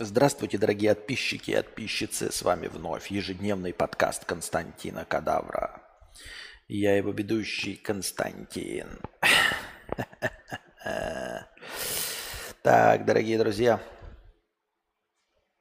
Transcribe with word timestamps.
Здравствуйте, 0.00 0.58
дорогие 0.58 0.92
подписчики 0.94 1.52
и 1.52 1.56
подписчицы. 1.56 2.32
С 2.32 2.42
вами 2.42 2.66
вновь 2.66 3.12
ежедневный 3.12 3.72
подкаст 3.72 4.24
Константина 4.24 5.04
Кадавра. 5.04 5.82
Я 6.66 6.96
его 6.96 7.12
ведущий 7.12 7.76
Константин. 7.76 8.98
Так, 12.62 13.04
дорогие 13.04 13.38
друзья. 13.38 13.80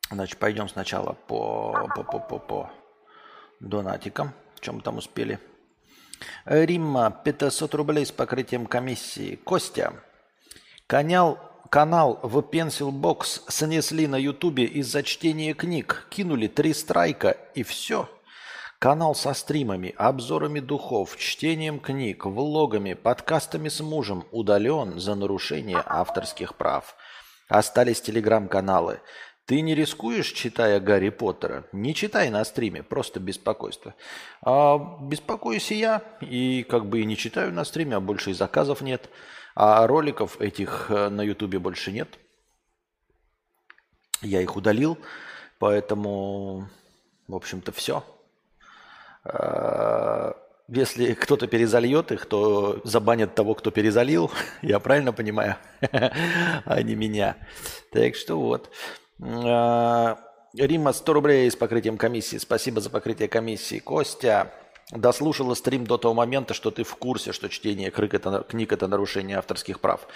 Значит, 0.10 0.40
пойдем 0.40 0.68
сначала 0.68 1.14
по, 1.14 1.88
по, 1.96 2.04
по, 2.04 2.20
по, 2.20 2.40
по 2.40 2.72
донатикам. 3.60 4.34
В 4.56 4.62
чем 4.62 4.82
там 4.82 4.98
успели? 4.98 5.40
Римма, 6.46 7.12
500 7.24 7.74
рублей 7.76 8.06
с 8.06 8.12
покрытием 8.12 8.66
комиссии. 8.66 9.36
Костя, 9.36 9.94
канал 10.88 11.40
Канал 11.74 12.20
в 12.22 12.38
Pencil 12.38 12.92
Box 12.92 13.42
снесли 13.48 14.06
на 14.06 14.16
Ютубе 14.16 14.64
из-за 14.66 15.02
чтения 15.02 15.56
книг. 15.56 16.06
Кинули 16.12 16.46
три 16.46 16.72
страйка 16.72 17.36
и 17.56 17.64
все. 17.64 18.08
Канал 18.78 19.16
со 19.16 19.34
стримами, 19.34 19.96
обзорами 19.98 20.60
духов, 20.60 21.18
чтением 21.18 21.80
книг, 21.80 22.26
влогами, 22.26 22.94
подкастами 22.94 23.70
с 23.70 23.80
мужем 23.80 24.28
удален 24.30 25.00
за 25.00 25.16
нарушение 25.16 25.82
авторских 25.84 26.58
прав. 26.58 26.96
Остались 27.50 28.02
телеграм-каналы. 28.02 29.02
Ты 29.46 29.60
не 29.60 29.76
рискуешь, 29.76 30.32
читая 30.32 30.80
Гарри 30.80 31.10
Поттера? 31.10 31.66
Не 31.74 31.94
читай 31.94 32.30
на 32.30 32.46
стриме, 32.46 32.82
просто 32.82 33.20
беспокойство. 33.20 33.94
А 34.42 34.78
беспокоюсь 35.02 35.70
и 35.72 35.76
я, 35.76 36.02
и 36.22 36.64
как 36.64 36.86
бы 36.86 37.02
и 37.02 37.06
не 37.06 37.18
читаю 37.18 37.52
на 37.52 37.66
стриме, 37.66 37.98
а 37.98 38.00
больше 38.00 38.32
и 38.32 38.34
заказов 38.34 38.82
нет. 38.82 39.10
А 39.54 39.86
роликов 39.86 40.40
этих 40.40 40.88
э, 40.90 41.10
на 41.10 41.22
Ютубе 41.22 41.60
больше 41.60 41.92
нет. 41.92 42.18
Я 44.22 44.42
их 44.42 44.56
удалил, 44.56 44.98
поэтому, 45.60 46.70
в 47.28 47.36
общем-то, 47.36 47.74
все. 47.74 48.04
Э, 49.26 50.32
если 50.70 51.14
кто-то 51.14 51.48
перезальет 51.48 52.14
их, 52.14 52.26
то 52.28 52.80
забанят 52.86 53.36
того, 53.36 53.56
кто 53.56 53.72
перезалил. 53.72 54.32
Я 54.62 54.80
правильно 54.80 55.12
понимаю? 55.12 55.58
а 55.92 56.82
не 56.82 56.96
меня. 56.96 57.36
Так 57.92 58.16
что 58.16 58.40
вот. 58.40 58.72
Э, 59.24 60.16
Рима 60.54 60.92
100 60.92 61.14
рублей 61.14 61.50
с 61.50 61.56
покрытием 61.56 61.98
комиссии. 61.98 62.38
Спасибо 62.38 62.82
за 62.82 62.90
покрытие 62.90 63.28
комиссии. 63.28 63.80
Костя 63.80 64.52
дослушала 64.92 65.54
стрим 65.56 65.88
до 65.88 65.98
того 65.98 66.14
момента, 66.14 66.54
что 66.54 66.72
ты 66.72 66.84
в 66.84 66.96
курсе, 66.96 67.32
что 67.32 67.50
чтение 67.50 67.90
книг 67.90 68.14
это, 68.14 68.46
книг– 68.48 68.72
это 68.74 68.88
нарушение 68.88 69.38
авторских 69.38 69.80
прав. 69.80 70.08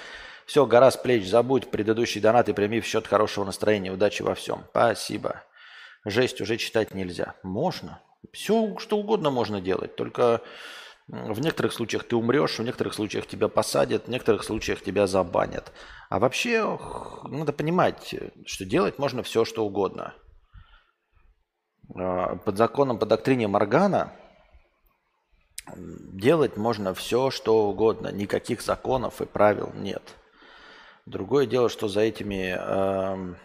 Все, 0.46 0.66
гора 0.66 0.92
с 0.92 0.98
плеч, 0.98 1.28
забудь 1.28 1.72
предыдущий 1.72 2.22
донат 2.22 2.50
и 2.50 2.54
прими 2.54 2.80
в 2.80 2.86
счет 2.86 3.08
хорошего 3.08 3.46
настроения. 3.46 3.92
Удачи 3.92 4.22
во 4.22 4.36
всем. 4.36 4.66
Спасибо. 4.70 5.44
Жесть 6.06 6.42
уже 6.42 6.58
читать 6.58 6.94
нельзя. 6.94 7.36
Можно. 7.44 8.02
Все, 8.32 8.78
что 8.78 8.98
угодно 8.98 9.30
можно 9.30 9.62
делать. 9.62 9.96
Только 9.96 10.42
в 11.08 11.40
некоторых 11.40 11.74
случаях 11.74 12.04
ты 12.04 12.16
умрешь, 12.16 12.60
в 12.60 12.64
некоторых 12.64 12.94
случаях 12.94 13.26
тебя 13.28 13.48
посадят, 13.48 14.06
в 14.06 14.10
некоторых 14.10 14.44
случаях 14.44 14.82
тебя 14.82 15.08
забанят. 15.08 15.72
А 16.10 16.20
вообще 16.20 16.80
надо 17.24 17.54
понимать, 17.54 18.16
что 18.46 18.66
делать 18.66 18.98
можно 18.98 19.24
все, 19.24 19.46
что 19.46 19.66
угодно. 19.66 20.14
А, 21.96 22.36
под 22.38 22.58
законом, 22.58 23.00
по 23.00 23.06
доктрине 23.06 23.48
Моргана– 23.48 24.14
делать 25.76 26.58
можно 26.58 26.94
все, 26.94 27.30
что 27.32 27.70
угодно. 27.70 28.12
Никаких 28.12 28.62
законов 28.62 29.22
и 29.22 29.26
правил 29.26 29.72
нет. 29.76 30.04
Другое 31.06 31.46
дело, 31.46 31.70
что 31.70 31.88
за 31.88 32.02
этими 32.02 32.56
э, 32.58 33.36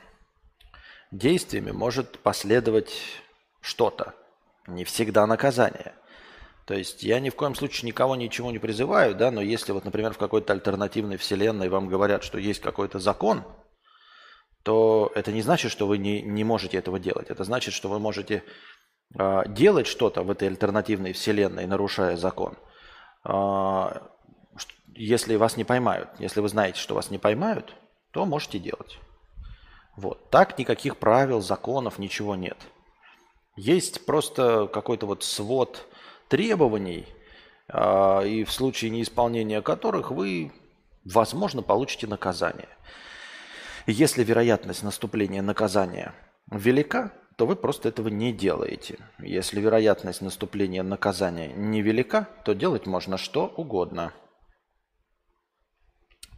действиями 1.11 1.71
может 1.71 2.19
последовать 2.19 2.93
что-то. 3.61 4.15
Не 4.67 4.85
всегда 4.85 5.27
наказание. 5.27 5.95
То 6.73 6.79
есть 6.79 7.03
я 7.03 7.21
ни 7.21 7.29
в 7.29 7.37
коем 7.37 7.55
случае 7.55 7.87
никого 7.87 8.17
ничего 8.17 8.51
не 8.51 8.59
призываю, 8.59 9.15
да, 9.15 9.31
но 9.31 9.43
если 9.43 9.73
вот, 9.73 9.85
например, 9.85 10.15
в 10.15 10.17
какой-то 10.17 10.55
альтернативной 10.55 11.19
вселенной 11.19 11.69
вам 11.69 11.87
говорят, 11.87 12.25
что 12.25 12.39
есть 12.39 12.63
какой-то 12.63 12.99
закон, 12.99 13.45
то 14.63 15.13
это 15.15 15.33
не 15.33 15.43
значит, 15.43 15.71
что 15.71 15.87
вы 15.87 15.99
не, 15.99 16.23
не 16.23 16.45
можете 16.45 16.79
этого 16.79 16.99
делать. 16.99 17.29
Это 17.29 17.45
значит, 17.45 17.75
что 17.75 17.91
вы 17.91 17.99
можете 17.99 18.43
а, 19.19 19.45
делать 19.45 19.87
что-то 19.87 20.23
в 20.23 20.31
этой 20.31 20.49
альтернативной 20.49 21.13
вселенной, 21.13 21.67
нарушая 21.67 22.17
закон, 22.17 22.57
а, 23.23 24.09
если 24.95 25.37
вас 25.37 25.59
не 25.59 25.65
поймают, 25.65 26.09
если 26.21 26.41
вы 26.41 26.49
знаете, 26.49 26.81
что 26.81 26.95
вас 26.95 27.11
не 27.11 27.19
поймают, 27.19 27.77
то 28.13 28.25
можете 28.25 28.59
делать. 28.59 28.99
Вот. 29.99 30.31
Так 30.31 30.59
никаких 30.59 30.97
правил, 30.97 31.43
законов, 31.43 31.99
ничего 31.99 32.35
нет. 32.35 32.57
Есть 33.57 34.07
просто 34.07 34.71
какой-то 34.73 35.05
вот 35.05 35.23
свод 35.23 35.87
требований, 36.33 37.05
а, 37.69 38.23
и 38.23 38.45
в 38.45 38.51
случае 38.51 38.91
неисполнения 38.91 39.61
которых 39.61 40.11
вы, 40.11 40.51
возможно, 41.05 41.61
получите 41.61 42.07
наказание. 42.07 42.71
Если 43.87 44.25
вероятность 44.25 44.83
наступления 44.83 45.43
наказания 45.43 46.15
велика, 46.51 47.13
то 47.37 47.45
вы 47.45 47.55
просто 47.55 47.91
этого 47.91 48.09
не 48.09 48.33
делаете. 48.33 48.99
Если 49.19 49.61
вероятность 49.61 50.23
наступления 50.23 50.83
наказания 50.83 51.53
невелика, 51.55 52.27
то 52.47 52.55
делать 52.55 52.87
можно 52.87 53.19
что 53.19 53.53
угодно. 53.55 54.15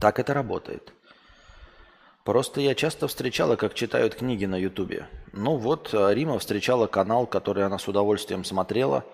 Так 0.01 0.19
это 0.19 0.35
работает. 0.35 0.93
Просто 2.25 2.61
я 2.61 2.75
часто 2.75 3.07
встречала, 3.07 3.55
как 3.55 3.75
читают 3.75 4.17
книги 4.17 4.47
на 4.47 4.57
Ютубе. 4.57 5.07
Ну 5.33 5.57
вот, 5.57 5.91
Рима 5.93 6.39
встречала 6.41 6.89
канал, 6.89 7.27
который 7.29 7.65
она 7.65 7.79
с 7.79 7.87
удовольствием 7.87 8.45
смотрела, 8.45 9.05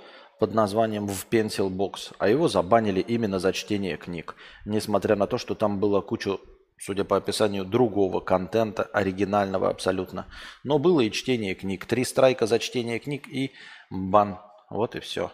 под 0.40 0.54
названием 0.54 1.06
«В 1.06 1.26
Pencil 1.30 1.70
Box», 1.70 2.12
а 2.18 2.28
его 2.28 2.48
забанили 2.48 3.00
именно 3.00 3.38
за 3.38 3.52
чтение 3.52 3.96
книг, 3.96 4.34
несмотря 4.64 5.14
на 5.14 5.26
то, 5.26 5.38
что 5.38 5.54
там 5.54 5.78
было 5.78 6.00
кучу 6.00 6.40
судя 6.80 7.04
по 7.04 7.16
описанию, 7.18 7.64
другого 7.64 8.20
контента, 8.20 8.84
оригинального 8.84 9.68
абсолютно. 9.68 10.26
Но 10.64 10.78
было 10.78 11.02
и 11.02 11.10
чтение 11.10 11.54
книг. 11.54 11.84
Три 11.84 12.04
страйка 12.04 12.46
за 12.46 12.58
чтение 12.58 12.98
книг 12.98 13.28
и 13.28 13.52
бан. 13.90 14.38
Вот 14.70 14.96
и 14.96 15.00
все. 15.00 15.30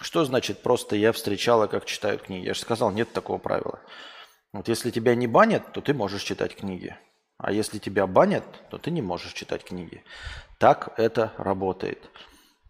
Что 0.00 0.24
значит 0.24 0.60
просто 0.62 0.96
я 0.96 1.12
встречала, 1.12 1.68
как 1.68 1.84
читают 1.84 2.22
книги? 2.22 2.46
Я 2.46 2.54
же 2.54 2.60
сказал, 2.60 2.90
нет 2.90 3.12
такого 3.12 3.38
правила. 3.38 3.78
Вот 4.52 4.66
если 4.66 4.90
тебя 4.90 5.14
не 5.14 5.28
банят, 5.28 5.72
то 5.72 5.80
ты 5.80 5.94
можешь 5.94 6.24
читать 6.24 6.56
книги. 6.56 6.96
А 7.38 7.52
если 7.52 7.78
тебя 7.78 8.08
банят, 8.08 8.44
то 8.70 8.78
ты 8.78 8.90
не 8.90 9.02
можешь 9.02 9.32
читать 9.34 9.64
книги. 9.64 10.02
Так 10.58 10.94
это 10.96 11.32
работает. 11.38 12.10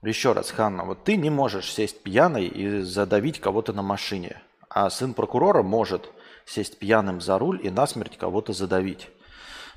Еще 0.03 0.33
раз, 0.33 0.51
Ханна, 0.51 0.85
вот 0.85 1.05
ты 1.05 1.17
не 1.17 1.31
можешь 1.31 1.73
сесть 1.73 2.03
пьяной 2.03 2.47
и 2.47 2.81
задавить 2.81 3.41
кого-то 3.41 3.73
на 3.73 3.83
машине. 3.83 4.43
А 4.69 4.91
сын 4.91 5.15
прокурора 5.15 5.63
может– 5.63 6.11
сесть 6.45 6.79
пьяным 6.79 7.21
за 7.21 7.39
руль 7.39 7.61
и 7.65 7.71
насмерть 7.71 8.19
кого-то 8.19 8.53
задавить. 8.53 9.09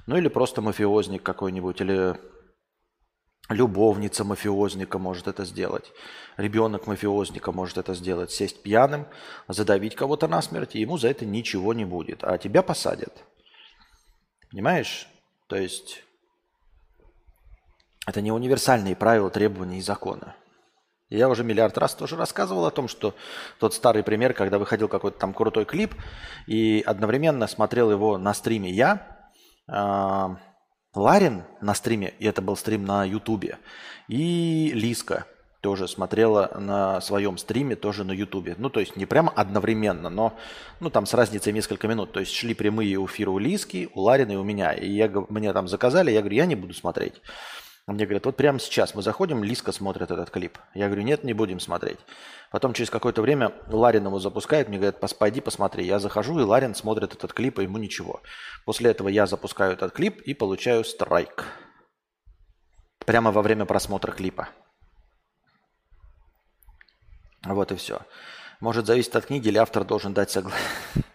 Ну 0.08 0.18
или 0.18 0.28
просто 0.28 0.62
мафиозник 0.62 1.24
какой-нибудь, 1.24 1.82
или 1.82 2.16
любовница 3.50 4.24
мафиозника 4.24 4.98
может 4.98 5.28
это 5.28 5.46
сделать. 5.46 5.92
Ребенок 6.38 6.88
мафиозника 6.88 7.52
может 7.52 7.78
это 7.78 7.94
сделать. 7.94 8.32
Сесть 8.32 8.64
пьяным, 8.64 9.08
задавить 9.48 9.96
кого-то 9.96 10.28
насмерть, 10.28 10.76
и 10.76 10.80
ему 10.80 10.98
за 10.98 11.10
это 11.10 11.26
ничего 11.26 11.74
не 11.74 11.86
будет. 11.86 12.24
А 12.24 12.38
тебя 12.38 12.64
посадят. 12.64 13.24
Понимаешь? 14.50 15.08
То 15.48 15.56
есть 15.56 16.04
это 18.06 18.22
не 18.22 18.32
универсальные 18.32 18.96
правила, 18.96 19.30
требования 19.30 19.80
и 19.80 19.82
законы. 19.82 20.34
Я 21.10 21.30
уже 21.30 21.44
миллиард 21.44 21.78
раз 21.78 21.94
тоже 21.94 22.16
рассказывал 22.16 22.66
о 22.66 22.72
том, 22.72 22.88
что 22.88 23.14
тот 23.60 23.74
старый 23.74 24.04
пример, 24.04 24.34
когда 24.34 24.58
выходил 24.58 24.88
какой-то 24.88 25.20
там 25.20 25.34
крутой 25.34 25.66
клип, 25.66 25.94
и 26.48 26.84
одновременно 26.86 27.48
смотрел 27.48 27.92
его 27.92 28.18
на 28.18 28.34
стриме 28.34 28.72
я, 28.72 29.30
э, 29.72 30.36
Ларин 30.96 31.44
на 31.62 31.74
стриме, 31.76 32.14
и 32.20 32.26
это 32.26 32.42
был 32.42 32.56
стрим 32.56 32.86
на 32.86 33.06
Ютубе, 33.06 33.60
и 34.08 34.72
Лиска 34.74 35.26
тоже 35.62 35.88
смотрела 35.88 36.52
на 36.60 37.02
своем 37.02 37.40
стриме, 37.40 37.76
тоже 37.76 38.04
на 38.04 38.12
Ютубе. 38.12 38.54
Ну, 38.60 38.70
то 38.70 38.80
есть 38.80 38.96
не 38.96 39.08
прямо 39.08 39.32
одновременно, 39.36 40.12
но 40.12 40.38
ну, 40.80 40.92
там 40.92 41.08
с 41.08 41.14
разницей 41.16 41.54
несколько 41.54 41.88
минут. 41.88 42.12
То 42.12 42.20
есть 42.20 42.32
шли 42.32 42.54
прямые 42.54 43.04
эфиры 43.04 43.32
у 43.32 43.40
Лиски, 43.40 43.90
у 43.96 44.02
Ларина 44.02 44.34
и 44.34 44.36
у 44.36 44.44
меня. 44.44 44.74
И 44.74 44.92
я, 44.92 45.12
мне 45.30 45.54
там 45.54 45.68
заказали, 45.68 46.12
я 46.12 46.20
говорю, 46.20 46.36
я 46.36 46.46
не 46.46 46.54
буду 46.54 46.76
смотреть. 46.76 47.16
Мне 47.88 48.06
говорят, 48.06 48.26
вот 48.26 48.36
прямо 48.36 48.60
сейчас 48.60 48.96
мы 48.96 49.04
заходим, 49.04 49.44
Лиска 49.44 49.72
смотрит 49.72 50.10
этот 50.10 50.32
клип. 50.32 50.58
Я 50.74 50.88
говорю, 50.88 51.04
нет, 51.04 51.24
не 51.24 51.34
будем 51.34 51.60
смотреть. 51.60 52.00
Потом 52.50 52.74
через 52.74 52.90
какое-то 52.90 53.22
время 53.22 53.54
Ларин 53.68 54.06
его 54.06 54.20
запускает, 54.20 54.70
мне 54.70 54.78
говорят, 54.78 55.00
пойди 55.20 55.40
посмотри. 55.40 55.86
Я 55.86 56.00
захожу, 56.00 56.40
и 56.40 56.44
Ларин 56.44 56.74
смотрит 56.74 57.14
этот 57.14 57.32
клип, 57.34 57.60
и 57.60 57.64
ему 57.64 57.78
ничего. 57.78 58.22
После 58.66 58.90
этого 58.90 59.08
я 59.08 59.28
запускаю 59.28 59.74
этот 59.74 59.94
клип 59.94 60.20
и 60.22 60.34
получаю 60.34 60.84
страйк. 60.84 61.46
Прямо 63.06 63.32
во 63.32 63.44
время 63.44 63.66
просмотра 63.66 64.12
клипа. 64.12 64.50
Вот 67.46 67.72
и 67.72 67.76
все. 67.76 68.02
Может 68.60 68.88
зависеть 68.88 69.16
от 69.16 69.28
книги 69.28 69.50
или 69.50 69.60
автор 69.60 69.84
должен 69.84 70.12
дать 70.16 70.32
согласие? 70.32 70.60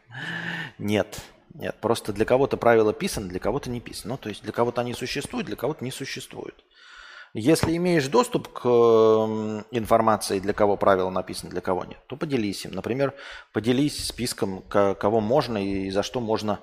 Нет. 0.79 1.21
Нет, 1.55 1.77
просто 1.81 2.13
для 2.13 2.25
кого-то 2.25 2.57
правила 2.57 2.93
писаны, 2.93 3.29
для 3.29 3.41
кого-то 3.41 3.71
не 3.71 3.81
писаны. 3.81 4.13
Ну, 4.13 4.19
то 4.19 4.29
есть 4.29 4.43
для 4.43 4.53
кого-то 4.53 4.81
они 4.81 4.95
существуют, 4.95 5.47
для 5.47 5.57
кого-то 5.57 5.85
не 5.85 5.91
существуют. 5.91 6.65
Если 7.33 7.77
имеешь 7.77 8.09
доступ 8.09 8.49
к 8.49 8.67
информации, 9.71 10.41
для 10.41 10.53
кого 10.53 10.77
правила 10.77 11.11
написаны, 11.11 11.51
для 11.51 11.61
кого 11.61 11.85
нет, 11.85 11.99
то 12.09 12.17
поделись 12.17 12.65
им. 12.65 12.73
Например, 12.73 13.15
поделись 13.53 14.05
списком, 14.05 14.63
кого 14.63 15.21
можно 15.21 15.59
и 15.59 15.91
за 15.91 16.03
что 16.03 16.21
можно 16.21 16.59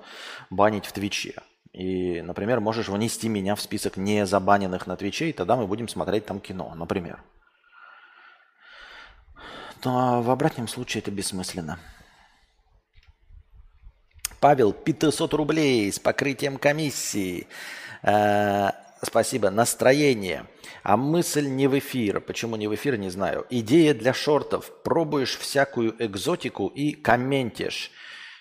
банить 0.50 0.84
в 0.84 0.92
Твиче. 0.92 1.34
И, 1.72 2.20
например, 2.22 2.60
можешь 2.60 2.88
внести 2.88 3.28
меня 3.28 3.54
в 3.54 3.60
список 3.60 3.96
не 3.96 4.26
забаненных 4.26 4.86
на 4.86 4.96
Твиче, 4.96 5.30
и 5.30 5.32
тогда 5.32 5.56
мы 5.56 5.66
будем 5.66 5.88
смотреть 5.88 6.26
там 6.26 6.40
кино, 6.40 6.74
например. 6.74 7.22
Но 9.84 10.22
в 10.22 10.30
обратном 10.30 10.66
случае 10.66 11.02
это 11.02 11.10
бессмысленно. 11.10 11.78
Павел, 14.40 14.72
500 14.72 15.34
рублей 15.34 15.90
с 15.92 15.98
покрытием 15.98 16.58
комиссии. 16.58 17.48
Э, 18.02 18.70
спасибо. 19.02 19.50
Настроение. 19.50 20.46
А 20.84 20.96
мысль 20.96 21.46
не 21.48 21.66
в 21.66 21.76
эфир. 21.78 22.20
Почему 22.20 22.54
не 22.56 22.68
в 22.68 22.74
эфир, 22.74 22.96
не 22.96 23.10
знаю. 23.10 23.46
Идея 23.50 23.94
для 23.94 24.14
шортов. 24.14 24.70
Пробуешь 24.84 25.36
всякую 25.36 25.94
экзотику 25.98 26.68
и 26.68 26.92
комментишь. 26.92 27.90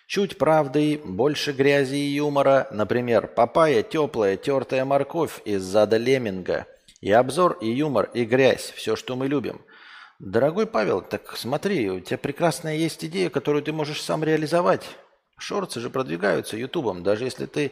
Чуть 0.06 0.38
правды, 0.38 1.02
больше 1.04 1.52
грязи 1.52 1.96
и 1.96 2.16
юмора. 2.16 2.68
Например, 2.72 3.28
папайя, 3.28 3.82
теплая, 3.82 4.38
тертая 4.38 4.86
морковь 4.86 5.42
из 5.46 5.64
зада 5.64 5.98
леминга. 5.98 6.68
И 7.02 7.12
обзор, 7.12 7.58
и 7.60 7.70
юмор, 7.70 8.10
и 8.14 8.24
грязь. 8.24 8.72
Все, 8.76 8.96
что 8.96 9.16
мы 9.16 9.28
любим. 9.28 9.62
Дорогой 10.20 10.66
Павел, 10.66 11.02
так 11.02 11.36
смотри, 11.38 11.90
у 11.90 12.00
тебя 12.00 12.18
прекрасная 12.18 12.76
есть 12.76 13.04
идея, 13.06 13.30
которую 13.30 13.64
ты 13.64 13.72
можешь 13.72 14.02
сам 14.02 14.24
реализовать. 14.24 14.84
Шорты 15.38 15.80
же 15.80 15.90
продвигаются 15.90 16.58
Ютубом. 16.58 17.04
Даже 17.04 17.26
если 17.26 17.46
ты 17.46 17.72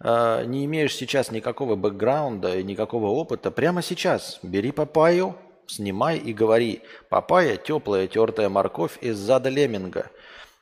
э, 0.00 0.44
не 0.46 0.64
имеешь 0.64 0.94
сейчас 0.94 1.30
никакого 1.30 1.74
бэкграунда 1.74 2.58
и 2.58 2.62
никакого 2.62 3.06
опыта, 3.08 3.50
прямо 3.50 3.82
сейчас 3.82 4.38
бери 4.42 4.70
папаю, 4.70 5.36
снимай 5.66 6.18
и 6.18 6.32
говори. 6.32 6.82
Папайя– 7.08 7.56
теплая 7.64 8.06
тертая 8.06 8.48
морковь 8.48 8.98
из 9.00 9.16
зада 9.16 9.48
леминга. 9.48 10.10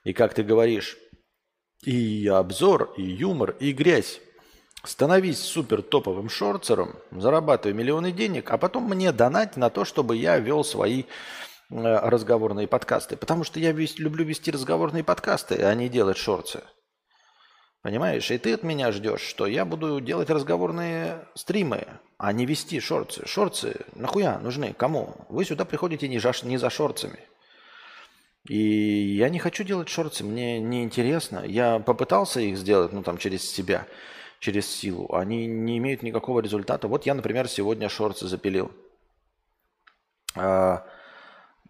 И 0.04 0.12
как 0.12 0.32
ты 0.32 0.42
говоришь, 0.42 0.96
и 1.84 2.26
обзор, 2.26 2.94
и 2.96 3.02
юмор, 3.02 3.50
и 3.60 3.72
грязь. 3.72 4.20
Становись 4.82 5.40
супер 5.40 5.82
топовым 5.82 6.30
шорцером, 6.30 6.96
зарабатывай 7.10 7.74
миллионы 7.74 8.12
денег, 8.12 8.50
а 8.50 8.56
потом 8.56 8.84
мне 8.84 9.12
донать 9.12 9.58
на 9.58 9.68
то, 9.68 9.84
чтобы 9.84 10.16
я 10.16 10.38
вел 10.38 10.64
свои 10.64 11.04
разговорные 11.70 12.66
подкасты. 12.66 13.16
Потому 13.16 13.44
что 13.44 13.60
я 13.60 13.72
весь, 13.72 13.98
люблю 13.98 14.24
вести 14.24 14.50
разговорные 14.50 15.04
подкасты, 15.04 15.62
а 15.62 15.74
не 15.74 15.88
делать 15.88 16.16
шорты. 16.16 16.60
Понимаешь? 17.82 18.30
И 18.30 18.36
ты 18.36 18.52
от 18.52 18.62
меня 18.62 18.92
ждешь, 18.92 19.22
что 19.22 19.46
я 19.46 19.64
буду 19.64 20.00
делать 20.00 20.28
разговорные 20.28 21.26
стримы, 21.34 21.86
а 22.18 22.32
не 22.32 22.44
вести 22.44 22.78
шорты. 22.78 23.26
Шорты 23.26 23.86
нахуя 23.94 24.38
нужны? 24.38 24.74
Кому? 24.74 25.14
Вы 25.30 25.44
сюда 25.46 25.64
приходите 25.64 26.06
не, 26.08 26.18
за, 26.18 26.32
не 26.42 26.58
за 26.58 26.68
шорцами. 26.68 27.20
И 28.48 29.16
я 29.16 29.28
не 29.28 29.38
хочу 29.38 29.64
делать 29.64 29.88
шорты, 29.88 30.24
мне 30.24 30.60
не 30.60 30.82
интересно. 30.82 31.44
Я 31.46 31.78
попытался 31.78 32.40
их 32.40 32.56
сделать, 32.58 32.92
ну 32.92 33.02
там 33.02 33.16
через 33.16 33.50
себя, 33.50 33.86
через 34.40 34.66
силу. 34.66 35.14
Они 35.14 35.46
не 35.46 35.78
имеют 35.78 36.02
никакого 36.02 36.40
результата. 36.40 36.88
Вот 36.88 37.06
я, 37.06 37.14
например, 37.14 37.48
сегодня 37.48 37.88
шорты 37.88 38.26
запилил. 38.26 38.72
А, 40.34 40.86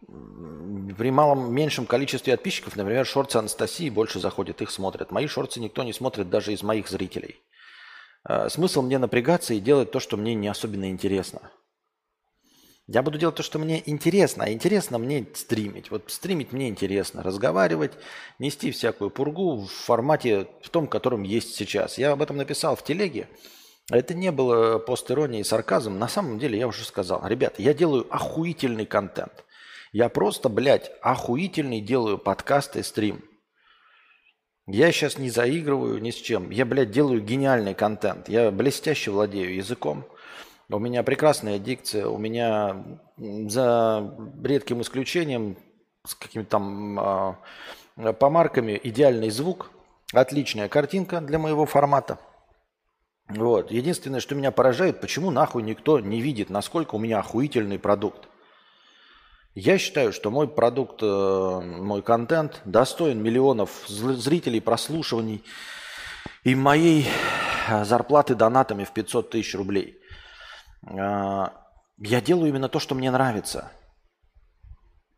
при 0.06 1.11
малом 1.11 1.52
меньшем 1.52 1.87
количестве 1.87 2.35
подписчиков, 2.35 2.76
например, 2.76 3.06
шорты 3.06 3.38
Анастасии 3.38 3.91
больше 3.91 4.19
заходят, 4.19 4.62
их 4.62 4.70
смотрят. 4.70 5.11
Мои 5.11 5.26
шорты 5.26 5.61
никто 5.61 5.82
не 5.82 5.93
смотрит 5.93 6.31
даже 6.31 6.52
из 6.52 6.62
моих 6.62 6.88
зрителей. 6.88 7.41
А, 8.25 8.49
смысл 8.49 8.82
мне 8.82 8.99
напрягаться 8.99 9.55
и 9.55 9.61
делать 9.61 9.91
то, 9.91 10.00
что 10.00 10.17
мне 10.17 10.35
не 10.35 10.49
особенно 10.49 10.91
интересно. 10.91 11.50
Я 12.87 13.02
буду 13.02 13.19
делать 13.19 13.37
то, 13.37 13.44
что 13.44 13.61
мне 13.61 13.82
интересно, 13.87 14.44
а 14.44 14.52
интересно 14.52 14.99
мне 14.99 15.25
стримить. 15.35 15.93
Вот 15.93 16.11
стримить 16.11 16.53
мне 16.53 16.69
интересно, 16.69 17.23
разговаривать, 17.23 17.93
нести 18.41 18.73
всякую 18.73 19.11
пургу 19.11 19.61
в 19.61 19.69
формате, 19.70 20.49
в 20.61 20.70
том, 20.70 20.88
котором 20.88 21.23
есть 21.23 21.55
сейчас. 21.55 21.99
Я 21.99 22.12
об 22.12 22.23
этом 22.23 22.37
написал 22.37 22.75
в 22.75 22.82
телеге. 22.82 23.29
Это 23.93 24.14
не 24.14 24.32
было 24.32 24.79
постерония 24.79 25.41
и 25.41 25.44
сарказм. 25.44 25.99
На 25.99 26.08
самом 26.08 26.41
деле 26.41 26.58
я 26.58 26.67
уже 26.67 26.85
сказал. 26.85 27.25
Ребята, 27.25 27.62
я 27.62 27.75
делаю 27.75 28.06
охуительный 28.11 28.87
контент. 28.87 29.44
Я 29.93 30.09
просто, 30.09 30.49
блядь, 30.49 30.93
охуительный 31.03 31.81
делаю 31.81 32.17
подкаст 32.19 32.77
и 32.77 32.83
стрим. 32.83 33.25
Я 34.67 34.93
сейчас 34.93 35.19
не 35.19 35.31
заигрываю 35.31 36.01
ни 36.01 36.11
с 36.11 36.15
чем. 36.15 36.51
Я, 36.51 36.65
блядь, 36.65 36.93
делаю 36.93 37.21
гениальный 37.21 37.75
контент. 37.75 38.29
Я 38.29 38.53
блестяще 38.53 39.11
владею 39.11 39.55
языком. 39.55 40.05
У 40.69 40.79
меня 40.79 41.03
прекрасная 41.03 41.59
дикция. 41.59 42.07
У 42.07 42.19
меня 42.19 42.85
за 43.17 44.17
редким 44.45 44.83
исключением 44.83 45.57
с 46.07 46.15
какими-то 46.15 46.51
там 46.51 47.37
э, 47.97 48.13
помарками 48.13 48.81
идеальный 48.81 49.31
звук. 49.31 49.73
Отличная 50.13 50.69
картинка 50.69 51.21
для 51.21 51.41
моего 51.41 51.67
формата. 51.67 52.21
Вот. 53.29 53.73
Единственное, 53.73 54.21
что 54.21 54.37
меня 54.37 54.53
поражает, 54.53 55.01
почему 55.01 55.33
нахуй 55.33 55.65
никто 55.65 55.99
не 55.99 56.21
видит, 56.21 56.49
насколько 56.49 56.95
у 56.95 56.99
меня 56.99 57.19
охуительный 57.19 57.81
продукт. 57.81 58.30
Я 59.55 59.79
считаю, 59.79 60.12
что 60.12 60.31
мой 60.31 60.47
продукт, 60.47 61.02
э, 61.02 61.61
мой 61.61 62.02
контент 62.02 62.61
достоин 62.64 63.20
миллионов 63.20 63.85
зрителей, 63.88 64.61
прослушиваний 64.61 65.43
и 66.44 66.55
моей 66.55 67.08
э, 67.69 67.85
зарплаты 67.85 68.37
донатами 68.37 68.85
в 68.85 68.93
500 68.93 69.31
тысяч 69.31 69.56
рублей. 69.56 69.99
Э, 70.87 71.49
я 71.99 72.20
делаю 72.20 72.49
именно 72.49 72.69
то, 72.69 72.79
что 72.79 72.94
мне 72.94 73.11
нравится. 73.11 73.73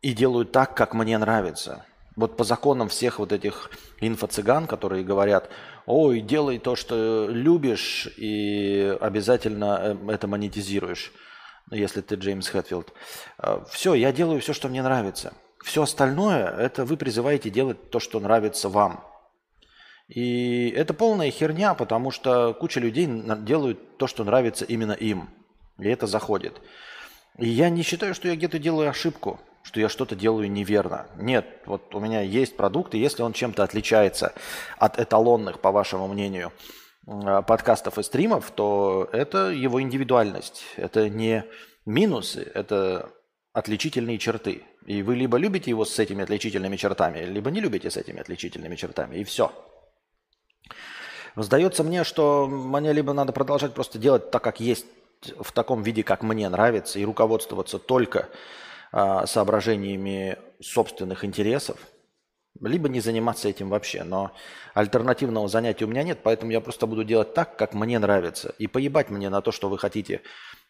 И 0.01 0.13
делаю 0.13 0.45
так, 0.45 0.75
как 0.75 0.95
мне 0.95 1.17
нравится. 1.19 1.85
Вот 2.15 2.35
по 2.35 2.43
законам 2.43 2.89
всех 2.89 3.19
вот 3.19 3.31
этих 3.31 3.69
инфо-цыган, 4.01 4.65
которые 4.65 5.03
говорят, 5.03 5.49
ой, 5.85 6.21
делай 6.21 6.57
то, 6.57 6.75
что 6.75 7.27
любишь, 7.29 8.07
и 8.17 8.97
обязательно 8.99 9.97
это 10.09 10.27
монетизируешь 10.27 11.13
если 11.71 12.01
ты 12.01 12.15
Джеймс 12.15 12.47
Хэтфилд. 12.49 12.93
А, 13.37 13.63
все, 13.69 13.93
я 13.93 14.11
делаю 14.11 14.41
все, 14.41 14.53
что 14.53 14.69
мне 14.69 14.81
нравится. 14.83 15.33
Все 15.63 15.83
остальное, 15.83 16.49
это 16.57 16.85
вы 16.85 16.97
призываете 16.97 17.49
делать 17.49 17.89
то, 17.89 17.99
что 17.99 18.19
нравится 18.19 18.69
вам. 18.69 19.03
И 20.07 20.69
это 20.75 20.93
полная 20.93 21.31
херня, 21.31 21.73
потому 21.73 22.11
что 22.11 22.53
куча 22.53 22.79
людей 22.79 23.07
делают 23.07 23.97
то, 23.97 24.07
что 24.07 24.23
нравится 24.23 24.65
именно 24.65 24.91
им. 24.91 25.29
И 25.79 25.87
это 25.87 26.07
заходит. 26.07 26.61
И 27.37 27.47
я 27.47 27.69
не 27.69 27.81
считаю, 27.81 28.13
что 28.13 28.27
я 28.27 28.35
где-то 28.35 28.59
делаю 28.59 28.89
ошибку, 28.89 29.39
что 29.63 29.79
я 29.79 29.89
что-то 29.89 30.15
делаю 30.15 30.51
неверно. 30.51 31.07
Нет, 31.17 31.47
вот 31.65 31.95
у 31.95 31.99
меня 31.99 32.21
есть 32.21 32.55
продукт, 32.57 32.93
и 32.93 32.99
если 32.99 33.23
он 33.23 33.33
чем-то 33.33 33.63
отличается 33.63 34.33
от 34.77 34.99
эталонных, 34.99 35.59
по 35.59 35.71
вашему 35.71 36.07
мнению, 36.07 36.51
подкастов 37.05 37.97
и 37.97 38.03
стримов, 38.03 38.51
то 38.51 39.09
это 39.11 39.49
его 39.49 39.81
индивидуальность. 39.81 40.63
Это 40.77 41.09
не 41.09 41.45
минусы, 41.85 42.49
это 42.53 43.11
отличительные 43.51 44.17
черты. 44.17 44.63
И 44.85 45.01
вы 45.01 45.15
либо 45.15 45.37
любите 45.37 45.69
его 45.69 45.85
с 45.85 45.97
этими 45.99 46.23
отличительными 46.23 46.75
чертами, 46.75 47.19
либо 47.25 47.51
не 47.51 47.61
любите 47.61 47.89
с 47.89 47.97
этими 47.97 48.19
отличительными 48.19 48.75
чертами. 48.75 49.17
И 49.17 49.23
все. 49.23 49.51
Сдается 51.35 51.83
мне, 51.83 52.03
что 52.03 52.47
мне 52.47 52.93
либо 52.93 53.13
надо 53.13 53.33
продолжать 53.33 53.73
просто 53.73 53.97
делать 53.97 54.29
так, 54.31 54.43
как 54.43 54.59
есть, 54.59 54.85
в 55.39 55.51
таком 55.51 55.83
виде, 55.83 56.03
как 56.03 56.21
мне 56.21 56.47
нравится, 56.49 56.99
и 56.99 57.05
руководствоваться 57.05 57.79
только 57.79 58.29
э, 58.91 59.25
соображениями 59.25 60.37
собственных 60.59 61.23
интересов– 61.23 61.77
либо 62.61 62.89
не 62.89 62.99
заниматься 62.99 63.49
этим 63.49 63.69
вообще. 63.69 64.03
Но 64.03 64.31
альтернативного 64.73 65.47
занятия 65.47 65.85
у 65.85 65.87
меня 65.87 66.03
нет, 66.03 66.19
поэтому 66.23 66.51
я 66.51 66.61
просто 66.61 66.87
буду 66.87 67.03
делать 67.03 67.33
так, 67.33 67.57
как 67.57 67.73
мне 67.73 67.99
нравится. 67.99 68.53
И 68.57 68.67
поебать 68.67 69.09
мне 69.09 69.29
на 69.29 69.41
то, 69.41 69.51
что 69.51 69.69
вы 69.69 69.77
хотите, 69.77 70.21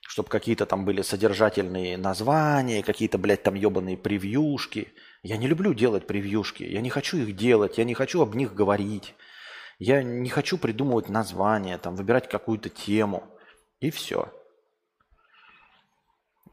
чтобы 0.01 0.29
какие-то 0.29 0.65
там 0.65 0.85
были 0.85 1.01
содержательные 1.01 1.97
названия, 1.97 2.83
какие-то, 2.83 3.17
блядь, 3.17 3.43
там 3.43 3.55
ебаные 3.55 3.97
превьюшки. 3.97 4.93
Я 5.23 5.37
не 5.37 5.47
люблю 5.47 5.73
делать 5.73 6.07
превьюшки, 6.07 6.63
я 6.63 6.81
не 6.81 6.89
хочу 6.89 7.17
их 7.17 7.35
делать, 7.35 7.77
я 7.77 7.83
не 7.83 7.93
хочу 7.93 8.21
об 8.21 8.35
них 8.35 8.53
говорить. 8.53 9.15
Я 9.79 10.03
не 10.03 10.29
хочу 10.29 10.57
придумывать 10.57 11.09
названия, 11.09 11.77
там, 11.77 11.95
выбирать 11.95 12.29
какую-то 12.29 12.69
тему. 12.69 13.23
И 13.79 13.89
все. 13.89 14.31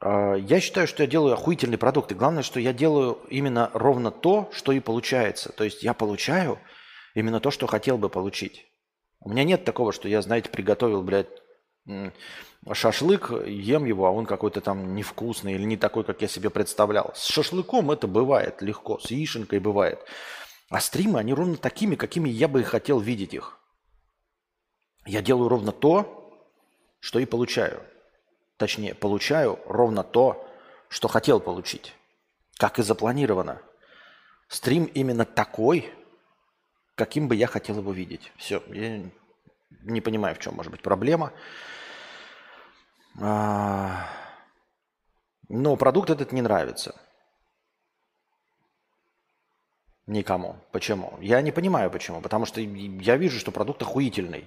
А, 0.00 0.34
я 0.34 0.60
считаю, 0.60 0.86
что 0.86 1.02
я 1.02 1.06
делаю 1.06 1.34
охуительный 1.34 1.78
продукт. 1.78 2.10
И 2.12 2.14
главное, 2.14 2.42
что 2.42 2.58
я 2.58 2.72
делаю 2.72 3.18
именно 3.28 3.70
ровно 3.74 4.10
то, 4.10 4.50
что 4.52 4.72
и 4.72 4.80
получается. 4.80 5.52
То 5.52 5.64
есть 5.64 5.82
я 5.82 5.94
получаю 5.94 6.58
именно 7.14 7.40
то, 7.40 7.50
что 7.50 7.66
хотел 7.66 7.98
бы 7.98 8.08
получить. 8.08 8.66
У 9.20 9.30
меня 9.30 9.44
нет 9.44 9.64
такого, 9.64 9.92
что 9.92 10.08
я, 10.08 10.22
знаете, 10.22 10.48
приготовил, 10.48 11.02
блядь, 11.02 11.28
шашлык, 12.72 13.30
ем 13.46 13.84
его, 13.84 14.06
а 14.06 14.10
он 14.10 14.26
какой-то 14.26 14.60
там 14.60 14.94
невкусный 14.94 15.54
или 15.54 15.64
не 15.64 15.76
такой, 15.76 16.04
как 16.04 16.22
я 16.22 16.28
себе 16.28 16.48
представлял. 16.50 17.12
С 17.14 17.26
шашлыком 17.26 17.90
это 17.90 18.06
бывает 18.06 18.62
легко, 18.62 18.98
с 18.98 19.10
яишенкой 19.10 19.60
бывает. 19.60 20.00
А 20.70 20.80
стримы, 20.80 21.18
они 21.18 21.34
ровно 21.34 21.56
такими, 21.56 21.96
какими 21.96 22.28
я 22.28 22.48
бы 22.48 22.60
и 22.60 22.64
хотел 22.64 23.00
видеть 23.00 23.34
их. 23.34 23.58
Я 25.04 25.20
делаю 25.20 25.48
ровно 25.48 25.72
то, 25.72 26.48
что 27.00 27.18
и 27.18 27.26
получаю. 27.26 27.82
Точнее, 28.60 28.94
получаю 28.94 29.58
ровно 29.64 30.04
то, 30.04 30.46
что 30.90 31.08
хотел 31.08 31.40
получить. 31.40 31.94
Как 32.58 32.78
и 32.78 32.82
запланировано. 32.82 33.62
Стрим 34.48 34.84
именно 34.84 35.24
такой, 35.24 35.90
каким 36.94 37.26
бы 37.26 37.36
я 37.36 37.46
хотел 37.46 37.78
его 37.78 37.90
видеть. 37.90 38.30
Все, 38.36 38.62
я 38.68 39.02
не 39.80 40.02
понимаю, 40.02 40.34
в 40.34 40.40
чем 40.40 40.56
может 40.56 40.70
быть 40.70 40.82
проблема. 40.82 41.32
А, 43.18 44.06
но 45.48 45.74
продукт 45.76 46.10
этот 46.10 46.30
не 46.32 46.42
нравится. 46.42 47.00
Никому. 50.06 50.56
Почему? 50.70 51.16
Я 51.22 51.40
не 51.40 51.50
понимаю 51.50 51.90
почему. 51.90 52.20
Потому 52.20 52.44
что 52.44 52.60
я 52.60 53.16
вижу, 53.16 53.38
что 53.38 53.52
продукт 53.52 53.80
охуительный. 53.80 54.46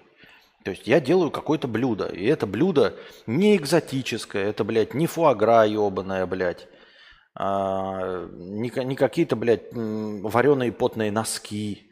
То 0.64 0.72
есть 0.72 0.88
я 0.88 1.00
делаю 1.00 1.32
какое-то 1.32 1.68
блюдо. 1.68 2.06
И 2.06 2.26
это 2.26 2.48
блюдо 2.48 2.96
не 3.26 3.56
экзотическое. 3.56 4.46
Это, 4.46 4.64
блядь, 4.64 4.94
не 4.94 5.08
фуагра 5.08 5.66
ебаное, 5.66 6.26
блядь. 6.26 6.68
А, 7.36 8.28
не, 8.32 8.72
не 8.86 8.96
какие-то, 8.96 9.36
блядь, 9.36 9.74
вареные 9.74 10.72
потные 10.72 11.12
носки. 11.12 11.90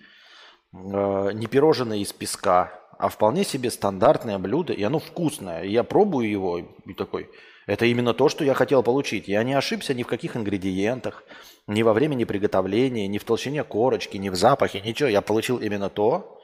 А, 0.74 1.30
не 1.30 1.48
пирожные 1.48 2.01
из 2.01 2.13
песка 2.13 2.82
а 3.01 3.10
вполне 3.10 3.44
себе 3.44 3.72
стандартное 3.72 4.38
блюдо, 4.38 4.74
и 4.74 4.84
оно 4.84 5.00
вкусное. 5.00 5.63
И 5.63 5.72
я 5.72 5.84
пробую 5.84 6.30
его 6.30 6.60
и 6.60 6.94
такой, 6.94 7.32
это 7.66 7.88
именно 7.88 8.13
то, 8.13 8.30
что 8.30 8.44
я 8.44 8.54
хотел 8.54 8.84
получить. 8.84 9.28
Я 9.28 9.42
не 9.44 9.56
ошибся 9.56 9.96
ни 9.96 10.04
в 10.04 10.08
каких 10.08 10.38
ингредиентах, 10.38 11.24
ни 11.66 11.82
во 11.82 11.94
времени 11.94 12.25
приготовления, 12.25 13.08
ни 13.08 13.18
в 13.18 13.24
толщине 13.24 13.63
корочки, 13.63 14.18
ни 14.18 14.30
в 14.30 14.36
запахе, 14.36 14.82
ничего. 14.82 15.10
Я 15.10 15.22
получил 15.22 15.58
именно 15.58 15.90
то, 15.90 16.40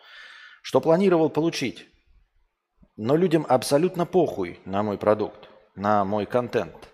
что 0.64 0.82
планировал 0.82 1.30
получить. 1.30 1.86
Но 2.98 3.16
людям 3.16 3.46
абсолютно 3.48 4.06
похуй 4.06 4.60
на 4.66 4.84
мой 4.84 4.98
продукт, 4.98 5.50
на 5.76 6.04
мой 6.04 6.26
контент, 6.26 6.90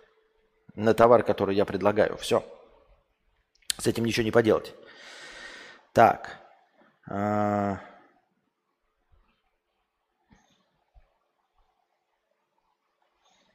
на 0.76 0.94
товар, 0.94 1.24
который 1.24 1.56
я 1.56 1.66
предлагаю. 1.66 2.18
Все. 2.18 2.44
С 3.78 3.88
этим 3.88 4.06
ничего 4.06 4.26
не 4.26 4.32
поделать. 4.32 4.76
Так. 5.94 6.40
А, 7.10 7.80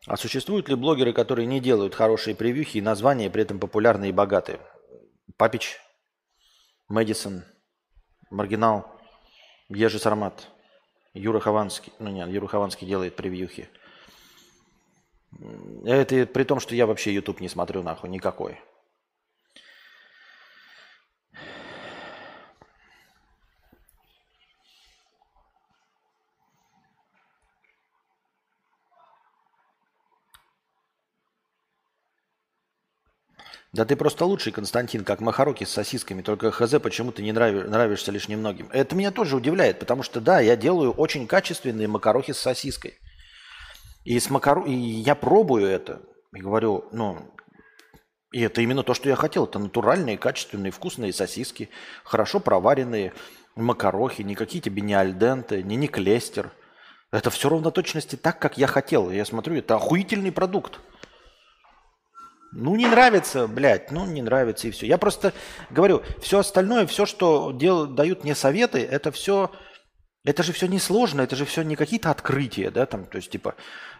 А 0.08 0.16
существуют 0.16 0.70
ли 0.70 0.74
блогеры, 0.74 1.12
которые 1.12 1.44
не 1.44 1.60
делают 1.60 1.94
хорошие 1.94 2.34
превьюхи 2.34 2.78
и 2.78 2.80
названия, 2.80 3.28
при 3.28 3.42
этом 3.42 3.60
популярные 3.60 4.08
и 4.08 4.12
богатые? 4.12 4.58
Папич, 5.36 5.78
Мэдисон, 6.88 7.44
Маргинал, 8.30 8.90
Ежи 9.68 9.98
Сармат, 9.98 10.48
Юра 11.14 11.40
Хованский. 11.40 11.92
Ну 11.98 12.10
нет, 12.10 12.28
Юра 12.28 12.46
Хованский 12.46 12.86
делает 12.86 13.16
превьюхи. 13.16 13.68
Это 15.84 16.26
при 16.26 16.44
том, 16.44 16.60
что 16.60 16.74
я 16.74 16.86
вообще 16.86 17.12
YouTube 17.12 17.40
не 17.40 17.48
смотрю 17.48 17.82
нахуй 17.82 18.08
никакой. 18.08 18.58
Да 33.72 33.84
ты 33.84 33.96
просто 33.96 34.24
лучший, 34.24 34.52
Константин, 34.52 35.04
как 35.04 35.20
Махароки 35.20 35.64
с 35.64 35.70
сосисками. 35.70 36.22
Только 36.22 36.50
хз 36.50 36.74
почему 36.82 37.12
ты 37.12 37.22
не 37.22 37.32
нрави, 37.32 37.68
нравишься 37.68 38.10
лишь 38.10 38.28
немногим. 38.28 38.68
Это 38.72 38.96
меня 38.96 39.10
тоже 39.10 39.36
удивляет, 39.36 39.78
потому 39.78 40.02
что 40.02 40.20
да, 40.20 40.40
я 40.40 40.56
делаю 40.56 40.92
очень 40.92 41.26
качественные 41.26 41.86
макарохи 41.86 42.32
с 42.32 42.38
сосиской. 42.38 42.98
И, 44.04 44.18
с 44.18 44.30
макаро... 44.30 44.64
и 44.64 44.72
я 44.72 45.14
пробую 45.14 45.66
это. 45.66 46.00
И 46.34 46.40
говорю, 46.40 46.86
ну, 46.92 47.30
и 48.32 48.40
это 48.40 48.62
именно 48.62 48.82
то, 48.82 48.94
что 48.94 49.10
я 49.10 49.16
хотел. 49.16 49.44
Это 49.44 49.58
натуральные, 49.58 50.16
качественные, 50.16 50.70
вкусные 50.70 51.12
сосиски, 51.12 51.68
хорошо 52.04 52.40
проваренные 52.40 53.12
макарохи, 53.54 54.22
не 54.22 54.34
какие 54.34 54.62
тебе 54.62 54.80
не 54.80 54.94
альденты, 54.94 55.62
не 55.62 55.76
не 55.76 55.88
клестер. 55.88 56.52
Это 57.10 57.30
все 57.30 57.48
ровно 57.48 57.70
точности 57.70 58.16
так, 58.16 58.38
как 58.38 58.56
я 58.56 58.66
хотел. 58.66 59.10
Я 59.10 59.24
смотрю, 59.24 59.56
это 59.56 59.76
охуительный 59.76 60.32
продукт. 60.32 60.80
Ну, 62.52 62.76
не 62.76 62.86
нравится, 62.86 63.46
блядь, 63.46 63.90
ну, 63.90 64.06
не 64.06 64.22
нравится 64.22 64.68
и 64.68 64.70
все. 64.70 64.86
Я 64.86 64.96
просто 64.98 65.34
говорю, 65.70 66.02
все 66.20 66.38
остальное, 66.38 66.86
все, 66.86 67.04
что 67.04 67.52
дел, 67.52 67.86
дают 67.86 68.24
мне 68.24 68.34
советы, 68.34 68.78
это 68.78 69.10
все, 69.12 69.50
это 70.24 70.42
же 70.42 70.52
все 70.52 70.66
несложно, 70.66 71.20
это 71.20 71.36
же 71.36 71.44
все 71.44 71.62
не 71.62 71.76
какие-то 71.76 72.10
открытия, 72.10 72.70
да, 72.70 72.86
там, 72.86 73.04
то 73.04 73.16
есть, 73.16 73.30
типа, 73.30 73.54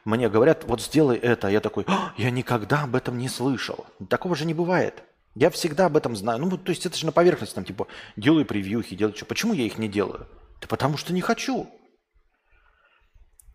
мне 0.05 0.31
говорят, 0.31 0.65
вот 0.65 0.81
сделай 0.81 1.19
это, 1.19 1.49
а 1.49 1.51
я 1.51 1.61
такой, 1.61 1.85
я 2.17 2.31
никогда 2.31 2.85
об 2.85 2.97
этом 2.97 3.19
не 3.19 3.29
слышал. 3.29 3.87
Такого 4.09 4.35
же 4.35 4.47
не 4.47 4.55
бывает. 4.55 5.03
Я 5.35 5.51
всегда 5.51 5.87
об 5.87 5.97
этом 5.97 6.17
знаю. 6.17 6.41
Ну, 6.41 6.57
то 6.57 6.71
есть, 6.71 6.87
это 6.87 6.97
же 6.97 7.07
на 7.07 7.13
поверхности, 7.13 7.55
там, 7.55 7.65
типа, 7.65 7.87
делай 8.17 8.45
превьюхи, 8.45 8.97
делай 8.97 9.15
что. 9.15 9.27
Почему 9.27 9.53
я 9.53 9.65
их 9.65 9.79
не 9.79 9.89
делаю? 9.89 10.27
Да 10.61 10.67
потому 10.67 10.97
что 10.97 11.13
не 11.13 11.21
хочу. 11.21 11.71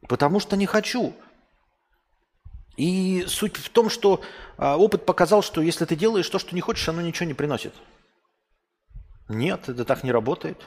Потому 0.08 0.40
что 0.40 0.56
не 0.56 0.66
хочу. 0.66 1.14
И 2.76 3.26
суть 3.28 3.58
в 3.58 3.70
том, 3.70 3.90
что 3.90 4.22
а, 4.58 4.78
опыт 4.78 5.06
показал, 5.06 5.44
что 5.44 5.62
если 5.62 5.86
ты 5.86 5.96
делаешь 5.96 6.28
то, 6.30 6.40
что 6.40 6.56
не 6.56 6.62
хочешь, 6.62 6.90
оно 6.90 7.02
ничего 7.02 7.28
не 7.28 7.34
приносит. 7.34 7.74
Нет, 9.30 9.70
это 9.70 9.86
так 9.86 10.04
не 10.04 10.12
работает. 10.12 10.62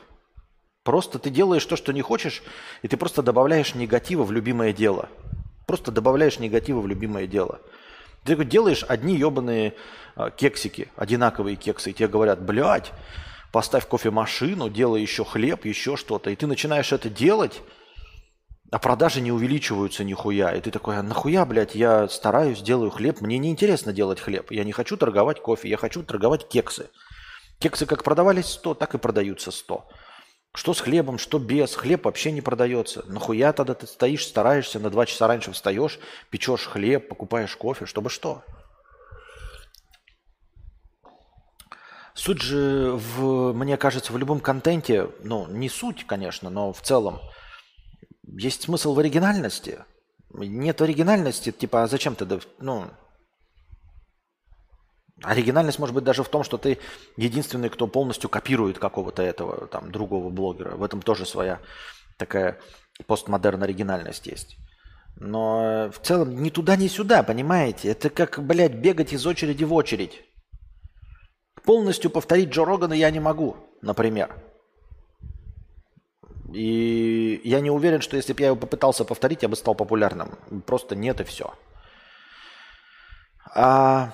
Просто 0.85 1.19
ты 1.19 1.31
делаешь 1.31 1.65
то, 1.65 1.75
что 1.75 1.93
не 1.93 2.03
хочешь, 2.03 2.43
и 2.83 2.89
ты 2.89 2.97
просто 2.97 3.23
добавляешь 3.23 3.75
негатива 3.75 4.23
в 4.23 4.31
любимое 4.31 4.73
дело. 4.73 5.09
Просто 5.67 5.91
добавляешь 5.91 6.39
негатива 6.39 6.81
в 6.81 6.87
любимое 6.87 7.27
дело. 7.27 7.61
Ты 8.25 8.37
делаешь 8.45 8.85
одни 8.87 9.17
ебаные 9.17 9.75
а, 10.15 10.31
кексики, 10.31 10.89
одинаковые 10.95 11.57
кексы, 11.57 11.91
и 11.91 11.93
тебе 11.93 12.07
говорят, 12.07 12.41
блядь, 12.41 12.93
поставь 13.51 13.89
кофемашину, 13.89 14.69
делай 14.69 15.03
еще 15.03 15.25
хлеб, 15.25 15.65
еще 15.65 15.97
что-то. 15.97 16.31
И 16.31 16.37
ты 16.37 16.47
начинаешь 16.47 16.93
это 16.93 17.11
делать, 17.11 17.63
а 18.71 18.79
продажи 18.79 19.21
не 19.21 19.31
увеличиваются 19.31 20.03
нихуя. 20.03 20.53
И 20.53 20.61
ты 20.61 20.71
такой, 20.71 20.99
а 20.99 21.03
нахуя, 21.03 21.45
блядь, 21.45 21.75
я 21.75 22.09
стараюсь, 22.09 22.61
делаю 22.61 22.91
хлеб. 22.91 23.21
Мне 23.21 23.39
не 23.39 23.51
интересно 23.51 23.93
делать 23.93 24.21
хлеб. 24.21 24.51
Я 24.51 24.65
не 24.65 24.73
хочу 24.73 24.97
торговать 24.97 25.41
кофе, 25.41 25.69
я 25.69 25.77
хочу 25.77 26.03
торговать 26.03 26.49
кексы. 26.49 26.91
Кексы 27.59 27.87
как 27.87 28.03
продавались 28.03 28.47
100, 28.47 28.75
так 28.75 28.95
и 28.95 28.99
продаются 28.99 29.51
100. 29.51 29.89
Что 30.55 30.75
с 30.75 30.81
хлебом, 30.81 31.19
что 31.19 31.39
без. 31.39 31.75
Хлеб 31.75 32.05
вообще 32.05 32.33
не 32.33 32.41
продается. 32.41 33.05
Нахуя 33.07 33.53
тогда 33.53 33.75
ты 33.75 33.87
стоишь, 33.87 34.27
стараешься, 34.27 34.81
на 34.81 34.91
два 34.91 35.07
часа 35.07 35.29
раньше 35.29 35.53
встаешь, 35.53 36.01
печешь 36.31 36.67
хлеб, 36.67 37.09
покупаешь 37.09 37.55
кофе, 37.55 37.87
чтобы 37.87 38.11
что? 38.11 38.43
Суть 42.15 42.41
же, 42.41 42.93
в, 42.95 43.53
мне 43.53 43.77
кажется, 43.77 44.13
в 44.13 44.17
любом 44.17 44.41
контенте, 44.41 45.11
ну, 45.23 45.47
не 45.49 45.69
суть, 45.69 46.07
конечно, 46.07 46.51
но 46.51 46.73
в 46.73 46.81
целом– 46.81 47.21
есть 48.27 48.63
смысл 48.63 48.95
в 48.95 48.99
оригинальности. 48.99 49.79
Нет 50.33 50.81
оригинальности, 50.83 51.53
типа, 51.53 51.85
а 51.85 51.87
зачем 51.89 52.15
ты, 52.15 52.27
ну, 52.59 52.91
Оригинальность 55.23 55.79
может 55.79 55.95
быть 55.95 56.05
даже 56.05 56.23
в 56.23 56.29
том, 56.29 56.45
что 56.45 56.59
ты 56.59 56.79
единственный, 57.17 57.71
кто 57.71 57.87
полностью 57.87 58.29
копирует 58.29 58.79
какого-то 58.79 59.23
этого 59.23 59.67
там 59.67 59.91
другого 59.91 60.29
блогера. 60.29 60.77
В 60.77 60.83
этом 60.83 61.01
тоже 61.01 61.25
своя 61.25 61.61
такая 62.19 62.61
постмодерн 63.07 63.63
оригинальность 63.63 64.27
есть. 64.27 64.57
Но 65.19 65.91
в 65.91 65.99
целом 66.05 66.43
ни 66.43 66.51
туда, 66.51 66.77
ни 66.77 66.89
сюда, 66.89 67.23
понимаете? 67.23 67.89
Это 67.89 68.11
как, 68.11 68.45
блядь, 68.45 68.75
бегать 68.75 69.15
из 69.15 69.27
очереди 69.27 69.65
в 69.65 69.73
очередь. 69.73 70.23
Полностью 71.65 72.11
повторить 72.11 72.51
Джо 72.51 72.67
Рогана 72.67 72.93
я 72.93 73.11
не 73.11 73.21
могу, 73.21 73.57
например. 73.81 74.46
И 76.53 77.41
я 77.45 77.61
не 77.61 77.71
уверен, 77.71 78.01
что 78.01 78.17
если 78.17 78.33
бы 78.33 78.41
я 78.41 78.49
его 78.49 78.57
попытался 78.57 79.05
повторить, 79.05 79.43
я 79.43 79.49
бы 79.49 79.57
стал 79.57 79.75
популярным. 79.75 80.39
Просто 80.67 80.95
нет 80.95 81.21
и 81.21 81.25
все. 81.25 81.55
А 83.55 84.13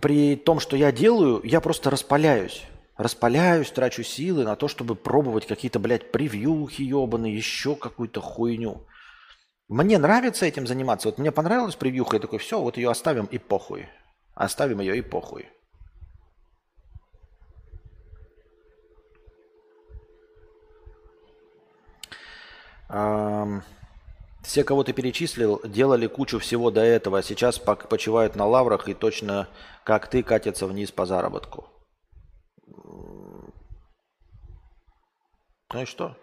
при 0.00 0.36
том, 0.36 0.60
что 0.60 0.76
я 0.76 0.92
делаю, 0.92 1.40
я 1.44 1.60
просто 1.60 1.90
распаляюсь. 1.90 2.64
Распаляюсь, 2.96 3.70
трачу 3.70 4.02
силы 4.02 4.44
на 4.44 4.54
то, 4.54 4.68
чтобы 4.68 4.94
пробовать 4.94 5.46
какие-то, 5.46 5.78
блядь, 5.78 6.12
превьюхи 6.12 6.82
ебаные, 6.82 7.34
еще 7.34 7.74
какую-то 7.74 8.20
хуйню. 8.20 8.86
Мне 9.68 9.98
нравится 9.98 10.44
этим 10.44 10.66
заниматься. 10.66 11.08
Вот 11.08 11.18
мне 11.18 11.32
понравилась 11.32 11.76
превьюха, 11.76 12.16
я 12.16 12.20
такой, 12.20 12.38
все, 12.38 12.60
вот 12.60 12.76
ее 12.76 12.90
оставим 12.90 13.24
и 13.26 13.38
похуй. 13.38 13.88
Оставим 14.34 14.80
ее 14.80 14.98
и 14.98 15.00
похуй. 15.00 15.48
Все, 24.42 24.64
кого 24.64 24.84
ты 24.84 24.92
перечислил, 24.92 25.60
делали 25.64 26.06
кучу 26.06 26.38
всего 26.38 26.70
до 26.70 26.82
этого, 26.82 27.18
а 27.18 27.22
сейчас 27.22 27.58
почивают 27.58 28.36
на 28.36 28.44
лаврах 28.44 28.88
и 28.88 28.94
точно 28.94 29.48
как 29.84 30.08
ты 30.08 30.22
катятся 30.22 30.66
вниз 30.66 30.92
по 30.92 31.06
заработку. 31.06 31.68
Ну 35.72 35.80
и 35.80 35.84
что? 35.86 36.16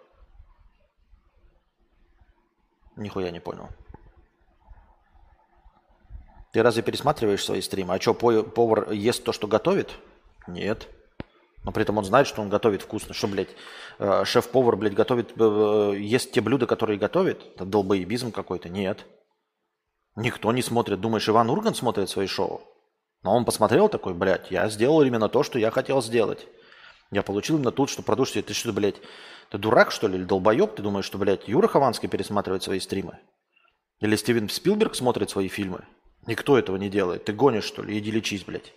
Нихуя 2.94 3.30
не 3.30 3.40
понял. 3.40 3.68
Ты 6.52 6.62
разве 6.62 6.82
пересматриваешь 6.82 7.44
свои 7.44 7.60
стримы? 7.62 7.94
А 7.94 8.00
что, 8.00 8.14
повар 8.14 8.92
ест 8.92 9.24
то, 9.24 9.32
что 9.32 9.48
готовит? 9.48 9.96
Нет. 10.46 10.88
Но 11.64 11.72
при 11.72 11.82
этом 11.82 11.98
он 11.98 12.04
знает, 12.04 12.26
что 12.26 12.40
он 12.40 12.48
готовит 12.48 12.82
вкусно. 12.82 13.14
Что, 13.14 13.28
блядь, 13.28 13.50
э, 13.98 14.24
шеф-повар, 14.24 14.76
блядь, 14.76 14.94
готовит, 14.94 15.32
э, 15.38 15.94
ест 15.98 16.32
те 16.32 16.40
блюда, 16.40 16.66
которые 16.66 16.98
готовит? 16.98 17.42
Это 17.54 17.66
долбоебизм 17.66 18.32
какой-то? 18.32 18.68
Нет. 18.68 19.04
Никто 20.16 20.52
не 20.52 20.62
смотрит. 20.62 21.00
Думаешь, 21.00 21.28
Иван 21.28 21.50
Ургант 21.50 21.76
смотрит 21.76 22.08
свои 22.08 22.26
шоу? 22.26 22.62
Но 23.22 23.36
он 23.36 23.44
посмотрел 23.44 23.88
такой, 23.88 24.14
блядь, 24.14 24.50
я 24.50 24.68
сделал 24.68 25.02
именно 25.02 25.28
то, 25.28 25.42
что 25.42 25.58
я 25.58 25.70
хотел 25.70 26.00
сделать. 26.00 26.46
Я 27.10 27.22
получил 27.22 27.56
именно 27.56 27.72
тут, 27.72 27.90
что 27.90 28.02
продолжите. 28.02 28.40
Ты 28.40 28.54
что, 28.54 28.72
блядь, 28.72 28.96
ты 29.50 29.58
дурак, 29.58 29.90
что 29.90 30.08
ли, 30.08 30.16
или 30.16 30.24
долбоеб? 30.24 30.74
Ты 30.74 30.82
думаешь, 30.82 31.04
что, 31.04 31.18
блядь, 31.18 31.46
Юра 31.46 31.68
Хованский 31.68 32.08
пересматривает 32.08 32.62
свои 32.62 32.80
стримы? 32.80 33.18
Или 34.00 34.16
Стивен 34.16 34.48
Спилберг 34.48 34.94
смотрит 34.94 35.28
свои 35.28 35.48
фильмы? 35.48 35.84
Никто 36.26 36.56
этого 36.56 36.76
не 36.76 36.88
делает. 36.88 37.24
Ты 37.24 37.32
гонишь, 37.32 37.64
что 37.64 37.82
ли? 37.82 37.98
Иди 37.98 38.10
лечись, 38.10 38.44
блядь. 38.44 38.72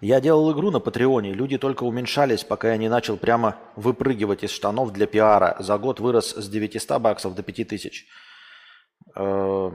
Я 0.00 0.20
делал 0.20 0.50
игру 0.52 0.70
на 0.70 0.80
Патреоне, 0.80 1.34
люди 1.34 1.58
только 1.58 1.84
уменьшались, 1.84 2.42
пока 2.42 2.70
я 2.70 2.78
не 2.78 2.88
начал 2.88 3.18
прямо 3.18 3.58
выпрыгивать 3.76 4.42
из 4.42 4.50
штанов 4.50 4.92
для 4.92 5.06
пиара. 5.06 5.56
За 5.58 5.76
год 5.76 6.00
вырос 6.00 6.32
с 6.32 6.48
900 6.48 7.00
баксов 7.00 7.34
до 7.34 7.42
5000. 7.42 8.06
Э, 9.14 9.70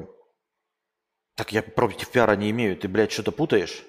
так 1.36 1.52
я 1.52 1.62
против 1.62 2.10
пиара 2.10 2.36
не 2.36 2.50
имею. 2.50 2.76
Ты, 2.76 2.88
блядь, 2.88 3.12
что-то 3.12 3.32
путаешь? 3.32 3.84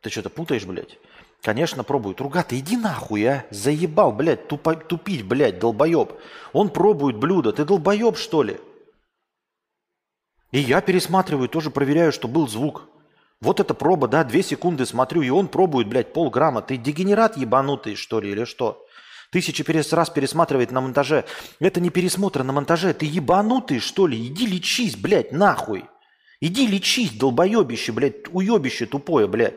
Ты 0.00 0.10
что-то 0.10 0.30
путаешь, 0.30 0.64
блядь? 0.64 0.98
Конечно, 1.42 1.84
пробует. 1.84 2.20
Руга, 2.20 2.42
ты 2.42 2.58
иди 2.58 2.76
нахуй, 2.76 3.24
а? 3.24 3.46
Заебал, 3.50 4.10
блядь, 4.10 4.48
тупо, 4.48 4.74
тупить, 4.74 5.24
блядь, 5.24 5.60
долбоеб. 5.60 6.12
Он 6.52 6.70
пробует 6.70 7.18
блюдо. 7.18 7.52
Ты 7.52 7.64
долбоеб, 7.64 8.16
что 8.16 8.42
ли? 8.42 8.58
И 10.52 10.58
я 10.58 10.80
пересматриваю, 10.80 11.48
тоже 11.48 11.70
проверяю, 11.70 12.12
что 12.12 12.28
был 12.28 12.48
звук. 12.48 12.88
Вот 13.40 13.60
эта 13.60 13.72
проба, 13.72 14.08
да, 14.08 14.24
две 14.24 14.42
секунды 14.42 14.84
смотрю, 14.84 15.22
и 15.22 15.30
он 15.30 15.48
пробует, 15.48 15.88
блядь, 15.88 16.12
полграмма. 16.12 16.60
Ты 16.60 16.76
дегенерат 16.76 17.36
ебанутый, 17.36 17.94
что 17.94 18.20
ли, 18.20 18.30
или 18.30 18.44
что? 18.44 18.84
Тысячи 19.30 19.64
раз 19.94 20.10
пересматривает 20.10 20.72
на 20.72 20.80
монтаже. 20.80 21.24
Это 21.60 21.80
не 21.80 21.90
пересмотр 21.90 22.42
на 22.42 22.52
монтаже. 22.52 22.92
Ты 22.92 23.06
ебанутый, 23.06 23.78
что 23.78 24.06
ли? 24.06 24.26
Иди 24.26 24.46
лечись, 24.46 24.96
блядь, 24.96 25.32
нахуй. 25.32 25.84
Иди 26.40 26.66
лечись, 26.66 27.12
долбоебище, 27.12 27.92
блядь, 27.92 28.28
уебище 28.32 28.86
тупое, 28.86 29.28
блядь. 29.28 29.54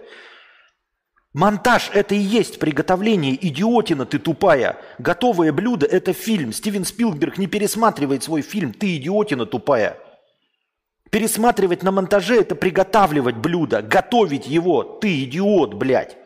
Монтаж– 1.33 1.89
это 1.93 2.13
и 2.13 2.19
есть 2.19 2.59
приготовление, 2.59 3.35
идиотина 3.47 4.05
ты 4.05 4.19
тупая. 4.19 4.77
Готовое 4.99 5.51
блюдо– 5.51 5.85
это 5.91 6.13
фильм. 6.13 6.53
Стивен 6.53 6.85
Спилберг 6.85 7.39
не 7.39 7.47
пересматривает 7.47 8.21
свой 8.21 8.43
фильм, 8.43 8.71
ты 8.71 8.97
идиотина 8.97 9.47
тупая. 9.47 9.97
Пересматривать 11.13 11.83
на 11.83 11.91
монтаже– 11.91 12.39
это 12.41 12.55
приготавливать 12.55 13.35
блюдо, 13.35 13.83
готовить 13.83 14.47
его. 14.47 14.81
Ты 14.81 15.25
идиот, 15.25 15.75
блядь. 15.75 16.17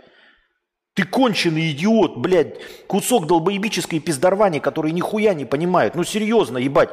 Ты 0.93 1.03
конченый 1.03 1.71
идиот, 1.71 2.15
блядь. 2.15 2.55
Кусок 2.87 3.27
долбоебической 3.27 3.99
пиздорвани, 3.99 4.61
который 4.61 4.93
нихуя 4.93 5.33
не 5.33 5.43
понимает. 5.43 5.95
Ну 5.95 6.05
серьезно, 6.05 6.57
ебать. 6.57 6.91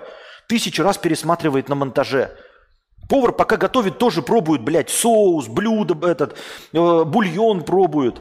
Тысячу 0.49 0.83
раз 0.83 0.99
пересматривает 0.99 1.69
на 1.69 1.77
монтаже. 1.77 2.37
Повар 3.09 3.31
пока 3.31 3.57
готовит, 3.57 3.99
тоже 3.99 4.23
пробует, 4.23 4.63
блядь, 4.63 4.91
соус, 4.91 5.47
блюдо, 5.47 5.95
этот, 6.05 6.37
э, 6.73 7.05
бульон 7.05 7.63
пробует. 7.63 8.21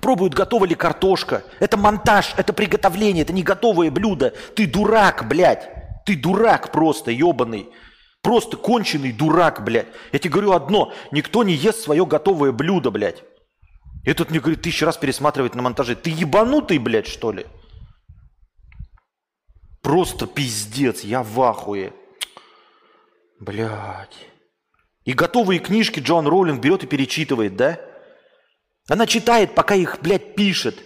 Пробуют, 0.00 0.34
готова 0.34 0.64
ли 0.64 0.76
картошка. 0.76 1.42
Это 1.58 1.76
монтаж, 1.76 2.34
это 2.36 2.52
приготовление, 2.52 3.24
это 3.24 3.32
не 3.32 3.42
готовое 3.42 3.90
блюдо. 3.90 4.32
Ты 4.54 4.68
дурак, 4.68 5.26
блядь. 5.26 5.68
Ты 6.06 6.14
дурак 6.16 6.70
просто, 6.70 7.10
ебаный. 7.10 7.68
Просто 8.22 8.56
конченый 8.56 9.12
дурак, 9.12 9.64
блядь. 9.64 9.88
Я 10.12 10.18
тебе 10.18 10.32
говорю 10.32 10.52
одно. 10.52 10.92
Никто 11.10 11.42
не 11.42 11.54
ест 11.54 11.80
свое 11.80 12.04
готовое 12.04 12.52
блюдо, 12.52 12.90
блядь. 12.90 13.22
И 14.04 14.12
тут 14.12 14.30
мне 14.30 14.40
говорит, 14.40 14.62
тысячу 14.62 14.86
раз 14.86 14.96
пересматривать 14.96 15.54
на 15.54 15.62
монтаже. 15.62 15.96
Ты 15.96 16.10
ебанутый, 16.10 16.78
блядь, 16.78 17.06
что 17.06 17.32
ли? 17.32 17.46
Просто 19.82 20.26
пиздец, 20.26 21.00
я 21.00 21.22
в 21.22 21.40
ахуе. 21.40 21.92
Блядь. 23.40 24.26
И 25.04 25.14
готовые 25.14 25.58
книжки 25.60 26.00
Джон 26.00 26.26
Роулинг 26.26 26.60
берет 26.60 26.84
и 26.84 26.86
перечитывает, 26.86 27.56
да? 27.56 27.80
Она 28.88 29.06
читает, 29.06 29.54
пока 29.54 29.74
их, 29.74 29.98
блядь, 30.02 30.34
пишет. 30.34 30.78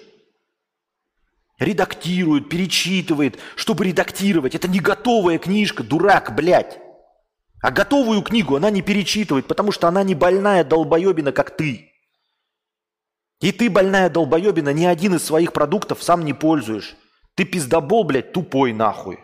Редактирует, 1.58 2.48
перечитывает, 2.48 3.38
чтобы 3.56 3.84
редактировать. 3.84 4.54
Это 4.54 4.68
не 4.68 4.78
готовая 4.78 5.38
книжка, 5.38 5.82
дурак, 5.82 6.34
блядь. 6.34 6.83
А 7.64 7.70
готовую 7.70 8.20
книгу 8.20 8.56
она 8.56 8.68
не 8.68 8.82
перечитывает, 8.82 9.46
потому 9.46 9.72
что 9.72 9.88
она 9.88 10.02
не 10.02 10.14
больная 10.14 10.64
долбоебина, 10.64 11.32
как 11.32 11.56
ты. 11.56 11.94
И 13.40 13.52
ты, 13.52 13.70
больная 13.70 14.10
долбоебина, 14.10 14.74
ни 14.74 14.84
один 14.84 15.14
из 15.14 15.24
своих 15.24 15.54
продуктов 15.54 16.02
сам 16.02 16.26
не 16.26 16.34
пользуешь. 16.34 16.94
Ты 17.34 17.46
пиздобол, 17.46 18.04
блядь, 18.04 18.34
тупой 18.34 18.74
нахуй. 18.74 19.18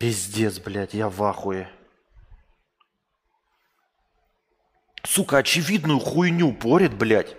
Пиздец, 0.00 0.58
блядь, 0.58 0.94
я 0.94 1.08
в 1.08 1.22
ахуе. 1.22 1.70
Сука, 5.04 5.36
очевидную 5.36 6.00
хуйню 6.00 6.52
порит, 6.52 6.92
блядь. 6.92 7.36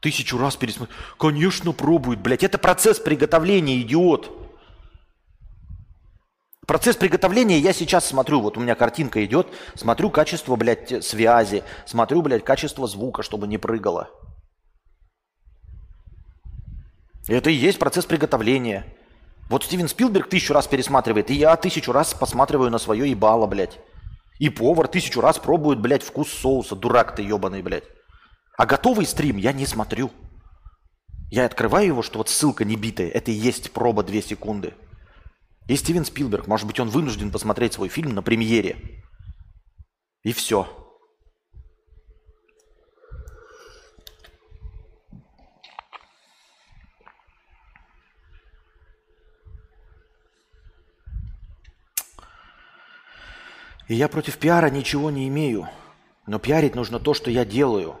Тысячу 0.00 0.36
раз 0.36 0.54
пересмотрит. 0.56 0.94
Конечно, 1.18 1.72
пробует, 1.72 2.20
блядь. 2.20 2.44
Это 2.44 2.58
процесс 2.58 2.98
приготовления, 2.98 3.80
идиот. 3.80 4.39
Процесс 6.66 6.96
приготовления 6.96 7.58
я 7.58 7.72
сейчас 7.72 8.06
смотрю, 8.06 8.40
вот 8.40 8.56
у 8.56 8.60
меня 8.60 8.74
картинка 8.74 9.24
идет, 9.24 9.48
смотрю 9.74 10.10
качество, 10.10 10.56
блядь, 10.56 11.04
связи, 11.04 11.64
смотрю, 11.86 12.22
блядь, 12.22 12.44
качество 12.44 12.86
звука, 12.86 13.22
чтобы 13.22 13.48
не 13.48 13.58
прыгало. 13.58 14.10
Это 17.28 17.50
и 17.50 17.54
есть 17.54 17.78
процесс 17.78 18.04
приготовления. 18.04 18.84
Вот 19.48 19.64
Стивен 19.64 19.88
Спилберг 19.88 20.28
тысячу 20.28 20.54
раз 20.54 20.68
пересматривает, 20.68 21.30
и 21.30 21.34
я 21.34 21.56
тысячу 21.56 21.92
раз 21.92 22.14
посматриваю 22.14 22.70
на 22.70 22.78
свое 22.78 23.10
ебало, 23.10 23.46
блядь. 23.46 23.78
И 24.38 24.48
повар 24.48 24.86
тысячу 24.86 25.20
раз 25.20 25.38
пробует, 25.38 25.80
блядь, 25.80 26.02
вкус 26.02 26.30
соуса, 26.32 26.76
дурак 26.76 27.16
ты 27.16 27.22
ебаный, 27.22 27.62
блядь. 27.62 27.84
А 28.56 28.66
готовый 28.66 29.06
стрим 29.06 29.38
я 29.38 29.52
не 29.52 29.66
смотрю. 29.66 30.10
Я 31.30 31.46
открываю 31.46 31.86
его, 31.86 32.02
что 32.02 32.18
вот 32.18 32.28
ссылка 32.28 32.64
не 32.64 32.76
битая, 32.76 33.08
это 33.08 33.30
и 33.30 33.34
есть 33.34 33.72
проба 33.72 34.02
2 34.02 34.22
секунды. 34.22 34.74
И 35.70 35.76
Стивен 35.76 36.04
Спилберг, 36.04 36.48
может 36.48 36.66
быть, 36.66 36.80
он 36.80 36.88
вынужден 36.88 37.30
посмотреть 37.30 37.74
свой 37.74 37.88
фильм 37.88 38.12
на 38.12 38.22
премьере. 38.22 39.04
И 40.24 40.32
все. 40.32 40.66
И 53.86 53.94
я 53.94 54.08
против 54.08 54.38
пиара 54.38 54.70
ничего 54.70 55.12
не 55.12 55.28
имею. 55.28 55.68
Но 56.26 56.40
пиарить 56.40 56.74
нужно 56.74 56.98
то, 56.98 57.14
что 57.14 57.30
я 57.30 57.44
делаю. 57.44 57.94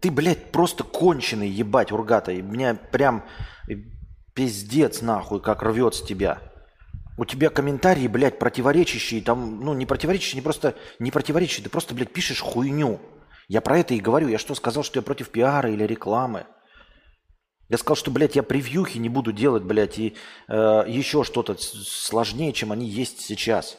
Ты, 0.00 0.10
блядь, 0.10 0.50
просто 0.50 0.82
конченый, 0.82 1.50
ебать, 1.50 1.92
ургата. 1.92 2.32
И 2.32 2.40
меня 2.40 2.74
прям 2.74 3.22
Пиздец 4.36 5.00
нахуй, 5.00 5.40
как 5.40 5.62
рвет 5.62 5.94
с 5.94 6.02
тебя. 6.02 6.42
У 7.16 7.24
тебя 7.24 7.48
комментарии, 7.48 8.06
блядь, 8.06 8.38
противоречащие, 8.38 9.22
там, 9.22 9.60
ну, 9.60 9.72
не 9.72 9.86
противоречащие, 9.86 10.36
не 10.36 10.42
просто, 10.42 10.74
не 10.98 11.10
противоречащие, 11.10 11.64
ты 11.64 11.70
просто, 11.70 11.94
блядь, 11.94 12.12
пишешь 12.12 12.42
хуйню. 12.42 13.00
Я 13.48 13.62
про 13.62 13.78
это 13.78 13.94
и 13.94 14.00
говорю. 14.00 14.28
Я 14.28 14.36
что, 14.36 14.54
сказал, 14.54 14.82
что 14.82 14.98
я 14.98 15.02
против 15.02 15.30
пиара 15.30 15.70
или 15.70 15.84
рекламы? 15.84 16.44
Я 17.70 17.78
сказал, 17.78 17.96
что, 17.96 18.10
блядь, 18.10 18.36
я 18.36 18.42
превьюхи 18.42 18.98
не 18.98 19.08
буду 19.08 19.32
делать, 19.32 19.62
блядь, 19.62 19.98
и 19.98 20.14
э, 20.48 20.84
еще 20.86 21.24
что-то 21.24 21.56
сложнее, 21.58 22.52
чем 22.52 22.72
они 22.72 22.86
есть 22.86 23.20
сейчас. 23.20 23.78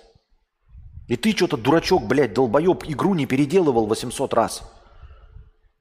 И 1.07 1.17
ты 1.17 1.33
что-то, 1.33 1.57
дурачок, 1.57 2.07
блядь, 2.07 2.33
долбоеб, 2.33 2.83
игру 2.87 3.13
не 3.13 3.27
переделывал 3.27 3.85
800 3.85 4.33
раз. 4.33 4.63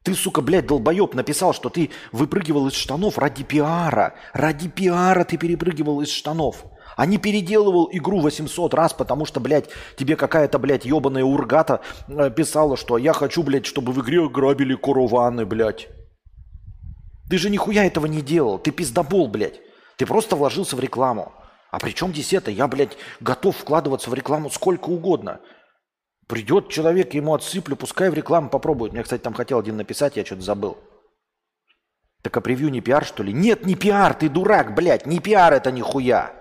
Ты, 0.07 0.15
сука, 0.15 0.41
блядь, 0.41 0.69
долбоеб, 0.69 1.15
написал, 1.15 1.53
что 1.53 1.69
ты 1.69 1.91
выпрыгивал 2.13 2.69
из 2.69 2.75
штанов 2.75 3.19
ради 3.19 3.43
пиара. 3.43 4.15
Ради 4.33 4.69
пиара 4.69 5.25
ты 5.25 5.37
перепрыгивал 5.37 6.01
из 6.01 6.11
штанов. 6.11 6.65
а 6.97 7.07
не 7.07 7.19
переделывал 7.19 7.89
игру 7.91 8.21
800 8.21 8.73
раз, 8.73 8.93
потому 8.93 9.27
что, 9.27 9.41
блядь, 9.41 9.69
тебе 9.97 10.15
какая-то, 10.15 10.61
блядь, 10.61 10.85
ебаная 10.85 11.25
ургата 11.25 11.81
э, 12.07 12.31
писала, 12.31 12.77
что 12.77 12.99
я 12.99 13.13
хочу, 13.13 13.43
блядь, 13.43 13.67
чтобы 13.67 13.93
в 13.93 14.01
игре 14.01 14.29
грабили 14.29 14.77
караваны, 14.77 15.45
блядь. 15.45 15.89
Ты 17.29 17.39
же 17.39 17.51
нихуя 17.51 17.85
этого 17.85 18.07
не 18.07 18.23
делал, 18.23 18.61
ты 18.61 18.71
пиздобол, 18.71 19.27
блядь. 19.27 19.61
Ты 19.97 20.07
просто 20.07 20.37
вложился 20.37 20.77
в 20.77 20.81
рекламу. 20.81 21.33
А 21.73 21.81
при 21.81 21.91
чем 21.91 22.13
здесь 22.13 22.33
это? 22.33 22.53
Я, 22.53 22.69
блядь, 22.69 22.97
готов 23.19 23.57
вкладываться 23.57 24.09
в 24.09 24.15
рекламу 24.15 24.51
сколько 24.51 24.89
угодно. 24.89 25.41
Придет 26.27 26.69
человек, 26.69 27.15
ему 27.15 27.35
отсыплю, 27.35 27.77
пускай 27.77 28.11
в 28.11 28.15
рекламу 28.15 28.51
попробует. 28.51 28.93
Мне, 28.93 29.03
кстати, 29.03 29.23
там 29.23 29.33
хотел 29.33 29.61
один 29.61 29.77
написать, 29.77 30.17
я 30.17 30.25
что-то 30.25 30.43
забыл. 30.43 30.77
Так 32.23 32.37
а 32.37 32.41
превью 32.41 32.71
не 32.71 32.81
пиар, 32.81 33.05
что 33.05 33.23
ли? 33.23 33.33
Нет, 33.33 33.65
не 33.65 33.77
пиар, 33.77 34.13
ты 34.15 34.29
дурак, 34.29 34.75
блядь, 34.75 35.07
не 35.07 35.21
пиар 35.21 35.53
это 35.53 35.71
нихуя. 35.71 36.35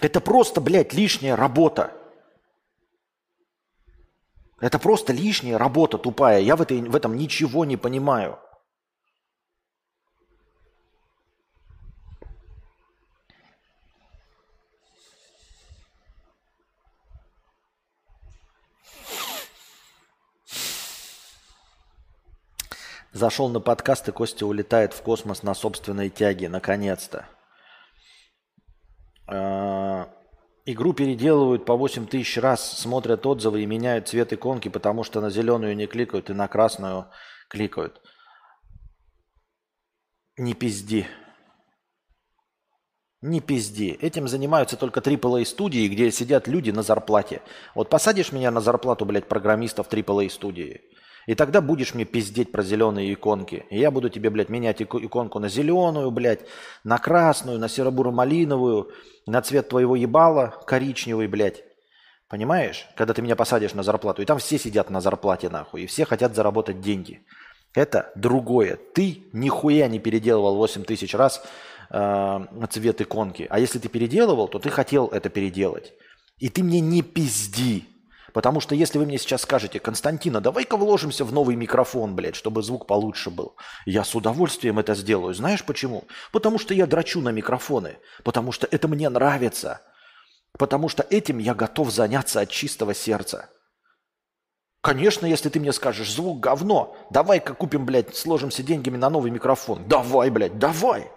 Это 0.00 0.20
просто, 0.20 0.60
блядь, 0.60 0.92
лишняя 0.92 1.36
работа. 1.36 1.92
Это 4.60 4.80
просто 4.80 5.12
лишняя 5.12 5.56
работа 5.56 5.98
тупая. 5.98 6.40
Я 6.40 6.56
в, 6.56 6.62
этой, 6.62 6.80
в 6.80 6.96
этом 6.96 7.16
ничего 7.16 7.64
не 7.64 7.76
понимаю. 7.76 8.40
Зашел 23.12 23.48
на 23.48 23.58
подкаст, 23.58 24.08
и 24.08 24.12
Костя 24.12 24.46
улетает 24.46 24.92
в 24.92 25.02
космос 25.02 25.42
на 25.42 25.54
собственной 25.54 26.10
тяге. 26.10 26.48
Наконец-то. 26.48 27.26
А, 29.26 30.08
игру 30.64 30.92
переделывают 30.92 31.64
по 31.64 31.74
8 31.74 32.06
тысяч 32.06 32.38
раз, 32.38 32.78
смотрят 32.78 33.26
отзывы 33.26 33.62
и 33.62 33.66
меняют 33.66 34.08
цвет 34.08 34.32
иконки, 34.32 34.68
потому 34.68 35.02
что 35.02 35.20
на 35.20 35.30
зеленую 35.30 35.76
не 35.76 35.88
кликают 35.88 36.30
и 36.30 36.34
на 36.34 36.46
красную 36.46 37.06
кликают. 37.48 38.00
Не 40.36 40.54
пизди. 40.54 41.08
Не 43.22 43.40
пизди. 43.40 43.98
Этим 44.00 44.28
занимаются 44.28 44.76
только 44.76 45.00
AAA 45.00 45.44
студии, 45.46 45.88
где 45.88 46.12
сидят 46.12 46.46
люди 46.46 46.70
на 46.70 46.82
зарплате. 46.82 47.42
Вот 47.74 47.90
посадишь 47.90 48.30
меня 48.30 48.52
на 48.52 48.60
зарплату, 48.60 49.04
блядь, 49.04 49.26
программистов 49.26 49.88
AAA 49.88 50.30
студии– 50.30 50.82
и 51.26 51.34
тогда 51.34 51.60
будешь 51.60 51.94
мне 51.94 52.04
пиздеть 52.04 52.52
про 52.52 52.62
зеленые 52.62 53.12
иконки. 53.12 53.64
И 53.70 53.78
я 53.78 53.90
буду 53.90 54.08
тебе, 54.08 54.30
блядь, 54.30 54.48
менять 54.48 54.82
иконку 54.82 55.38
на 55.38 55.48
зеленую, 55.48 56.10
блядь, 56.10 56.40
на 56.84 56.98
красную, 56.98 57.58
на 57.58 57.68
серо-буро-малиновую, 57.68 58.90
на 59.26 59.42
цвет 59.42 59.68
твоего 59.68 59.96
ебала 59.96 60.54
коричневый, 60.66 61.28
блядь. 61.28 61.62
Понимаешь? 62.28 62.86
Когда 62.96 63.12
ты 63.12 63.22
меня 63.22 63.36
посадишь 63.36 63.74
на 63.74 63.82
зарплату. 63.82 64.22
И 64.22 64.24
там 64.24 64.38
все 64.38 64.58
сидят 64.58 64.88
на 64.88 65.00
зарплате, 65.00 65.48
нахуй. 65.50 65.82
И 65.82 65.86
все 65.86 66.04
хотят 66.04 66.34
заработать 66.34 66.80
деньги. 66.80 67.26
Это 67.74 68.12
другое. 68.14 68.78
Ты 68.94 69.24
нихуя 69.32 69.88
не 69.88 69.98
переделывал 69.98 70.56
8 70.56 70.84
тысяч 70.84 71.14
раз 71.14 71.42
э, 71.90 72.38
цвет 72.70 73.00
иконки. 73.00 73.46
А 73.50 73.58
если 73.58 73.78
ты 73.78 73.88
переделывал, 73.88 74.48
то 74.48 74.58
ты 74.58 74.70
хотел 74.70 75.08
это 75.08 75.28
переделать. 75.28 75.92
И 76.38 76.48
ты 76.48 76.62
мне 76.62 76.80
не 76.80 77.02
пизди. 77.02 77.84
Потому 78.32 78.60
что 78.60 78.74
если 78.74 78.98
вы 78.98 79.06
мне 79.06 79.18
сейчас 79.18 79.42
скажете, 79.42 79.80
Константина, 79.80 80.40
давай-ка 80.40 80.76
вложимся 80.76 81.24
в 81.24 81.32
новый 81.32 81.56
микрофон, 81.56 82.14
блядь, 82.14 82.36
чтобы 82.36 82.62
звук 82.62 82.86
получше 82.86 83.30
был. 83.30 83.56
Я 83.86 84.04
с 84.04 84.14
удовольствием 84.14 84.78
это 84.78 84.94
сделаю. 84.94 85.34
Знаешь 85.34 85.64
почему? 85.64 86.04
Потому 86.32 86.58
что 86.58 86.74
я 86.74 86.86
драчу 86.86 87.20
на 87.20 87.30
микрофоны. 87.30 87.98
Потому 88.24 88.52
что 88.52 88.68
это 88.70 88.88
мне 88.88 89.08
нравится. 89.08 89.80
Потому 90.58 90.88
что 90.88 91.06
этим 91.08 91.38
я 91.38 91.54
готов 91.54 91.90
заняться 91.90 92.40
от 92.40 92.50
чистого 92.50 92.94
сердца. 92.94 93.50
Конечно, 94.82 95.26
если 95.26 95.50
ты 95.50 95.60
мне 95.60 95.72
скажешь, 95.72 96.10
звук 96.10 96.40
говно, 96.40 96.96
давай-ка 97.10 97.52
купим, 97.52 97.84
блядь, 97.84 98.16
сложимся 98.16 98.62
деньгами 98.62 98.96
на 98.96 99.10
новый 99.10 99.30
микрофон. 99.30 99.86
Давай, 99.86 100.30
блядь, 100.30 100.58
давай. 100.58 101.10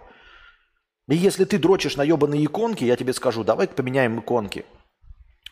И 1.08 1.16
если 1.16 1.44
ты 1.44 1.58
дрочишь 1.58 1.96
на 1.96 2.02
ебаные 2.02 2.44
иконки, 2.44 2.84
я 2.84 2.96
тебе 2.96 3.12
скажу, 3.12 3.42
давай-ка 3.42 3.74
поменяем 3.74 4.20
иконки. 4.20 4.66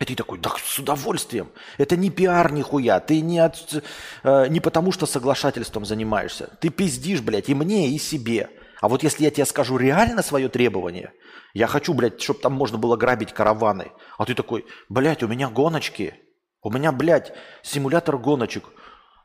И 0.01 0.05
ты 0.05 0.15
такой, 0.15 0.39
да 0.39 0.51
с 0.57 0.79
удовольствием. 0.79 1.51
Это 1.79 1.97
не 1.97 2.11
пиар 2.11 2.53
нихуя. 2.53 2.99
Ты 3.01 3.21
не, 3.21 3.39
от, 3.39 3.83
э, 4.25 4.49
не 4.49 4.61
потому, 4.61 4.91
что 4.91 5.07
соглашательством 5.07 5.85
занимаешься. 5.85 6.51
Ты 6.61 6.71
пиздишь, 6.71 7.21
блядь, 7.21 7.49
и 7.49 7.55
мне, 7.55 7.89
и 7.89 7.99
себе. 7.99 8.51
А 8.81 8.89
вот 8.89 9.05
если 9.05 9.25
я 9.25 9.31
тебе 9.31 9.47
скажу 9.47 9.77
реально 9.77 10.23
свое 10.23 10.49
требование, 10.49 11.13
я 11.55 11.67
хочу, 11.67 11.95
блядь, 11.95 12.21
чтобы 12.21 12.41
там 12.41 12.53
можно 12.53 12.79
было 12.79 12.97
грабить 12.97 13.33
караваны. 13.33 13.93
А 14.19 14.25
ты 14.25 14.35
такой, 14.35 14.67
блядь, 14.89 15.23
у 15.23 15.29
меня 15.29 15.49
гоночки. 15.49 16.15
У 16.63 16.71
меня, 16.71 16.91
блядь, 16.91 17.33
симулятор 17.63 18.19
гоночек. 18.19 18.65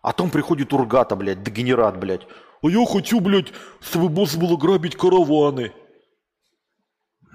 А 0.01 0.13
там 0.13 0.29
приходит 0.29 0.73
Ургата, 0.73 1.15
блядь, 1.15 1.43
дегенерат, 1.43 1.97
блядь. 1.97 2.27
А 2.61 2.69
я 2.69 2.85
хочу, 2.85 3.19
блядь, 3.19 3.47
чтобы 3.81 4.09
можно 4.09 4.39
было 4.39 4.57
грабить 4.57 4.95
караваны. 4.95 5.73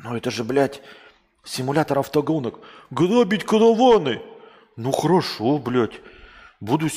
Ну 0.05 0.17
это 0.17 0.31
же, 0.31 0.45
блядь, 0.45 0.83
Симулятор 1.45 1.99
автогонок. 1.99 2.61
Грабить 2.91 3.45
караваны. 3.45 4.23
Ну 4.77 4.93
хорошо, 4.93 5.59
блядь. 5.59 6.01
Буду 6.61 6.89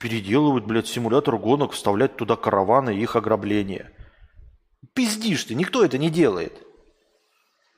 переделывать, 0.00 0.64
блядь, 0.64 0.88
симулятор 0.88 1.38
гонок, 1.38 1.72
вставлять 1.72 2.16
туда 2.16 2.36
караваны 2.36 2.96
и 2.96 3.02
их 3.02 3.16
ограбление. 3.16 3.92
Пиздишь 4.94 5.44
ты, 5.44 5.54
никто 5.54 5.84
это 5.84 5.98
не 5.98 6.10
делает. 6.10 6.66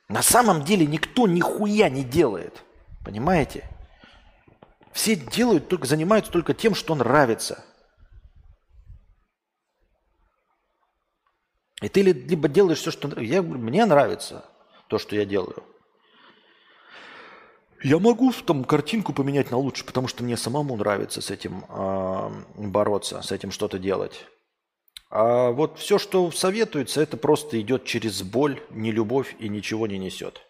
На 0.07 0.23
самом 0.23 0.63
деле 0.63 0.85
никто 0.85 1.27
нихуя 1.27 1.89
не 1.89 2.03
делает. 2.03 2.63
Понимаете? 3.05 3.69
Все 4.91 5.15
делают 5.15 5.67
только, 5.69 5.85
занимаются 5.85 6.31
только 6.31 6.53
тем, 6.53 6.73
что 6.73 6.95
нравится. 6.95 7.63
И 11.81 11.87
ты 11.87 12.01
либо 12.01 12.49
делаешь 12.49 12.79
все, 12.79 12.91
что. 12.91 13.07
Я, 13.21 13.41
мне 13.41 13.85
нравится 13.85 14.43
то, 14.87 14.97
что 14.97 15.15
я 15.15 15.25
делаю. 15.25 15.63
Я 17.81 17.99
могу 17.99 18.33
там 18.45 18.65
картинку 18.65 19.13
поменять 19.13 19.51
на 19.51 19.57
лучше, 19.57 19.85
потому 19.85 20.07
что 20.07 20.23
мне 20.23 20.35
самому 20.35 20.75
нравится 20.75 21.21
с 21.21 21.31
этим 21.31 21.63
э, 21.69 22.29
бороться, 22.57 23.21
с 23.21 23.31
этим 23.31 23.51
что-то 23.51 23.79
делать. 23.79 24.25
А 25.09 25.51
вот 25.51 25.79
все, 25.79 25.97
что 25.97 26.29
советуется, 26.31 27.01
это 27.01 27.17
просто 27.17 27.59
идет 27.59 27.85
через 27.85 28.21
боль, 28.21 28.61
не 28.69 28.91
любовь 28.91 29.35
и 29.39 29.47
ничего 29.47 29.87
не 29.87 29.97
несет. 29.97 30.41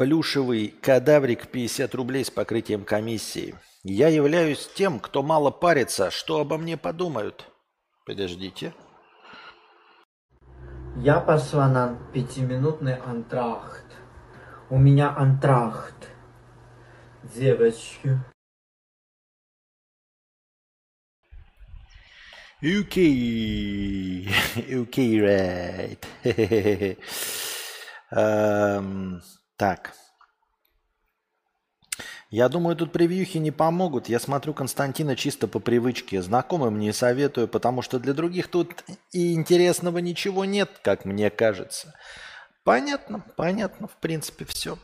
Плюшевый 0.00 0.68
кадаврик 0.80 1.48
50 1.48 1.94
рублей 1.94 2.24
с 2.24 2.30
покрытием 2.30 2.86
комиссии. 2.86 3.54
Я 3.82 4.08
являюсь 4.08 4.66
тем, 4.74 4.98
кто 4.98 5.22
мало 5.22 5.50
парится, 5.50 6.10
что 6.10 6.40
обо 6.40 6.56
мне 6.56 6.78
подумают. 6.78 7.44
Подождите. 8.06 8.72
Я 10.96 11.20
пошла 11.20 11.68
на 11.68 11.98
пятиминутный 12.14 12.94
антрахт. 12.94 13.84
У 14.70 14.78
меня 14.78 15.14
антрахт. 15.14 16.08
Девочки. 17.34 18.18
UK. 22.62 22.96
UK, 24.56 25.20
right. 25.20 26.96
um, 28.10 29.20
Так. 29.60 29.92
Я 32.30 32.48
думаю, 32.48 32.76
тут 32.76 32.92
превьюхи 32.92 33.36
не 33.36 33.50
помогут. 33.50 34.08
Я 34.08 34.18
смотрю 34.18 34.54
Константина 34.54 35.16
чисто 35.16 35.48
по 35.48 35.60
привычке. 35.60 36.22
Знакомым 36.22 36.78
не 36.78 36.94
советую, 36.94 37.46
потому 37.46 37.82
что 37.82 37.98
для 37.98 38.14
других 38.14 38.48
тут 38.48 38.82
и 39.12 39.34
интересного 39.34 39.98
ничего 39.98 40.46
нет, 40.46 40.70
как 40.82 41.04
мне 41.04 41.28
кажется. 41.28 41.92
Понятно, 42.64 43.22
понятно, 43.36 43.86
в 43.86 43.96
принципе, 43.98 44.46
все. 44.46 44.78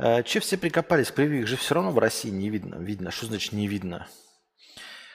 Э, 0.00 0.24
че 0.24 0.40
все 0.40 0.58
прикопались 0.58 1.12
к 1.12 1.14
превью? 1.14 1.42
Их 1.42 1.46
же 1.46 1.56
все 1.56 1.76
равно 1.76 1.92
в 1.92 1.98
России 2.00 2.30
не 2.30 2.50
видно. 2.50 2.74
Видно. 2.74 3.12
Что 3.12 3.26
значит 3.26 3.52
не 3.52 3.68
видно? 3.68 4.08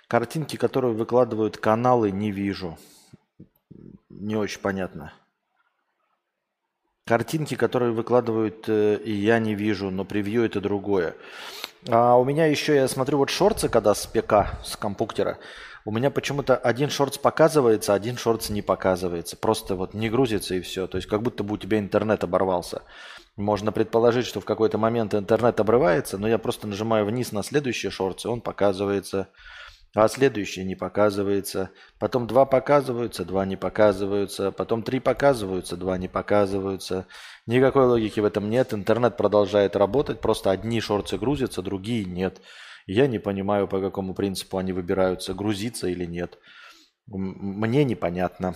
Картинки, 0.08 0.56
которые 0.56 0.94
выкладывают 0.94 1.58
каналы, 1.58 2.12
не 2.12 2.32
вижу. 2.32 2.80
Не 4.10 4.38
очень 4.38 4.62
понятно. 4.62 5.12
Картинки, 7.10 7.56
которые 7.56 7.92
выкладывают, 7.92 8.66
э, 8.68 9.00
и 9.04 9.12
я 9.12 9.40
не 9.40 9.56
вижу, 9.56 9.90
но 9.90 10.06
превью 10.06 10.46
это 10.46 10.62
другое. 10.62 11.16
А 11.88 12.16
у 12.16 12.24
меня 12.24 12.46
еще, 12.46 12.76
я 12.76 12.88
смотрю, 12.88 13.18
вот 13.18 13.32
шорты, 13.32 13.68
когда 13.68 13.96
с 13.96 14.06
ПК, 14.06 14.62
с 14.64 14.76
компьютера, 14.76 15.40
у 15.86 15.92
меня 15.92 16.12
почему-то 16.12 16.56
один 16.56 16.92
шортс 16.92 17.18
показывается, 17.18 17.96
один 17.96 18.16
шортс 18.16 18.52
не 18.52 18.62
показывается. 18.62 19.38
Просто 19.38 19.76
вот 19.76 19.96
не 19.96 20.08
грузится 20.08 20.54
и 20.54 20.62
все. 20.62 20.86
То 20.86 20.98
есть 20.98 21.10
как 21.10 21.24
будто 21.24 21.44
бы 21.44 21.56
у 21.56 21.58
тебя 21.58 21.80
интернет 21.80 22.24
оборвался. 22.24 22.84
Можно 23.36 23.72
предположить, 23.72 24.28
что 24.28 24.40
в 24.40 24.46
какой-то 24.46 24.78
момент 24.78 25.16
интернет 25.16 25.60
обрывается, 25.60 26.20
но 26.20 26.28
я 26.28 26.38
просто 26.38 26.68
нажимаю 26.68 27.08
вниз 27.08 27.32
на 27.32 27.42
следующий 27.42 27.90
шортс, 27.90 28.26
и 28.26 28.28
он 28.28 28.40
показывается 28.40 29.30
а 29.96 30.08
следующий 30.08 30.64
не 30.64 30.76
показывается. 30.76 31.72
Потом 31.98 32.28
два 32.28 32.46
показываются, 32.46 33.26
два 33.26 33.46
не 33.46 33.56
показываются. 33.56 34.52
Потом 34.52 34.84
три 34.84 35.00
показываются, 35.00 35.78
два 35.78 35.98
не 35.98 36.08
показываются. 36.08 37.08
Никакой 37.48 37.86
логики 37.88 38.20
в 38.20 38.26
этом 38.26 38.50
нет. 38.50 38.74
Интернет 38.74 39.18
продолжает 39.18 39.76
работать. 39.76 40.22
Просто 40.22 40.52
одни 40.52 40.80
шорты 40.80 41.18
грузятся, 41.18 41.64
другие 41.64 42.06
нет. 42.06 42.40
Я 42.86 43.08
не 43.08 43.20
понимаю, 43.20 43.68
по 43.68 43.82
какому 43.82 44.14
принципу 44.14 44.58
они 44.58 44.74
выбираются, 44.74 45.34
грузиться 45.34 45.88
или 45.88 46.06
нет. 46.06 46.38
Мне 47.08 47.84
непонятно. 47.84 48.56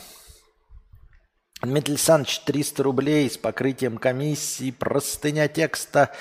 Дмитрий 1.63 1.93
Александрович, 1.93 2.39
300 2.41 2.83
рублей 2.83 3.29
с 3.29 3.37
покрытием 3.37 3.97
комиссии, 3.97 4.69
простыня 4.69 5.47
текста. 5.47 6.11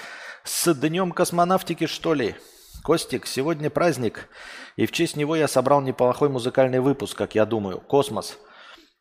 С 0.45 0.73
днем 0.75 1.13
космонавтики, 1.13 1.87
что 1.87 2.15
ли? 2.15 2.35
Костик, 2.83 3.27
сегодня 3.27 3.71
праздник. 3.71 4.29
И 4.75 4.87
в 4.87 4.93
честь 4.93 5.17
него 5.17 5.37
я 5.37 5.47
собрал 5.47 5.81
неплохой 5.81 6.29
музыкальный 6.29 6.81
выпуск, 6.81 7.17
как 7.17 7.37
я 7.37 7.47
думаю. 7.47 7.79
«Космос». 7.79 8.39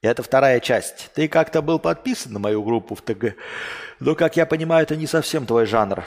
И 0.01 0.07
это 0.07 0.21
вторая 0.23 0.59
часть. 0.59 1.11
Ты 1.15 1.27
как-то 1.27 1.61
был 1.61 1.79
подписан 1.79 2.33
на 2.33 2.39
мою 2.39 2.63
группу 2.63 2.95
в 2.95 3.01
ТГ, 3.01 3.35
но, 3.99 4.15
как 4.15 4.35
я 4.35 4.45
понимаю, 4.45 4.83
это 4.83 4.95
не 4.95 5.07
совсем 5.07 5.45
твой 5.45 5.65
жанр. 5.65 6.05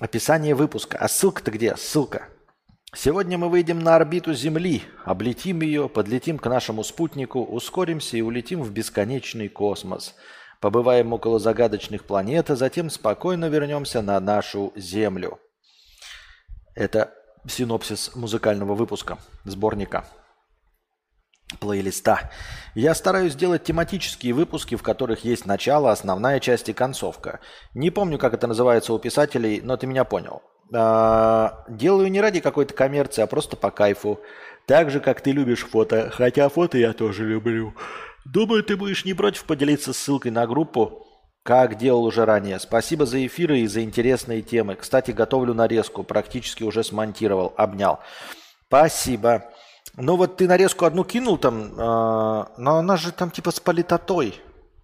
Описание 0.00 0.54
выпуска. 0.54 0.98
А 0.98 1.08
ссылка-то 1.08 1.50
где? 1.50 1.76
Ссылка. 1.76 2.28
Сегодня 2.94 3.36
мы 3.36 3.48
выйдем 3.48 3.80
на 3.80 3.96
орбиту 3.96 4.32
Земли, 4.34 4.82
облетим 5.04 5.60
ее, 5.60 5.88
подлетим 5.88 6.38
к 6.38 6.46
нашему 6.46 6.82
спутнику, 6.84 7.44
ускоримся 7.44 8.16
и 8.16 8.22
улетим 8.22 8.62
в 8.62 8.70
бесконечный 8.70 9.48
космос. 9.48 10.14
Побываем 10.60 11.12
около 11.12 11.38
загадочных 11.38 12.04
планет, 12.04 12.50
а 12.50 12.56
затем 12.56 12.88
спокойно 12.88 13.48
вернемся 13.48 14.00
на 14.00 14.18
нашу 14.20 14.72
Землю. 14.74 15.38
Это 16.78 17.12
синопсис 17.44 18.12
музыкального 18.14 18.76
выпуска, 18.76 19.18
сборника, 19.44 20.04
плейлиста. 21.58 22.30
Я 22.76 22.94
стараюсь 22.94 23.34
делать 23.34 23.64
тематические 23.64 24.32
выпуски, 24.32 24.76
в 24.76 24.84
которых 24.84 25.24
есть 25.24 25.44
начало, 25.44 25.90
основная 25.90 26.38
часть 26.38 26.68
и 26.68 26.72
концовка. 26.72 27.40
Не 27.74 27.90
помню, 27.90 28.16
как 28.16 28.32
это 28.32 28.46
называется 28.46 28.92
у 28.92 29.00
писателей, 29.00 29.60
но 29.60 29.76
ты 29.76 29.88
меня 29.88 30.04
понял. 30.04 30.40
А, 30.72 31.64
делаю 31.68 32.12
не 32.12 32.20
ради 32.20 32.38
какой-то 32.38 32.74
коммерции, 32.74 33.22
а 33.22 33.26
просто 33.26 33.56
по 33.56 33.72
кайфу. 33.72 34.20
Так 34.68 34.92
же, 34.92 35.00
как 35.00 35.20
ты 35.20 35.32
любишь 35.32 35.66
фото, 35.66 36.10
хотя 36.14 36.48
фото 36.48 36.78
я 36.78 36.92
тоже 36.92 37.26
люблю. 37.26 37.74
Думаю, 38.24 38.62
ты 38.62 38.76
будешь 38.76 39.04
не 39.04 39.14
против 39.14 39.46
поделиться 39.46 39.92
ссылкой 39.92 40.30
на 40.30 40.46
группу, 40.46 41.07
как 41.48 41.78
делал 41.78 42.04
уже 42.04 42.26
ранее. 42.26 42.60
Спасибо 42.60 43.06
за 43.06 43.26
эфиры 43.26 43.60
и 43.60 43.66
за 43.66 43.82
интересные 43.82 44.42
темы. 44.42 44.74
Кстати, 44.74 45.12
готовлю 45.12 45.54
нарезку. 45.54 46.04
Практически 46.04 46.62
уже 46.62 46.84
смонтировал. 46.84 47.54
Обнял. 47.56 48.00
Спасибо. 48.66 49.44
Ну 49.96 50.16
вот 50.16 50.36
ты 50.36 50.46
нарезку 50.46 50.84
одну 50.84 51.04
кинул 51.04 51.38
там, 51.38 51.72
э, 51.72 52.44
но 52.58 52.76
она 52.76 52.98
же 52.98 53.12
там 53.12 53.30
типа 53.30 53.50
с 53.50 53.60
политотой. 53.60 54.38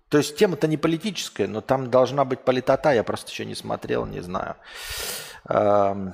То 0.08 0.16
есть 0.16 0.38
тема-то 0.38 0.66
не 0.66 0.78
политическая, 0.78 1.48
но 1.48 1.60
там 1.60 1.90
должна 1.90 2.24
быть 2.24 2.40
политота. 2.40 2.94
Я 2.94 3.04
просто 3.04 3.30
еще 3.30 3.44
не 3.44 3.54
смотрел, 3.54 4.06
не 4.06 4.20
знаю. 4.20 4.56
Э, 5.46 6.12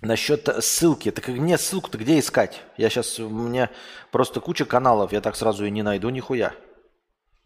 насчет 0.00 0.48
ссылки. 0.64 1.10
Так 1.10 1.28
мне 1.28 1.58
ссылку-то 1.58 1.98
где 1.98 2.18
искать? 2.18 2.62
Я 2.78 2.88
сейчас, 2.88 3.18
у 3.18 3.28
меня 3.28 3.68
просто 4.10 4.40
куча 4.40 4.64
каналов, 4.64 5.12
я 5.12 5.20
так 5.20 5.36
сразу 5.36 5.66
и 5.66 5.70
не 5.70 5.82
найду 5.82 6.08
нихуя. 6.08 6.54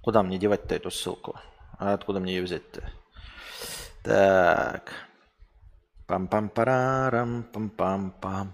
Куда 0.07 0.23
мне 0.23 0.39
девать-то 0.39 0.73
эту 0.73 0.93
ссылку? 0.93 1.35
А 1.81 1.95
откуда 1.95 2.21
мне 2.21 2.37
ее 2.37 2.45
взять-то? 2.45 2.89
Так. 4.05 4.93
Пам-пам-парарам, 6.07 7.45
пам-пам-пам. 7.53 8.51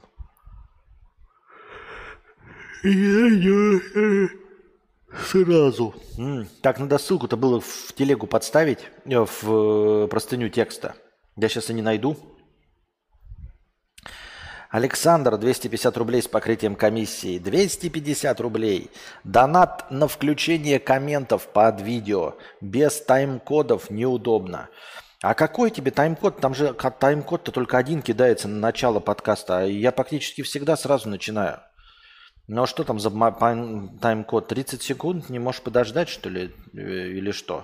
Сразу. 5.31 5.95
Так, 6.63 6.79
надо 6.79 6.97
ссылку-то 6.97 7.37
было 7.37 7.61
в 7.61 7.93
телегу 7.95 8.27
подставить, 8.27 8.89
э, 9.05 9.19
в 9.19 10.05
э, 10.05 10.09
простыню 10.09 10.49
текста. 10.49 10.95
Я 11.37 11.51
сейчас 11.51 11.69
и 11.69 11.75
не 11.75 11.83
найду. 11.83 12.17
Александр, 14.73 15.37
250 15.37 15.99
рублей 15.99 16.23
с 16.23 16.29
покрытием 16.29 16.77
комиссии. 16.77 17.39
250 17.39 18.41
рублей. 18.41 18.91
Донат 19.23 19.91
на 19.91 20.09
включение 20.09 20.79
комментов 20.79 21.47
под 21.49 21.83
видео. 21.83 22.37
Без 22.63 22.99
тайм-кодов 23.03 23.91
неудобно. 23.91 24.71
А 25.21 25.35
какой 25.35 25.71
тебе 25.71 25.91
тайм-код? 25.91 26.41
Там 26.41 26.55
же 26.55 26.73
тайм-код-то 26.73 27.53
только 27.53 27.77
один 27.77 28.01
кидается 28.01 28.49
на 28.49 28.61
начало 28.61 28.99
подкаста. 28.99 29.59
А 29.59 29.65
я 29.65 29.93
практически 29.93 30.41
всегда 30.41 30.75
сразу 30.79 31.11
начинаю. 31.11 31.61
Ну 32.49 32.63
а 32.63 32.67
что 32.67 32.83
там 32.83 32.99
за 32.99 33.11
тайм-код? 33.11 34.49
30 34.49 34.83
секунд? 34.83 35.29
Не 35.29 35.39
можешь 35.39 35.61
подождать, 35.61 36.09
что 36.09 36.31
ли? 36.31 36.51
Э, 36.73 36.79
или 36.79 37.31
что? 37.31 37.63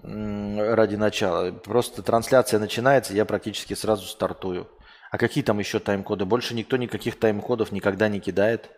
Ради 0.00 0.94
начала. 0.94 1.50
Просто 1.50 2.02
трансляция 2.02 2.60
начинается, 2.60 3.14
я 3.14 3.24
практически 3.24 3.74
сразу 3.74 4.06
стартую. 4.06 4.68
А 5.14 5.16
какие 5.16 5.44
там 5.44 5.60
еще 5.60 5.78
тайм-коды? 5.78 6.24
Больше 6.24 6.56
никто 6.56 6.76
никаких 6.76 7.20
тайм-кодов 7.20 7.70
никогда 7.70 8.08
не 8.08 8.18
кидает, 8.18 8.68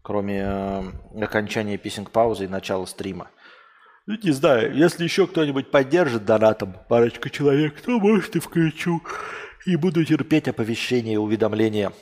кроме 0.00 0.38
э, 0.40 0.82
окончания 1.20 1.76
писинг-паузы 1.76 2.44
и 2.44 2.46
начала 2.46 2.86
стрима. 2.86 3.28
Ну, 4.06 4.16
не 4.22 4.30
знаю, 4.30 4.72
если 4.72 5.02
еще 5.02 5.26
кто-нибудь 5.26 5.72
поддержит 5.72 6.24
донатом 6.24 6.76
парочку 6.88 7.28
человек, 7.28 7.80
то, 7.80 7.98
может, 7.98 8.36
и 8.36 8.38
включу. 8.38 9.02
И 9.66 9.74
буду 9.74 10.04
терпеть 10.04 10.46
оповещения 10.46 11.14
и 11.14 11.16
уведомления 11.16 11.92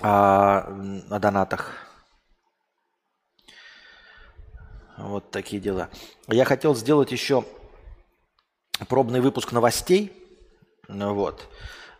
о, 0.00 0.62
о 1.10 1.18
донатах. 1.20 1.76
Вот 4.98 5.30
такие 5.30 5.62
дела. 5.62 5.90
Я 6.26 6.44
хотел 6.44 6.74
сделать 6.74 7.12
еще 7.12 7.44
пробный 8.88 9.20
выпуск 9.20 9.52
новостей. 9.52 10.12
Вот. 10.88 11.48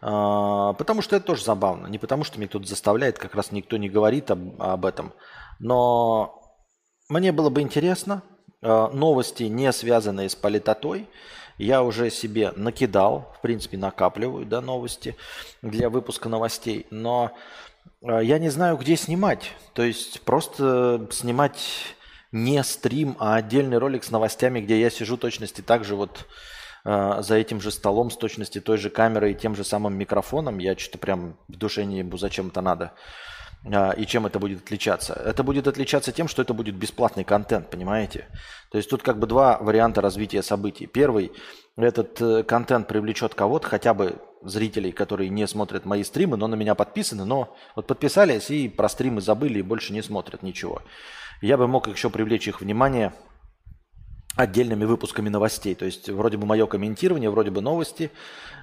А, 0.06 0.74
потому 0.74 1.00
что 1.00 1.16
это 1.16 1.24
тоже 1.24 1.42
забавно. 1.42 1.86
Не 1.86 1.96
потому 1.96 2.24
что 2.24 2.38
меня 2.38 2.48
кто-то 2.48 2.66
заставляет, 2.66 3.18
как 3.18 3.34
раз 3.34 3.52
никто 3.52 3.78
не 3.78 3.88
говорит 3.88 4.30
об, 4.30 4.60
об 4.60 4.84
этом. 4.84 5.14
Но 5.58 6.42
мне 7.08 7.32
было 7.32 7.48
бы 7.48 7.62
интересно. 7.62 8.22
А, 8.60 8.90
новости, 8.90 9.44
не 9.44 9.72
связанные 9.72 10.28
с 10.28 10.34
политотой, 10.34 11.08
я 11.56 11.82
уже 11.82 12.10
себе 12.10 12.52
накидал, 12.54 13.32
в 13.38 13.40
принципе, 13.40 13.78
накапливаю 13.78 14.44
да, 14.44 14.60
новости 14.60 15.16
для 15.62 15.88
выпуска 15.88 16.28
новостей. 16.28 16.86
Но 16.90 17.32
а, 18.02 18.22
я 18.22 18.38
не 18.38 18.50
знаю, 18.50 18.76
где 18.76 18.96
снимать. 18.96 19.52
То 19.72 19.82
есть 19.82 20.20
просто 20.20 21.08
снимать 21.12 21.96
не 22.30 22.62
стрим, 22.62 23.16
а 23.20 23.36
отдельный 23.36 23.78
ролик 23.78 24.04
с 24.04 24.10
новостями, 24.10 24.60
где 24.60 24.78
я 24.78 24.90
сижу 24.90 25.16
точности 25.16 25.62
так 25.62 25.82
же 25.82 25.96
вот 25.96 26.26
э, 26.84 27.22
за 27.22 27.36
этим 27.36 27.60
же 27.60 27.70
столом 27.70 28.10
с 28.10 28.16
точности 28.16 28.60
той 28.60 28.78
же 28.78 28.90
камерой 28.90 29.32
и 29.32 29.34
тем 29.34 29.54
же 29.54 29.64
самым 29.64 29.96
микрофоном, 29.96 30.58
я 30.58 30.76
что-то 30.76 30.98
прям 30.98 31.36
в 31.48 31.56
душе 31.56 31.84
не 31.84 31.98
ебу, 31.98 32.16
зачем 32.16 32.48
это 32.48 32.60
надо. 32.60 32.92
Э, 33.64 33.94
и 33.96 34.06
чем 34.06 34.26
это 34.26 34.38
будет 34.38 34.64
отличаться? 34.64 35.14
Это 35.14 35.42
будет 35.42 35.66
отличаться 35.66 36.12
тем, 36.12 36.28
что 36.28 36.42
это 36.42 36.54
будет 36.54 36.74
бесплатный 36.74 37.24
контент, 37.24 37.70
понимаете? 37.70 38.28
То 38.70 38.78
есть 38.78 38.90
тут 38.90 39.02
как 39.02 39.18
бы 39.18 39.26
два 39.26 39.58
варианта 39.58 40.00
развития 40.00 40.42
событий. 40.42 40.86
Первый, 40.86 41.32
этот 41.76 42.20
э, 42.20 42.42
контент 42.42 42.88
привлечет 42.88 43.34
кого-то, 43.34 43.68
хотя 43.68 43.94
бы 43.94 44.20
зрителей, 44.42 44.92
которые 44.92 45.30
не 45.30 45.46
смотрят 45.46 45.86
мои 45.86 46.04
стримы, 46.04 46.36
но 46.36 46.46
на 46.46 46.54
меня 46.54 46.74
подписаны, 46.74 47.24
но 47.24 47.56
вот 47.74 47.86
подписались 47.86 48.50
и 48.50 48.68
про 48.68 48.88
стримы 48.88 49.20
забыли 49.20 49.60
и 49.60 49.62
больше 49.62 49.92
не 49.92 50.02
смотрят 50.02 50.42
ничего. 50.42 50.82
Я 51.40 51.56
бы 51.56 51.66
мог 51.66 51.88
еще 51.88 52.10
привлечь 52.10 52.48
их 52.48 52.60
внимание– 52.60 53.12
отдельными 54.36 54.84
выпусками 54.84 55.28
новостей. 55.28 55.74
То 55.74 55.84
есть 55.84 56.08
вроде 56.08 56.36
бы 56.36 56.46
мое 56.46 56.66
комментирование, 56.66 57.30
вроде 57.30 57.50
бы 57.50 57.60
новости, 57.60 58.10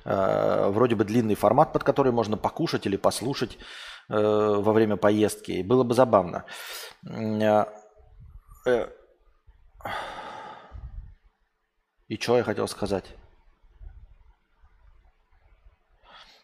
э, 0.05 0.69
вроде 0.69 0.95
бы 0.95 1.03
длинный 1.05 1.35
формат, 1.35 1.73
под 1.73 1.83
который 1.83 2.11
можно 2.11 2.37
покушать 2.37 2.85
или 2.85 2.97
послушать 2.97 3.57
э, 4.09 4.13
во 4.15 4.73
время 4.73 4.97
поездки. 4.97 5.61
Было 5.61 5.83
бы 5.83 5.93
забавно. 5.93 6.45
Э, 7.07 7.65
и 12.07 12.17
что 12.17 12.37
я 12.37 12.43
хотел 12.43 12.67
сказать? 12.67 13.05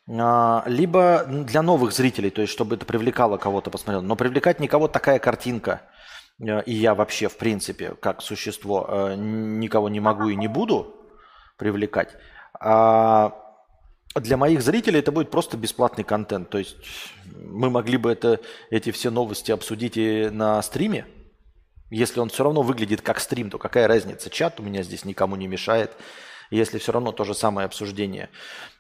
А, 0.10 0.64
либо 0.66 1.26
для 1.28 1.62
новых 1.62 1.92
зрителей, 1.92 2.30
то 2.30 2.42
есть 2.42 2.54
чтобы 2.54 2.76
это 2.76 2.86
привлекало 2.86 3.38
кого-то, 3.38 3.70
посмотрел. 3.70 4.02
Но 4.02 4.16
привлекать 4.16 4.62
никого 4.62 4.88
такая 4.88 5.20
картинка– 5.20 5.82
и 6.40 6.74
я 6.74 6.94
вообще, 6.94 7.30
в 7.30 7.38
принципе, 7.38 7.96
как 8.00 8.22
существо, 8.22 8.86
э, 8.88 9.16
никого 9.16 9.90
не 9.90 10.00
могу 10.00 10.30
и 10.30 10.36
не 10.36 10.48
буду 10.48 10.96
привлекать, 11.58 12.16
а 12.60 13.34
для 14.16 14.38
моих 14.38 14.62
зрителей 14.62 15.00
это 15.00 15.12
будет 15.12 15.32
просто 15.32 15.58
бесплатный 15.58 16.04
контент. 16.04 16.50
То 16.50 16.58
есть 16.58 16.78
мы 17.36 17.70
могли 17.70 17.98
бы 17.98 18.12
это, 18.12 18.40
эти 18.70 18.92
все 18.92 19.10
новости 19.10 19.52
обсудить 19.52 19.98
и 19.98 20.30
на 20.30 20.62
стриме. 20.62 21.06
Если 21.90 22.20
он 22.20 22.30
все 22.30 22.44
равно 22.44 22.62
выглядит 22.64 23.02
как 23.02 23.20
стрим, 23.20 23.50
то 23.50 23.58
какая 23.58 23.88
разница? 23.88 24.30
Чат 24.30 24.60
у 24.60 24.64
меня 24.64 24.84
здесь 24.84 25.06
никому 25.06 25.36
не 25.36 25.48
мешает 25.48 25.92
если 26.50 26.78
все 26.78 26.92
равно 26.92 27.12
то 27.12 27.24
же 27.24 27.34
самое 27.34 27.66
обсуждение. 27.66 28.30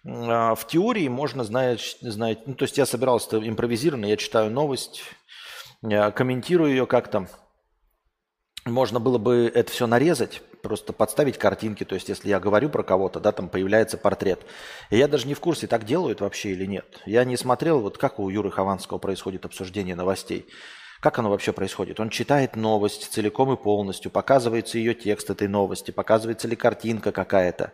А, 0.05 0.55
в 0.55 0.67
теории 0.67 1.07
можно 1.07 1.43
знать, 1.43 1.97
знать 2.01 2.47
ну, 2.47 2.55
то 2.55 2.63
есть 2.63 2.77
я 2.77 2.85
собирался 2.85 3.37
импровизированно, 3.37 4.05
я 4.05 4.17
читаю 4.17 4.51
новость, 4.51 5.03
комментирую 5.81 6.71
ее 6.71 6.85
как-то. 6.87 7.27
Можно 8.71 8.99
было 8.99 9.17
бы 9.17 9.51
это 9.53 9.71
все 9.71 9.87
нарезать, 9.87 10.41
просто 10.61 10.93
подставить 10.93 11.37
картинки. 11.37 11.83
То 11.83 11.95
есть, 11.95 12.09
если 12.09 12.29
я 12.29 12.39
говорю 12.39 12.69
про 12.69 12.83
кого-то, 12.83 13.19
да, 13.19 13.31
там 13.31 13.49
появляется 13.49 13.97
портрет. 13.97 14.41
И 14.89 14.97
я 14.97 15.07
даже 15.07 15.27
не 15.27 15.33
в 15.33 15.39
курсе, 15.39 15.67
так 15.67 15.85
делают 15.85 16.21
вообще 16.21 16.51
или 16.51 16.65
нет. 16.65 16.85
Я 17.05 17.23
не 17.23 17.37
смотрел, 17.37 17.79
вот 17.79 17.97
как 17.97 18.19
у 18.19 18.29
Юры 18.29 18.51
Хованского 18.51 18.97
происходит 18.97 19.45
обсуждение 19.45 19.95
новостей. 19.95 20.47
Как 20.99 21.19
оно 21.19 21.29
вообще 21.29 21.53
происходит? 21.53 21.99
Он 21.99 22.09
читает 22.09 22.55
новость 22.55 23.11
целиком 23.11 23.53
и 23.53 23.55
полностью, 23.57 24.09
показывается 24.09 24.79
ее 24.79 24.95
текст 24.95 25.29
этой 25.29 25.47
новости, 25.47 25.91
показывается 25.91 26.47
ли 26.47 26.55
картинка 26.55 27.11
какая-то. 27.11 27.71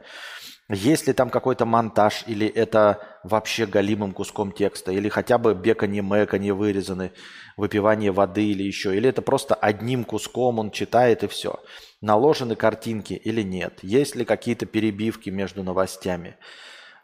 Есть 0.69 1.07
ли 1.07 1.13
там 1.13 1.29
какой-то 1.29 1.65
монтаж, 1.65 2.23
или 2.25 2.47
это 2.47 3.19
вообще 3.23 3.65
галимым 3.65 4.13
куском 4.13 4.53
текста, 4.53 4.93
или 4.93 5.09
хотя 5.09 5.37
бы 5.37 5.53
бекани 5.53 5.99
мэкани 5.99 6.51
вырезаны, 6.51 7.11
выпивание 7.57 8.11
воды 8.11 8.45
или 8.45 8.63
еще, 8.63 8.95
или 8.95 9.09
это 9.09 9.21
просто 9.21 9.55
одним 9.55 10.05
куском 10.05 10.59
он 10.59 10.71
читает 10.71 11.23
и 11.23 11.27
все. 11.27 11.59
Наложены 11.99 12.55
картинки 12.55 13.13
или 13.13 13.41
нет, 13.41 13.79
есть 13.81 14.15
ли 14.15 14.23
какие-то 14.23 14.65
перебивки 14.65 15.29
между 15.29 15.63
новостями. 15.63 16.37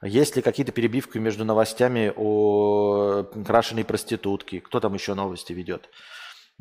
Есть 0.01 0.37
ли 0.37 0.41
какие-то 0.41 0.71
перебивки 0.71 1.17
между 1.17 1.43
новостями 1.43 2.13
о 2.15 3.23
крашеной 3.45 3.83
проститутке? 3.83 4.61
Кто 4.61 4.79
там 4.79 4.93
еще 4.93 5.13
новости 5.13 5.51
ведет? 5.51 5.89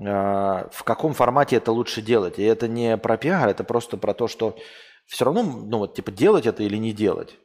А, 0.05 0.69
в 0.73 0.83
каком 0.83 1.15
формате 1.15 1.57
это 1.57 1.71
лучше 1.71 2.03
делать? 2.03 2.41
И 2.41 2.43
это 2.43 2.67
не 2.67 2.97
про 2.97 3.17
пиар, 3.17 3.49
это 3.49 3.63
просто 3.63 3.97
про 3.97 4.13
то, 4.13 4.27
что 4.27 4.59
все 5.09 5.25
равно, 5.25 5.43
ну 5.43 5.79
вот, 5.79 5.95
типа, 5.95 6.11
делать 6.13 6.47
это 6.47 6.63
или 6.63 6.77
не 6.77 6.93
делать. 6.93 7.37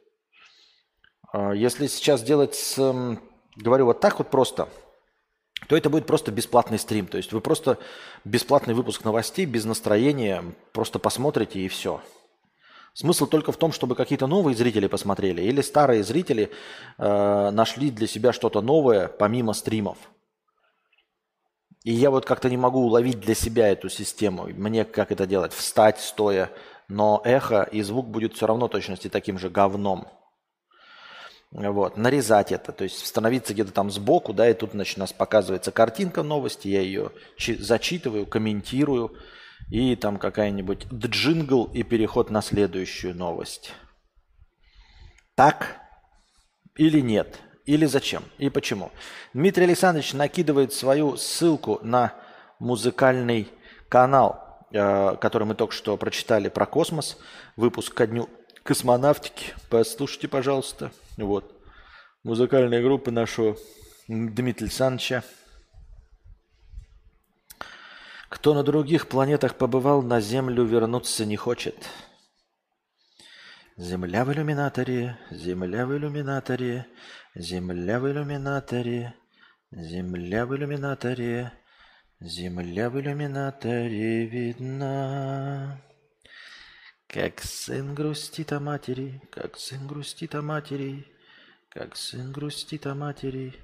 А, 1.32 1.52
если 1.52 1.86
сейчас 1.86 2.22
делать, 2.22 2.54
с, 2.54 2.76
говорю 3.56 3.86
вот 3.86 4.00
так 4.00 4.18
вот 4.18 4.30
просто, 4.30 4.68
то 5.66 5.76
это 5.76 5.88
будет 5.88 6.06
просто 6.06 6.30
бесплатный 6.30 6.78
стрим. 6.78 7.06
То 7.06 7.16
есть 7.16 7.32
вы 7.32 7.40
просто 7.40 7.78
бесплатный 8.24 8.74
выпуск 8.74 9.02
новостей 9.02 9.46
без 9.46 9.64
настроения 9.64 10.44
просто 10.72 10.98
посмотрите 10.98 11.58
и 11.58 11.68
все. 11.68 12.02
Смысл 12.92 13.26
только 13.26 13.50
в 13.50 13.56
том, 13.56 13.72
чтобы 13.72 13.96
какие-то 13.96 14.26
новые 14.26 14.54
зрители 14.54 14.86
посмотрели 14.86 15.42
или 15.42 15.62
старые 15.62 16.04
зрители 16.04 16.52
э, 16.98 17.50
нашли 17.50 17.90
для 17.90 18.06
себя 18.06 18.32
что-то 18.32 18.60
новое 18.60 19.08
помимо 19.08 19.54
стримов. 19.54 19.96
И 21.82 21.92
я 21.92 22.10
вот 22.10 22.24
как-то 22.24 22.48
не 22.48 22.56
могу 22.56 22.80
уловить 22.80 23.20
для 23.20 23.34
себя 23.34 23.68
эту 23.68 23.88
систему. 23.88 24.46
Мне 24.48 24.84
как 24.84 25.12
это 25.12 25.26
делать? 25.26 25.52
Встать 25.52 26.00
стоя, 26.00 26.50
но 26.88 27.20
эхо 27.24 27.62
и 27.62 27.82
звук 27.82 28.08
будет 28.08 28.34
все 28.34 28.46
равно 28.46 28.68
точности 28.68 29.08
таким 29.08 29.38
же 29.38 29.50
говном. 29.50 30.08
Вот, 31.50 31.96
нарезать 31.96 32.50
это, 32.50 32.72
то 32.72 32.82
есть 32.82 33.06
становиться 33.06 33.54
где-то 33.54 33.70
там 33.70 33.90
сбоку, 33.90 34.32
да, 34.32 34.50
и 34.50 34.54
тут, 34.54 34.72
значит, 34.72 34.96
у 34.96 35.00
нас 35.00 35.12
показывается 35.12 35.70
картинка 35.70 36.24
новости, 36.24 36.66
я 36.66 36.80
ее 36.80 37.12
зачитываю, 37.38 38.26
комментирую, 38.26 39.16
и 39.70 39.94
там 39.94 40.18
какая-нибудь 40.18 40.86
джингл 40.92 41.66
и 41.66 41.84
переход 41.84 42.30
на 42.30 42.42
следующую 42.42 43.14
новость. 43.14 43.72
Так 45.36 45.80
или 46.76 47.00
нет? 47.00 47.38
Или 47.66 47.86
зачем? 47.86 48.24
И 48.38 48.50
почему? 48.50 48.90
Дмитрий 49.32 49.64
Александрович 49.64 50.12
накидывает 50.12 50.72
свою 50.72 51.16
ссылку 51.16 51.78
на 51.82 52.14
музыкальный 52.58 53.48
канал, 53.88 54.43
который 54.74 55.44
мы 55.44 55.54
только 55.54 55.72
что 55.72 55.96
прочитали 55.96 56.48
про 56.48 56.66
космос, 56.66 57.16
выпуск 57.56 57.94
ко 57.94 58.08
дню 58.08 58.28
космонавтики. 58.64 59.54
Послушайте, 59.70 60.26
пожалуйста. 60.26 60.90
Вот. 61.16 61.54
Музыкальная 62.24 62.82
группа 62.82 63.12
нашего 63.12 63.56
Дмитрия 64.08 64.66
Александровича. 64.66 65.22
Кто 68.28 68.52
на 68.52 68.64
других 68.64 69.06
планетах 69.06 69.54
побывал, 69.54 70.02
на 70.02 70.20
Землю 70.20 70.64
вернуться 70.64 71.24
не 71.24 71.36
хочет. 71.36 71.76
Земля 73.76 74.24
в 74.24 74.32
иллюминаторе, 74.32 75.18
земля 75.30 75.86
в 75.86 75.96
иллюминаторе, 75.96 76.86
земля 77.34 78.00
в 78.00 78.10
иллюминаторе, 78.10 79.14
земля 79.70 80.46
в 80.46 80.54
иллюминаторе, 80.56 81.52
земля 82.26 82.90
в 82.90 83.00
иллюминаторе 83.00 84.26
видна. 84.26 85.80
Как 87.06 87.40
сын 87.40 87.94
грустит 87.94 88.52
о 88.52 88.60
матери, 88.60 89.22
как 89.30 89.56
сын 89.56 89.86
грустит 89.86 90.34
о 90.34 90.42
матери, 90.42 91.06
как 91.68 91.96
сын 91.96 92.32
грустит 92.32 92.86
о 92.86 92.94
матери, 92.94 93.54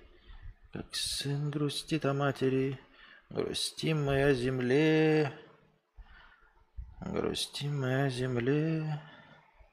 как 0.73 0.95
сын 0.95 1.51
грустит 1.51 2.05
о 2.05 2.15
матери. 2.15 2.79
Грустим 3.31 4.05
мы 4.07 4.25
о 4.25 4.35
земле, 4.35 5.33
грустим 7.01 7.81
мы 7.81 8.07
о 8.07 8.11
земле, 8.11 9.01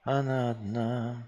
она 0.03 0.51
одна. 0.51 1.27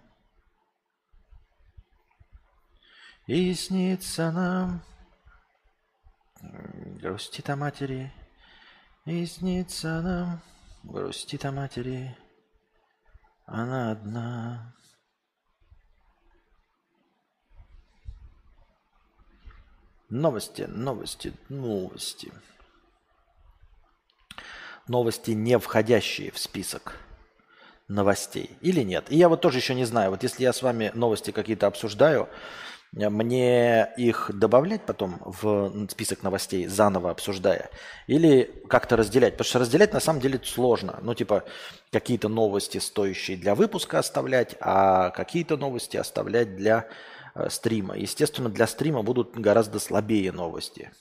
И 3.26 3.54
снится 3.56 4.32
нам, 4.32 4.84
грустит 6.42 7.50
о 7.50 7.56
матери, 7.56 8.12
и 9.06 9.26
снится 9.26 10.02
нам, 10.02 10.42
грустит 10.84 11.46
о 11.46 11.52
матери, 11.52 12.16
она 13.46 13.92
одна. 13.92 14.76
Новости, 20.10 20.64
новости, 20.64 21.34
новости. 21.50 22.32
Новости, 24.88 25.32
не 25.32 25.60
входящие 25.60 26.32
в 26.32 26.40
список 26.40 26.96
новостей. 27.88 28.58
Или 28.62 28.82
нет? 28.84 29.12
И 29.12 29.18
я 29.18 29.30
вот 29.30 29.42
тоже 29.42 29.58
еще 29.58 29.76
не 29.76 29.86
знаю. 29.86 30.12
Вот 30.12 30.24
если 30.24 30.44
я 30.44 30.54
с 30.54 30.62
вами 30.62 30.92
новости 30.94 31.32
какие-то 31.32 31.68
обсуждаю, 31.68 32.30
мне 32.92 33.88
их 33.98 34.32
добавлять 34.34 34.86
потом 34.86 35.22
в 35.24 35.88
список 35.90 36.24
новостей, 36.24 36.66
заново 36.68 37.12
обсуждая, 37.12 37.70
или 38.08 38.64
как-то 38.68 38.98
разделять? 38.98 39.34
Потому 39.34 39.48
что 39.48 39.60
разделять 39.60 39.94
на 39.94 40.00
самом 40.00 40.22
деле 40.22 40.40
сложно. 40.44 41.00
Ну, 41.02 41.14
типа, 41.14 41.44
какие-то 41.92 42.30
новости, 42.30 42.80
стоящие 42.80 43.38
для 43.38 43.54
выпуска 43.54 44.00
оставлять, 44.00 44.56
а 44.60 45.12
какие-то 45.12 45.58
новости 45.58 45.98
оставлять 45.98 46.56
для 46.56 46.88
Э, 47.36 47.50
стрима. 47.50 47.96
Естественно, 47.96 48.50
для 48.50 48.68
стрима 48.68 49.04
будут 49.04 49.38
гораздо 49.38 49.80
слабее 49.80 50.32
новости. 50.32 50.92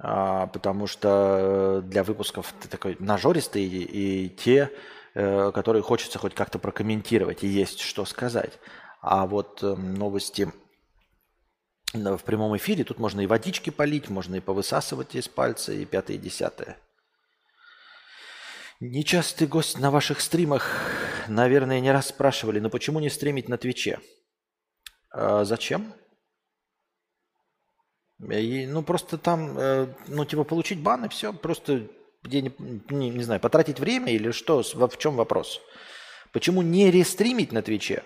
А, 0.00 0.46
потому 0.46 0.86
что 0.86 1.82
для 1.84 2.04
выпусков 2.04 2.54
ты 2.60 2.68
такой 2.68 2.96
нажористый 3.00 3.64
и 3.64 4.28
те, 4.28 4.70
э, 5.14 5.50
которые 5.52 5.82
хочется 5.82 6.18
хоть 6.18 6.34
как-то 6.34 6.58
прокомментировать 6.58 7.42
и 7.42 7.48
есть 7.48 7.80
что 7.80 8.04
сказать. 8.04 8.58
А 9.00 9.26
вот 9.26 9.62
эм, 9.62 9.94
новости 9.94 10.52
в 11.92 12.18
прямом 12.18 12.56
эфире, 12.56 12.84
тут 12.84 12.98
можно 12.98 13.20
и 13.20 13.26
водички 13.26 13.70
полить, 13.70 14.08
можно 14.08 14.36
и 14.36 14.40
повысасывать 14.40 15.14
из 15.14 15.28
пальца, 15.28 15.72
и 15.72 15.84
пятое, 15.84 16.16
и 16.16 16.20
десятое. 16.20 16.78
Нечастый 18.80 19.46
гость 19.46 19.78
на 19.78 19.90
ваших 19.90 20.20
стримах, 20.20 20.70
наверное, 21.28 21.80
не 21.80 21.90
раз 21.90 22.08
спрашивали, 22.08 22.60
но 22.60 22.70
почему 22.70 23.00
не 23.00 23.10
стримить 23.10 23.48
на 23.48 23.58
Твиче? 23.58 24.00
А 25.10 25.44
зачем? 25.44 25.94
И, 28.30 28.66
ну, 28.66 28.82
просто 28.82 29.16
там, 29.16 29.58
э, 29.58 29.94
ну, 30.08 30.24
типа, 30.24 30.44
получить 30.44 30.80
бан 30.80 31.04
и 31.04 31.08
все, 31.08 31.32
просто 31.32 31.88
где, 32.22 32.42
не, 32.42 32.52
не, 32.90 33.10
не 33.10 33.22
знаю, 33.22 33.40
потратить 33.40 33.80
время 33.80 34.12
или 34.12 34.32
что, 34.32 34.62
в 34.62 34.98
чем 34.98 35.16
вопрос? 35.16 35.60
Почему 36.32 36.62
не 36.62 36.90
рестримить 36.90 37.52
на 37.52 37.62
Твиче? 37.62 38.02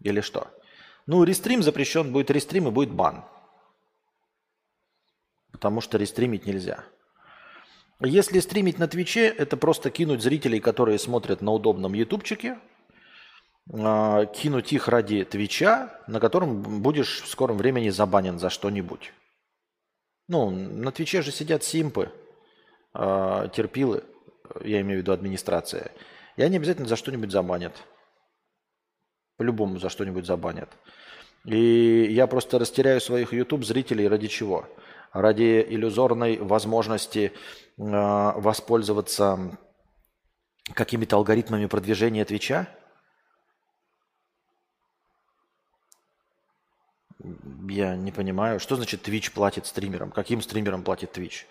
Или 0.00 0.20
что? 0.20 0.48
Ну, 1.06 1.24
рестрим 1.24 1.62
запрещен, 1.62 2.12
будет 2.12 2.30
рестрим 2.30 2.68
и 2.68 2.70
будет 2.70 2.90
бан. 2.90 3.24
Потому 5.52 5.80
что 5.80 5.98
рестримить 5.98 6.46
нельзя. 6.46 6.84
Если 8.00 8.40
стримить 8.40 8.78
на 8.78 8.88
Твиче, 8.88 9.28
это 9.28 9.56
просто 9.56 9.90
кинуть 9.90 10.22
зрителей, 10.22 10.60
которые 10.60 10.98
смотрят 10.98 11.40
на 11.40 11.52
удобном 11.52 11.94
ютубчике– 11.94 12.58
а, 13.72 14.26
кинуть 14.26 14.72
их 14.72 14.88
ради 14.88 15.24
Твича, 15.24 15.98
на 16.06 16.20
котором 16.20 16.82
будешь 16.82 17.22
в 17.22 17.28
скором 17.28 17.56
времени 17.56 17.88
забанен 17.88 18.38
за 18.38 18.50
что-нибудь. 18.50 19.12
Ну, 20.28 20.50
на 20.50 20.92
Твиче 20.92 21.22
же 21.22 21.30
сидят 21.30 21.64
симпы, 21.64 22.10
э, 22.94 23.48
терпилы, 23.54 24.04
я 24.62 24.80
имею 24.80 25.00
в 25.00 25.02
виду 25.02 25.12
администрация, 25.12 25.92
и 26.36 26.42
они 26.42 26.56
обязательно 26.56 26.88
за 26.88 26.96
что-нибудь 26.96 27.30
забанят. 27.30 27.74
По-любому 29.36 29.78
за 29.78 29.88
что-нибудь 29.88 30.26
забанят. 30.26 30.70
И 31.44 32.06
я 32.10 32.26
просто 32.26 32.58
растеряю 32.58 33.00
своих 33.00 33.32
YouTube 33.32 33.64
зрителей 33.64 34.08
ради 34.08 34.28
чего? 34.28 34.66
Ради 35.12 35.64
иллюзорной 35.68 36.38
возможности 36.38 37.32
э, 37.32 37.32
воспользоваться 37.76 39.58
какими-то 40.72 41.16
алгоритмами 41.16 41.66
продвижения 41.66 42.24
Твича? 42.24 42.68
Я 47.68 47.96
не 47.96 48.12
понимаю. 48.12 48.60
Что 48.60 48.76
значит 48.76 49.06
Twitch 49.06 49.32
платит 49.32 49.66
стримерам? 49.66 50.10
Каким 50.10 50.40
стримерам 50.40 50.82
платит 50.82 51.16
Twitch? 51.16 51.44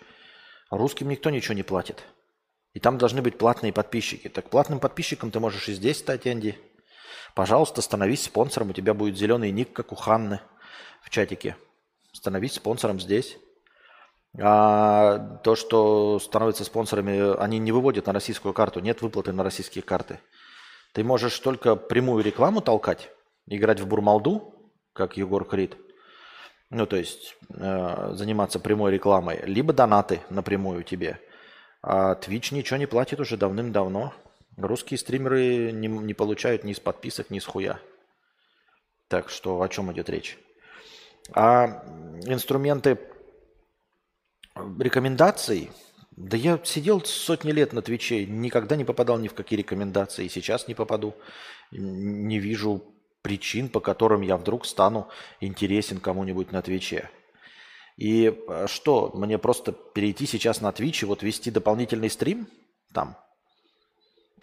Русским 0.70 1.08
никто 1.08 1.30
ничего 1.30 1.54
не 1.54 1.62
платит. 1.62 2.04
И 2.72 2.80
там 2.80 2.98
должны 2.98 3.22
быть 3.22 3.38
платные 3.38 3.72
подписчики. 3.72 4.28
Так 4.28 4.50
платным 4.50 4.80
подписчиком 4.80 5.30
ты 5.30 5.38
можешь 5.38 5.68
и 5.68 5.72
здесь 5.72 5.98
стать, 5.98 6.26
Энди. 6.26 6.58
Пожалуйста, 7.34 7.82
становись 7.82 8.24
спонсором. 8.24 8.70
У 8.70 8.72
тебя 8.72 8.94
будет 8.94 9.16
зеленый 9.16 9.50
ник, 9.50 9.72
как 9.72 9.92
у 9.92 9.94
Ханны 9.94 10.40
в 11.02 11.10
чатике. 11.10 11.56
Становись 12.12 12.54
спонсором 12.54 13.00
здесь. 13.00 13.38
А 14.40 15.38
то, 15.44 15.54
что 15.54 16.18
становятся 16.18 16.64
спонсорами, 16.64 17.36
они 17.40 17.58
не 17.58 17.72
выводят 17.72 18.06
на 18.06 18.12
российскую 18.12 18.52
карту. 18.52 18.80
Нет 18.80 19.00
выплаты 19.00 19.32
на 19.32 19.44
российские 19.44 19.82
карты. 19.82 20.18
Ты 20.92 21.04
можешь 21.04 21.38
только 21.38 21.76
прямую 21.76 22.24
рекламу 22.24 22.60
толкать, 22.60 23.10
играть 23.46 23.80
в 23.80 23.86
бурмалду, 23.86 24.54
как 24.92 25.16
Егор 25.16 25.44
Крид. 25.44 25.76
Ну, 26.70 26.86
то 26.86 26.96
есть 26.96 27.36
э, 27.50 28.10
заниматься 28.14 28.58
прямой 28.58 28.92
рекламой, 28.92 29.40
либо 29.44 29.72
донаты 29.72 30.20
напрямую 30.30 30.82
тебе. 30.82 31.20
А 31.82 32.14
Twitch 32.14 32.54
ничего 32.54 32.78
не 32.78 32.86
платит 32.86 33.20
уже 33.20 33.36
давным-давно. 33.36 34.12
Русские 34.56 34.98
стримеры 34.98 35.72
не, 35.72 35.88
не 35.88 36.14
получают 36.14 36.64
ни 36.64 36.72
с 36.72 36.80
подписок, 36.80 37.30
ни 37.30 37.38
с 37.38 37.44
хуя. 37.44 37.80
Так 39.08 39.28
что 39.28 39.60
о 39.60 39.68
чем 39.68 39.92
идет 39.92 40.08
речь? 40.08 40.38
А 41.32 41.84
инструменты 42.24 42.98
рекомендаций, 44.78 45.70
да 46.12 46.36
я 46.36 46.60
сидел 46.64 47.04
сотни 47.04 47.50
лет 47.50 47.72
на 47.72 47.82
Твиче, 47.82 48.26
никогда 48.26 48.76
не 48.76 48.84
попадал 48.84 49.18
ни 49.18 49.28
в 49.28 49.34
какие 49.34 49.58
рекомендации, 49.58 50.28
сейчас 50.28 50.68
не 50.68 50.74
попаду. 50.74 51.14
Не 51.72 52.38
вижу 52.38 52.84
причин, 53.22 53.68
по 53.68 53.80
которым 53.80 54.20
я 54.20 54.36
вдруг 54.36 54.66
стану 54.66 55.08
интересен 55.40 55.98
кому-нибудь 55.98 56.52
на 56.52 56.62
Твиче. 56.62 57.10
И 57.96 58.26
э, 58.26 58.66
что, 58.68 59.12
мне 59.14 59.38
просто 59.38 59.72
перейти 59.72 60.26
сейчас 60.26 60.60
на 60.60 60.70
Twitch 60.70 61.02
и 61.02 61.06
вот 61.06 61.22
вести 61.22 61.50
дополнительный 61.50 62.10
стрим 62.10 62.48
там? 62.92 63.16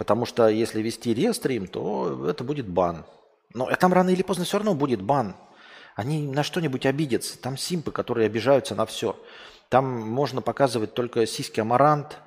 Потому 0.01 0.25
что 0.25 0.47
если 0.47 0.81
вести 0.81 1.13
рестрим, 1.13 1.67
то 1.67 2.27
это 2.27 2.43
будет 2.43 2.67
бан. 2.67 3.05
Но 3.53 3.69
там 3.75 3.93
рано 3.93 4.09
или 4.09 4.23
поздно 4.23 4.45
все 4.45 4.57
равно 4.57 4.73
будет 4.73 4.99
бан. 4.99 5.35
Они 5.95 6.25
на 6.25 6.41
что-нибудь 6.41 6.87
обидятся. 6.87 7.39
Там 7.39 7.55
симпы, 7.55 7.91
которые 7.91 8.25
обижаются 8.25 8.73
на 8.73 8.87
все. 8.87 9.15
Там 9.69 9.85
можно 9.85 10.41
показывать 10.41 10.95
только 10.95 11.27
сиськи 11.27 11.59
амарант 11.59 12.17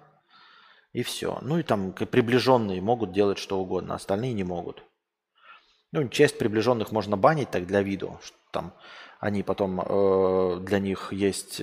и 0.93 1.03
все. 1.03 1.41
Ну 1.43 1.59
и 1.59 1.64
там 1.64 1.91
приближенные 1.91 2.81
могут 2.81 3.11
делать 3.11 3.39
что 3.39 3.59
угодно, 3.59 3.97
остальные 3.97 4.35
не 4.35 4.45
могут. 4.45 4.85
Ну, 5.91 6.07
часть 6.07 6.39
приближенных 6.39 6.93
можно 6.93 7.16
банить 7.16 7.51
так 7.51 7.66
для 7.66 7.83
виду, 7.83 8.20
что 8.22 8.37
там 8.53 8.72
они 9.18 9.43
потом, 9.43 9.81
э, 9.81 10.61
для 10.61 10.79
них 10.79 11.12
есть 11.12 11.62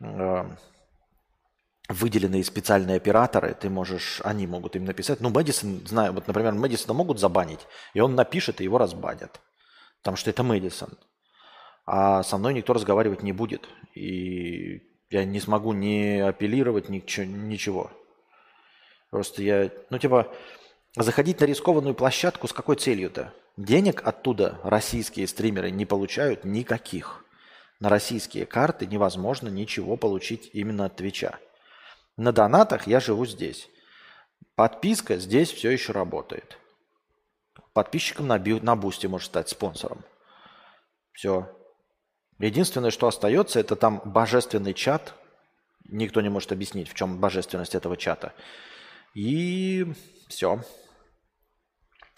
э, 0.00 0.56
выделенные 1.88 2.44
специальные 2.44 2.96
операторы, 2.96 3.54
ты 3.54 3.70
можешь, 3.70 4.20
они 4.24 4.46
могут 4.46 4.76
им 4.76 4.84
написать. 4.84 5.20
Ну, 5.20 5.30
Мэдисон, 5.30 5.86
знаю, 5.86 6.12
вот, 6.12 6.26
например, 6.26 6.52
Мэдисона 6.52 6.94
могут 6.94 7.20
забанить, 7.20 7.66
и 7.94 8.00
он 8.00 8.14
напишет, 8.14 8.60
и 8.60 8.64
его 8.64 8.78
разбанят. 8.78 9.40
Потому 10.02 10.16
что 10.16 10.30
это 10.30 10.42
Мэдисон. 10.42 10.98
А 11.86 12.22
со 12.22 12.38
мной 12.38 12.54
никто 12.54 12.72
разговаривать 12.72 13.22
не 13.22 13.32
будет. 13.32 13.68
И 13.94 14.82
я 15.10 15.24
не 15.24 15.38
смогу 15.40 15.72
ни 15.72 16.18
апеллировать, 16.18 16.88
ничего. 16.88 17.90
Просто 19.10 19.42
я, 19.42 19.70
ну, 19.90 19.98
типа, 19.98 20.32
заходить 20.96 21.40
на 21.40 21.44
рискованную 21.44 21.94
площадку 21.94 22.48
с 22.48 22.52
какой 22.52 22.76
целью-то? 22.76 23.32
Денег 23.56 24.02
оттуда 24.04 24.60
российские 24.64 25.26
стримеры 25.28 25.70
не 25.70 25.86
получают 25.86 26.44
никаких. 26.44 27.24
На 27.78 27.88
российские 27.88 28.46
карты 28.46 28.86
невозможно 28.86 29.48
ничего 29.48 29.96
получить 29.96 30.50
именно 30.52 30.86
от 30.86 30.96
Твича. 30.96 31.38
На 32.16 32.32
донатах 32.32 32.86
я 32.86 33.00
живу 33.00 33.26
здесь. 33.26 33.68
Подписка 34.54 35.16
здесь 35.18 35.52
все 35.52 35.70
еще 35.70 35.92
работает. 35.92 36.58
Подписчиком 37.74 38.26
на, 38.26 38.38
би- 38.38 38.60
на 38.60 38.74
Бусти 38.74 39.06
может 39.06 39.28
стать 39.28 39.48
спонсором. 39.50 40.02
Все. 41.12 41.54
Единственное, 42.38 42.90
что 42.90 43.06
остается, 43.06 43.60
это 43.60 43.76
там 43.76 44.00
божественный 44.04 44.72
чат. 44.72 45.14
Никто 45.88 46.20
не 46.20 46.30
может 46.30 46.52
объяснить, 46.52 46.88
в 46.88 46.94
чем 46.94 47.18
божественность 47.18 47.74
этого 47.74 47.96
чата. 47.96 48.32
И 49.14 49.86
все. 50.28 50.62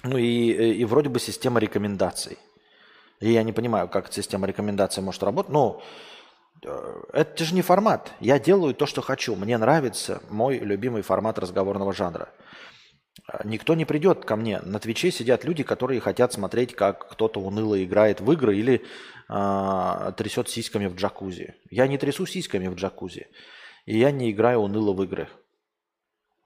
Ну 0.05 0.17
и, 0.17 0.53
э, 0.53 0.73
и 0.75 0.85
вроде 0.85 1.09
бы 1.09 1.19
система 1.19 1.59
рекомендаций. 1.61 2.39
И 3.21 3.33
я 3.33 3.43
не 3.43 3.53
понимаю, 3.53 3.89
как 3.89 4.13
система 4.13 4.47
рекомендаций 4.47 5.03
может 5.03 5.23
работать. 5.23 5.53
Ну, 5.53 5.81
э, 5.81 5.85
это 6.63 7.45
же 7.45 7.55
не 7.55 7.63
формат. 7.63 8.13
Я 8.21 8.39
делаю 8.39 8.75
то, 8.75 8.87
что 8.87 9.01
хочу. 9.01 9.37
Мне 9.37 9.59
нравится 9.59 10.23
мой 10.29 10.59
любимый 10.59 11.03
формат 11.03 11.39
разговорного 11.39 11.93
жанра. 11.93 12.31
Э, 13.33 13.41
никто 13.45 13.75
не 13.75 13.85
придет 13.85 14.25
ко 14.25 14.37
мне. 14.37 14.61
На 14.61 14.79
Твиче 14.79 15.11
сидят 15.11 15.45
люди, 15.45 15.63
которые 15.63 16.01
хотят 16.01 16.33
смотреть, 16.33 16.75
как 16.75 17.09
кто-то 17.11 17.41
уныло 17.41 17.83
играет 17.83 18.21
в 18.21 18.33
игры 18.33 18.57
или 18.57 18.83
э, 19.29 20.13
трясет 20.17 20.49
сиськами 20.49 20.87
в 20.87 20.95
джакузи. 20.97 21.55
Я 21.71 21.87
не 21.87 21.99
трясу 21.99 22.27
сиськами 22.27 22.69
в 22.69 22.75
джакузи. 22.75 23.29
И 23.87 23.99
я 23.99 24.11
не 24.11 24.31
играю 24.31 24.61
уныло 24.61 24.93
в 24.93 25.03
игры. 25.03 25.29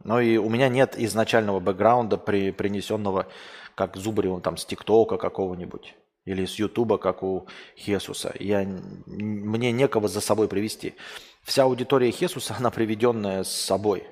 Но 0.05 0.21
и 0.21 0.37
у 0.37 0.49
меня 0.49 0.69
нет 0.69 0.99
изначального 0.99 1.61
бэкграунда, 1.61 2.17
при, 2.19 2.51
принесенного, 2.51 3.29
как 3.75 3.97
Зубареву, 3.97 4.41
там, 4.41 4.57
с 4.57 4.65
ТикТока 4.65 5.17
какого-нибудь. 5.17 5.95
Или 6.25 6.47
с 6.47 6.55
Ютуба, 6.55 6.99
как 6.99 7.23
у 7.23 7.49
Хесуса. 7.77 8.33
Я, 8.39 8.65
мне 9.07 9.73
некого 9.73 10.09
за 10.09 10.21
собой 10.21 10.49
привести. 10.49 10.95
Вся 11.43 11.65
аудитория 11.65 12.11
Хесуса, 12.11 12.55
она 12.59 12.71
приведенная 12.71 13.45
с 13.45 13.51
собой. 13.51 14.07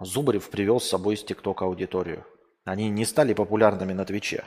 Зубарев 0.00 0.50
привел 0.50 0.80
с 0.80 0.88
собой 0.88 1.16
с 1.16 1.24
ТикТока 1.24 1.64
аудиторию. 1.64 2.26
Они 2.64 2.90
не 2.90 3.04
стали 3.04 3.32
популярными 3.32 3.92
на 3.92 4.04
Твиче. 4.04 4.44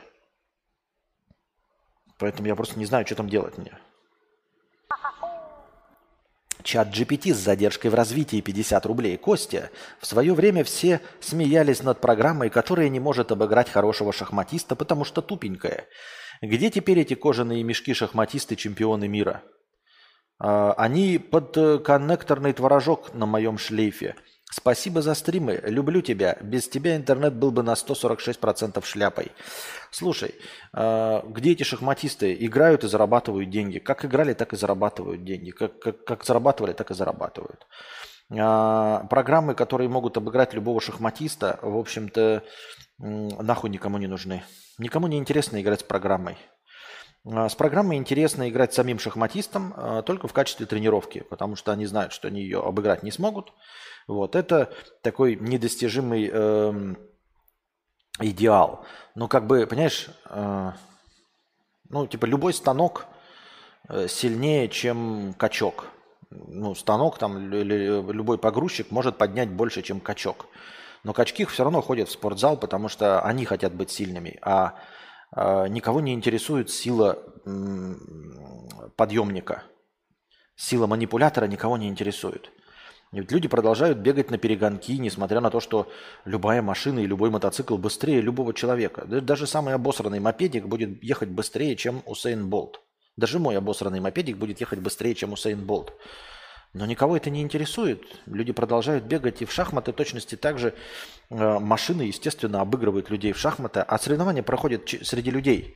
Поэтому 2.19 2.47
я 2.47 2.55
просто 2.55 2.77
не 2.79 2.85
знаю, 2.85 3.05
что 3.05 3.15
там 3.15 3.29
делать 3.29 3.57
мне. 3.57 3.77
Чат 6.63 6.89
GPT 6.89 7.33
с 7.33 7.37
задержкой 7.37 7.91
в 7.91 7.95
развитии 7.95 8.41
50 8.41 8.85
рублей. 8.87 9.17
Костя, 9.17 9.71
в 9.99 10.05
свое 10.05 10.33
время 10.33 10.63
все 10.63 10.99
смеялись 11.21 11.81
над 11.81 12.01
программой, 12.01 12.49
которая 12.49 12.89
не 12.89 12.99
может 12.99 13.31
обыграть 13.31 13.69
хорошего 13.69 14.11
шахматиста, 14.11 14.75
потому 14.75 15.05
что 15.05 15.21
тупенькая. 15.21 15.87
Где 16.41 16.69
теперь 16.69 16.99
эти 16.99 17.15
кожаные 17.15 17.63
мешки 17.63 17.93
шахматисты 17.93 18.55
чемпионы 18.55 19.07
мира? 19.07 19.43
А, 20.39 20.73
они 20.73 21.17
под 21.17 21.57
э, 21.57 21.79
коннекторный 21.79 22.53
творожок 22.53 23.13
на 23.13 23.25
моем 23.25 23.57
шлейфе. 23.57 24.15
Спасибо 24.49 25.01
за 25.01 25.13
стримы. 25.13 25.59
Люблю 25.65 26.01
тебя. 26.01 26.37
Без 26.41 26.69
тебя 26.69 26.95
интернет 26.95 27.33
был 27.33 27.51
бы 27.51 27.63
на 27.63 27.73
146% 27.73 28.83
шляпой. 28.85 29.31
Слушай, 29.91 30.35
э, 30.73 31.21
где 31.27 31.51
эти 31.51 31.63
шахматисты 31.63 32.35
играют 32.39 32.83
и 32.83 32.87
зарабатывают 32.87 33.49
деньги? 33.49 33.79
Как 33.79 34.05
играли, 34.05 34.33
так 34.33 34.53
и 34.53 34.57
зарабатывают 34.57 35.23
деньги. 35.23 35.51
Как, 35.51 35.79
как, 35.79 36.03
как 36.03 36.23
зарабатывали, 36.23 36.73
так 36.73 36.91
и 36.91 36.93
зарабатывают. 36.93 37.65
Э, 38.29 39.01
программы, 39.09 39.55
которые 39.55 39.89
могут 39.89 40.17
обыграть 40.17 40.53
любого 40.53 40.79
шахматиста, 40.81 41.59
в 41.63 41.77
общем-то, 41.77 42.43
нахуй 42.99 43.69
никому 43.71 43.97
не 43.97 44.07
нужны. 44.07 44.43
Никому 44.77 45.07
не 45.07 45.17
интересно 45.17 45.61
играть 45.61 45.81
с 45.81 45.83
программой. 45.83 46.37
С 47.25 47.55
программой 47.55 47.97
интересно 47.97 48.47
играть 48.47 48.73
самим 48.73 48.99
шахматистам 48.99 50.03
только 50.05 50.27
в 50.27 50.33
качестве 50.33 50.65
тренировки, 50.65 51.25
потому 51.29 51.57
что 51.57 51.73
они 51.73 51.85
знают, 51.85 52.13
что 52.13 52.29
они 52.29 52.41
ее 52.41 52.61
обыграть 52.61 53.03
не 53.03 53.11
смогут. 53.11 53.51
Вот 54.07 54.37
это 54.37 54.73
такой 55.01 55.35
недостижимый 55.35 56.29
э, 56.31 56.95
идеал. 58.19 58.85
Ну, 59.15 59.27
как 59.27 59.45
бы, 59.47 59.67
понимаешь, 59.67 60.07
э, 60.29 60.71
ну, 61.89 62.07
типа 62.07 62.25
любой 62.25 62.53
станок 62.53 63.05
э, 63.89 64.07
сильнее, 64.07 64.69
чем 64.69 65.33
качок. 65.37 65.87
Ну, 66.29 66.73
станок 66.73 67.17
там 67.17 67.53
или 67.53 68.01
любой 68.11 68.37
погрузчик 68.37 68.91
может 68.91 69.17
поднять 69.17 69.49
больше, 69.49 69.81
чем 69.81 69.99
качок. 69.99 70.45
Но 71.03 71.13
качки 71.13 71.45
все 71.45 71.63
равно 71.63 71.81
ходят 71.81 72.09
в 72.09 72.11
спортзал, 72.11 72.57
потому 72.57 72.89
что 72.89 73.21
они 73.21 73.45
хотят 73.45 73.73
быть 73.73 73.91
сильными, 73.91 74.39
а 74.41 74.75
э, 75.35 75.67
никого 75.69 76.01
не 76.01 76.13
интересует 76.13 76.69
сила 76.69 77.19
э, 77.45 77.93
подъемника. 78.95 79.63
Сила 80.55 80.87
манипулятора 80.87 81.45
никого 81.45 81.77
не 81.77 81.87
интересует. 81.87 82.51
Ведь 83.11 83.31
люди 83.31 83.47
продолжают 83.47 83.99
бегать 83.99 84.31
на 84.31 84.37
перегонки, 84.37 84.91
несмотря 84.97 85.39
на 85.39 85.49
то, 85.49 85.61
что 85.61 85.89
любая 86.25 86.61
машина 86.61 86.99
и 86.99 87.07
любой 87.07 87.29
мотоцикл 87.29 87.77
быстрее 87.77 88.19
любого 88.19 88.53
человека. 88.53 89.05
Даже 89.05 89.47
самый 89.47 89.73
обосранный 89.73 90.19
мопедик 90.19 90.67
будет 90.67 91.01
ехать 91.01 91.29
быстрее, 91.29 91.75
чем 91.77 92.01
Усейн 92.05 92.49
Болт. 92.49 92.81
Даже 93.15 93.39
мой 93.39 93.57
обосранный 93.57 94.01
мопедик 94.01 94.37
будет 94.37 94.59
ехать 94.59 94.79
быстрее, 94.79 95.15
чем 95.15 95.31
Усейн 95.33 95.65
Болт. 95.65 95.93
Но 96.73 96.85
никого 96.85 97.17
это 97.17 97.29
не 97.29 97.41
интересует. 97.41 98.03
Люди 98.25 98.51
продолжают 98.51 99.05
бегать 99.05 99.41
и 99.41 99.45
в 99.45 99.51
шахматы 99.51 99.93
точности 99.93 100.35
также 100.35 100.73
э, 101.29 101.59
машины, 101.59 102.03
естественно, 102.03 102.61
обыгрывают 102.61 103.09
людей 103.09 103.31
в 103.31 103.37
шахматы, 103.37 103.79
а 103.79 103.97
соревнования 103.97 104.43
проходят 104.43 104.87
среди 104.87 105.31
людей. 105.31 105.75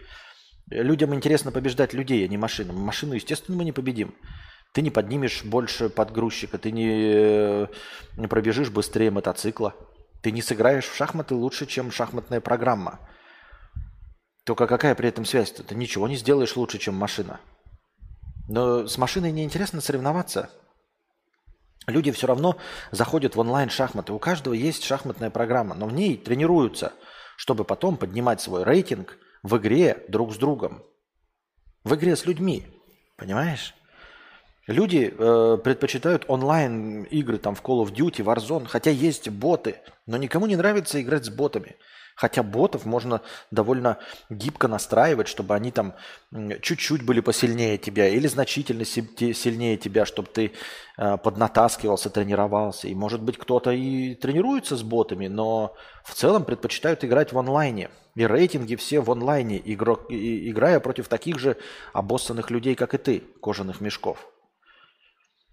Людям 0.70 1.14
интересно 1.16 1.52
побеждать 1.52 1.94
людей, 1.94 2.24
а 2.24 2.28
не 2.28 2.38
машинам. 2.38 2.78
Машину, 2.78 3.14
естественно, 3.14 3.58
мы 3.58 3.64
не 3.64 3.72
победим. 3.72 4.14
Ты 4.74 4.82
не 4.82 4.89
поднимешь 4.89 5.44
больше 5.44 5.89
подгрузчика, 5.89 6.58
ты 6.58 6.72
не, 6.72 7.68
не 8.18 8.28
пробежишь 8.28 8.70
быстрее 8.70 9.12
мотоцикла. 9.12 9.76
Ты 10.22 10.32
не 10.32 10.42
сыграешь 10.42 10.86
в 10.86 10.96
шахматы 10.96 11.36
лучше, 11.36 11.66
чем 11.66 11.92
шахматная 11.92 12.39
программа. 12.42 13.00
Только 14.46 14.68
какая 14.68 14.96
при 14.96 15.10
этом 15.10 15.26
связь? 15.26 15.52
Ты 15.52 15.76
ничего 15.76 16.08
не 16.08 16.16
сделаешь 16.16 16.56
лучше, 16.56 16.78
чем 16.78 16.96
машина. 16.96 17.39
Но 18.48 18.88
с 18.88 18.98
машиной 18.98 19.32
неинтересно 19.32 19.82
соревноваться. 19.82 20.50
Люди 21.88 22.11
все 22.11 22.27
равно 22.27 22.57
заходят 22.91 23.36
в 23.36 23.39
онлайн-шахматы. 23.39 24.13
У 24.13 24.19
каждого 24.19 24.53
есть 24.53 24.84
шахматная 24.84 25.29
программа, 25.29 25.75
но 25.75 25.88
в 25.88 25.93
ней 25.93 26.15
тренируются, 26.17 26.93
чтобы 27.38 27.63
потом 27.63 27.97
поднимать 27.97 28.39
свой 28.39 28.63
рейтинг 28.63 29.17
в 29.41 29.57
игре 29.57 30.05
друг 30.07 30.34
с 30.34 30.38
другом. 30.38 30.84
В 31.84 31.95
игре 31.95 32.15
с 32.15 32.25
людьми. 32.25 32.67
Понимаешь? 33.17 33.73
Люди 34.68 35.14
э, 35.18 35.57
предпочитают 35.64 36.26
онлайн 36.28 37.03
игры 37.03 37.39
там 37.39 37.55
в 37.55 37.64
Call 37.64 37.84
of 37.84 37.93
Duty, 37.93 38.24
Warzone, 38.24 38.68
хотя 38.68 38.91
есть 38.91 39.28
боты, 39.30 39.78
но 40.05 40.18
никому 40.18 40.45
не 40.45 40.55
нравится 40.55 41.01
играть 41.01 41.26
с 41.26 41.30
ботами. 41.30 41.78
Хотя 42.16 42.43
ботов 42.43 42.86
можно 42.86 43.22
довольно 43.49 43.97
гибко 44.30 44.68
настраивать, 44.68 45.28
чтобы 45.28 45.55
они 45.55 45.72
там 45.72 45.95
чуть-чуть 46.62 47.03
были 47.03 47.20
посильнее 47.22 47.80
тебя 47.80 48.07
или 48.09 48.28
значительно 48.28 48.86
сильнее 48.86 49.78
тебя, 49.78 50.05
чтобы 50.05 50.28
ты 50.28 50.51
э, 50.97 51.18
поднатаскивался, 51.18 52.12
тренировался. 52.12 52.88
И 52.88 52.93
может 52.93 53.24
быть 53.24 53.39
кто-то 53.39 53.72
и 53.72 54.14
тренируется 54.14 54.76
с 54.78 54.84
ботами, 54.84 55.28
но 55.28 55.74
в 56.03 56.14
целом 56.14 56.45
предпочитают 56.45 57.03
играть 57.03 57.34
в 57.34 57.39
онлайне. 57.39 57.89
И 58.14 58.28
рейтинги 58.28 58.76
все 58.76 58.99
в 58.99 59.09
онлайне, 59.09 59.59
игрок, 59.64 60.05
играя 60.09 60.80
против 60.80 61.07
таких 61.07 61.39
же 61.39 61.57
обоссанных 61.93 62.51
людей, 62.51 62.76
как 62.76 62.93
и 62.93 62.99
ты, 62.99 63.24
кожаных 63.41 63.82
мешков. 63.82 64.30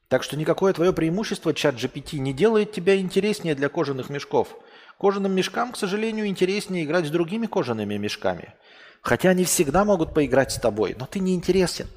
Так 0.09 0.22
что 0.22 0.36
никакое 0.36 0.72
твое 0.72 0.92
преимущество 0.92 1.52
чат 1.52 1.74
GPT 1.74 2.18
не 2.18 2.32
делает 2.32 2.72
тебя 2.72 2.98
интереснее 2.98 3.54
для 3.54 3.68
кожаных 3.68 4.09
мешков. 4.09 4.56
Кожаным 4.98 5.32
мешкам, 5.32 5.72
к 5.72 5.76
сожалению, 5.76 6.26
интереснее 6.26 6.84
играть 6.84 7.06
с 7.06 7.11
другими 7.11 7.46
кожаными 7.46 7.96
мешками. 7.96 8.54
Хотя 9.02 9.30
они 9.30 9.44
всегда 9.44 9.84
могут 9.84 10.14
поиграть 10.14 10.50
с 10.50 10.59
тобой, 10.59 10.96
но 10.98 11.06
ты 11.06 11.20
не 11.20 11.34
интересен. 11.34 11.88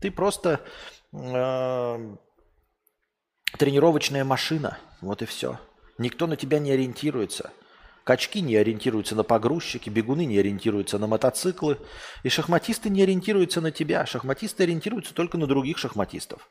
Ты 0.00 0.10
просто 0.10 0.60
э, 1.12 2.16
тренировочная 3.58 4.24
машина. 4.24 4.78
Вот 5.02 5.22
и 5.22 5.26
все. 5.26 5.60
Никто 5.98 6.26
на 6.26 6.36
тебя 6.36 6.58
не 6.58 6.72
ориентируется. 6.72 7.52
Качки 8.04 8.40
не 8.40 8.56
ориентируются 8.56 9.14
на 9.14 9.22
погрузчики, 9.22 9.90
бегуны 9.90 10.24
не 10.24 10.38
ориентируются 10.38 10.98
на 10.98 11.06
мотоциклы, 11.06 11.78
и 12.22 12.30
шахматисты 12.30 12.88
не 12.88 13.02
ориентируются 13.02 13.60
на 13.60 13.70
тебя. 13.70 14.06
Шахматисты 14.06 14.62
ориентируются 14.62 15.14
только 15.14 15.36
на 15.36 15.46
других 15.46 15.76
шахматистов. 15.76 16.50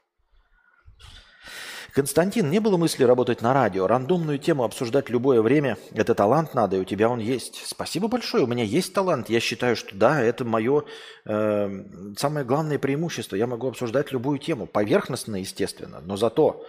Константин, 1.93 2.49
не 2.49 2.59
было 2.59 2.77
мысли 2.77 3.03
работать 3.03 3.41
на 3.41 3.53
радио, 3.53 3.87
рандомную 3.87 4.37
тему 4.37 4.63
обсуждать 4.63 5.09
любое 5.09 5.41
время. 5.41 5.77
Это 5.93 6.13
талант 6.13 6.53
надо, 6.53 6.77
и 6.77 6.79
у 6.79 6.83
тебя 6.83 7.09
он 7.09 7.19
есть. 7.19 7.63
Спасибо 7.65 8.07
большое, 8.07 8.43
у 8.43 8.47
меня 8.47 8.63
есть 8.63 8.93
талант. 8.93 9.29
Я 9.29 9.39
считаю, 9.39 9.75
что 9.75 9.95
да, 9.95 10.21
это 10.21 10.45
мое 10.45 10.83
э, 11.25 11.69
самое 12.17 12.45
главное 12.45 12.79
преимущество. 12.79 13.35
Я 13.35 13.47
могу 13.47 13.67
обсуждать 13.67 14.11
любую 14.11 14.39
тему, 14.39 14.67
поверхностно, 14.67 15.37
естественно, 15.37 16.01
но 16.03 16.17
зато 16.17 16.65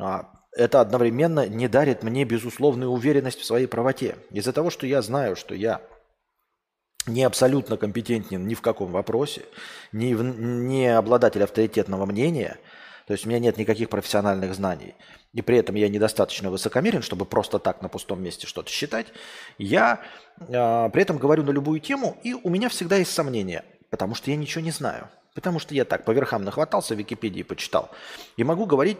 э, 0.00 0.02
это 0.52 0.80
одновременно 0.80 1.46
не 1.48 1.68
дарит 1.68 2.02
мне 2.02 2.24
безусловную 2.24 2.90
уверенность 2.90 3.40
в 3.40 3.44
своей 3.44 3.66
правоте. 3.66 4.16
Из-за 4.30 4.52
того, 4.52 4.70
что 4.70 4.86
я 4.86 5.02
знаю, 5.02 5.36
что 5.36 5.54
я 5.54 5.80
не 7.06 7.22
абсолютно 7.22 7.76
компетентен 7.76 8.46
ни 8.48 8.54
в 8.54 8.62
каком 8.62 8.90
вопросе, 8.90 9.42
не, 9.92 10.10
не 10.12 10.88
обладатель 10.96 11.44
авторитетного 11.44 12.06
мнения– 12.06 12.58
то 13.06 13.12
есть 13.12 13.24
у 13.24 13.28
меня 13.28 13.38
нет 13.38 13.56
никаких 13.56 13.88
профессиональных 13.88 14.54
знаний. 14.54 14.94
И 15.32 15.40
при 15.42 15.58
этом 15.58 15.76
я 15.76 15.88
недостаточно 15.88 16.50
высокомерен, 16.50 17.02
чтобы 17.02 17.24
просто 17.24 17.58
так 17.58 17.80
на 17.80 17.88
пустом 17.88 18.22
месте 18.22 18.46
что-то 18.46 18.70
считать. 18.70 19.06
Я 19.58 20.00
э, 20.40 20.90
при 20.90 21.02
этом 21.02 21.18
говорю 21.18 21.44
на 21.44 21.50
любую 21.50 21.78
тему, 21.78 22.18
и 22.24 22.34
у 22.34 22.50
меня 22.50 22.68
всегда 22.68 22.96
есть 22.96 23.12
сомнения, 23.12 23.64
потому 23.90 24.14
что 24.14 24.30
я 24.30 24.36
ничего 24.36 24.64
не 24.64 24.72
знаю. 24.72 25.08
Потому 25.34 25.60
что 25.60 25.74
я 25.74 25.84
так 25.84 26.04
по 26.04 26.10
верхам 26.10 26.42
нахватался, 26.42 26.94
в 26.94 26.98
Википедии 26.98 27.42
почитал. 27.42 27.90
И 28.36 28.42
могу 28.42 28.66
говорить 28.66 28.98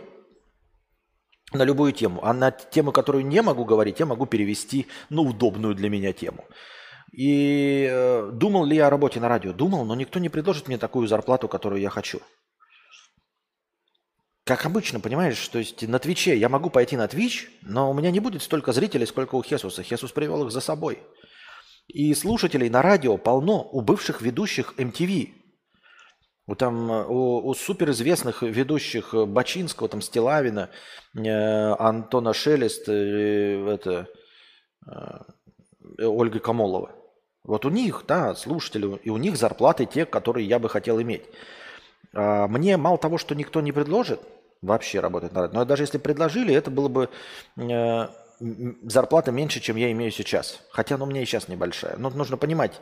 на 1.53 1.65
любую 1.65 1.93
тему. 1.93 2.21
А 2.23 2.33
на 2.33 2.51
тему, 2.53 2.93
которую 2.93 3.27
не 3.27 3.43
могу 3.43 3.65
говорить, 3.65 3.99
я 3.99 4.07
могу 4.07 4.27
перевести 4.27 4.87
на 5.11 5.23
удобную 5.23 5.75
для 5.75 5.89
меня 5.89 6.13
тему. 6.13 6.45
И 7.13 7.89
э, 7.91 8.31
думал 8.33 8.67
ли 8.67 8.77
я 8.77 8.87
о 8.87 8.91
работе 8.91 9.19
на 9.19 9.29
радио? 9.29 9.53
Думал, 9.53 9.85
но 9.85 9.95
никто 9.97 10.21
не 10.21 10.29
предложит 10.29 10.69
мне 10.69 10.79
такую 10.79 11.09
зарплату, 11.09 11.49
которую 11.49 11.81
я 11.81 11.91
хочу. 11.91 12.21
Как 14.47 14.65
обычно, 14.65 15.01
понимаешь, 15.01 15.49
то 15.49 15.59
есть 15.59 15.89
на 15.89 15.99
Твиче 15.99 16.37
я 16.37 16.49
могу 16.49 16.71
пойти 16.71 16.97
на 16.97 17.09
Твич, 17.09 17.51
но 17.63 17.91
у 17.91 17.95
меня 17.95 18.13
не 18.13 18.21
будет 18.21 18.43
столько 18.43 18.73
зрителей, 18.73 19.05
сколько 19.05 19.35
у 19.35 19.43
Хесуса. 19.43 19.83
Хесус 19.83 20.13
привел 20.13 20.45
их 20.45 20.53
за 20.53 20.61
собой. 20.61 21.03
И 21.89 22.15
слушателей 22.15 22.69
на 22.69 22.81
радио 22.81 23.17
полно 23.17 23.69
у 23.73 23.81
бывших 23.81 24.23
ведущих 24.23 24.75
MTV. 24.77 25.31
У, 26.47 26.55
там, 26.55 26.91
у, 26.91 27.45
у 27.45 27.55
суперизвестных 27.55 28.43
ведущих 28.43 29.15
Бачинского, 29.15 29.89
там, 29.89 30.01
Стилавина, 30.01 30.71
э, 31.17 31.29
Антона 31.29 32.33
Шелест, 32.33 32.89
э, 32.89 33.69
это, 33.69 34.07
э, 34.87 36.05
Ольга 36.07 36.39
Камолова. 36.39 36.95
Вот 37.43 37.65
у 37.65 37.69
них, 37.69 38.05
да, 38.07 38.37
слушатели, 38.37 38.97
и 39.03 39.11
у 39.11 39.17
них 39.17 39.37
зарплаты 39.37 39.87
те, 39.87 40.07
которые 40.07 40.47
я 40.47 40.61
бы 40.61 40.69
хотел 40.69 41.03
иметь. 41.03 41.25
А 42.15 42.47
мне 42.47 42.77
мало 42.77 42.97
того, 42.97 43.19
что 43.19 43.35
никто 43.35 43.61
не 43.61 43.73
предложит, 43.73 44.21
вообще 44.63 45.01
работать 45.01 45.33
на 45.33 45.43
радио. 45.43 45.55
Но 45.55 45.65
даже 45.65 45.83
если 45.83 45.99
предложили, 45.99 46.55
это 46.55 46.71
было 46.71 46.89
бы 46.89 47.11
э, 47.57 48.09
зарплата 48.83 49.33
меньше, 49.33 49.61
чем 49.61 49.77
я 49.77 49.91
имею 49.93 50.11
сейчас. 50.11 50.61
Хотя, 50.71 50.97
ну, 50.97 51.05
у 51.05 51.09
меня 51.09 51.23
и 51.23 51.25
сейчас 51.25 51.49
небольшая. 51.49 51.97
Но 51.97 52.11
нужно 52.11 52.37
понимать 52.37 52.81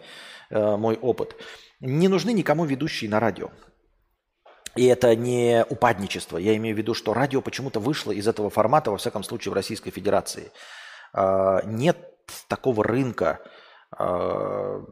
э, 0.50 0.76
мой 0.76 0.96
опыт. 0.96 1.36
Не 1.80 2.08
нужны 2.08 2.32
никому 2.32 2.64
ведущие 2.64 3.10
на 3.10 3.20
радио. 3.20 3.50
И 4.76 4.86
это 4.86 5.14
не 5.14 5.64
упадничество. 5.68 6.38
Я 6.38 6.56
имею 6.56 6.74
в 6.74 6.78
виду, 6.78 6.94
что 6.94 7.14
радио 7.14 7.40
почему-то 7.40 7.78
вышло 7.78 8.10
из 8.10 8.26
этого 8.26 8.50
формата, 8.50 8.90
во 8.90 8.96
всяком 8.96 9.22
случае, 9.22 9.52
в 9.52 9.54
Российской 9.54 9.90
Федерации. 9.90 10.50
Э, 11.12 11.60
нет 11.64 11.98
такого 12.48 12.82
рынка 12.82 13.40
э, 13.96 14.84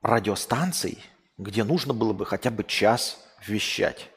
радиостанций, 0.00 1.04
где 1.38 1.64
нужно 1.64 1.92
было 1.92 2.12
бы 2.12 2.24
хотя 2.24 2.50
бы 2.50 2.64
час 2.64 3.18
вещать 3.46 4.11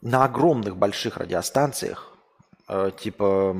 на 0.00 0.24
огромных 0.24 0.76
больших 0.76 1.16
радиостанциях, 1.16 2.12
э, 2.68 2.90
типа 2.98 3.56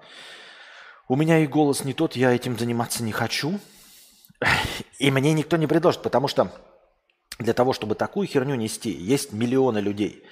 у 1.07 1.15
меня 1.15 1.39
и 1.39 1.47
голос 1.47 1.83
не 1.83 1.93
тот, 1.93 2.15
я 2.15 2.31
этим 2.33 2.57
заниматься 2.57 3.03
не 3.03 3.11
хочу. 3.11 3.59
И 4.99 5.11
мне 5.11 5.33
никто 5.33 5.57
не 5.57 5.67
предложит, 5.67 6.01
потому 6.01 6.27
что 6.27 6.51
для 7.39 7.53
того, 7.53 7.73
чтобы 7.73 7.95
такую 7.95 8.27
херню 8.27 8.55
нести, 8.55 8.89
есть 8.91 9.33
миллионы 9.33 9.79
людей. 9.79 10.23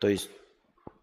То 0.00 0.08
есть 0.08 0.28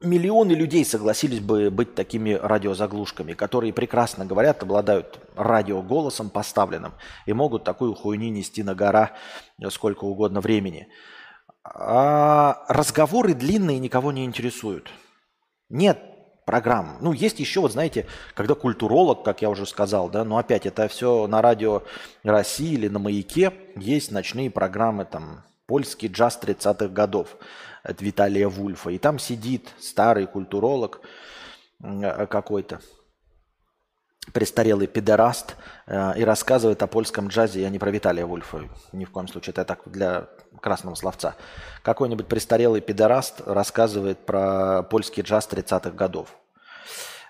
миллионы 0.01 0.51
людей 0.53 0.83
согласились 0.85 1.39
бы 1.39 1.69
быть 1.69 1.95
такими 1.95 2.33
радиозаглушками, 2.33 3.33
которые 3.33 3.73
прекрасно 3.73 4.25
говорят, 4.25 4.63
обладают 4.63 5.19
радиоголосом 5.35 6.29
поставленным 6.29 6.93
и 7.25 7.33
могут 7.33 7.63
такую 7.63 7.93
хуйню 7.93 8.29
нести 8.29 8.63
на 8.63 8.75
гора 8.75 9.15
сколько 9.69 10.05
угодно 10.05 10.41
времени. 10.41 10.87
А 11.63 12.65
разговоры 12.67 13.33
длинные 13.33 13.79
никого 13.79 14.11
не 14.11 14.25
интересуют. 14.25 14.89
Нет 15.69 15.99
программ. 16.49 16.97
Ну, 16.99 17.13
есть 17.13 17.39
еще, 17.39 17.59
вот 17.59 17.73
знаете, 17.73 18.07
когда 18.33 18.55
культуролог, 18.55 19.21
как 19.23 19.43
я 19.43 19.51
уже 19.51 19.67
сказал, 19.67 20.09
да, 20.09 20.23
но 20.23 20.39
опять 20.39 20.65
это 20.65 20.87
все 20.87 21.27
на 21.27 21.43
радио 21.43 21.83
России 22.23 22.73
или 22.73 22.87
на 22.87 22.97
Маяке, 22.97 23.53
есть 23.75 24.11
ночные 24.11 24.49
программы, 24.49 25.05
там, 25.05 25.43
польский 25.67 26.07
джаз 26.07 26.39
30-х 26.41 26.87
годов 26.87 27.37
от 27.83 28.01
Виталия 28.01 28.49
Вульфа. 28.49 28.89
И 28.89 28.97
там 28.97 29.19
сидит 29.19 29.69
старый 29.79 30.25
культуролог 30.25 31.01
э, 31.83 32.25
какой-то, 32.25 32.81
престарелый 34.33 34.87
педераст 34.87 35.55
э, 35.87 36.13
и 36.17 36.23
рассказывает 36.23 36.81
о 36.83 36.87
польском 36.87 37.27
джазе. 37.27 37.61
Я 37.61 37.69
не 37.69 37.79
про 37.79 37.91
Виталия 37.91 38.25
Вульфа, 38.25 38.61
ни 38.91 39.05
в 39.05 39.11
коем 39.11 39.27
случае, 39.27 39.51
это 39.51 39.65
так 39.65 39.81
для 39.85 40.27
красного 40.61 40.95
словца. 40.95 41.35
Какой-нибудь 41.83 42.27
престарелый 42.27 42.81
педераст 42.81 43.41
рассказывает 43.45 44.19
про 44.25 44.83
польский 44.83 45.23
джаз 45.23 45.47
30-х 45.51 45.91
годов 45.91 46.35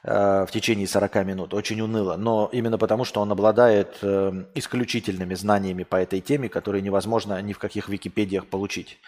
э, 0.03 0.45
в 0.47 0.51
течение 0.51 0.87
40 0.87 1.25
минут. 1.25 1.53
Очень 1.53 1.81
уныло. 1.81 2.15
Но 2.17 2.49
именно 2.51 2.77
потому, 2.77 3.05
что 3.05 3.21
он 3.21 3.31
обладает 3.31 3.97
э, 4.01 4.45
исключительными 4.55 5.35
знаниями 5.35 5.83
по 5.83 5.97
этой 5.97 6.21
теме, 6.21 6.49
которые 6.49 6.81
невозможно 6.81 7.41
ни 7.41 7.53
в 7.53 7.59
каких 7.59 7.89
Википедиях 7.89 8.47
получить. 8.47 8.99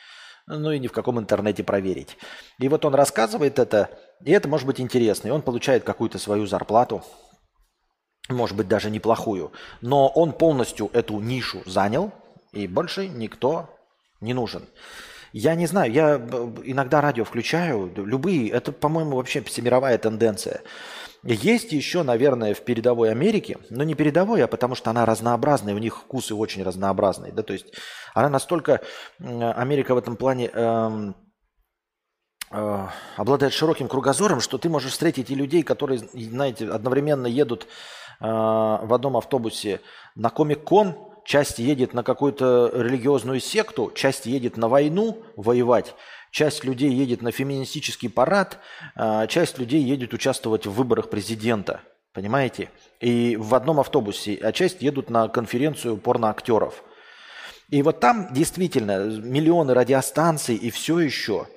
Ну 0.47 0.71
и 0.71 0.79
ни 0.79 0.87
в 0.87 0.91
каком 0.91 1.19
интернете 1.19 1.63
проверить. 1.63 2.17
И 2.57 2.67
вот 2.67 2.83
он 2.83 2.95
рассказывает 2.95 3.59
это, 3.59 3.89
и 4.23 4.31
это 4.31 4.49
может 4.49 4.67
быть 4.67 4.81
интересно. 4.81 5.27
И 5.27 5.31
он 5.31 5.41
получает 5.41 5.83
какую-то 5.83 6.17
свою 6.17 6.47
зарплату, 6.47 7.03
может 8.29 8.55
быть, 8.55 8.67
даже 8.67 8.89
неплохую. 8.89 9.51
Но 9.81 10.07
он 10.07 10.33
полностью 10.33 10.89
эту 10.93 11.19
нишу 11.19 11.61
занял, 11.65 12.11
и 12.51 12.67
больше 12.67 13.07
никто 13.07 13.69
не 14.19 14.33
нужен. 14.33 14.67
Я 15.33 15.55
не 15.55 15.65
знаю, 15.65 15.91
я 15.91 16.15
иногда 16.63 16.99
радио 16.99 17.23
включаю, 17.23 17.91
любые, 17.95 18.49
это, 18.49 18.71
по-моему, 18.71 19.15
вообще 19.15 19.41
всемировая 19.41 19.97
тенденция. 19.97 20.61
Есть 21.23 21.71
еще, 21.71 22.03
наверное, 22.03 22.53
в 22.53 22.61
передовой 22.61 23.11
Америке, 23.11 23.57
но 23.69 23.83
не 23.83 23.93
передовой, 23.93 24.43
а 24.43 24.47
потому 24.47 24.75
что 24.75 24.89
она 24.89 25.05
разнообразная, 25.05 25.75
у 25.75 25.77
них 25.77 25.97
вкусы 25.97 26.33
очень 26.33 26.63
разнообразные. 26.63 27.31
Да? 27.31 27.43
То 27.43 27.53
есть 27.53 27.67
она 28.13 28.27
настолько, 28.27 28.81
Америка 29.19 29.93
в 29.93 29.99
этом 29.99 30.15
плане 30.15 30.47
эм, 30.47 31.15
э, 32.51 32.87
обладает 33.17 33.53
широким 33.53 33.87
кругозором, 33.87 34.41
что 34.41 34.57
ты 34.57 34.67
можешь 34.67 34.93
встретить 34.93 35.29
и 35.29 35.35
людей, 35.35 35.61
которые, 35.61 35.99
знаете, 35.99 36.67
одновременно 36.67 37.27
едут 37.27 37.67
э, 37.67 37.67
в 38.21 38.93
одном 38.93 39.17
автобусе 39.17 39.81
на 40.15 40.29
Комик-кон, 40.29 40.95
часть 41.25 41.59
едет 41.59 41.93
на 41.93 42.03
какую-то 42.03 42.71
религиозную 42.73 43.39
секту, 43.39 43.91
часть 43.95 44.25
едет 44.25 44.57
на 44.57 44.67
войну 44.67 45.23
воевать, 45.35 45.95
часть 46.31 46.63
людей 46.63 46.91
едет 46.91 47.21
на 47.21 47.31
феминистический 47.31 48.09
парад, 48.09 48.59
а, 48.95 49.27
часть 49.27 49.57
людей 49.57 49.81
едет 49.81 50.13
участвовать 50.13 50.65
в 50.65 50.71
выборах 50.71 51.09
президента. 51.09 51.81
Понимаете? 52.13 52.69
И 52.99 53.37
в 53.37 53.55
одном 53.55 53.79
автобусе, 53.79 54.37
а 54.41 54.51
часть 54.51 54.81
едут 54.81 55.09
на 55.09 55.29
конференцию 55.29 55.97
порноактеров. 55.97 56.83
И 57.69 57.81
вот 57.83 58.01
там 58.01 58.33
действительно 58.33 59.05
миллионы 59.05 59.73
радиостанций 59.73 60.55
и 60.55 60.69
все 60.71 60.99
еще 60.99 61.47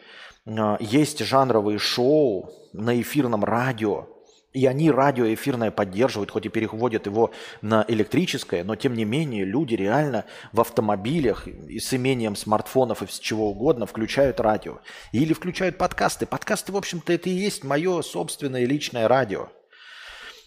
а, 0.47 0.77
есть 0.81 1.21
жанровые 1.25 1.79
шоу 1.79 2.53
на 2.73 3.01
эфирном 3.01 3.45
радио, 3.45 4.07
и 4.55 4.67
они 4.67 4.91
радиоэфирное 4.91 5.73
поддерживают, 5.73 6.31
хоть 6.31 6.47
и 6.47 6.49
переводят 6.49 7.07
его 7.07 7.33
на 7.61 7.85
электрическое, 7.89 8.63
но 8.63 8.77
тем 8.77 8.95
не 8.95 9.05
менее 9.05 9.45
люди 9.45 9.75
реально 9.75 10.25
в 10.53 10.61
автомобилях 10.61 11.49
и 11.49 11.81
с 11.81 11.93
имением 11.93 12.37
смартфонов 12.37 13.03
и 13.03 13.09
с 13.09 13.19
чего 13.19 13.51
угодно 13.51 13.85
включают 13.87 14.39
радио. 14.39 14.79
Или 15.11 15.33
включают 15.33 15.77
подкасты. 15.77 16.25
Подкасты, 16.25 16.71
в 16.71 16.77
общем-то, 16.77 17.13
это 17.13 17.29
и 17.29 17.33
есть 17.33 17.65
мое 17.65 18.01
собственное 18.03 18.65
личное 18.65 19.09
радио. 19.09 19.49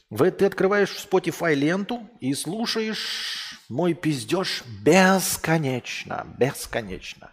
Ты 0.10 0.46
открываешь 0.46 0.90
в 0.90 1.06
Spotify 1.06 1.54
ленту 1.54 2.10
и 2.22 2.34
слушаешь 2.34 3.60
мой 3.68 3.94
пиздеж 3.94 4.64
бесконечно, 4.86 6.26
бесконечно. 6.40 7.32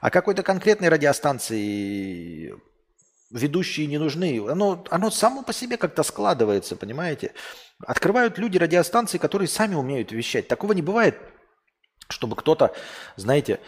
А 0.00 0.10
какой-то 0.10 0.42
конкретной 0.42 0.88
радиостанции 0.88 2.54
ведущие 3.30 3.86
не 3.86 3.98
нужны. 3.98 4.42
Оно, 4.48 4.84
оно 4.90 5.10
само 5.10 5.42
по 5.42 5.52
себе 5.52 5.76
как-то 5.76 6.02
складывается, 6.02 6.76
понимаете? 6.76 7.34
Открывают 7.86 8.38
люди 8.38 8.58
радиостанции, 8.58 9.18
которые 9.18 9.48
сами 9.48 9.74
умеют 9.74 10.12
вещать. 10.12 10.48
Такого 10.48 10.72
не 10.72 10.82
бывает, 10.82 11.18
чтобы 12.08 12.36
кто-то, 12.36 12.74
знаете, 13.16 13.60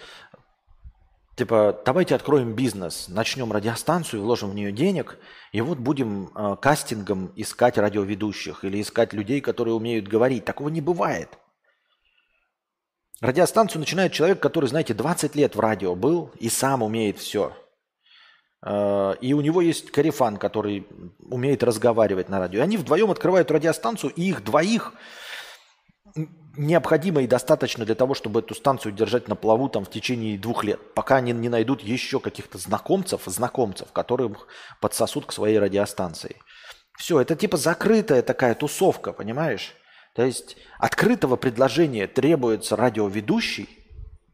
типа, 1.37 1.81
давайте 1.85 2.15
откроем 2.15 2.55
бизнес, 2.55 3.09
начнем 3.09 3.53
радиостанцию, 3.53 4.23
вложим 4.23 4.51
в 4.51 4.55
нее 4.55 4.73
денег, 4.73 5.19
и 5.53 5.61
вот 5.61 5.79
будем 5.79 6.31
э, 6.35 6.57
кастингом 6.61 7.33
искать 7.37 7.79
радиоведущих 7.79 8.65
или 8.65 8.81
искать 8.81 9.13
людей, 9.13 9.41
которые 9.41 9.75
умеют 9.75 10.09
говорить. 10.09 10.45
Такого 10.45 10.69
не 10.69 10.81
бывает. 10.81 11.39
Радиостанцию 13.21 13.81
начинает 13.81 14.13
человек, 14.13 14.41
который, 14.41 14.67
знаете, 14.67 14.95
20 14.95 15.37
лет 15.37 15.55
в 15.55 15.61
радио 15.61 15.95
был 15.95 16.31
и 16.39 16.49
сам 16.49 16.83
умеет 16.83 17.19
все. 17.19 17.55
Э, 18.63 19.15
и 19.21 19.33
у 19.33 19.41
него 19.41 19.61
есть 19.61 19.91
карифан, 19.91 20.37
который 20.37 20.87
умеет 21.19 21.63
разговаривать 21.63 22.29
на 22.29 22.39
радио. 22.39 22.63
Они 22.63 22.77
вдвоем 22.77 23.11
открывают 23.11 23.51
радиостанцию, 23.51 24.13
и 24.13 24.23
их 24.23 24.45
двоих 24.45 24.95
необходимо 26.57 27.23
и 27.23 27.27
достаточно 27.27 27.85
для 27.85 27.95
того, 27.95 28.15
чтобы 28.15 28.41
эту 28.41 28.55
станцию 28.55 28.93
держать 28.93 29.29
на 29.29 29.37
плаву 29.37 29.69
там 29.69 29.85
в 29.85 29.91
течение 29.91 30.39
двух 30.39 30.65
лет, 30.65 30.95
пока 30.95 31.17
они 31.17 31.33
не 31.33 31.49
найдут 31.49 31.83
еще 31.83 32.21
каких-то 32.21 32.59
знакомцев, 32.59 33.23
знакомцев, 33.27 33.93
которые 33.93 34.35
подсосут 34.81 35.27
к 35.27 35.33
своей 35.33 35.59
радиостанции. 35.59 36.37
Все, 36.99 37.21
это 37.21 37.37
типа 37.37 37.57
закрытая 37.57 38.23
такая 38.23 38.55
тусовка, 38.55 39.13
понимаешь? 39.13 39.75
То 40.15 40.25
есть 40.25 40.57
открытого 40.79 41.37
предложения 41.37 42.07
требуется 42.07 42.77
радиоведущий, 42.77 43.69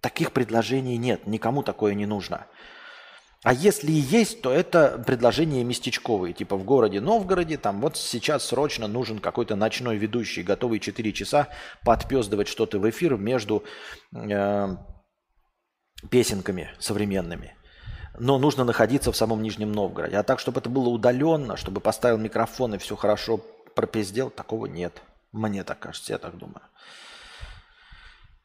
таких 0.01 0.33
предложений 0.33 0.97
нет, 0.97 1.27
никому 1.27 1.63
такое 1.63 1.95
не 1.95 2.07
нужно. 2.07 2.47
А 3.43 3.53
если 3.53 3.93
и 3.93 3.95
есть, 3.95 4.41
то 4.41 4.53
это 4.53 5.03
предложения 5.07 5.63
местечковые, 5.63 6.35
типа 6.35 6.57
в 6.57 6.65
городе 6.65 7.01
Новгороде, 7.01 7.59
там 7.59 7.81
вот 7.81 7.97
сейчас 7.97 8.47
срочно 8.47 8.89
нужен 8.89 9.19
какой-то 9.19 9.55
ночной 9.57 9.99
ведущий, 9.99 10.43
готовый 10.43 10.81
4 10.81 11.13
часа 11.13 11.49
подпездывать 11.85 12.49
что-то 12.49 12.79
в 12.79 12.91
эфир 12.91 13.17
между 13.17 13.63
э, 14.15 14.77
песенками 16.11 16.71
современными. 16.79 17.55
Но 18.19 18.39
нужно 18.39 18.65
находиться 18.65 19.13
в 19.13 19.17
самом 19.17 19.43
Нижнем 19.43 19.73
Новгороде. 19.73 20.17
А 20.17 20.23
так, 20.23 20.41
чтобы 20.41 20.61
это 20.61 20.71
было 20.71 20.89
удаленно, 20.89 21.57
чтобы 21.57 21.81
поставил 21.81 22.19
микрофон 22.19 22.75
и 22.75 22.79
все 22.79 22.97
хорошо 22.97 23.41
пропиздел, 23.75 24.31
такого 24.31 24.67
нет. 24.67 25.03
Мне 25.33 25.65
так 25.65 25.79
кажется, 25.79 26.15
я 26.15 26.19
так 26.19 26.37
думаю. 26.39 26.63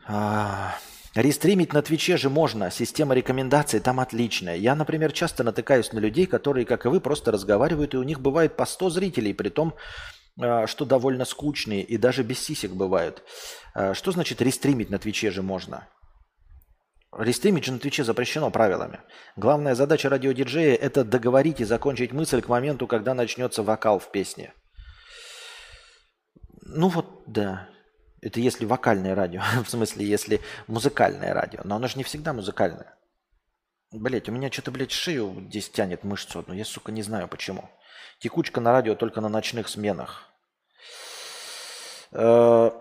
А... 0.05 0.75
Рестримить 1.13 1.73
на 1.73 1.81
Твиче 1.81 2.15
же 2.15 2.29
можно, 2.29 2.71
система 2.71 3.13
рекомендаций 3.13 3.81
там 3.81 3.99
отличная. 3.99 4.55
Я, 4.55 4.75
например, 4.75 5.11
часто 5.11 5.43
натыкаюсь 5.43 5.91
на 5.91 5.99
людей, 5.99 6.25
которые, 6.25 6.65
как 6.65 6.85
и 6.85 6.89
вы, 6.89 7.01
просто 7.01 7.31
разговаривают, 7.31 7.93
и 7.93 7.97
у 7.97 8.03
них 8.03 8.21
бывает 8.21 8.55
по 8.55 8.65
100 8.65 8.89
зрителей, 8.91 9.33
при 9.33 9.49
том, 9.49 9.75
а, 10.39 10.67
что 10.67 10.85
довольно 10.85 11.25
скучные 11.25 11.83
и 11.83 11.97
даже 11.97 12.23
без 12.23 12.39
сисек 12.39 12.71
бывают. 12.71 13.23
А, 13.73 13.93
что 13.93 14.11
значит 14.11 14.41
рестримить 14.41 14.89
на 14.89 14.99
Твиче 14.99 15.31
же 15.31 15.41
можно? 15.41 15.89
Рестримить 17.17 17.65
же 17.65 17.73
на 17.73 17.79
Твиче 17.79 18.05
запрещено 18.05 18.49
правилами. 18.49 19.01
Главная 19.35 19.75
задача 19.75 20.07
радиодиджея– 20.07 20.75
это 20.81 21.03
договорить 21.03 21.59
и 21.59 21.65
закончить 21.65 22.13
мысль 22.13 22.41
к 22.41 22.47
моменту, 22.47 22.87
когда 22.87 23.13
начнется 23.13 23.63
вокал 23.63 23.99
в 23.99 24.09
песне. 24.11 24.53
Ну 26.61 26.87
вот, 26.87 27.23
да. 27.27 27.67
Это 28.21 28.39
если 28.39 28.65
вокальное 28.65 29.15
радио, 29.15 29.41
в 29.63 29.69
смысле, 29.69 30.05
если 30.05 30.41
музыкальное 30.67 31.33
радио. 31.33 31.61
Но 31.63 31.75
оно 31.75 31.87
же 31.87 31.97
не 31.97 32.03
всегда 32.03 32.33
музыкальное. 32.33 32.95
Блять, 33.91 34.29
у 34.29 34.31
меня 34.31 34.49
что-то, 34.51 34.71
блядь, 34.71 34.91
шею 34.91 35.35
здесь 35.49 35.69
тянет 35.69 36.03
мышцу 36.03 36.39
одну. 36.39 36.53
Я, 36.53 36.63
сука, 36.63 36.91
не 36.91 37.01
знаю 37.01 37.27
почему. 37.27 37.69
Текучка 38.19 38.61
на 38.61 38.71
радио 38.71 38.95
только 38.95 39.19
на 39.19 39.27
ночных 39.27 39.67
сменах. 39.67 40.29
Э, 42.11 42.71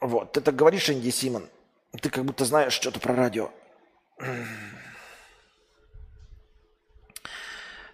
вот, 0.00 0.32
ты 0.32 0.40
так 0.40 0.54
говоришь, 0.54 0.90
Энди 0.90 1.10
Симон. 1.10 1.48
Ты 2.02 2.10
как 2.10 2.24
будто 2.24 2.44
знаешь 2.44 2.74
что-то 2.74 3.00
про 3.00 3.14
радио. 3.14 3.50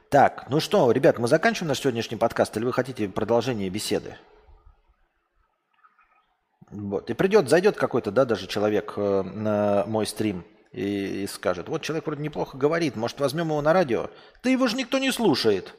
Так, 0.09 0.51
ну 0.51 0.61
что, 0.61 0.91
ребят, 0.91 1.19
мы 1.19 1.29
заканчиваем 1.29 1.69
наш 1.69 1.81
сегодняшний 1.81 2.17
подкаст, 2.17 2.57
или 2.57 2.65
вы 2.65 2.73
хотите 2.73 3.09
продолжение 3.09 3.71
беседы? 3.71 4.19
Вот. 6.73 7.11
И 7.11 7.15
придет, 7.15 7.49
зайдет 7.49 7.77
какой-то, 7.77 8.11
да, 8.11 8.25
даже 8.25 8.47
человек 8.47 8.95
э, 8.97 9.23
на 9.23 9.85
мой 9.87 10.07
стрим 10.07 10.45
и, 10.73 11.23
и 11.23 11.27
скажет, 11.27 11.69
вот 11.69 11.83
человек 11.83 12.07
вроде 12.07 12.23
неплохо 12.23 12.57
говорит, 12.57 12.97
может 12.97 13.21
возьмем 13.21 13.49
его 13.49 13.61
на 13.61 13.73
радио? 13.73 14.09
Да 14.43 14.51
его 14.51 14.67
же 14.67 14.77
никто 14.77 14.99
не 14.99 15.13
слушает. 15.13 15.75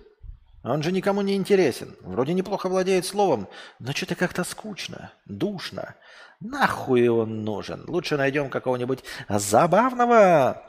Он 0.63 0.81
же 0.81 0.91
никому 0.91 1.21
не 1.21 1.35
интересен. 1.35 1.95
Вроде 2.01 2.33
неплохо 2.33 2.69
владеет 2.69 3.05
словом, 3.05 3.49
но 3.79 3.91
что-то 3.91 4.15
как-то 4.15 4.43
скучно, 4.43 5.11
душно. 5.25 5.95
Нахуй 6.39 7.07
он 7.09 7.43
нужен? 7.43 7.83
Лучше 7.87 8.15
найдем 8.15 8.49
какого-нибудь 8.49 9.03
забавного 9.27 10.61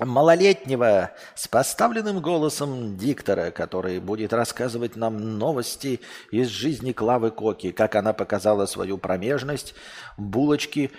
малолетнего 0.00 1.12
с 1.34 1.46
поставленным 1.48 2.20
голосом 2.20 2.96
диктора, 2.96 3.50
который 3.50 4.00
будет 4.00 4.32
рассказывать 4.32 4.96
нам 4.96 5.38
новости 5.38 6.00
из 6.30 6.48
жизни 6.48 6.92
Клавы 6.92 7.30
Коки, 7.30 7.72
как 7.72 7.94
она 7.94 8.12
показала 8.12 8.66
свою 8.66 8.98
промежность, 8.98 9.74
булочки, 10.16 10.90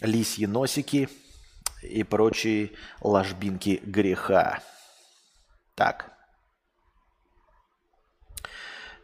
лисьи 0.00 0.46
носики 0.46 1.08
и 1.82 2.02
прочие 2.02 2.72
ложбинки 3.00 3.80
греха. 3.84 4.60
Так. 5.74 6.10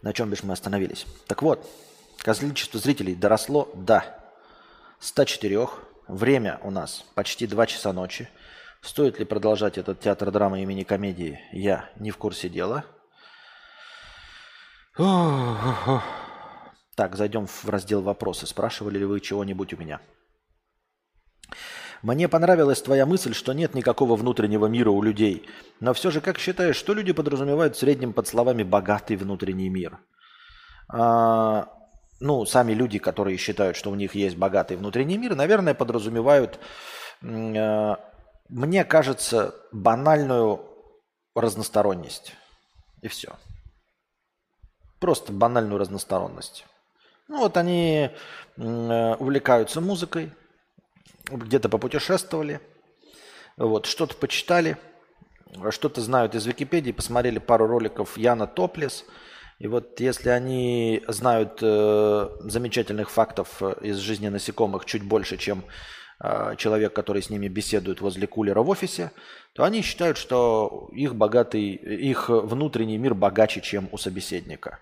На 0.02 0.12
чем 0.12 0.30
бишь 0.30 0.42
мы 0.42 0.52
остановились? 0.52 1.06
Так 1.26 1.42
вот, 1.42 1.68
количество 2.18 2.78
зрителей 2.78 3.14
доросло 3.14 3.68
до 3.74 4.04
104. 5.00 5.68
Время 6.06 6.58
у 6.62 6.70
нас 6.70 7.04
почти 7.14 7.46
2 7.46 7.66
часа 7.66 7.92
ночи. 7.92 8.28
Стоит 8.80 9.18
ли 9.18 9.24
продолжать 9.24 9.78
этот 9.78 10.00
театр 10.00 10.30
драмы 10.30 10.62
имени 10.62 10.84
комедии, 10.84 11.40
я 11.52 11.90
не 11.96 12.10
в 12.10 12.16
курсе 12.16 12.48
дела. 12.48 12.84
Так, 16.96 17.14
зайдем 17.14 17.46
в 17.46 17.68
раздел 17.68 18.02
«Вопросы». 18.02 18.46
Спрашивали 18.46 18.98
ли 18.98 19.04
вы 19.04 19.20
чего-нибудь 19.20 19.72
у 19.72 19.76
меня? 19.76 20.00
Мне 22.02 22.28
понравилась 22.28 22.82
твоя 22.82 23.06
мысль, 23.06 23.34
что 23.34 23.52
нет 23.52 23.74
никакого 23.74 24.16
внутреннего 24.16 24.66
мира 24.66 24.90
у 24.90 25.02
людей. 25.02 25.48
Но 25.80 25.94
все 25.94 26.10
же, 26.10 26.20
как 26.20 26.38
считаешь, 26.38 26.76
что 26.76 26.94
люди 26.94 27.12
подразумевают 27.12 27.76
в 27.76 27.78
среднем 27.78 28.12
под 28.12 28.26
словами 28.26 28.62
«богатый 28.62 29.16
внутренний 29.16 29.68
мир»? 29.68 29.98
А, 30.88 31.68
ну, 32.20 32.44
сами 32.46 32.72
люди, 32.72 32.98
которые 32.98 33.36
считают, 33.36 33.76
что 33.76 33.90
у 33.90 33.94
них 33.94 34.14
есть 34.14 34.36
богатый 34.36 34.76
внутренний 34.76 35.18
мир, 35.18 35.34
наверное, 35.34 35.74
подразумевают, 35.74 36.58
э, 37.22 37.96
мне 38.48 38.84
кажется, 38.84 39.54
банальную 39.72 40.60
разносторонность. 41.34 42.34
И 43.02 43.08
все. 43.08 43.36
Просто 45.00 45.32
банальную 45.32 45.78
разносторонность. 45.78 46.66
Ну 47.28 47.38
вот 47.38 47.56
они 47.56 48.10
э, 48.56 49.14
увлекаются 49.16 49.80
музыкой, 49.80 50.32
где-то 51.30 51.68
попутешествовали, 51.68 52.60
вот, 53.56 53.86
что-то 53.86 54.16
почитали, 54.16 54.78
что-то 55.70 56.00
знают 56.00 56.34
из 56.34 56.46
Википедии, 56.46 56.92
посмотрели 56.92 57.38
пару 57.38 57.66
роликов 57.66 58.16
Яна 58.16 58.46
Топлес. 58.46 59.04
И 59.58 59.66
вот 59.66 60.00
если 60.00 60.30
они 60.30 61.02
знают 61.08 61.58
э, 61.60 62.28
замечательных 62.40 63.10
фактов 63.10 63.62
из 63.82 63.96
жизни 63.98 64.28
насекомых 64.28 64.84
чуть 64.84 65.02
больше, 65.02 65.36
чем 65.36 65.64
человек, 66.56 66.92
который 66.92 67.22
с 67.22 67.30
ними 67.30 67.46
беседует 67.46 68.00
возле 68.00 68.26
кулера 68.26 68.62
в 68.62 68.68
офисе, 68.70 69.12
то 69.52 69.62
они 69.62 69.82
считают, 69.82 70.16
что 70.16 70.88
их 70.92 71.14
богатый, 71.14 71.70
их 71.70 72.28
внутренний 72.28 72.98
мир 72.98 73.14
богаче, 73.14 73.60
чем 73.60 73.88
у 73.92 73.98
собеседника. 73.98 74.80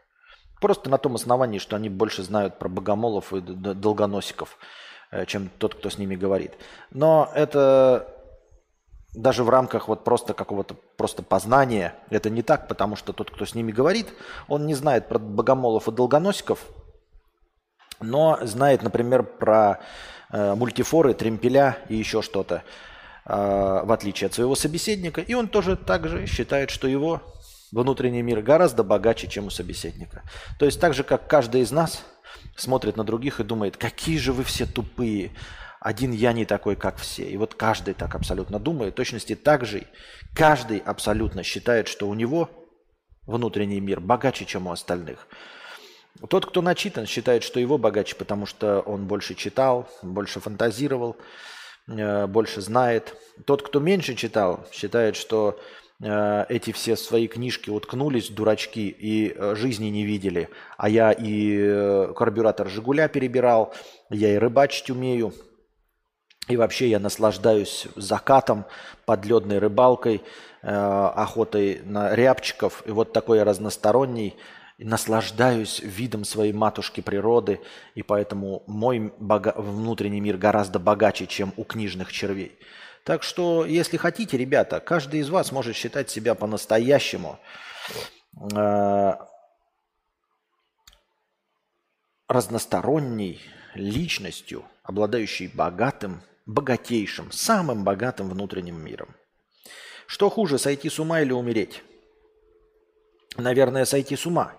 Просто 0.60 0.88
на 0.88 0.96
том 0.96 1.16
основании, 1.16 1.58
что 1.58 1.76
они 1.76 1.90
больше 1.90 2.22
знают 2.22 2.58
про 2.58 2.70
богомолов 2.70 3.34
и 3.34 3.40
долгоносиков. 3.40 4.56
Э, 5.12 5.24
чем 5.24 5.50
тот, 5.58 5.74
кто 5.76 5.88
с 5.88 5.98
ними 5.98 6.16
говорит. 6.16 6.52
Но 6.90 7.30
это 7.34 8.12
даже 9.14 9.44
в 9.44 9.50
рамках 9.50 9.88
вот 9.88 10.04
просто 10.04 10.34
какого-то 10.34 10.74
просто 10.96 11.22
познания 11.22 11.94
это 12.10 12.28
не 12.28 12.42
так, 12.42 12.68
потому 12.68 12.96
что 12.96 13.12
тот, 13.12 13.30
кто 13.30 13.46
с 13.46 13.54
ними 13.54 13.70
говорит, 13.70 14.08
он 14.48 14.66
не 14.66 14.74
знает 14.74 15.08
про 15.08 15.18
богомолов 15.18 15.88
и 15.88 15.92
долгоносиков, 15.92 16.66
но 18.00 18.38
знает, 18.42 18.82
например, 18.82 19.22
про 19.22 19.78
мультифоры, 20.30 21.14
тремпеля 21.14 21.78
и 21.88 21.96
еще 21.96 22.22
что-то, 22.22 22.62
э, 23.24 23.32
в 23.84 23.92
отличие 23.92 24.26
от 24.26 24.34
своего 24.34 24.54
собеседника. 24.54 25.20
И 25.20 25.34
он 25.34 25.48
тоже 25.48 25.76
также 25.76 26.26
считает, 26.26 26.70
что 26.70 26.88
его 26.88 27.22
внутренний 27.72 28.22
мир 28.22 28.42
гораздо 28.42 28.82
богаче, 28.82 29.28
чем 29.28 29.46
у 29.46 29.50
собеседника. 29.50 30.22
То 30.58 30.66
есть 30.66 30.80
так 30.80 30.94
же, 30.94 31.04
как 31.04 31.28
каждый 31.28 31.60
из 31.62 31.70
нас– 31.70 32.04
смотрит 32.56 32.96
на 32.96 33.04
других 33.04 33.40
и 33.40 33.44
думает, 33.44 33.76
какие 33.76 34.18
же 34.18 34.32
вы 34.32 34.44
все 34.44 34.66
тупые, 34.66 35.32
один 35.80 36.10
я 36.12 36.32
не 36.32 36.44
такой, 36.44 36.74
как 36.74 36.96
все. 36.96 37.28
И 37.28 37.36
вот 37.36 37.54
каждый 37.54 37.94
так 37.94 38.14
абсолютно 38.14 38.58
думает. 38.58 38.94
В 38.94 38.96
точности 38.96 39.34
так 39.34 39.64
же 39.64 39.86
каждый 40.34 40.78
абсолютно 40.78 41.42
считает, 41.42 41.86
что 41.86 42.08
у 42.08 42.14
него 42.14 42.50
внутренний 43.26 43.80
мир 43.80 44.00
богаче, 44.00 44.44
чем 44.46 44.66
у 44.66 44.72
остальных. 44.72 45.28
Тот, 46.28 46.46
кто 46.46 46.62
начитан, 46.62 47.06
считает, 47.06 47.42
что 47.42 47.60
его 47.60 47.78
богаче, 47.78 48.16
потому 48.16 48.46
что 48.46 48.80
он 48.80 49.06
больше 49.06 49.34
читал, 49.34 49.88
больше 50.02 50.40
фантазировал, 50.40 51.16
э, 51.88 52.26
больше 52.26 52.60
знает. 52.60 53.14
Тот, 53.44 53.62
кто 53.62 53.80
меньше 53.80 54.14
читал, 54.14 54.66
считает, 54.72 55.16
что 55.16 55.58
Э, 56.02 56.44
эти 56.48 56.72
все 56.72 56.96
свои 56.96 57.26
книжки 57.26 57.70
уткнулись, 57.70 58.28
дурачки, 58.28 58.88
и 58.88 59.32
э, 59.34 59.54
жизни 59.54 59.86
не 59.86 60.04
видели. 60.04 60.48
А 60.76 60.88
я 60.88 61.12
и 61.12 62.12
карбюратор 62.14 62.68
«Жигуля» 62.68 63.08
перебирал, 63.08 63.74
я 64.10 64.34
и 64.34 64.38
рыбачить 64.38 64.90
умею. 64.90 65.32
И 66.48 66.56
вообще 66.56 66.88
я 66.88 67.00
наслаждаюсь 67.00 67.88
закатом, 67.96 68.66
подледной 69.04 69.58
рыбалкой, 69.58 70.22
охотой 70.62 71.80
на 71.84 72.14
рябчиков. 72.14 72.84
И 72.86 72.92
вот 72.92 73.12
такой 73.12 73.42
разносторонний. 73.42 74.36
Наслаждаюсь 74.78 75.80
видом 75.80 76.24
своей 76.24 76.52
матушки 76.52 77.00
природы. 77.00 77.60
И 77.94 78.02
поэтому 78.02 78.62
мой 78.66 79.12
бога- 79.18 79.54
внутренний 79.56 80.20
мир 80.20 80.36
гораздо 80.36 80.78
богаче, 80.78 81.26
чем 81.26 81.54
у 81.56 81.64
книжных 81.64 82.12
червей. 82.12 82.58
Так 83.04 83.22
что, 83.22 83.64
если 83.64 83.96
хотите, 83.96 84.36
ребята, 84.36 84.80
каждый 84.80 85.20
из 85.20 85.30
вас 85.30 85.52
может 85.52 85.76
считать 85.76 86.10
себя 86.10 86.34
по-настоящему 86.34 87.38
э, 88.52 89.12
разносторонней 92.28 93.40
личностью, 93.74 94.64
обладающей 94.82 95.46
богатым, 95.48 96.22
богатейшим, 96.44 97.30
самым 97.32 97.84
богатым 97.84 98.28
внутренним 98.28 98.78
миром. 98.84 99.14
Что 100.06 100.28
хуже, 100.28 100.58
сойти 100.58 100.90
с 100.90 100.98
ума 100.98 101.20
или 101.20 101.32
умереть? 101.32 101.82
Наверное, 103.36 103.84
сойти 103.84 104.16
с 104.16 104.26
ума. 104.26 104.54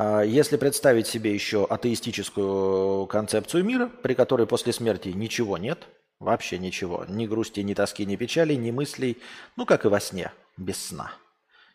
А 0.00 0.22
если 0.22 0.56
представить 0.56 1.08
себе 1.08 1.34
еще 1.34 1.64
атеистическую 1.64 3.06
концепцию 3.06 3.64
мира, 3.64 3.90
при 4.02 4.14
которой 4.14 4.46
после 4.46 4.72
смерти 4.72 5.08
ничего 5.08 5.58
нет– 5.58 5.86
Вообще 6.20 6.58
ничего. 6.58 7.04
Ни 7.08 7.26
грусти, 7.26 7.60
ни 7.60 7.74
тоски, 7.74 8.04
ни 8.04 8.16
печали, 8.16 8.54
ни 8.54 8.70
мыслей. 8.72 9.18
Ну, 9.56 9.66
как 9.66 9.84
и 9.84 9.88
во 9.88 10.00
сне, 10.00 10.32
без 10.56 10.88
сна. 10.88 11.12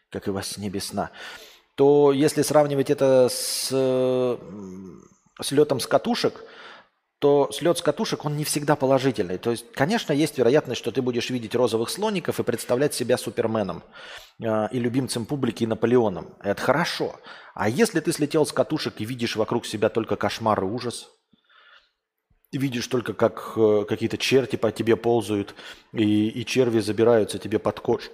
Как 0.09 0.27
и 0.27 0.31
во 0.31 0.43
сне 0.43 0.69
без 0.69 0.87
сна. 0.87 1.11
То 1.75 2.11
если 2.11 2.41
сравнивать 2.41 2.89
это 2.89 3.29
с, 3.31 3.69
с 3.69 5.51
летом 5.51 5.79
с 5.79 5.87
катушек, 5.87 6.43
то 7.23 7.49
слет 7.53 7.77
с 7.77 7.81
катушек, 7.81 8.25
он 8.25 8.35
не 8.35 8.43
всегда 8.43 8.75
положительный. 8.75 9.37
То 9.37 9.51
есть, 9.51 9.71
конечно, 9.71 10.11
есть 10.11 10.37
вероятность, 10.37 10.79
что 10.81 10.91
ты 10.91 11.01
будешь 11.01 11.29
видеть 11.29 11.55
розовых 11.55 11.89
слоников 11.89 12.41
и 12.41 12.43
представлять 12.43 12.93
себя 12.93 13.17
суперменом 13.17 13.81
э, 14.43 14.67
и 14.73 14.77
любимцем 14.77 15.25
публики 15.25 15.63
и 15.63 15.67
Наполеоном. 15.67 16.33
Это 16.43 16.61
хорошо. 16.61 17.15
А 17.53 17.69
если 17.69 18.01
ты 18.01 18.11
слетел 18.11 18.45
с 18.45 18.51
катушек 18.51 18.95
и 18.97 19.05
видишь 19.05 19.37
вокруг 19.37 19.65
себя 19.65 19.87
только 19.87 20.17
кошмар 20.17 20.61
и 20.65 20.67
ужас– 20.67 21.09
видишь 22.51 22.87
только, 22.87 23.13
как 23.13 23.53
э, 23.55 23.85
какие-то 23.87 24.17
черти 24.17 24.57
по 24.57 24.69
тебе 24.69 24.97
ползают, 24.97 25.55
и, 25.93 26.27
и 26.27 26.45
черви 26.45 26.81
забираются 26.81 27.39
тебе 27.39 27.57
под 27.57 27.79
кожу, 27.79 28.09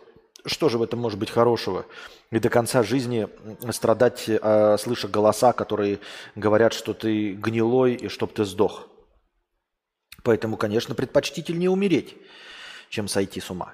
Что 0.45 0.69
же 0.69 0.77
в 0.77 0.83
этом 0.83 0.99
может 0.99 1.17
быть 1.17 1.31
хорошего? 1.31 1.87
И 2.31 2.39
до 2.39 2.49
конца 2.49 2.83
жизни 2.83 3.27
страдать, 3.71 4.25
э, 4.29 4.77
слыша 4.77 5.07
голоса, 5.07 5.51
которые 5.51 5.99
говорят, 6.35 6.73
что 6.73 6.93
ты 6.93 7.33
гнилой 7.33 7.95
и 7.95 8.07
чтоб 8.07 8.31
ты 8.31 8.45
сдох. 8.45 8.88
Поэтому, 10.23 10.57
конечно, 10.57 10.95
предпочтительнее 10.95 11.69
умереть, 11.69 12.15
чем 12.89 13.07
сойти 13.07 13.39
с 13.39 13.49
ума. 13.49 13.73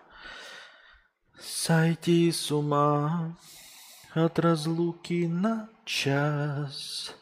Сойти 1.39 2.31
с 2.31 2.51
ума 2.51 3.37
от 4.13 4.39
разлуки 4.39 5.27
на 5.27 5.69
час, 5.85 7.13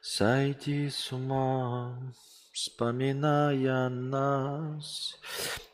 сойти 0.00 0.90
с 0.90 1.12
ума 1.12 1.98
вспоминая 2.58 3.88
нас. 3.88 5.16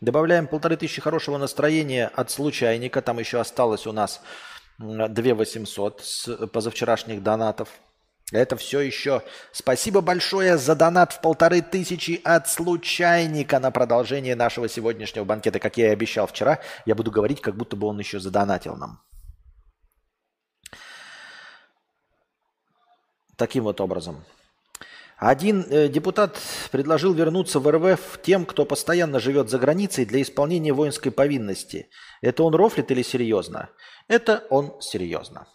Добавляем 0.03 0.47
полторы 0.47 0.77
тысячи 0.77 1.01
хорошего 1.01 1.39
настроения 1.39 2.09
от 2.09 2.31
случайника. 2.31 3.01
Там 3.01 3.19
еще 3.19 3.41
осталось 3.41 3.87
у 3.87 3.93
нас 3.93 4.21
2 4.79 5.09
800 5.35 6.01
с 6.03 6.47
позавчерашних 6.49 7.23
донатов. 7.23 7.71
Это 8.33 8.57
все 8.57 8.81
еще. 8.81 9.23
Спасибо 9.53 10.01
большое 10.01 10.57
за 10.57 10.75
донат 10.75 11.13
в 11.13 11.21
полторы 11.21 11.61
тысячи 11.61 12.21
от 12.25 12.49
случайника 12.49 13.61
на 13.61 13.71
продолжение 13.71 14.35
нашего 14.35 14.69
сегодняшнего 14.69 15.25
банкета. 15.25 15.59
Как 15.59 15.77
я 15.77 15.89
и 15.89 15.93
обещал 15.93 16.27
вчера, 16.27 16.61
я 16.87 16.95
буду 16.95 17.11
говорить, 17.11 17.41
как 17.43 17.55
будто 17.55 17.77
бы 17.77 17.87
он 17.87 17.99
еще 17.99 18.19
задонатил 18.19 18.77
нам. 18.77 19.01
Таким 23.37 23.65
вот 23.65 23.81
образом. 23.81 24.25
Один 25.17 25.65
э, 25.71 25.89
депутат 25.89 26.39
предложил 26.71 27.13
вернуться 27.15 27.61
в 27.61 27.71
РВФ 27.71 28.21
тем, 28.23 28.47
кто 28.47 28.65
постоянно 28.65 29.21
живет 29.21 29.49
за 29.49 29.59
границей 29.59 30.05
для 30.05 30.23
исполнения 30.23 30.73
воинской 30.73 31.13
повинности. 31.13 31.89
Это 32.21 32.43
он 32.43 32.55
рофлит 32.55 32.91
или 32.91 33.03
серьезно? 33.03 33.71
Это 34.09 34.45
он 34.51 34.81
серьезно. 34.81 35.47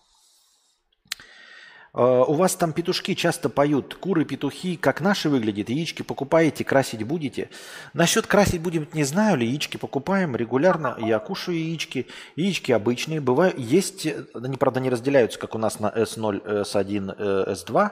Э, 1.94 2.24
у 2.28 2.34
вас 2.34 2.56
там 2.56 2.74
петушки 2.74 3.16
часто 3.16 3.50
поют. 3.50 3.96
Куры, 3.96 4.26
петухи, 4.26 4.78
как 4.78 5.02
наши 5.02 5.30
выглядят. 5.30 5.70
Яички 5.70 6.02
покупаете, 6.02 6.64
красить 6.64 7.04
будете. 7.04 7.50
Насчет 7.94 8.28
красить 8.28 8.62
будем, 8.62 8.88
не 8.94 9.04
знаю 9.04 9.38
ли. 9.38 9.48
Яички 9.48 9.78
покупаем 9.78 10.36
регулярно. 10.36 10.98
Я 11.00 11.20
кушаю 11.20 11.58
яички. 11.58 12.08
Яички 12.36 12.72
обычные. 12.72 13.22
Бывают, 13.22 13.58
есть, 13.58 14.08
они, 14.34 14.58
правда, 14.58 14.80
не 14.80 14.90
разделяются, 14.90 15.40
как 15.40 15.56
у 15.56 15.58
нас 15.58 15.80
на 15.80 15.88
S0, 15.88 16.64
S1, 16.64 17.54
S2. 17.54 17.92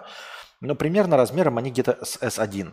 Но 0.61 0.75
примерно 0.75 1.17
размером 1.17 1.57
они 1.57 1.71
где-то 1.71 2.03
с 2.03 2.17
S1. 2.17 2.71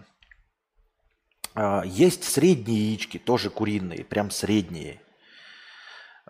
А, 1.54 1.82
есть 1.84 2.24
средние 2.24 2.90
яички, 2.90 3.18
тоже 3.18 3.50
куриные, 3.50 4.04
прям 4.04 4.30
средние. 4.30 5.00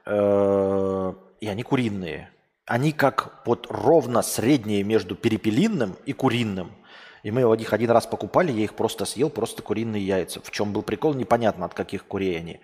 Э, 0.05 1.15
и 1.41 1.49
они 1.49 1.63
куриные. 1.63 2.31
Они 2.67 2.93
как 2.93 3.43
вот 3.45 3.67
ровно 3.69 4.23
средние 4.23 4.83
между 4.85 5.15
перепелиным 5.17 5.97
и 6.07 6.13
куриным. 6.13 6.73
И 7.23 7.31
мы 7.31 7.41
их 7.57 7.73
один 7.73 7.91
раз 7.91 8.07
покупали, 8.07 8.53
я 8.53 8.65
их 8.65 8.75
просто 8.75 9.07
съел, 9.07 9.31
просто 9.31 9.63
куриные 9.63 10.07
яйца. 10.07 10.41
В 10.43 10.51
чем 10.51 10.73
был 10.73 10.83
прикол, 10.83 11.15
непонятно, 11.15 11.65
от 11.65 11.73
каких 11.73 12.07
курей 12.07 12.39
они. 12.39 12.61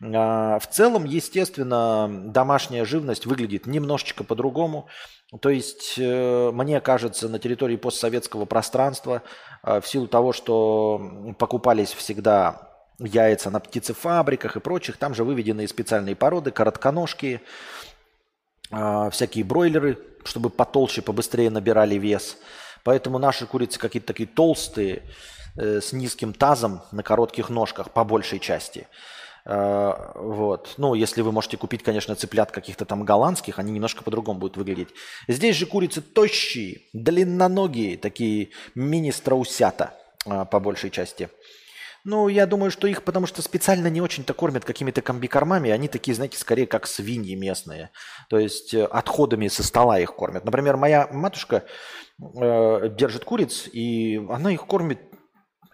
А, 0.00 0.60
в 0.60 0.68
целом, 0.68 1.04
естественно, 1.04 2.08
домашняя 2.08 2.84
живность 2.84 3.26
выглядит 3.26 3.66
немножечко 3.66 4.22
по-другому. 4.22 4.86
То 5.40 5.50
есть, 5.50 5.94
э, 5.98 6.50
мне 6.52 6.80
кажется, 6.80 7.28
на 7.28 7.40
территории 7.40 7.74
постсоветского 7.74 8.44
пространства, 8.44 9.22
э, 9.64 9.80
в 9.80 9.88
силу 9.88 10.06
того, 10.06 10.32
что 10.32 11.34
покупались 11.36 11.92
всегда 11.92 12.66
яйца 13.00 13.50
на 13.50 13.58
птицефабриках 13.58 14.56
и 14.56 14.60
прочих, 14.60 14.96
там 14.98 15.14
же 15.14 15.24
выведены 15.24 15.66
специальные 15.66 16.14
породы, 16.14 16.52
коротконожки, 16.52 17.40
э, 18.70 19.10
всякие 19.10 19.44
бройлеры, 19.44 19.98
чтобы 20.24 20.50
потолще, 20.50 21.02
побыстрее 21.02 21.50
набирали 21.50 21.96
вес. 21.96 22.36
Поэтому 22.84 23.18
наши 23.18 23.46
курицы 23.46 23.78
какие-то 23.78 24.08
такие 24.08 24.28
толстые, 24.28 25.02
с 25.58 25.94
низким 25.94 26.34
тазом 26.34 26.82
на 26.92 27.02
коротких 27.02 27.48
ножках 27.48 27.90
по 27.90 28.04
большей 28.04 28.38
части– 28.40 28.86
Э, 29.46 29.94
вот. 30.16 30.74
Ну, 30.76 30.94
если 30.94 31.22
вы 31.22 31.30
можете 31.32 31.56
купить, 31.56 31.82
конечно, 31.82 32.14
цыплят 32.16 32.50
каких-то 32.50 32.84
там 32.84 33.04
голландских, 33.04 33.58
они 33.58 33.72
немножко 33.72 34.02
по-другому 34.02 34.40
будут 34.40 34.56
выглядеть. 34.56 34.88
Здесь 35.28 35.56
же 35.56 35.66
курицы 35.66 36.02
тощие, 36.02 36.82
длинноногие, 36.92 37.96
такие 37.96 38.50
мини-страусята 38.74 39.94
э, 40.26 40.44
по 40.50 40.58
большей 40.58 40.90
части. 40.90 41.30
Ну, 42.08 42.28
я 42.28 42.46
думаю, 42.46 42.70
что 42.70 42.86
их 42.86 43.02
потому 43.02 43.26
что 43.26 43.42
специально 43.42 43.88
не 43.88 44.00
очень-то 44.00 44.32
кормят 44.32 44.64
какими-то 44.64 45.02
комбикормами. 45.02 45.70
Они 45.70 45.88
такие, 45.88 46.14
знаете, 46.14 46.38
скорее 46.38 46.68
как 46.68 46.86
свиньи 46.86 47.34
местные. 47.34 47.90
То 48.28 48.38
есть 48.38 48.72
э, 48.74 48.84
отходами 48.84 49.48
со 49.48 49.64
стола 49.64 49.98
их 49.98 50.14
кормят. 50.14 50.44
Например, 50.44 50.76
моя 50.76 51.08
матушка 51.10 51.64
э, 52.20 52.90
держит 52.90 53.24
куриц, 53.24 53.68
и 53.72 54.24
она 54.30 54.52
их 54.52 54.66
кормит 54.66 55.00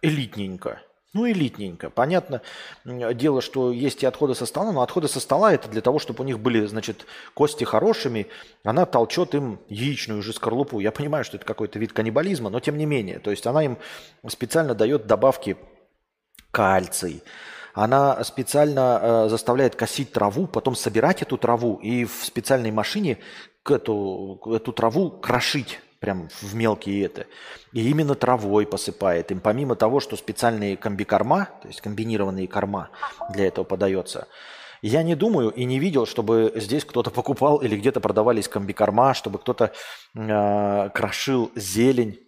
элитненько. 0.01 0.81
Ну, 1.13 1.31
элитненько. 1.31 1.91
Понятно 1.91 2.41
дело, 2.87 3.43
что 3.43 3.71
есть 3.71 4.03
и 4.03 4.07
отходы 4.07 4.35
со 4.35 4.47
стола, 4.47 4.73
но 4.73 4.81
отходы 4.81 5.09
со 5.09 5.21
стола 5.21 5.53
это 5.53 5.69
для 5.69 5.83
того, 5.83 5.99
чтобы 5.99 6.25
у 6.25 6.27
них 6.27 6.41
были, 6.41 6.65
значит, 6.65 7.05
кости 7.35 7.65
хорошими. 7.65 8.29
Она 8.65 8.87
толчет 8.87 9.35
им 9.35 9.61
яичную 9.69 10.23
же 10.23 10.33
скорлупу. 10.33 10.81
Я 10.81 10.93
понимаю, 10.93 11.25
что 11.25 11.37
это 11.37 11.45
какой-то 11.45 11.79
вид 11.79 11.93
каннибализма, 11.93 12.49
но 12.49 12.61
тем 12.61 12.79
не 12.79 12.87
менее. 12.87 13.19
То 13.19 13.31
есть 13.31 13.47
она 13.47 13.63
им 13.63 13.77
специально 14.27 14.75
дает 14.75 15.07
добавки 15.07 15.59
кальций. 16.53 17.25
Она 17.75 18.23
специально 18.23 19.01
э, 19.03 19.29
заставляет 19.29 19.75
косить 19.75 20.13
траву, 20.13 20.47
потом 20.47 20.77
собирать 20.77 21.23
эту 21.23 21.39
траву 21.39 21.81
и 21.83 22.05
в 22.05 22.25
специальной 22.25 22.71
машине 22.71 23.19
эту, 23.69 24.39
эту 24.47 24.73
траву 24.73 25.11
крошить 25.11 25.81
прям 25.99 26.29
в 26.43 26.55
мелкие 26.55 27.05
это. 27.05 27.27
И 27.73 27.89
именно 27.89 28.15
травой 28.15 28.67
посыпает 28.67 29.31
им. 29.31 29.41
Помимо 29.41 29.77
того, 29.77 30.01
что 30.01 30.17
специальные 30.17 30.77
комбикорма, 30.77 31.49
то 31.63 31.69
есть 31.69 31.81
комбинированные 31.81 32.49
корма 32.49 32.91
для 33.31 33.47
этого 33.47 33.65
подается. 33.65 34.27
Я 34.83 35.05
не 35.05 35.15
думаю 35.15 35.51
и 35.51 35.65
не 35.65 35.79
видел, 35.79 36.07
чтобы 36.07 36.53
здесь 36.57 36.85
кто-то 36.85 37.11
покупал 37.11 37.59
или 37.59 37.77
где-то 37.77 38.01
продавались 38.01 38.49
комбикорма, 38.49 39.15
чтобы 39.15 39.39
кто-то 39.39 39.73
э, 40.15 40.91
крошил 40.93 41.53
зелень 41.55 42.19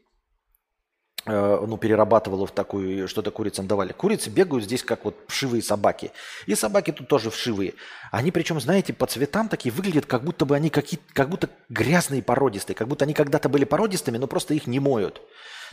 ну, 1.27 1.77
перерабатывала 1.79 2.47
в 2.47 2.51
такую, 2.51 3.09
что-то 3.09 3.31
курицам 3.31 3.67
давали. 3.67 3.93
Курицы 3.93 4.31
бегают 4.31 4.65
здесь, 4.65 4.83
как 4.83 5.05
вот 5.05 5.17
вшивые 5.27 5.63
собаки. 5.63 6.11
И 6.47 6.55
собаки 6.55 6.93
тут 6.93 7.09
тоже 7.09 7.31
вшивые. 7.31 7.75
Они 8.11 8.31
причем, 8.31 8.61
знаете, 8.61 8.93
по 8.93 9.07
цветам 9.07 9.49
такие 9.49 9.73
выглядят, 9.73 10.07
как 10.07 10.25
будто 10.25 10.45
бы 10.45 10.55
они 10.55 10.71
какие 10.71 11.01
как 11.13 11.31
будто 11.31 11.49
грязные 11.69 12.23
породистые, 12.23 12.77
как 12.77 12.89
будто 12.89 13.05
они 13.05 13.15
когда-то 13.15 13.49
были 13.49 13.65
породистыми, 13.65 14.19
но 14.19 14.27
просто 14.27 14.55
их 14.55 14.67
не 14.67 14.81
моют. 14.81 15.23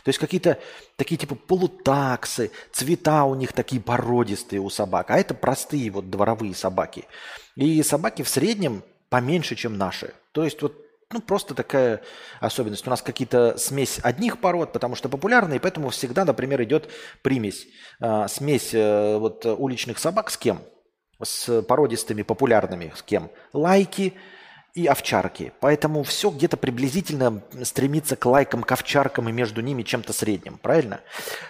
То 0.04 0.08
есть 0.08 0.18
какие-то 0.18 0.58
такие 0.96 1.16
типа 1.16 1.34
полутаксы, 1.34 2.50
цвета 2.72 3.24
у 3.24 3.34
них 3.34 3.52
такие 3.52 3.80
породистые 3.80 4.60
у 4.60 4.70
собак, 4.70 5.10
а 5.10 5.18
это 5.18 5.34
простые 5.34 5.90
вот 5.90 6.10
дворовые 6.10 6.54
собаки. 6.54 7.04
И 7.54 7.82
собаки 7.82 8.22
в 8.22 8.28
среднем 8.28 8.82
поменьше, 9.10 9.54
чем 9.54 9.78
наши. 9.78 10.14
То 10.32 10.42
есть 10.44 10.62
вот 10.62 10.74
ну, 11.12 11.20
просто 11.20 11.54
такая 11.54 12.02
особенность. 12.40 12.86
У 12.86 12.90
нас 12.90 13.02
какие-то 13.02 13.56
смесь 13.58 14.00
одних 14.02 14.38
пород, 14.38 14.72
потому 14.72 14.94
что 14.94 15.08
популярные, 15.08 15.60
поэтому 15.60 15.90
всегда, 15.90 16.24
например, 16.24 16.62
идет 16.62 16.88
примесь. 17.22 17.66
А, 18.00 18.28
смесь 18.28 18.74
э, 18.74 19.16
вот 19.18 19.46
уличных 19.46 19.98
собак 19.98 20.30
с 20.30 20.36
кем? 20.36 20.60
С 21.22 21.62
породистыми 21.62 22.22
популярными 22.22 22.92
с 22.96 23.02
кем? 23.02 23.30
Лайки, 23.52 24.14
и 24.74 24.86
овчарки. 24.86 25.52
Поэтому 25.60 26.02
все 26.02 26.30
где-то 26.30 26.56
приблизительно 26.56 27.42
стремится 27.62 28.16
к 28.16 28.24
лайкам, 28.24 28.62
к 28.62 28.72
овчаркам 28.72 29.28
и 29.28 29.32
между 29.32 29.60
ними 29.60 29.82
чем-то 29.82 30.12
средним, 30.12 30.58
правильно? 30.58 31.00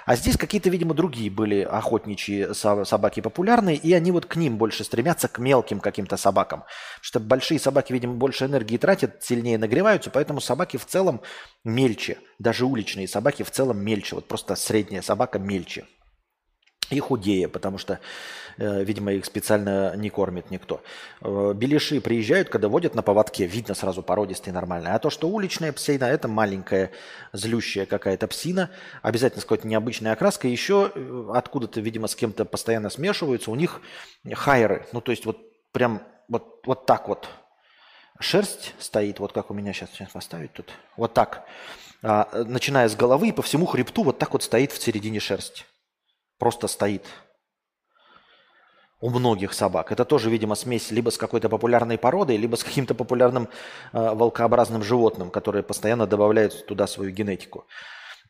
А 0.06 0.16
здесь 0.16 0.36
какие-то, 0.36 0.70
видимо, 0.70 0.94
другие 0.94 1.30
были 1.30 1.60
охотничьи 1.60 2.52
собаки 2.52 3.20
популярные, 3.20 3.76
и 3.76 3.92
они 3.92 4.10
вот 4.10 4.26
к 4.26 4.34
ним 4.36 4.58
больше 4.58 4.82
стремятся, 4.82 5.28
к 5.28 5.38
мелким 5.38 5.78
каким-то 5.78 6.16
собакам. 6.16 6.64
Что 7.00 7.20
большие 7.20 7.60
собаки, 7.60 7.92
видимо, 7.92 8.14
больше 8.14 8.46
энергии 8.46 8.76
тратят, 8.76 9.22
сильнее 9.22 9.56
нагреваются, 9.56 10.10
поэтому 10.10 10.40
собаки 10.40 10.76
в 10.76 10.86
целом 10.86 11.20
мельче. 11.62 12.18
Даже 12.40 12.66
уличные 12.66 13.06
собаки 13.06 13.44
в 13.44 13.52
целом 13.52 13.78
мельче. 13.84 14.16
Вот 14.16 14.26
просто 14.26 14.56
средняя 14.56 15.02
собака 15.02 15.38
мельче 15.38 15.86
и 16.90 17.00
худее, 17.00 17.48
потому 17.48 17.78
что, 17.78 18.00
э, 18.58 18.84
видимо, 18.84 19.12
их 19.12 19.24
специально 19.24 19.94
не 19.96 20.10
кормит 20.10 20.50
никто. 20.50 20.82
Э, 21.22 21.52
беляши 21.54 22.00
приезжают, 22.00 22.48
когда 22.48 22.68
водят 22.68 22.94
на 22.94 23.02
поводке, 23.02 23.46
видно 23.46 23.74
сразу 23.74 24.02
породистые 24.02 24.52
нормальные. 24.52 24.94
А 24.94 24.98
то, 24.98 25.10
что 25.10 25.28
уличная 25.28 25.72
псина, 25.72 26.04
это 26.04 26.28
маленькая, 26.28 26.90
злющая 27.32 27.86
какая-то 27.86 28.26
псина, 28.28 28.70
обязательно 29.00 29.40
с 29.40 29.44
какой-то 29.44 29.66
необычной 29.66 30.12
окраской. 30.12 30.50
Еще 30.50 30.92
э, 30.94 31.30
откуда-то, 31.34 31.80
видимо, 31.80 32.08
с 32.08 32.14
кем-то 32.14 32.44
постоянно 32.44 32.90
смешиваются. 32.90 33.50
У 33.50 33.54
них 33.54 33.80
хайеры, 34.32 34.86
ну 34.92 35.00
то 35.00 35.12
есть 35.12 35.24
вот 35.24 35.38
прям 35.72 36.02
вот, 36.28 36.60
вот 36.66 36.86
так 36.86 37.08
вот 37.08 37.28
шерсть 38.20 38.74
стоит, 38.78 39.18
вот 39.18 39.32
как 39.32 39.50
у 39.50 39.54
меня 39.54 39.72
сейчас, 39.72 39.90
сейчас 39.90 40.10
поставить 40.10 40.52
тут, 40.52 40.70
вот 40.96 41.14
так, 41.14 41.44
а, 42.02 42.44
начиная 42.46 42.88
с 42.88 42.94
головы 42.94 43.28
и 43.28 43.32
по 43.32 43.42
всему 43.42 43.66
хребту 43.66 44.02
вот 44.04 44.18
так 44.18 44.32
вот 44.32 44.42
стоит 44.42 44.72
в 44.72 44.82
середине 44.82 45.20
шерсть 45.20 45.66
просто 46.42 46.66
стоит. 46.66 47.04
у 49.00 49.10
многих 49.10 49.52
собак. 49.52 49.92
Это 49.92 50.04
тоже, 50.04 50.30
видимо, 50.30 50.56
смесь 50.56 50.90
либо 50.90 51.10
с 51.10 51.18
какой-то 51.18 51.48
популярной 51.48 51.98
породой, 51.98 52.36
либо 52.36 52.56
с 52.56 52.64
каким-то 52.64 52.94
популярным 52.94 53.48
э, 53.92 54.14
волкообразным 54.14 54.82
животным, 54.82 55.30
которое 55.30 55.62
постоянно 55.62 56.06
добавляет 56.06 56.66
туда 56.66 56.86
свою 56.86 57.10
генетику. 57.10 57.66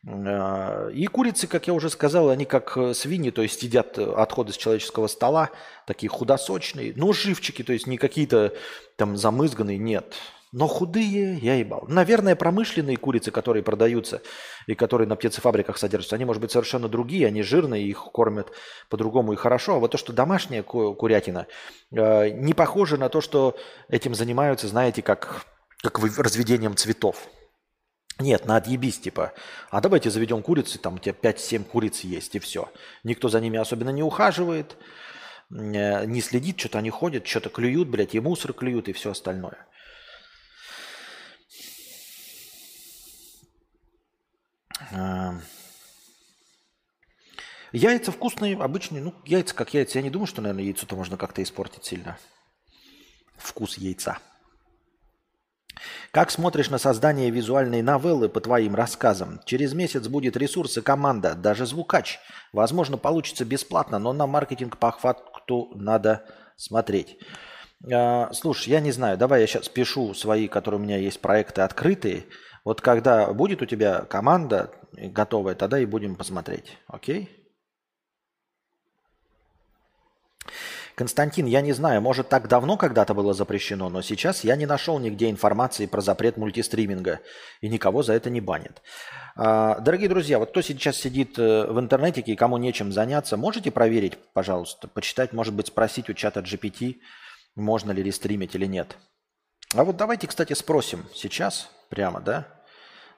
Э, 0.07 0.91
и 0.93 1.07
курицы, 1.07 1.47
как 1.47 1.67
я 1.67 1.73
уже 1.73 1.89
сказал, 1.89 2.29
они 2.29 2.45
как 2.45 2.77
э, 2.77 2.93
свиньи, 2.93 3.31
то 3.31 3.41
есть 3.41 3.63
едят 3.63 3.97
отходы 3.97 4.51
с 4.51 4.57
человеческого 4.57 5.07
стола, 5.07 5.49
такие 5.87 6.09
худосочные, 6.09 6.93
но 6.95 7.13
живчики, 7.13 7.63
то 7.63 7.73
есть 7.73 7.87
не 7.87 7.97
какие-то 7.97 8.53
там 8.95 9.17
замызганные, 9.17 9.79
нет. 9.79 10.13
Но 10.53 10.67
худые 10.67 11.39
я 11.39 11.55
ебал. 11.55 11.85
Наверное, 11.87 12.35
промышленные 12.35 12.95
курицы, 12.95 13.31
которые 13.31 13.63
продаются 13.63 14.21
и 14.67 14.75
которые 14.75 15.07
на 15.07 15.15
птицефабриках 15.15 15.79
содержатся, 15.79 16.15
они, 16.15 16.25
может 16.25 16.43
быть, 16.43 16.51
совершенно 16.51 16.87
другие, 16.87 17.25
они 17.25 17.41
жирные, 17.41 17.87
их 17.87 17.97
кормят 18.13 18.51
по-другому 18.87 19.33
и 19.33 19.35
хорошо. 19.35 19.75
А 19.75 19.79
вот 19.79 19.91
то, 19.91 19.97
что 19.97 20.13
домашняя 20.13 20.61
курятина, 20.61 21.47
э, 21.91 22.29
не 22.29 22.53
похоже 22.53 22.97
на 22.97 23.09
то, 23.09 23.19
что 23.19 23.57
этим 23.89 24.13
занимаются, 24.13 24.67
знаете, 24.67 25.01
как, 25.01 25.43
как 25.81 25.97
разведением 26.19 26.75
цветов. 26.75 27.27
Нет, 28.19 28.45
на 28.45 28.57
отъебись, 28.57 28.99
типа. 28.99 29.33
А 29.71 29.81
давайте 29.81 30.11
заведем 30.11 30.43
курицы, 30.43 30.77
там 30.77 30.95
у 30.95 30.99
тебя 30.99 31.15
5-7 31.19 31.63
куриц 31.63 32.01
есть, 32.01 32.35
и 32.35 32.39
все. 32.39 32.69
Никто 33.03 33.27
за 33.27 33.41
ними 33.41 33.57
особенно 33.57 33.89
не 33.89 34.03
ухаживает, 34.03 34.77
э, 35.49 36.05
не 36.05 36.21
следит, 36.21 36.59
что-то 36.59 36.77
они 36.77 36.91
ходят, 36.91 37.25
что-то 37.25 37.49
клюют, 37.49 37.89
блядь, 37.89 38.13
и 38.13 38.19
мусор 38.19 38.53
клюют, 38.53 38.87
и 38.87 38.93
все 38.93 39.09
остальное. 39.09 39.65
Яйца 47.71 48.11
вкусные, 48.11 48.55
обычные. 48.57 49.01
Ну, 49.01 49.15
яйца 49.25 49.55
как 49.55 49.73
яйца. 49.73 49.97
Я 49.97 50.03
не 50.03 50.09
думаю, 50.09 50.27
что, 50.27 50.41
наверное, 50.41 50.63
яйцо-то 50.63 50.95
можно 50.95 51.17
как-то 51.17 51.41
испортить 51.41 51.85
сильно. 51.85 52.17
Вкус 53.37 53.77
яйца. 53.77 54.19
Как 56.11 56.29
смотришь 56.29 56.69
на 56.69 56.77
создание 56.77 57.31
визуальной 57.31 57.81
новеллы 57.81 58.29
по 58.29 58.39
твоим 58.39 58.75
рассказам? 58.75 59.41
Через 59.45 59.73
месяц 59.73 60.07
будет 60.07 60.37
ресурс 60.37 60.77
и 60.77 60.81
команда, 60.81 61.33
даже 61.33 61.65
звукач. 61.65 62.19
Возможно, 62.53 62.97
получится 62.97 63.45
бесплатно, 63.45 63.97
но 63.97 64.13
на 64.13 64.27
маркетинг 64.27 64.77
по 64.77 64.91
факту 64.91 65.71
надо 65.73 66.25
смотреть. 66.55 67.17
А, 67.91 68.31
слушай, 68.33 68.69
я 68.69 68.79
не 68.79 68.91
знаю, 68.91 69.17
давай 69.17 69.41
я 69.41 69.47
сейчас 69.47 69.67
пишу 69.67 70.13
свои, 70.13 70.47
которые 70.47 70.79
у 70.79 70.83
меня 70.83 70.97
есть 70.97 71.19
проекты 71.19 71.61
открытые, 71.61 72.25
вот 72.63 72.81
когда 72.81 73.33
будет 73.33 73.61
у 73.61 73.65
тебя 73.65 74.01
команда 74.01 74.71
готовая, 74.93 75.55
тогда 75.55 75.79
и 75.79 75.85
будем 75.85 76.15
посмотреть. 76.15 76.77
Окей? 76.87 77.43
Константин, 80.95 81.47
я 81.47 81.61
не 81.61 81.73
знаю, 81.73 82.01
может 82.01 82.29
так 82.29 82.47
давно 82.47 82.77
когда-то 82.77 83.15
было 83.15 83.33
запрещено, 83.33 83.89
но 83.89 84.03
сейчас 84.03 84.43
я 84.43 84.55
не 84.55 84.67
нашел 84.67 84.99
нигде 84.99 85.29
информации 85.29 85.87
про 85.87 86.01
запрет 86.01 86.37
мультистриминга, 86.37 87.19
и 87.61 87.69
никого 87.69 88.03
за 88.03 88.13
это 88.13 88.29
не 88.29 88.41
банят. 88.41 88.83
А, 89.35 89.79
дорогие 89.79 90.07
друзья, 90.07 90.37
вот 90.37 90.51
кто 90.51 90.61
сейчас 90.61 90.97
сидит 90.97 91.39
э, 91.39 91.65
в 91.65 91.79
интернете 91.79 92.21
и 92.21 92.35
кому 92.35 92.57
нечем 92.57 92.91
заняться, 92.91 93.37
можете 93.37 93.71
проверить, 93.71 94.19
пожалуйста, 94.33 94.87
почитать, 94.87 95.33
может 95.33 95.55
быть, 95.55 95.67
спросить 95.67 96.09
у 96.09 96.13
чата 96.13 96.41
GPT, 96.41 96.97
можно 97.55 97.91
ли 97.91 98.03
рестримить 98.03 98.53
или 98.53 98.67
нет. 98.67 98.95
А 99.73 99.83
вот 99.83 99.97
давайте, 99.97 100.27
кстати, 100.27 100.53
спросим 100.53 101.05
сейчас 101.15 101.71
прямо, 101.93 102.21
да? 102.21 102.47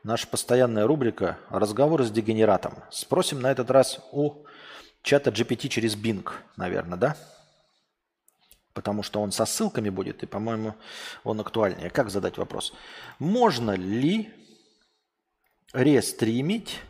Наша 0.04 0.28
постоянная 0.28 0.86
рубрика 0.86 1.38
«Разговоры 1.50 2.04
с 2.04 2.12
дегенератом». 2.12 2.84
Спросим 2.92 3.40
на 3.40 3.50
этот 3.50 3.72
раз 3.72 4.02
у 4.12 4.46
чата 5.02 5.30
GPT 5.30 5.70
через 5.70 5.96
Bing, 5.96 6.30
наверное, 6.58 6.98
да? 6.98 7.18
Потому 8.74 9.02
что 9.02 9.22
он 9.22 9.32
со 9.32 9.46
ссылками 9.46 9.90
будет, 9.90 10.24
и, 10.24 10.26
по-моему, 10.26 10.76
он 11.24 11.40
актуальнее. 11.40 11.90
Как 11.90 12.10
задать 12.10 12.38
вопрос? 12.38 12.74
Можно 13.18 13.72
ли 13.72 14.30
рестримить 15.72 16.82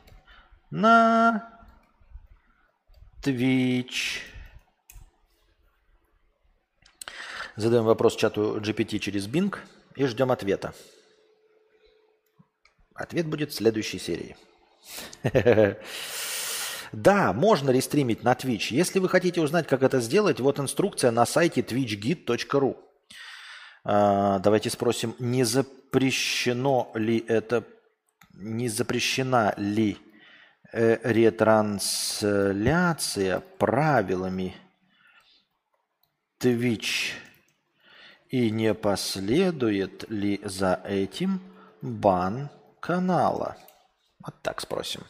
на 0.72 1.48
Twitch? 3.24 4.24
Задаем 7.56 7.84
вопрос 7.84 8.16
чату 8.16 8.60
GPT 8.60 8.98
через 8.98 9.28
Bing 9.28 9.56
и 9.96 10.06
ждем 10.08 10.32
ответа. 10.32 10.74
Ответ 12.96 13.28
будет 13.28 13.52
в 13.52 13.56
следующей 13.56 14.00
серии. 14.00 14.36
Да, 16.92 17.34
можно 17.34 17.72
рестримить 17.72 18.22
на 18.24 18.34
Twitch. 18.34 18.68
Если 18.70 19.00
вы 19.00 19.10
хотите 19.10 19.42
узнать, 19.42 19.66
как 19.68 19.82
это 19.84 20.00
сделать, 20.00 20.40
вот 20.40 20.62
инструкция 20.62 21.12
на 21.12 21.26
сайте 21.26 21.60
twitchgit.ru. 21.60 22.78
А, 23.84 24.40
давайте 24.40 24.70
спросим, 24.70 25.14
не 25.20 25.44
запрещено 25.44 26.94
ли 26.96 27.22
это, 27.28 27.66
не 28.34 28.70
запрещена 28.70 29.54
ли 29.58 29.98
э, 30.72 31.00
ретрансляция 31.04 33.42
правилами 33.58 34.56
Twitch 36.40 37.12
и 38.30 38.50
не 38.52 38.74
последует 38.74 40.10
ли 40.10 40.40
за 40.46 40.80
этим 40.86 41.42
бан 41.82 42.50
канала? 42.86 43.56
Вот 44.24 44.36
так 44.42 44.62
спросим. 44.62 45.02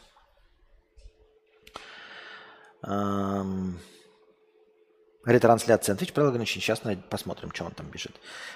Эм... 2.82 3.78
Ретрансляция 5.26 5.94
на 5.94 5.98
Twitch. 5.98 6.12
Правила 6.12 6.30
ограничены. 6.30 6.62
Сейчас 6.62 6.80
посмотрим, 7.10 7.50
что 7.52 7.64
он 7.64 7.72
там 7.72 7.86
пишет. 7.86 8.12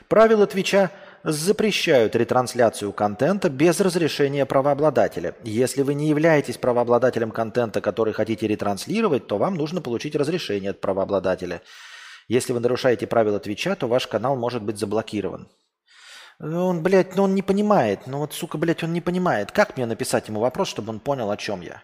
Правила 0.08 0.46
Твича 0.46 0.90
запрещают 1.24 2.14
ретрансляцию 2.14 2.92
контента 2.92 3.50
без 3.50 3.80
разрешения 3.80 4.46
правообладателя. 4.46 5.34
Если 5.42 5.82
вы 5.82 5.94
не 5.94 6.08
являетесь 6.08 6.58
правообладателем 6.58 7.32
контента, 7.32 7.80
который 7.80 8.12
хотите 8.12 8.46
ретранслировать, 8.46 9.26
то 9.26 9.36
вам 9.36 9.56
нужно 9.56 9.82
получить 9.82 10.14
разрешение 10.14 10.70
от 10.70 10.80
правообладателя. 10.80 11.60
Если 12.28 12.52
вы 12.52 12.60
нарушаете 12.60 13.08
правила 13.08 13.40
Твича, 13.40 13.74
то 13.74 13.88
ваш 13.88 14.06
канал 14.06 14.36
может 14.36 14.62
быть 14.62 14.78
заблокирован. 14.78 15.48
Ну, 16.42 16.68
он, 16.68 16.82
блядь, 16.82 17.16
ну 17.16 17.24
он 17.24 17.34
не 17.34 17.42
понимает. 17.42 18.06
Ну 18.06 18.18
вот, 18.18 18.32
сука, 18.32 18.56
блядь, 18.56 18.82
он 18.82 18.94
не 18.94 19.02
понимает. 19.02 19.52
Как 19.52 19.76
мне 19.76 19.84
написать 19.84 20.28
ему 20.28 20.40
вопрос, 20.40 20.68
чтобы 20.68 20.88
он 20.88 20.98
понял, 20.98 21.30
о 21.30 21.36
чем 21.36 21.60
я? 21.60 21.82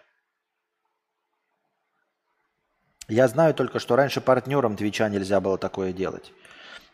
Я 3.06 3.28
знаю 3.28 3.52
только, 3.52 3.78
что 3.78 3.96
раньше 3.96 4.22
партнерам 4.22 4.74
Твича 4.74 5.10
нельзя 5.10 5.40
было 5.40 5.58
такое 5.58 5.92
делать. 5.92 6.32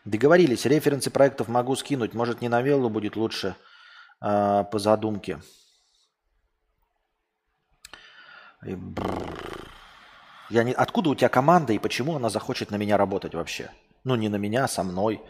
Договорились, 0.03 0.65
референсы 0.65 1.09
проектов 1.09 1.47
могу 1.47 1.77
скинуть. 1.77 2.13
Может, 2.13 2.41
не 2.41 2.49
новеллу 2.49 2.89
будет 2.89 3.15
лучше 3.15 3.55
э, 4.21 4.65
по 4.69 4.77
задумке. 4.77 5.39
И, 8.65 8.77
я 10.49 10.63
не... 10.63 10.73
Откуда 10.73 11.11
у 11.11 11.15
тебя 11.15 11.29
команда 11.29 11.71
и 11.71 11.79
почему 11.79 12.17
она 12.17 12.29
захочет 12.29 12.71
на 12.71 12.75
меня 12.75 12.97
работать 12.97 13.33
вообще? 13.33 13.71
Ну, 14.03 14.15
не 14.15 14.27
на 14.27 14.35
меня, 14.35 14.65
а 14.65 14.67
со 14.67 14.83
мной. 14.83 15.23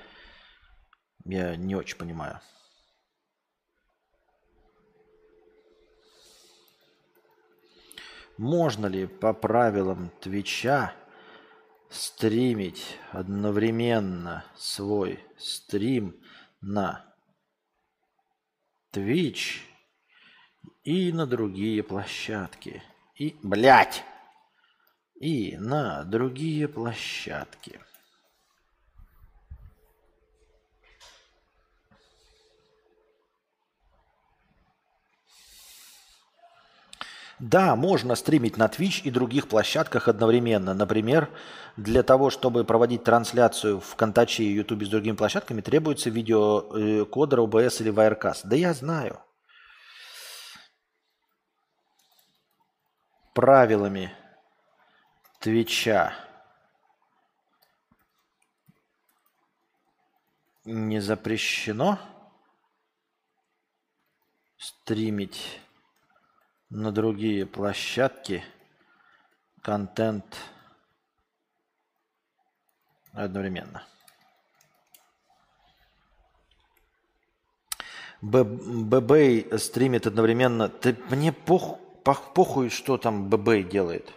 Я 1.26 1.55
не 1.55 1.76
очень 1.76 1.97
понимаю. 1.97 2.39
Можно 8.38 8.88
ли 8.88 9.05
по 9.05 9.34
правилам 9.34 10.11
Твича 10.19 10.93
стримить 11.89 12.97
одновременно 13.11 14.43
свой 14.55 15.24
стрим 15.38 16.19
на 16.59 17.05
Twitch 18.91 19.61
и 20.84 21.13
на 21.13 21.28
другие 21.28 21.84
площадки? 21.84 22.84
И, 23.15 23.38
блядь, 23.43 24.03
и 25.15 25.55
на 25.57 26.03
другие 26.03 26.67
площадки. 26.67 27.80
Да, 37.43 37.75
можно 37.75 38.15
стримить 38.15 38.55
на 38.55 38.67
Twitch 38.67 39.01
и 39.03 39.11
других 39.11 39.49
площадках 39.49 40.07
одновременно. 40.07 40.73
Например, 40.73 41.29
для 41.75 42.01
того, 42.01 42.29
чтобы 42.29 42.63
проводить 42.63 43.03
трансляцию 43.03 43.81
в 43.81 43.97
Контаче 43.97 44.43
и 44.43 44.53
Ютубе 44.53 44.85
с 44.85 44.89
другими 44.89 45.17
площадками, 45.17 45.59
требуется 45.59 46.09
видеокодер 46.09 47.39
OBS 47.41 47.81
или 47.81 47.91
Wirecast. 47.91 48.43
Да 48.45 48.55
я 48.55 48.73
знаю. 48.73 49.19
Правилами 53.33 54.13
Твича 55.41 56.13
не 60.63 61.01
запрещено 61.01 61.99
стримить 64.55 65.59
на 66.74 66.91
другие 66.91 67.45
площадки 67.45 68.43
контент 69.61 70.26
одновременно. 73.11 73.86
ББ 78.21 79.59
стримит 79.59 80.07
одновременно. 80.07 80.67
Ты, 80.67 80.97
мне 81.09 81.32
пох, 81.32 81.80
пох, 82.03 82.34
похуй, 82.34 82.69
что 82.69 82.97
там 82.97 83.30
ББ 83.30 83.69
делает. 83.69 84.11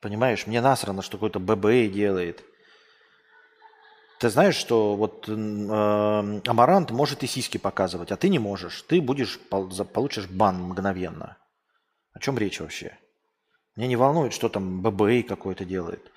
Понимаешь, 0.00 0.46
мне 0.46 0.60
насрано, 0.60 1.02
что 1.02 1.16
какой-то 1.16 1.40
ББ 1.40 1.92
делает. 1.92 2.44
Ты 4.22 4.30
знаешь, 4.30 4.54
что 4.54 4.94
вот 4.94 5.28
э, 5.28 5.32
Амарант 6.46 6.92
может 6.92 7.24
и 7.24 7.26
сиськи 7.26 7.58
показывать, 7.58 8.12
а 8.12 8.16
ты 8.16 8.28
не 8.28 8.38
можешь. 8.38 8.82
Ты 8.82 9.00
будешь, 9.00 9.40
получишь 9.48 10.28
бан 10.28 10.62
мгновенно. 10.62 11.38
О 12.12 12.20
чем 12.20 12.38
речь 12.38 12.60
вообще? 12.60 12.96
Меня 13.74 13.88
не 13.88 13.96
волнует, 13.96 14.32
что 14.32 14.48
там 14.48 14.80
ББ 14.80 15.26
какой-то 15.26 15.64
делает. 15.64 16.12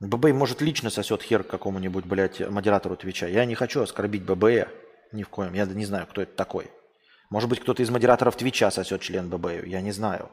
ББ 0.00 0.32
может 0.32 0.62
лично 0.62 0.88
сосет 0.88 1.22
хер 1.22 1.42
какому-нибудь, 1.42 2.06
блядь, 2.06 2.40
модератору 2.48 2.96
Твича. 2.96 3.26
Я 3.26 3.44
не 3.44 3.56
хочу 3.56 3.82
оскорбить 3.82 4.24
ББ. 4.24 4.70
Ни 5.12 5.22
в 5.22 5.28
коем. 5.28 5.52
Я 5.52 5.66
не 5.66 5.84
знаю, 5.84 6.06
кто 6.06 6.22
это 6.22 6.34
такой. 6.34 6.70
Может 7.28 7.50
быть, 7.50 7.60
кто-то 7.60 7.82
из 7.82 7.90
модераторов 7.90 8.36
Твича 8.36 8.70
сосет 8.70 9.02
член 9.02 9.28
ББ. 9.28 9.66
Я 9.66 9.82
не 9.82 9.92
знаю. 9.92 10.30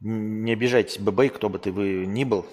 Не 0.00 0.54
обижайтесь, 0.54 0.98
ББ, 0.98 1.30
кто 1.34 1.50
бы 1.50 1.58
ты 1.58 1.72
вы 1.72 2.06
ни 2.06 2.24
был. 2.24 2.46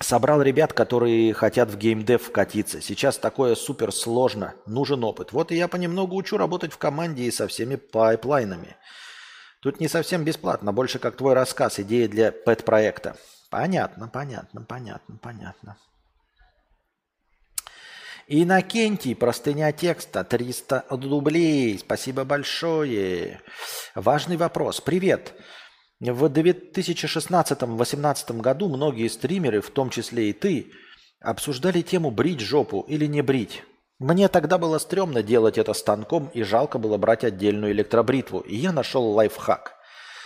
Собрал 0.00 0.42
ребят, 0.42 0.74
которые 0.74 1.32
хотят 1.32 1.70
в 1.70 1.78
геймдев 1.78 2.22
вкатиться. 2.22 2.82
Сейчас 2.82 3.16
такое 3.16 3.54
супер 3.54 3.92
сложно. 3.92 4.54
Нужен 4.66 5.02
опыт. 5.04 5.32
Вот 5.32 5.50
и 5.50 5.56
я 5.56 5.68
понемногу 5.68 6.16
учу 6.16 6.36
работать 6.36 6.72
в 6.72 6.78
команде 6.78 7.24
и 7.24 7.30
со 7.30 7.48
всеми 7.48 7.76
пайплайнами. 7.76 8.76
Тут 9.62 9.80
не 9.80 9.88
совсем 9.88 10.22
бесплатно, 10.22 10.72
больше 10.72 10.98
как 10.98 11.16
твой 11.16 11.34
рассказ, 11.34 11.80
идея 11.80 12.08
для 12.08 12.30
пэт-проекта. 12.30 13.16
Понятно, 13.50 14.06
понятно, 14.06 14.62
понятно, 14.62 15.18
понятно. 15.20 15.76
Иннокентий, 18.28 19.14
простыня 19.14 19.72
текста, 19.72 20.24
300 20.24 20.84
рублей. 20.90 21.78
Спасибо 21.78 22.24
большое. 22.24 23.40
Важный 23.94 24.36
вопрос. 24.36 24.80
Привет. 24.80 25.34
В 25.98 26.26
2016-2018 26.26 28.40
году 28.40 28.68
многие 28.68 29.08
стримеры, 29.08 29.62
в 29.62 29.70
том 29.70 29.88
числе 29.88 30.28
и 30.28 30.34
ты, 30.34 30.70
обсуждали 31.20 31.80
тему 31.80 32.10
брить 32.10 32.40
жопу 32.40 32.84
или 32.86 33.06
не 33.06 33.22
брить. 33.22 33.62
Мне 33.98 34.28
тогда 34.28 34.58
было 34.58 34.78
стрёмно 34.78 35.22
делать 35.22 35.56
это 35.56 35.72
станком 35.72 36.30
и 36.34 36.42
жалко 36.42 36.78
было 36.78 36.98
брать 36.98 37.24
отдельную 37.24 37.72
электробритву, 37.72 38.40
и 38.40 38.54
я 38.54 38.72
нашел 38.72 39.10
лайфхак. 39.12 39.74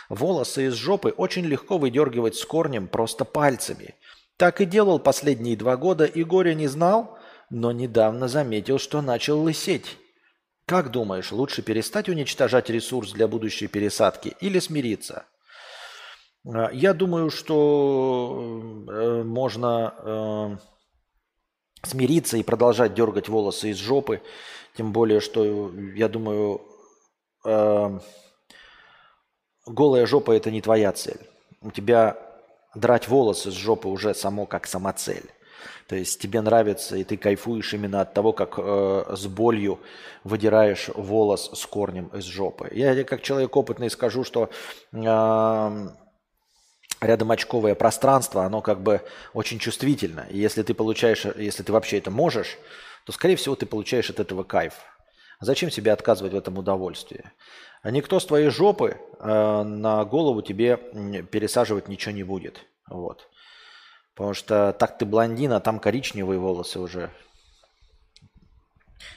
Волосы 0.08 0.66
из 0.66 0.74
жопы 0.74 1.10
очень 1.10 1.44
легко 1.44 1.78
выдергивать 1.78 2.34
с 2.34 2.44
корнем 2.44 2.88
просто 2.88 3.24
пальцами. 3.24 3.94
Так 4.36 4.60
и 4.60 4.64
делал 4.64 4.98
последние 4.98 5.56
два 5.56 5.76
года 5.76 6.04
и 6.04 6.24
горя 6.24 6.54
не 6.54 6.66
знал, 6.66 7.16
но 7.48 7.70
недавно 7.70 8.26
заметил, 8.26 8.80
что 8.80 9.02
начал 9.02 9.40
лысеть. 9.40 9.98
Как 10.66 10.90
думаешь, 10.90 11.30
лучше 11.30 11.62
перестать 11.62 12.08
уничтожать 12.08 12.70
ресурс 12.70 13.12
для 13.12 13.28
будущей 13.28 13.68
пересадки 13.68 14.34
или 14.40 14.58
смириться? 14.58 15.26
А, 16.46 16.70
я 16.72 16.94
думаю, 16.94 17.30
что 17.30 18.84
э, 18.88 19.22
можно 19.24 19.94
э, 19.98 21.86
смириться 21.86 22.36
и 22.36 22.42
продолжать 22.42 22.94
дергать 22.94 23.28
волосы 23.28 23.70
из 23.70 23.76
жопы. 23.76 24.22
Тем 24.76 24.92
более, 24.92 25.20
что, 25.20 25.70
я 25.94 26.08
думаю, 26.08 26.62
э, 27.44 27.98
голая 29.66 30.06
жопа– 30.06 30.32
это 30.32 30.50
не 30.50 30.62
твоя 30.62 30.92
цель. 30.92 31.20
У 31.60 31.70
тебя 31.70 32.16
драть 32.74 33.08
волосы 33.08 33.50
с 33.50 33.54
жопы 33.54 33.88
уже 33.88 34.14
само 34.14 34.46
как 34.46 34.66
самоцель. 34.66 35.30
То 35.88 35.96
есть 35.96 36.20
тебе 36.20 36.40
нравится, 36.40 36.96
и 36.96 37.04
ты 37.04 37.16
кайфуешь 37.16 37.74
именно 37.74 38.00
от 38.00 38.14
того, 38.14 38.32
как 38.32 38.54
э, 38.58 39.04
с 39.16 39.26
болью 39.26 39.80
выдираешь 40.22 40.88
волос 40.94 41.50
с 41.52 41.66
корнем 41.66 42.06
из 42.14 42.24
жопы. 42.24 42.68
Я 42.72 43.02
как 43.04 43.22
человек 43.22 43.56
опытный 43.56 43.90
скажу, 43.90 44.22
что 44.22 44.50
рядом 47.00 47.30
очковое 47.30 47.74
пространство, 47.74 48.44
оно 48.44 48.60
как 48.60 48.82
бы 48.82 49.02
очень 49.32 49.58
чувствительно. 49.58 50.26
И 50.30 50.38
если 50.38 50.62
ты 50.62 50.74
получаешь, 50.74 51.24
если 51.36 51.62
ты 51.62 51.72
вообще 51.72 51.98
это 51.98 52.10
можешь, 52.10 52.58
то, 53.06 53.12
скорее 53.12 53.36
всего, 53.36 53.56
ты 53.56 53.66
получаешь 53.66 54.10
от 54.10 54.20
этого 54.20 54.42
кайф. 54.42 54.74
Зачем 55.40 55.70
себе 55.70 55.92
отказывать 55.92 56.34
в 56.34 56.36
этом 56.36 56.58
удовольствии? 56.58 57.24
Никто 57.82 58.20
с 58.20 58.26
твоей 58.26 58.50
жопы 58.50 58.98
э, 59.18 59.62
на 59.62 60.04
голову 60.04 60.42
тебе 60.42 60.76
пересаживать 61.32 61.88
ничего 61.88 62.14
не 62.14 62.24
будет. 62.24 62.60
Вот. 62.86 63.26
Потому 64.14 64.34
что 64.34 64.76
так 64.78 64.98
ты 64.98 65.06
блондин, 65.06 65.52
а 65.52 65.60
там 65.60 65.78
коричневые 65.78 66.38
волосы 66.38 66.78
уже. 66.78 67.10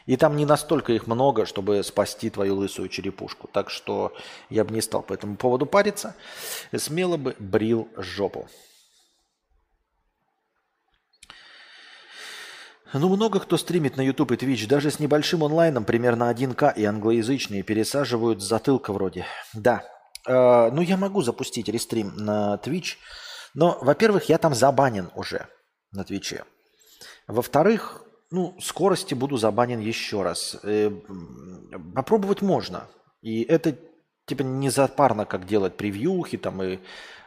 И 0.05 0.17
там 0.17 0.35
не 0.35 0.45
настолько 0.45 0.93
их 0.93 1.07
много, 1.07 1.45
чтобы 1.45 1.81
спасти 1.83 2.29
твою 2.29 2.55
лысую 2.55 2.89
черепушку. 2.89 3.47
Так 3.51 3.69
что 3.69 4.13
я 4.49 4.65
бы 4.65 4.73
не 4.73 4.81
стал 4.81 5.01
по 5.01 5.13
этому 5.13 5.37
поводу 5.37 5.65
париться. 5.65 6.15
Смело 6.75 7.17
бы 7.17 7.35
брил 7.39 7.87
жопу. 7.95 8.47
Ну, 12.93 13.09
много 13.09 13.39
кто 13.39 13.57
стримит 13.57 13.97
на 13.97 14.01
YouTube 14.01 14.33
и 14.33 14.35
Twitch, 14.35 14.67
даже 14.67 14.91
с 14.91 14.99
небольшим 14.99 15.43
онлайном, 15.43 15.83
примерно 15.83 16.31
1К, 16.31 16.73
и 16.75 16.85
англоязычные 16.85 17.63
пересаживают 17.63 18.43
с 18.43 18.45
затылка 18.45 18.93
вроде. 18.93 19.25
Да. 19.53 19.83
Э, 20.27 20.69
ну, 20.71 20.81
я 20.81 20.95
могу 20.95 21.23
запустить 21.23 21.69
рестрим 21.69 22.15
на 22.15 22.59
Twitch, 22.63 22.97
но, 23.55 23.79
во-первых, 23.81 24.29
я 24.29 24.37
там 24.37 24.53
забанен 24.53 25.09
уже 25.15 25.47
на 25.91 26.03
Твиче. 26.03 26.43
Во-вторых, 27.25 28.03
ну, 28.33 28.55
скорости 28.59 29.13
буду 29.13 29.37
забанен 29.37 29.79
еще 29.79 30.23
раз. 30.23 30.57
Э, 30.63 30.89
попробовать 31.93 32.41
можно. 32.41 32.87
И 33.21 33.43
это 33.43 33.77
типа 34.25 34.41
не 34.41 34.69
запарно, 34.71 35.25
как 35.25 35.45
делать 35.45 35.77
превьюхи 35.77 36.37
там 36.37 36.61
и 36.63 36.79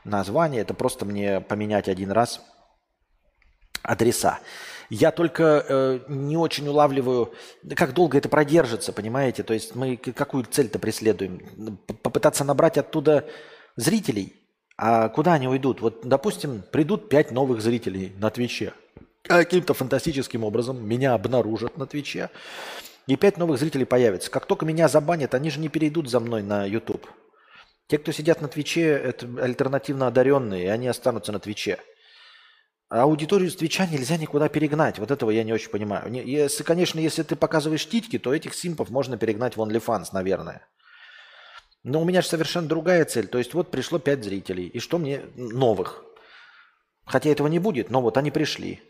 названия. 0.04 0.60
Это 0.60 0.74
просто 0.74 1.04
мне 1.04 1.40
поменять 1.40 1.88
один 1.88 2.10
раз 2.10 2.42
адреса. 3.82 4.40
Я 4.90 5.12
только 5.12 5.64
э, 5.68 6.00
не 6.08 6.36
очень 6.36 6.66
улавливаю, 6.66 7.32
как 7.76 7.94
долго 7.94 8.18
это 8.18 8.28
продержится, 8.28 8.92
понимаете? 8.92 9.44
То 9.44 9.54
есть 9.54 9.76
мы 9.76 9.96
какую 9.96 10.44
цель-то 10.44 10.80
преследуем? 10.80 11.78
Попытаться 12.02 12.42
набрать 12.42 12.78
оттуда 12.78 13.24
зрителей– 13.76 14.34
а 14.78 15.08
куда 15.08 15.34
они 15.34 15.48
уйдут? 15.48 15.80
Вот, 15.80 16.06
допустим, 16.06 16.62
придут 16.70 17.08
пять 17.08 17.30
новых 17.30 17.62
зрителей 17.62 18.12
на 18.18 18.28
Твиче. 18.30 18.74
Каким-то 19.26 19.74
фантастическим 19.74 20.44
образом 20.44 20.86
меня 20.86 21.14
обнаружат 21.14 21.76
на 21.76 21.86
Твиче. 21.86 22.30
И 23.06 23.16
пять 23.16 23.38
новых 23.38 23.58
зрителей 23.58 23.84
появится. 23.84 24.30
Как 24.30 24.46
только 24.46 24.66
меня 24.66 24.88
забанят, 24.88 25.34
они 25.34 25.50
же 25.50 25.60
не 25.60 25.68
перейдут 25.68 26.08
за 26.08 26.20
мной 26.20 26.42
на 26.42 26.64
YouTube. 26.64 27.06
Те, 27.88 27.98
кто 27.98 28.12
сидят 28.12 28.40
на 28.40 28.48
Твиче, 28.48 28.82
это 28.88 29.26
альтернативно 29.40 30.08
одаренные, 30.08 30.64
и 30.64 30.68
они 30.68 30.88
останутся 30.88 31.32
на 31.32 31.38
Твиче. 31.38 31.78
А 32.88 33.02
аудиторию 33.02 33.50
с 33.50 33.56
Твича 33.56 33.86
нельзя 33.86 34.16
никуда 34.16 34.48
перегнать. 34.48 34.98
Вот 34.98 35.10
этого 35.10 35.30
я 35.30 35.44
не 35.44 35.52
очень 35.52 35.70
понимаю. 35.70 36.12
Если, 36.12 36.62
конечно, 36.62 36.98
если 37.00 37.22
ты 37.22 37.36
показываешь 37.36 37.88
титьки, 37.88 38.18
то 38.18 38.34
этих 38.34 38.54
симпов 38.54 38.90
можно 38.90 39.16
перегнать 39.16 39.56
в 39.56 39.60
OnlyFans, 39.60 40.08
наверное. 40.12 40.66
Но 41.84 42.00
у 42.00 42.04
меня 42.04 42.22
же 42.22 42.28
совершенно 42.28 42.68
другая 42.68 43.04
цель. 43.04 43.28
То 43.28 43.38
есть 43.38 43.54
вот 43.54 43.70
пришло 43.70 43.98
пять 43.98 44.24
зрителей. 44.24 44.66
И 44.66 44.80
что 44.80 44.98
мне 44.98 45.22
новых? 45.36 46.04
Хотя 47.04 47.30
этого 47.30 47.46
не 47.46 47.60
будет, 47.60 47.90
но 47.90 48.00
вот 48.02 48.16
они 48.18 48.32
пришли. 48.32 48.82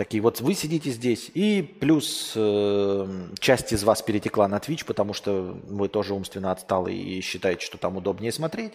Такие 0.00 0.22
вот 0.22 0.40
вы 0.40 0.54
сидите 0.54 0.88
здесь, 0.92 1.30
и 1.34 1.60
плюс 1.60 2.32
э, 2.34 3.28
часть 3.38 3.74
из 3.74 3.84
вас 3.84 4.00
перетекла 4.00 4.48
на 4.48 4.56
Twitch, 4.56 4.86
потому 4.86 5.12
что 5.12 5.60
вы 5.62 5.90
тоже 5.90 6.14
умственно 6.14 6.52
отсталы 6.52 6.94
и 6.94 7.20
считаете, 7.20 7.66
что 7.66 7.76
там 7.76 7.98
удобнее 7.98 8.32
смотреть. 8.32 8.72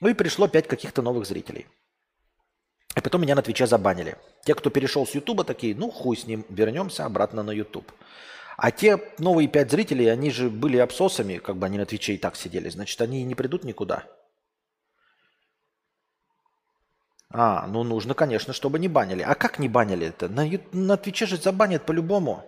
Ну 0.00 0.08
и 0.08 0.14
пришло 0.14 0.48
пять 0.48 0.66
каких-то 0.66 1.00
новых 1.00 1.26
зрителей. 1.26 1.68
И 2.96 3.00
потом 3.00 3.22
меня 3.22 3.36
на 3.36 3.42
Твиче 3.42 3.68
забанили. 3.68 4.16
Те, 4.44 4.56
кто 4.56 4.68
перешел 4.68 5.06
с 5.06 5.14
Ютуба, 5.14 5.44
такие, 5.44 5.76
ну 5.76 5.92
хуй 5.92 6.16
с 6.16 6.26
ним, 6.26 6.44
вернемся 6.48 7.04
обратно 7.04 7.44
на 7.44 7.52
Ютуб. 7.52 7.92
А 8.56 8.72
те 8.72 8.98
новые 9.20 9.46
пять 9.46 9.70
зрителей, 9.70 10.10
они 10.10 10.32
же 10.32 10.50
были 10.50 10.78
абсосами, 10.78 11.38
как 11.38 11.56
бы 11.56 11.66
они 11.66 11.78
на 11.78 11.86
Твиче 11.86 12.14
и 12.14 12.18
так 12.18 12.34
сидели, 12.34 12.68
значит, 12.68 13.00
они 13.00 13.22
не 13.22 13.36
придут 13.36 13.62
никуда. 13.62 14.06
А, 17.30 17.66
ну 17.66 17.82
нужно, 17.84 18.14
конечно, 18.14 18.52
чтобы 18.52 18.78
не 18.78 18.88
банили. 18.88 19.22
А 19.22 19.34
как 19.34 19.58
не 19.58 19.68
банили 19.68 20.06
это? 20.06 20.28
На, 20.28 20.48
на 20.72 20.96
Твиче 20.96 21.26
же 21.26 21.36
забанят 21.36 21.84
по-любому. 21.84 22.44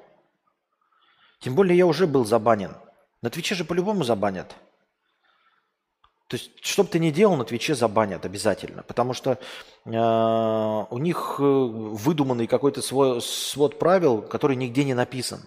Тем 1.40 1.54
более 1.54 1.76
я 1.76 1.86
уже 1.86 2.06
был 2.06 2.24
забанен. 2.24 2.74
На 3.22 3.30
Твиче 3.30 3.54
же 3.54 3.64
по-любому 3.64 4.04
забанят. 4.04 4.54
То 6.28 6.36
есть, 6.36 6.52
что 6.64 6.84
бы 6.84 6.88
ты 6.88 6.98
ни 6.98 7.10
делал, 7.10 7.36
на 7.36 7.44
Твиче 7.44 7.74
забанят 7.74 8.24
обязательно. 8.24 8.82
Потому 8.82 9.12
что 9.14 9.32
э, 9.32 9.90
у 9.90 10.98
них 10.98 11.36
э, 11.40 11.42
выдуманный 11.42 12.46
какой-то 12.46 12.80
свой 12.80 13.20
свод 13.20 13.78
правил, 13.78 14.22
который 14.22 14.56
нигде 14.56 14.84
не 14.84 14.94
написан. 14.94 15.40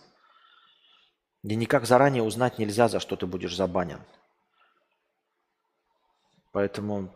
И 1.43 1.55
никак 1.55 1.85
заранее 1.85 2.23
узнать 2.23 2.59
нельзя, 2.59 2.87
за 2.87 2.99
что 2.99 3.15
ты 3.15 3.25
будешь 3.25 3.55
забанен. 3.55 4.01
Поэтому 6.51 7.09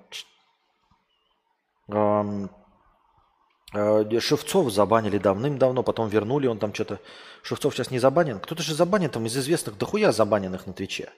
Шевцов 4.20 4.72
забанили 4.72 5.18
давным-давно, 5.18 5.84
потом 5.84 6.10
вернули, 6.10 6.48
он 6.48 6.60
там 6.60 6.74
что-то... 6.74 7.00
Шевцов 7.44 7.74
сейчас 7.76 7.92
не 7.92 8.00
забанен. 8.00 8.40
Кто-то 8.40 8.64
же 8.64 8.74
забанен 8.74 9.10
там 9.10 9.26
из 9.26 9.38
известных 9.38 9.78
дохуя 9.78 10.12
забаненных 10.12 10.66
на 10.68 10.74
Твиче. 10.74 11.12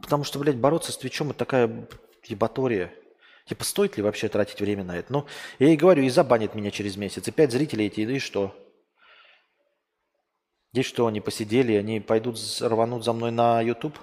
Потому 0.00 0.24
что, 0.24 0.38
блядь, 0.38 0.56
бороться 0.56 0.92
с 0.92 0.98
Твичом 0.98 1.30
это 1.30 1.40
такая 1.40 1.88
ебатория. 2.24 2.92
Типа, 3.46 3.64
стоит 3.64 3.96
ли 3.96 4.02
вообще 4.02 4.28
тратить 4.28 4.60
время 4.60 4.84
на 4.84 4.96
это? 4.96 5.12
Ну, 5.12 5.26
я 5.58 5.68
и 5.68 5.76
говорю, 5.76 6.02
и 6.02 6.10
забанит 6.10 6.54
меня 6.54 6.70
через 6.70 6.96
месяц. 6.96 7.26
И 7.26 7.32
пять 7.32 7.52
зрителей 7.52 7.86
эти, 7.86 8.06
да 8.06 8.12
и 8.12 8.18
что? 8.18 8.54
Здесь 10.72 10.86
что, 10.86 11.06
они 11.06 11.20
посидели, 11.20 11.74
они 11.74 12.00
пойдут, 12.00 12.38
рванут 12.60 13.04
за 13.04 13.12
мной 13.12 13.32
на 13.32 13.60
YouTube? 13.60 13.98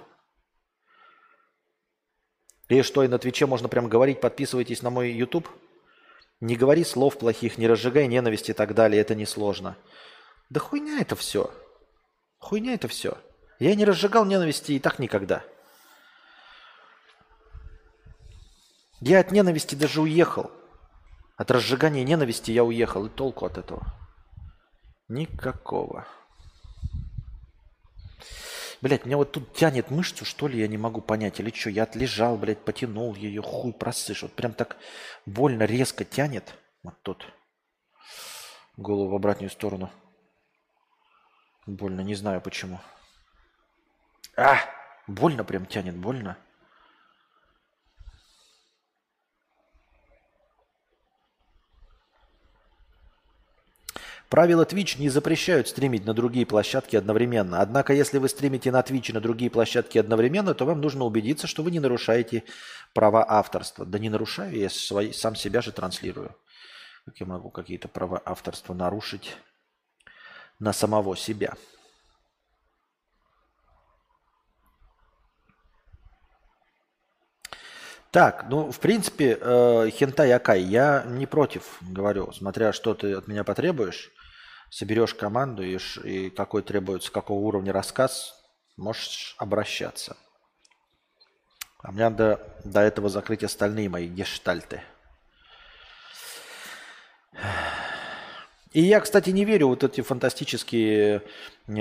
И 2.68 2.82
что, 2.82 3.02
и 3.02 3.08
на 3.08 3.18
Твиче 3.18 3.46
можно 3.46 3.68
прям 3.68 3.88
говорить, 3.88 4.20
подписывайтесь 4.20 4.82
на 4.82 4.90
мой 4.90 5.10
YouTube? 5.10 5.48
Не 6.40 6.56
говори 6.56 6.84
слов 6.84 7.18
плохих, 7.18 7.58
не 7.58 7.66
разжигай 7.66 8.06
ненависть 8.06 8.48
и 8.48 8.52
так 8.52 8.74
далее, 8.74 9.00
это 9.00 9.14
несложно. 9.14 9.76
Да 10.50 10.60
хуйня 10.60 11.00
это 11.00 11.16
все. 11.16 11.52
Хуйня 12.38 12.74
это 12.74 12.86
все. 12.88 13.18
Я 13.58 13.74
не 13.74 13.84
разжигал 13.84 14.24
ненависти 14.24 14.72
и 14.72 14.78
так 14.78 14.98
никогда. 14.98 15.42
Я 19.00 19.20
от 19.20 19.32
ненависти 19.32 19.74
даже 19.74 20.00
уехал. 20.00 20.50
От 21.36 21.50
разжигания 21.50 22.04
ненависти 22.04 22.50
я 22.50 22.64
уехал. 22.64 23.06
И 23.06 23.08
толку 23.08 23.46
от 23.46 23.58
этого? 23.58 23.94
Никакого. 25.08 26.06
Блять, 28.80 29.04
меня 29.04 29.16
вот 29.16 29.32
тут 29.32 29.54
тянет 29.54 29.90
мышцу, 29.90 30.24
что 30.24 30.46
ли, 30.46 30.60
я 30.60 30.68
не 30.68 30.78
могу 30.78 31.00
понять. 31.00 31.40
Или 31.40 31.50
что, 31.50 31.70
я 31.70 31.82
отлежал, 31.82 32.36
блядь, 32.36 32.64
потянул 32.64 33.14
ее, 33.14 33.42
хуй 33.42 33.72
просышь. 33.72 34.22
Вот 34.22 34.32
прям 34.32 34.52
так 34.52 34.76
больно, 35.26 35.64
резко 35.64 36.04
тянет. 36.04 36.54
Вот 36.82 36.94
тут. 37.02 37.26
Голову 38.76 39.10
в 39.10 39.14
обратную 39.16 39.50
сторону. 39.50 39.90
Больно, 41.66 42.00
не 42.02 42.14
знаю 42.14 42.40
почему. 42.40 42.80
А, 44.36 44.58
больно 45.08 45.42
прям 45.42 45.66
тянет, 45.66 45.96
больно. 45.96 46.38
Правила 54.28 54.64
Twitch 54.64 55.00
не 55.00 55.08
запрещают 55.08 55.68
стримить 55.68 56.04
на 56.04 56.12
другие 56.12 56.44
площадки 56.44 56.96
одновременно. 56.96 57.62
Однако, 57.62 57.94
если 57.94 58.18
вы 58.18 58.28
стримите 58.28 58.70
на 58.70 58.80
Twitch 58.80 59.08
и 59.08 59.12
на 59.14 59.20
другие 59.22 59.50
площадки 59.50 59.96
одновременно, 59.96 60.54
то 60.54 60.66
вам 60.66 60.82
нужно 60.82 61.04
убедиться, 61.04 61.46
что 61.46 61.62
вы 61.62 61.70
не 61.70 61.80
нарушаете 61.80 62.44
права 62.92 63.24
авторства. 63.26 63.86
Да 63.86 63.98
не 63.98 64.10
нарушаю, 64.10 64.54
я 64.54 64.68
свои, 64.68 65.12
сам 65.12 65.34
себя 65.34 65.62
же 65.62 65.72
транслирую. 65.72 66.36
Как 67.06 67.18
я 67.20 67.26
могу 67.26 67.50
какие-то 67.50 67.88
права 67.88 68.20
авторства 68.22 68.74
нарушить 68.74 69.34
на 70.58 70.74
самого 70.74 71.16
себя? 71.16 71.54
Так, 78.10 78.46
ну, 78.50 78.70
в 78.70 78.78
принципе, 78.78 79.38
э, 79.40 79.90
хентай 79.90 80.32
Акай, 80.32 80.62
я 80.62 81.04
не 81.06 81.26
против, 81.26 81.78
говорю, 81.80 82.32
смотря 82.32 82.72
что 82.72 82.94
ты 82.94 83.14
от 83.14 83.28
меня 83.28 83.44
потребуешь 83.44 84.10
соберешь 84.70 85.14
команду 85.14 85.62
и, 85.62 85.78
и 86.04 86.30
какой 86.30 86.62
требуется, 86.62 87.10
какого 87.10 87.38
уровня 87.40 87.72
рассказ, 87.72 88.34
можешь 88.76 89.34
обращаться. 89.38 90.16
А 91.80 91.92
мне 91.92 92.08
надо 92.08 92.40
до 92.64 92.80
этого 92.80 93.08
закрыть 93.08 93.44
остальные 93.44 93.88
мои 93.88 94.08
гештальты. 94.08 94.82
И 98.72 98.82
я, 98.82 99.00
кстати, 99.00 99.30
не 99.30 99.44
верю 99.44 99.68
вот 99.68 99.84
эти 99.84 100.00
фантастические 100.00 101.22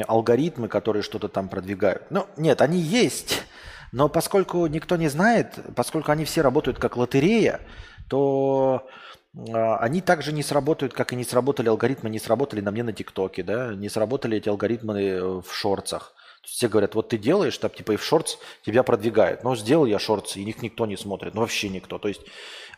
алгоритмы, 0.07 0.67
которые 0.67 1.03
что-то 1.03 1.27
там 1.27 1.49
продвигают. 1.49 2.09
Ну, 2.09 2.27
нет, 2.37 2.61
они 2.61 2.79
есть, 2.79 3.43
но 3.91 4.07
поскольку 4.07 4.65
никто 4.67 4.95
не 4.95 5.07
знает, 5.09 5.59
поскольку 5.75 6.11
они 6.11 6.25
все 6.25 6.41
работают 6.41 6.79
как 6.79 6.95
лотерея, 6.95 7.61
то 8.09 8.87
они 9.35 10.01
также 10.01 10.31
не 10.33 10.43
сработают, 10.43 10.93
как 10.93 11.13
и 11.13 11.15
не 11.15 11.23
сработали 11.23 11.69
алгоритмы, 11.69 12.09
не 12.09 12.19
сработали 12.19 12.61
на 12.61 12.71
мне 12.71 12.83
на 12.83 12.93
ТикТоке, 12.93 13.43
да, 13.43 13.73
не 13.75 13.89
сработали 13.89 14.37
эти 14.37 14.49
алгоритмы 14.49 15.01
э, 15.01 15.21
в 15.21 15.51
шорцах. 15.51 16.13
Все 16.43 16.69
говорят, 16.69 16.95
вот 16.95 17.09
ты 17.09 17.17
делаешь, 17.17 17.57
там, 17.57 17.69
типа, 17.69 17.91
и 17.91 17.95
в 17.97 18.03
шортс 18.03 18.37
тебя 18.65 18.83
продвигают. 18.83 19.43
Но 19.43 19.55
сделал 19.55 19.85
я 19.85 19.99
шортсы, 19.99 20.39
и 20.39 20.45
них 20.45 20.61
никто 20.61 20.85
не 20.85 20.95
смотрит. 20.95 21.33
Ну, 21.33 21.41
вообще 21.41 21.67
никто. 21.67 21.99
То 21.99 22.07
есть 22.07 22.21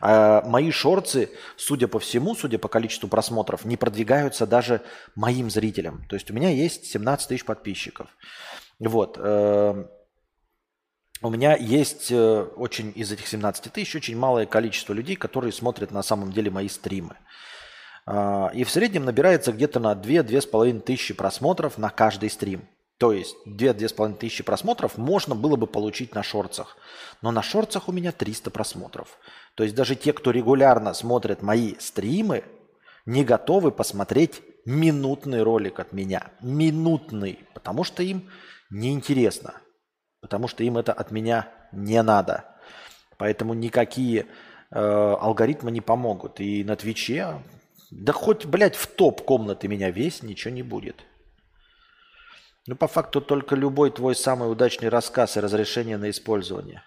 а 0.02 0.42
мои 0.46 0.72
шорцы, 0.72 1.30
судя 1.58 1.88
по 1.88 2.00
всему, 2.00 2.36
судя 2.36 2.58
по 2.58 2.70
количеству 2.70 3.10
просмотров, 3.10 3.66
не 3.66 3.76
продвигаются 3.76 4.48
даже 4.48 4.82
моим 5.16 5.50
зрителям. 5.50 6.06
То 6.08 6.16
есть 6.16 6.32
у 6.32 6.34
меня 6.34 6.50
есть 6.50 6.86
17 6.86 7.28
тысяч 7.28 7.46
подписчиков. 7.46 8.08
Вот. 8.80 9.18
Э, 9.20 9.86
у 11.22 11.30
меня 11.30 11.56
есть 11.56 12.12
э, 12.12 12.42
очень 12.56 12.94
из 12.96 13.12
этих 13.12 13.28
17 13.28 13.74
тысяч 13.74 13.96
очень 13.96 14.18
малое 14.18 14.46
количество 14.46 14.94
людей, 14.94 15.18
которые 15.18 15.52
смотрят 15.52 15.92
на 15.92 16.02
самом 16.02 16.32
деле 16.32 16.50
мои 16.50 16.70
стримы. 16.70 17.18
А, 18.06 18.52
и 18.54 18.64
в 18.64 18.70
среднем 18.70 19.04
набирается 19.04 19.52
где-то 19.52 19.80
на 19.80 19.94
2-2,5 19.94 20.80
тысячи 20.80 21.14
просмотров 21.14 21.78
на 21.78 21.90
каждый 21.90 22.30
стрим. 22.30 22.62
То 22.98 23.12
есть 23.12 23.36
2-2,5 23.46 24.16
тысячи 24.16 24.44
просмотров 24.44 24.98
можно 24.98 25.36
было 25.36 25.58
бы 25.58 25.68
получить 25.68 26.16
на 26.16 26.24
шорцах. 26.24 26.78
Но 27.22 27.32
на 27.32 27.42
шорцах 27.42 27.90
у 27.90 27.92
меня 27.92 28.14
300 28.14 28.50
просмотров. 28.50 29.18
То 29.56 29.64
есть 29.64 29.76
даже 29.76 29.96
те, 29.96 30.14
кто 30.14 30.32
регулярно 30.32 30.94
смотрят 30.94 31.42
мои 31.42 31.76
стримы, 31.80 32.44
не 33.06 33.26
готовы 33.26 33.72
посмотреть 33.72 34.42
минутный 34.66 35.44
ролик 35.44 35.82
от 35.82 35.92
меня. 35.92 36.32
Минутный. 36.42 37.40
Потому 37.54 37.84
что 37.84 38.04
им 38.04 38.30
неинтересно 38.70 39.56
потому 40.22 40.48
что 40.48 40.64
им 40.64 40.78
это 40.78 40.94
от 40.94 41.12
меня 41.12 41.50
не 41.72 42.02
надо. 42.02 42.46
Поэтому 43.18 43.54
никакие 43.54 44.28
э, 44.72 44.80
алгоритмы 44.80 45.72
не 45.72 45.82
помогут. 45.82 46.40
И 46.40 46.64
на 46.64 46.76
Твиче, 46.76 47.42
да 47.92 48.14
хоть, 48.14 48.46
блядь, 48.46 48.76
в 48.76 48.88
топ 48.88 49.22
комнаты 49.24 49.68
меня 49.68 49.92
весь, 49.92 50.24
ничего 50.24 50.54
не 50.54 50.64
будет. 50.64 51.04
Ну, 52.68 52.76
по 52.76 52.88
факту, 52.88 53.20
только 53.20 53.56
любой 53.56 53.90
твой 53.92 54.16
самый 54.16 54.52
удачный 54.52 54.90
рассказ 54.90 55.38
и 55.38 55.40
разрешение 55.40 55.98
на 55.98 56.10
использование. 56.10 56.84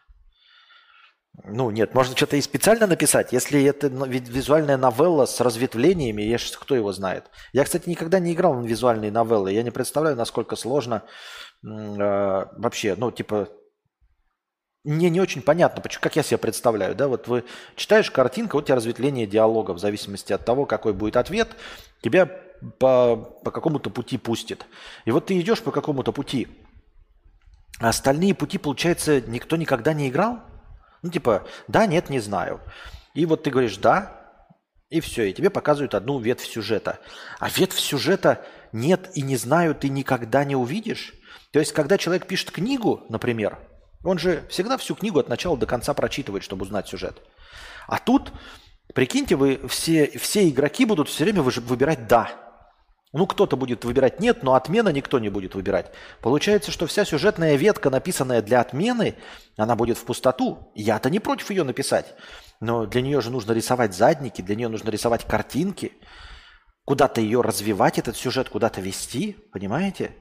Ну, 1.44 1.70
нет, 1.70 1.94
можно 1.94 2.14
что-то 2.14 2.36
и 2.36 2.42
специально 2.42 2.86
написать. 2.86 3.32
Если 3.32 3.64
это 3.64 3.88
визуальная 3.88 4.76
новелла 4.76 5.24
с 5.24 5.40
разветвлениями, 5.40 6.22
я, 6.22 6.36
кто 6.60 6.76
его 6.76 6.92
знает. 6.92 7.24
Я, 7.52 7.64
кстати, 7.64 7.88
никогда 7.88 8.18
не 8.18 8.34
играл 8.34 8.54
в 8.54 8.66
визуальные 8.66 9.10
новеллы. 9.10 9.52
Я 9.52 9.62
не 9.62 9.70
представляю, 9.70 10.14
насколько 10.14 10.56
сложно 10.56 11.02
вообще, 11.62 12.94
ну, 12.97 13.10
типа, 13.10 13.48
мне 14.84 15.10
не 15.10 15.20
очень 15.20 15.43
понятно, 15.43 15.80
почему, 15.80 16.02
как 16.02 16.16
я 16.16 16.22
себе 16.22 16.39
представляю, 16.39 16.94
да, 16.94 17.06
вот 17.06 17.28
вы 17.28 17.44
читаешь 17.76 18.10
картинку, 18.10 18.56
вот 18.56 18.64
у 18.64 18.66
тебя 18.66 18.76
разветвление 18.76 19.26
диалога, 19.26 19.72
в 19.72 19.78
зависимости 19.78 20.32
от 20.32 20.44
того, 20.44 20.66
какой 20.66 20.93
будет 20.93 21.16
ответ, 21.16 21.51
тебя 22.02 22.26
по, 22.78 23.16
по 23.16 23.51
какому-то 23.51 23.90
пути 23.90 24.18
пустит. 24.18 24.66
И 25.05 25.12
вот 25.12 25.26
ты 25.26 25.40
идешь 25.40 25.62
по 25.62 25.70
какому-то 25.70 26.12
пути, 26.12 26.48
а 27.78 27.89
остальные 27.89 28.34
пути, 28.34 28.59
получается, 28.59 29.20
никто 29.20 29.56
никогда 29.56 29.93
не 29.93 30.09
играл? 30.09 30.40
Ну, 31.02 31.10
типа, 31.10 31.47
да, 31.68 31.86
нет, 31.86 32.10
не 32.10 32.20
знаю. 32.20 32.60
И 33.14 33.26
вот 33.26 33.43
ты 33.43 33.51
говоришь 33.51 33.76
«да», 33.76 34.20
и 34.89 35.01
все, 35.01 35.30
и 35.30 35.32
тебе 35.32 35.48
показывают 35.48 35.94
одну 35.94 36.18
ветвь 36.18 36.47
сюжета. 36.47 37.01
А 37.39 37.48
ветвь 37.48 37.78
сюжета 37.78 38.44
нет 38.72 39.10
и 39.14 39.22
не 39.22 39.36
знаю 39.36 39.74
ты 39.74 39.89
никогда 39.89 40.44
не 40.44 40.55
увидишь. 40.55 41.14
То 41.53 41.59
есть, 41.59 41.73
когда 41.73 41.99
человек 41.99 42.27
пишет 42.27 42.51
книгу, 42.51 43.05
например, 43.09 43.59
он 44.05 44.19
же 44.19 44.45
всегда 44.49 44.77
всю 44.79 44.95
книгу 44.95 45.19
от 45.19 45.29
начала 45.29 45.57
до 45.57 45.66
конца 45.66 45.95
прочитывает, 45.95 46.43
чтобы 46.43 46.62
узнать 46.65 46.89
сюжет. 46.89 47.23
А 47.87 47.99
тут, 47.99 48.33
прикиньте, 48.95 49.37
вы 49.37 49.61
все, 49.69 50.11
все 50.19 50.49
игроки 50.49 50.85
будут 50.87 51.09
все 51.09 51.24
время 51.24 51.43
выбирать 51.43 52.09
«да». 52.09 52.31
Ну, 53.15 53.27
кто-то 53.27 53.59
будет 53.59 53.85
выбирать 53.85 54.20
«нет», 54.20 54.43
но 54.43 54.55
отмена 54.55 54.89
никто 54.89 55.19
не 55.19 55.29
будет 55.29 55.55
выбирать. 55.55 55.93
Получается, 56.23 56.70
что 56.70 56.87
вся 56.87 57.05
сюжетная 57.05 57.57
ветка, 57.57 57.91
написанная 57.91 58.41
для 58.41 58.62
отмены, 58.62 59.16
она 59.59 59.77
будет 59.77 59.99
в 59.99 60.05
пустоту. 60.05 60.73
Я-то 60.74 61.11
не 61.11 61.20
против 61.20 61.51
ее 61.51 61.62
написать. 61.62 62.15
Но 62.61 62.87
для 62.87 63.03
нее 63.03 63.20
же 63.20 63.31
нужно 63.31 63.53
рисовать 63.53 63.95
задники, 63.95 64.41
для 64.41 64.55
нее 64.55 64.69
нужно 64.69 64.89
рисовать 64.89 65.27
картинки, 65.27 65.93
куда-то 66.87 67.20
ее 67.20 67.43
развивать, 67.43 67.99
этот 67.99 68.16
сюжет 68.16 68.49
куда-то 68.49 68.81
вести, 68.81 69.37
понимаете? 69.53 70.16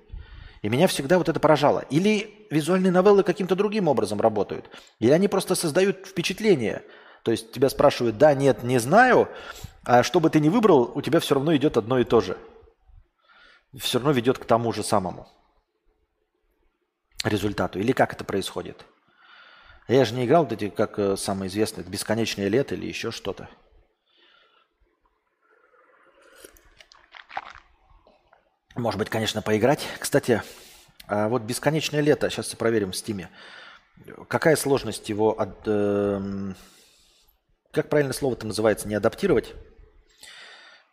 И 0.62 0.70
меня 0.70 0.88
всегда 0.88 1.18
вот 1.18 1.28
это 1.28 1.40
поражало. 1.40 1.86
Или 1.90 2.48
визуальные 2.52 2.92
новеллы 2.92 3.24
каким-то 3.24 3.56
другим 3.56 3.88
образом 3.88 4.22
работают. 4.22 4.70
Или 5.00 5.12
они 5.12 5.28
просто 5.28 5.56
создают 5.56 6.06
впечатление. 6.06 6.84
То 7.24 7.32
есть 7.32 7.52
тебя 7.52 7.70
спрашивают, 7.70 8.18
да, 8.18 8.34
нет, 8.34 8.64
не 8.64 8.80
знаю, 8.80 9.30
а 9.84 10.04
что 10.04 10.20
бы 10.20 10.30
ты 10.30 10.40
ни 10.40 10.50
выбрал, 10.50 10.92
у 10.94 11.02
тебя 11.02 11.20
все 11.20 11.36
равно 11.36 11.56
идет 11.56 11.78
одно 11.78 12.00
и 12.00 12.04
то 12.04 12.22
же. 12.22 12.38
Все 13.78 14.00
равно 14.00 14.12
ведет 14.12 14.38
к 14.38 14.46
тому 14.46 14.72
же 14.74 14.84
самому 14.84 15.28
результату. 17.24 17.80
Или 17.80 17.92
как 17.92 18.14
это 18.14 18.24
происходит? 18.24 18.86
Я 19.88 20.06
же 20.06 20.14
не 20.14 20.26
играл 20.26 20.44
вот 20.44 20.54
эти, 20.54 20.70
как 20.70 21.00
э, 21.00 21.18
самое 21.18 21.50
известное, 21.50 21.84
бесконечное 21.84 22.48
лето 22.48 22.76
или 22.76 22.86
еще 22.86 23.12
что-то. 23.12 23.50
Может 28.76 29.00
быть, 29.00 29.10
конечно, 29.10 29.42
поиграть. 29.42 29.86
Кстати, 30.00 30.42
а 31.08 31.28
вот 31.28 31.42
«Бесконечное 31.42 32.02
лето», 32.02 32.30
сейчас 32.30 32.56
проверим 32.56 32.92
в 32.92 32.96
Стиме. 32.96 33.30
Какая 34.28 34.56
сложность 34.56 35.10
его... 35.10 35.40
От, 35.40 35.60
э, 35.66 36.54
как 37.72 37.90
правильно 37.90 38.14
слово-то 38.14 38.48
называется? 38.48 38.88
Не 38.88 38.96
адаптировать? 38.96 39.54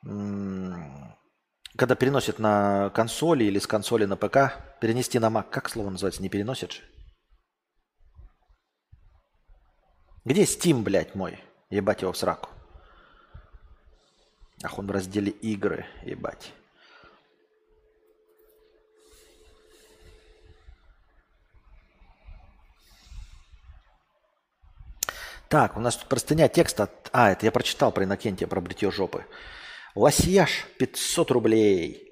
Когда 0.02 1.94
переносят 1.94 2.38
на 2.38 2.90
консоли 2.90 3.44
или 3.44 3.58
с 3.58 3.66
консоли 3.66 4.04
на 4.06 4.16
ПК, 4.16 4.58
перенести 4.80 5.18
на 5.18 5.26
Mac, 5.26 5.48
как 5.50 5.68
слово 5.68 5.90
называется? 5.90 6.22
Не 6.22 6.28
переносят 6.28 6.72
же? 6.72 6.82
Где 10.24 10.42
Steam, 10.42 10.82
блядь, 10.82 11.14
мой? 11.14 11.38
Ебать 11.70 12.02
его 12.02 12.12
в 12.12 12.16
сраку. 12.16 12.50
Ах, 14.64 14.78
он 14.78 14.88
в 14.88 14.90
разделе 14.90 15.30
игры, 15.30 15.86
ебать. 16.02 16.52
Так, 25.48 25.78
у 25.78 25.80
нас 25.80 25.96
тут 25.96 26.08
простыня 26.08 26.48
текста. 26.48 26.90
А, 27.10 27.32
это 27.32 27.46
я 27.46 27.52
прочитал 27.52 27.90
про 27.90 28.04
Иннокентия, 28.04 28.46
про 28.46 28.60
бритье 28.60 28.90
жопы. 28.90 29.24
Лосьяж 29.94 30.66
500 30.78 31.30
рублей. 31.30 32.04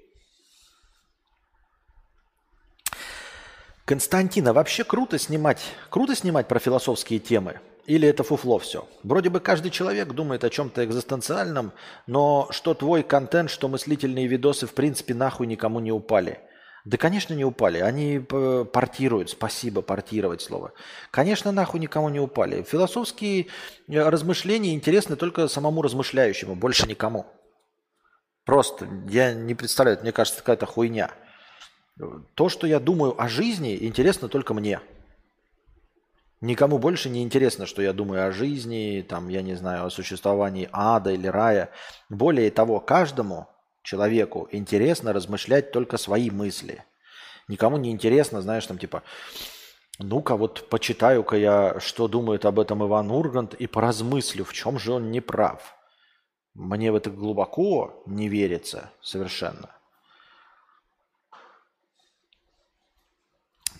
Константина, 3.85 4.53
вообще 4.53 4.83
круто 4.83 5.19
снимать, 5.19 5.63
круто 5.91 6.17
снимать 6.17 6.49
про 6.49 6.59
философские 6.59 7.21
темы. 7.21 7.61
Или 7.85 8.09
это 8.09 8.25
фуфло 8.25 8.59
все? 8.59 8.89
Вроде 9.05 9.31
бы 9.31 9.39
каждый 9.39 9.71
человек 9.71 10.09
думает 10.09 10.43
о 10.43 10.51
чем-то 10.51 10.85
экзистенциальном, 10.85 11.73
но 12.09 12.49
что 12.51 12.75
твой 12.75 13.05
контент, 13.05 13.49
что 13.49 13.69
мыслительные 13.69 14.27
видосы 14.27 14.67
в 14.67 14.73
принципе 14.73 15.15
нахуй 15.15 15.47
никому 15.47 15.79
не 15.79 15.93
упали. 15.93 16.41
Да, 16.87 16.99
конечно, 16.99 17.35
не 17.35 17.45
упали. 17.45 17.81
Они 17.81 18.25
э, 18.31 18.65
портируют. 18.73 19.31
Спасибо, 19.31 19.83
портировать 19.83 20.41
слово. 20.41 20.73
Конечно, 21.11 21.51
нахуй 21.51 21.81
никому 21.81 22.09
не 22.11 22.21
упали. 22.21 22.63
Философские 22.63 23.49
э, 23.89 24.09
размышления 24.09 24.73
интересны 24.73 25.17
только 25.17 25.49
самому 25.49 25.83
размышляющему, 25.83 26.55
больше 26.55 26.87
никому. 26.87 27.27
Просто 28.45 28.89
я 29.09 29.35
не 29.35 29.57
представляю, 29.57 29.99
мне 30.01 30.13
кажется, 30.13 30.39
какая-то 30.39 30.67
хуйня. 30.67 31.11
То, 32.37 32.49
что 32.49 32.69
я 32.69 32.79
думаю 32.79 33.21
о 33.21 33.27
жизни, 33.27 33.77
интересно 33.85 34.29
только 34.29 34.55
мне. 34.55 34.81
Никому 36.41 36.79
больше 36.79 37.09
не 37.09 37.25
интересно, 37.25 37.67
что 37.67 37.83
я 37.83 37.93
думаю 37.93 38.29
о 38.29 38.31
жизни, 38.31 39.05
там, 39.09 39.27
я 39.27 39.43
не 39.43 39.55
знаю, 39.55 39.87
о 39.87 39.91
существовании 39.91 40.69
ада 40.71 41.11
или 41.11 41.27
рая. 41.27 41.71
Более 42.09 42.53
того, 42.53 42.79
каждому 42.79 43.49
человеку 43.87 44.49
интересно 44.51 45.13
размышлять 45.13 45.71
только 45.71 45.97
свои 45.97 46.29
мысли. 46.31 46.85
Никому 47.49 47.77
не 47.77 47.93
интересно, 47.93 48.43
знаешь, 48.43 48.67
там 48.67 48.79
типа, 48.79 49.05
ну-ка 49.99 50.37
вот 50.37 50.69
почитаю-ка 50.69 51.37
я, 51.37 51.81
что 51.81 52.09
думает 52.09 52.45
об 52.45 52.59
этом 52.59 52.85
Иван 52.85 53.11
Ургант 53.11 53.55
и 53.55 53.69
поразмыслю, 53.69 54.45
в 54.45 54.53
чем 54.53 54.79
же 54.79 54.93
он 54.93 55.13
не 55.13 55.21
прав. 55.21 55.77
Мне 56.55 56.91
в 56.91 56.97
это 56.97 57.11
глубоко 57.11 58.03
не 58.07 58.29
верится 58.29 58.91
совершенно. 59.01 59.71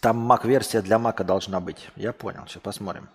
Там 0.01 0.31
Mac-версия 0.31 0.83
для 0.83 1.01
Мака 1.01 1.25
должна 1.25 1.59
быть. 1.59 1.89
Я 1.97 2.13
понял, 2.13 2.47
сейчас 2.47 2.63
посмотрим. 2.63 3.09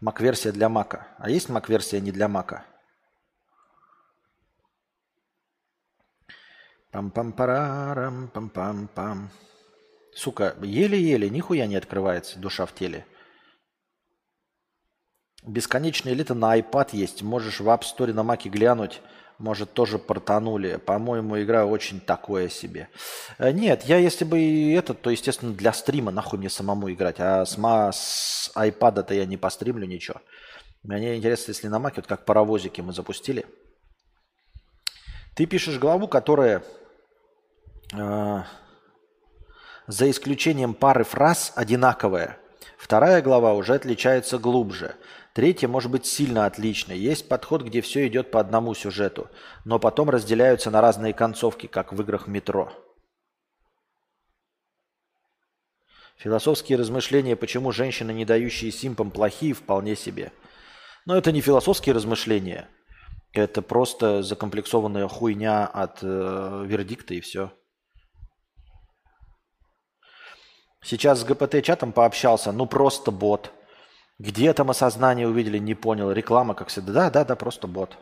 Mac-версия 0.00 0.52
для 0.52 0.70
Мака. 0.70 1.08
А 1.18 1.28
есть 1.28 1.50
Mac-версия 1.50 2.00
не 2.00 2.12
для 2.12 2.28
Мака? 2.28 2.64
Пам-пам-парарам, 6.92 8.30
пам-пам-пам. 8.34 9.28
Сука, 10.12 10.56
еле-еле, 10.60 11.30
нихуя 11.30 11.66
не 11.66 11.76
открывается 11.76 12.38
душа 12.38 12.66
в 12.66 12.74
теле. 12.74 13.06
Бесконечное 15.46 16.14
лето 16.14 16.34
на 16.34 16.58
iPad 16.58 16.88
есть. 16.92 17.22
Можешь 17.22 17.60
в 17.60 17.68
App 17.68 17.82
Store 17.82 18.12
на 18.12 18.24
Маке 18.24 18.48
глянуть. 18.48 19.00
Может, 19.38 19.72
тоже 19.72 19.98
портанули. 19.98 20.76
По-моему, 20.76 21.40
игра 21.40 21.64
очень 21.64 22.00
такое 22.00 22.48
себе. 22.48 22.88
Э, 23.38 23.52
нет, 23.52 23.84
я 23.84 23.96
если 23.96 24.24
бы 24.24 24.38
и 24.38 24.72
этот, 24.72 25.00
то, 25.00 25.08
естественно, 25.10 25.54
для 25.54 25.72
стрима 25.72 26.10
нахуй 26.10 26.38
мне 26.38 26.50
самому 26.50 26.92
играть. 26.92 27.16
А 27.20 27.46
с, 27.46 27.56
ма- 27.56 27.92
с 27.92 28.50
iPad-то 28.54 29.14
я 29.14 29.24
не 29.24 29.38
постримлю 29.38 29.86
ничего. 29.86 30.20
Мне 30.82 31.16
интересно, 31.16 31.52
если 31.52 31.68
на 31.68 31.78
Маке, 31.78 31.96
вот 31.96 32.06
как 32.06 32.26
паровозики 32.26 32.80
мы 32.82 32.92
запустили. 32.92 33.46
Ты 35.36 35.46
пишешь 35.46 35.78
главу, 35.78 36.06
которая 36.06 36.62
э, 37.92 38.42
за 39.86 40.10
исключением 40.10 40.74
пары 40.74 41.04
фраз 41.04 41.52
одинаковая. 41.56 42.38
Вторая 42.78 43.22
глава 43.22 43.54
уже 43.54 43.74
отличается 43.74 44.38
глубже. 44.38 44.96
Третья 45.32 45.68
может 45.68 45.90
быть 45.90 46.06
сильно 46.06 46.46
отличной. 46.46 46.98
Есть 46.98 47.28
подход, 47.28 47.62
где 47.62 47.80
все 47.80 48.06
идет 48.06 48.30
по 48.30 48.40
одному 48.40 48.74
сюжету, 48.74 49.28
но 49.64 49.78
потом 49.78 50.10
разделяются 50.10 50.70
на 50.70 50.80
разные 50.80 51.12
концовки, 51.12 51.66
как 51.66 51.92
в 51.92 52.00
играх 52.00 52.26
метро. 52.26 52.72
Философские 56.16 56.78
размышления, 56.78 57.34
почему 57.34 57.72
женщины, 57.72 58.12
не 58.12 58.24
дающие 58.24 58.70
симпам, 58.70 59.10
плохие, 59.10 59.54
вполне 59.54 59.96
себе. 59.96 60.32
Но 61.06 61.16
это 61.16 61.32
не 61.32 61.40
философские 61.40 61.94
размышления. 61.94 62.68
Это 63.32 63.62
просто 63.62 64.22
закомплексованная 64.22 65.08
хуйня 65.08 65.66
от 65.66 66.00
э, 66.02 66.64
вердикта 66.66 67.14
и 67.14 67.20
все. 67.20 67.52
Сейчас 70.82 71.20
с 71.20 71.24
ГПТ-чатом 71.24 71.92
пообщался, 71.92 72.52
ну 72.52 72.66
просто 72.66 73.10
бот. 73.10 73.52
Где 74.18 74.52
там 74.52 74.70
осознание 74.70 75.26
увидели, 75.28 75.58
не 75.58 75.74
понял. 75.74 76.12
Реклама, 76.12 76.54
как 76.54 76.68
всегда. 76.68 76.92
Да, 76.92 77.10
да, 77.10 77.24
да, 77.24 77.36
просто 77.36 77.66
бот. 77.66 77.96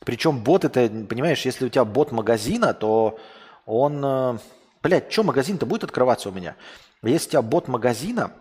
Причем 0.00 0.42
бот 0.42 0.64
это, 0.64 0.88
понимаешь, 1.06 1.44
если 1.44 1.66
у 1.66 1.68
тебя 1.68 1.84
бот 1.84 2.12
магазина, 2.12 2.74
то 2.74 3.18
он... 3.66 4.04
Э, 4.04 4.38
блядь, 4.82 5.12
что 5.12 5.22
магазин-то 5.22 5.66
будет 5.66 5.84
открываться 5.84 6.30
у 6.30 6.32
меня? 6.32 6.56
Если 7.02 7.28
у 7.28 7.30
тебя 7.30 7.42
бот 7.42 7.68
магазина, 7.68 8.32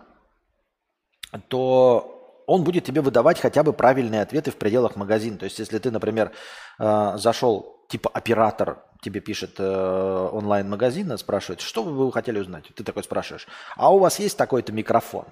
то 1.49 2.43
он 2.47 2.63
будет 2.63 2.85
тебе 2.85 3.01
выдавать 3.01 3.39
хотя 3.39 3.61
бы 3.61 3.73
правильные 3.73 4.21
ответы 4.21 4.51
в 4.51 4.55
пределах 4.55 4.95
магазина. 4.95 5.37
То 5.37 5.45
есть, 5.45 5.59
если 5.59 5.77
ты, 5.77 5.91
например, 5.91 6.31
э, 6.79 7.13
зашел, 7.17 7.76
типа 7.87 8.09
оператор 8.13 8.83
тебе 9.01 9.19
пишет 9.19 9.55
э, 9.59 10.29
онлайн-магазина, 10.31 11.17
спрашивает, 11.17 11.61
что 11.61 11.83
вы 11.83 12.11
хотели 12.11 12.39
узнать? 12.39 12.65
Ты 12.75 12.83
такой 12.83 13.03
спрашиваешь, 13.03 13.47
а 13.75 13.93
у 13.93 13.99
вас 13.99 14.19
есть 14.19 14.37
такой-то 14.37 14.71
микрофон? 14.71 15.25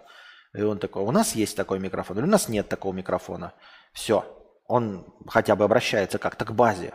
И 0.53 0.61
он 0.61 0.79
такой, 0.79 1.03
у 1.03 1.11
нас 1.11 1.35
есть 1.35 1.57
такой 1.57 1.79
микрофон, 1.79 2.17
или 2.17 2.25
у 2.25 2.29
нас 2.29 2.47
нет 2.47 2.69
такого 2.69 2.93
микрофона. 2.93 3.53
Все, 3.91 4.23
он 4.67 5.05
хотя 5.27 5.55
бы 5.55 5.65
обращается 5.65 6.17
как-то 6.17 6.45
к 6.45 6.53
базе. 6.53 6.93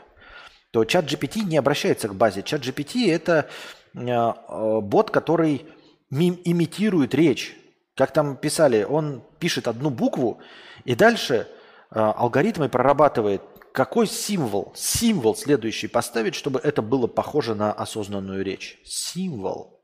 То 0.70 0.84
чат 0.84 1.04
GPT 1.04 1.44
не 1.44 1.58
обращается 1.58 2.08
к 2.08 2.14
базе. 2.14 2.42
Чат 2.42 2.62
GPT 2.62 3.12
это 3.12 3.48
э, 3.94 4.80
бот, 4.80 5.10
который 5.10 5.66
имитирует 6.10 7.14
речь. 7.14 7.56
Как 7.96 8.12
там 8.12 8.36
писали, 8.36 8.84
он 8.84 9.22
пишет 9.38 9.68
одну 9.68 9.90
букву, 9.90 10.40
и 10.84 10.94
дальше 10.94 11.46
э, 11.90 11.98
алгоритмы 11.98 12.68
прорабатывает, 12.68 13.42
какой 13.72 14.06
символ, 14.06 14.72
символ 14.74 15.36
следующий 15.36 15.88
поставить, 15.88 16.34
чтобы 16.34 16.60
это 16.60 16.82
было 16.82 17.06
похоже 17.06 17.54
на 17.54 17.72
осознанную 17.72 18.44
речь. 18.44 18.80
Символ. 18.84 19.80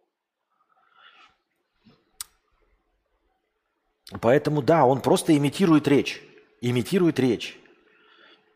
Поэтому 4.20 4.62
да, 4.62 4.84
он 4.84 5.00
просто 5.00 5.36
имитирует 5.36 5.88
речь. 5.88 6.22
Имитирует 6.60 7.18
речь. 7.18 7.58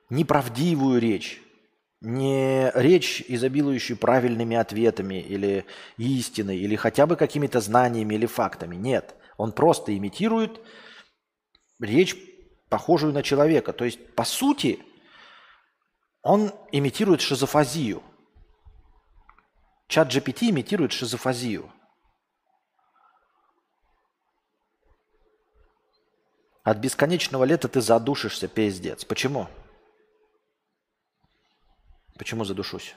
Неправдивую 0.09 1.01
речь. 1.01 1.41
Не 2.01 2.71
речь, 2.75 3.23
изобилующую 3.29 3.99
правильными 3.99 4.57
ответами 4.57 5.21
или 5.21 5.67
истиной, 5.99 6.57
или 6.57 6.75
хотя 6.75 7.07
бы 7.07 7.17
какими-то 7.17 7.61
знаниями 7.61 8.15
или 8.15 8.27
фактами. 8.27 8.77
Нет. 8.77 9.15
Он 9.37 9.53
просто 9.53 9.97
имитирует 9.97 10.61
речь, 11.79 12.17
похожую 12.69 13.13
на 13.13 13.23
человека. 13.23 13.73
То 13.73 13.85
есть, 13.85 14.15
по 14.15 14.25
сути, 14.25 14.81
он 16.23 16.53
имитирует 16.73 17.21
шизофазию. 17.21 18.03
Чат 19.89 20.09
GPT 20.09 20.51
имитирует 20.51 20.93
шизофазию. 20.93 21.71
От 26.63 26.77
бесконечного 26.77 27.45
лета 27.45 27.69
ты 27.69 27.81
задушишься, 27.81 28.47
пиздец. 28.47 29.05
Почему? 29.05 29.49
Почему 32.19 32.45
задушусь? 32.45 32.95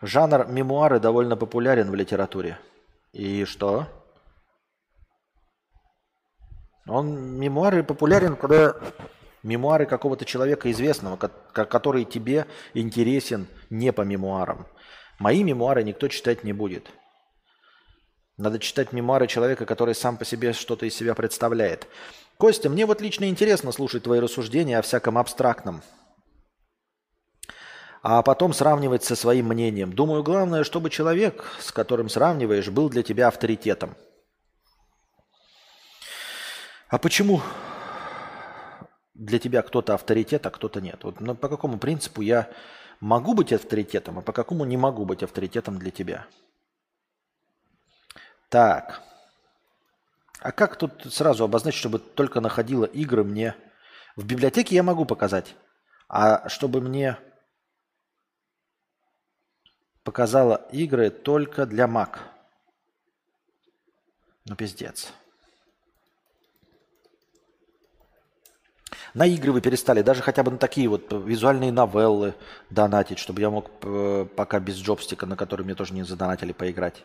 Жанр 0.00 0.46
мемуары 0.46 0.98
довольно 0.98 1.36
популярен 1.36 1.90
в 1.90 1.94
литературе. 1.94 2.58
И 3.12 3.44
что? 3.44 3.86
Он 6.86 7.38
мемуары 7.38 7.84
популярен, 7.84 8.36
когда 8.36 8.74
Мемуары 9.44 9.84
какого-то 9.84 10.24
человека 10.24 10.72
известного, 10.72 11.16
который 11.16 12.06
тебе 12.06 12.46
интересен 12.72 13.46
не 13.68 13.92
по 13.92 14.00
мемуарам. 14.00 14.66
Мои 15.18 15.44
мемуары 15.44 15.84
никто 15.84 16.08
читать 16.08 16.44
не 16.44 16.54
будет. 16.54 16.88
Надо 18.38 18.58
читать 18.58 18.92
мемуары 18.92 19.26
человека, 19.26 19.66
который 19.66 19.94
сам 19.94 20.16
по 20.16 20.24
себе 20.24 20.54
что-то 20.54 20.86
из 20.86 20.96
себя 20.96 21.14
представляет. 21.14 21.86
Костя, 22.38 22.70
мне 22.70 22.86
вот 22.86 23.02
лично 23.02 23.28
интересно 23.28 23.70
слушать 23.70 24.04
твои 24.04 24.18
рассуждения 24.18 24.78
о 24.78 24.82
всяком 24.82 25.18
абстрактном. 25.18 25.82
А 28.02 28.22
потом 28.22 28.54
сравнивать 28.54 29.04
со 29.04 29.14
своим 29.14 29.48
мнением. 29.48 29.92
Думаю, 29.92 30.22
главное, 30.22 30.64
чтобы 30.64 30.88
человек, 30.88 31.44
с 31.60 31.70
которым 31.70 32.08
сравниваешь, 32.08 32.70
был 32.70 32.88
для 32.88 33.02
тебя 33.02 33.28
авторитетом. 33.28 33.94
А 36.88 36.96
почему 36.96 37.42
для 39.14 39.38
тебя 39.38 39.62
кто-то 39.62 39.94
авторитет, 39.94 40.44
а 40.46 40.50
кто-то 40.50 40.80
нет? 40.80 41.04
Вот 41.04 41.20
ну, 41.20 41.34
по 41.34 41.48
какому 41.48 41.78
принципу 41.78 42.20
я 42.20 42.50
могу 43.00 43.34
быть 43.34 43.52
авторитетом, 43.52 44.18
а 44.18 44.22
по 44.22 44.32
какому 44.32 44.64
не 44.64 44.76
могу 44.76 45.04
быть 45.04 45.22
авторитетом 45.22 45.78
для 45.78 45.90
тебя? 45.90 46.26
Так. 48.48 49.02
А 50.40 50.52
как 50.52 50.76
тут 50.76 51.12
сразу 51.12 51.44
обозначить, 51.44 51.80
чтобы 51.80 51.98
только 51.98 52.40
находила 52.40 52.84
игры 52.84 53.24
мне... 53.24 53.56
В 54.16 54.24
библиотеке 54.24 54.76
я 54.76 54.84
могу 54.84 55.06
показать. 55.06 55.56
А 56.08 56.48
чтобы 56.48 56.80
мне 56.80 57.18
показала 60.04 60.68
игры 60.70 61.10
только 61.10 61.66
для 61.66 61.86
Mac. 61.86 62.18
Ну, 64.44 64.54
пиздец. 64.54 65.12
На 69.14 69.26
игры 69.26 69.52
вы 69.52 69.60
перестали, 69.60 70.02
даже 70.02 70.22
хотя 70.22 70.42
бы 70.42 70.50
на 70.50 70.58
такие 70.58 70.88
вот 70.88 71.12
визуальные 71.12 71.70
новеллы 71.70 72.34
донатить, 72.68 73.20
чтобы 73.20 73.40
я 73.40 73.48
мог 73.48 73.70
э, 73.82 74.26
пока 74.34 74.58
без 74.58 74.74
джобстика, 74.74 75.24
на 75.24 75.36
который 75.36 75.64
мне 75.64 75.76
тоже 75.76 75.94
не 75.94 76.02
задонатили, 76.02 76.52
поиграть. 76.52 77.04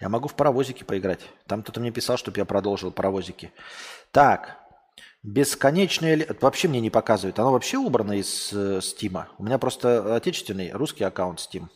Я 0.00 0.08
могу 0.08 0.28
в 0.28 0.34
паровозике 0.34 0.86
поиграть. 0.86 1.20
Там 1.46 1.62
кто-то 1.62 1.78
мне 1.80 1.90
писал, 1.90 2.16
чтобы 2.16 2.38
я 2.38 2.46
продолжил 2.46 2.90
паровозики. 2.90 3.52
Так, 4.12 4.58
бесконечное... 5.22 6.26
Вообще 6.40 6.68
мне 6.68 6.80
не 6.80 6.88
показывает. 6.88 7.38
Оно 7.38 7.52
вообще 7.52 7.76
убрано 7.76 8.12
из 8.12 8.50
э, 8.54 8.80
Стима. 8.80 9.28
У 9.36 9.44
меня 9.44 9.58
просто 9.58 10.16
отечественный 10.16 10.72
русский 10.72 11.04
аккаунт 11.04 11.38
Steam. 11.38 11.68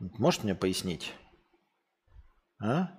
Можешь 0.00 0.42
мне 0.42 0.56
пояснить? 0.56 1.14
А? 2.60 2.90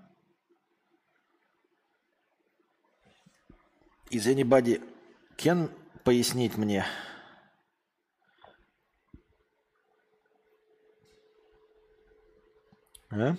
Is 4.11 4.25
anybody 4.25 4.81
Кен 5.39 5.71
пояснить 6.03 6.57
мне. 6.57 6.85
А? 13.09 13.35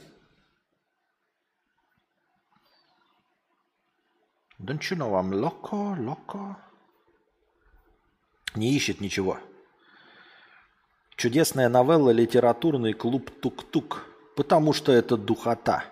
Don't 4.59 4.81
you 4.81 4.97
know 4.97 5.13
I'm 5.13 5.31
loco, 5.31 5.95
loco? 5.95 6.57
Не 8.55 8.75
ищет 8.75 9.03
ничего. 9.03 9.39
Чудесная 11.17 11.69
новелла 11.69 12.13
«Литературный 12.13 12.95
клуб 12.95 13.31
Тук-Тук», 13.43 14.07
потому 14.37 14.73
что 14.73 14.91
это 14.91 15.19
духота. 15.19 15.85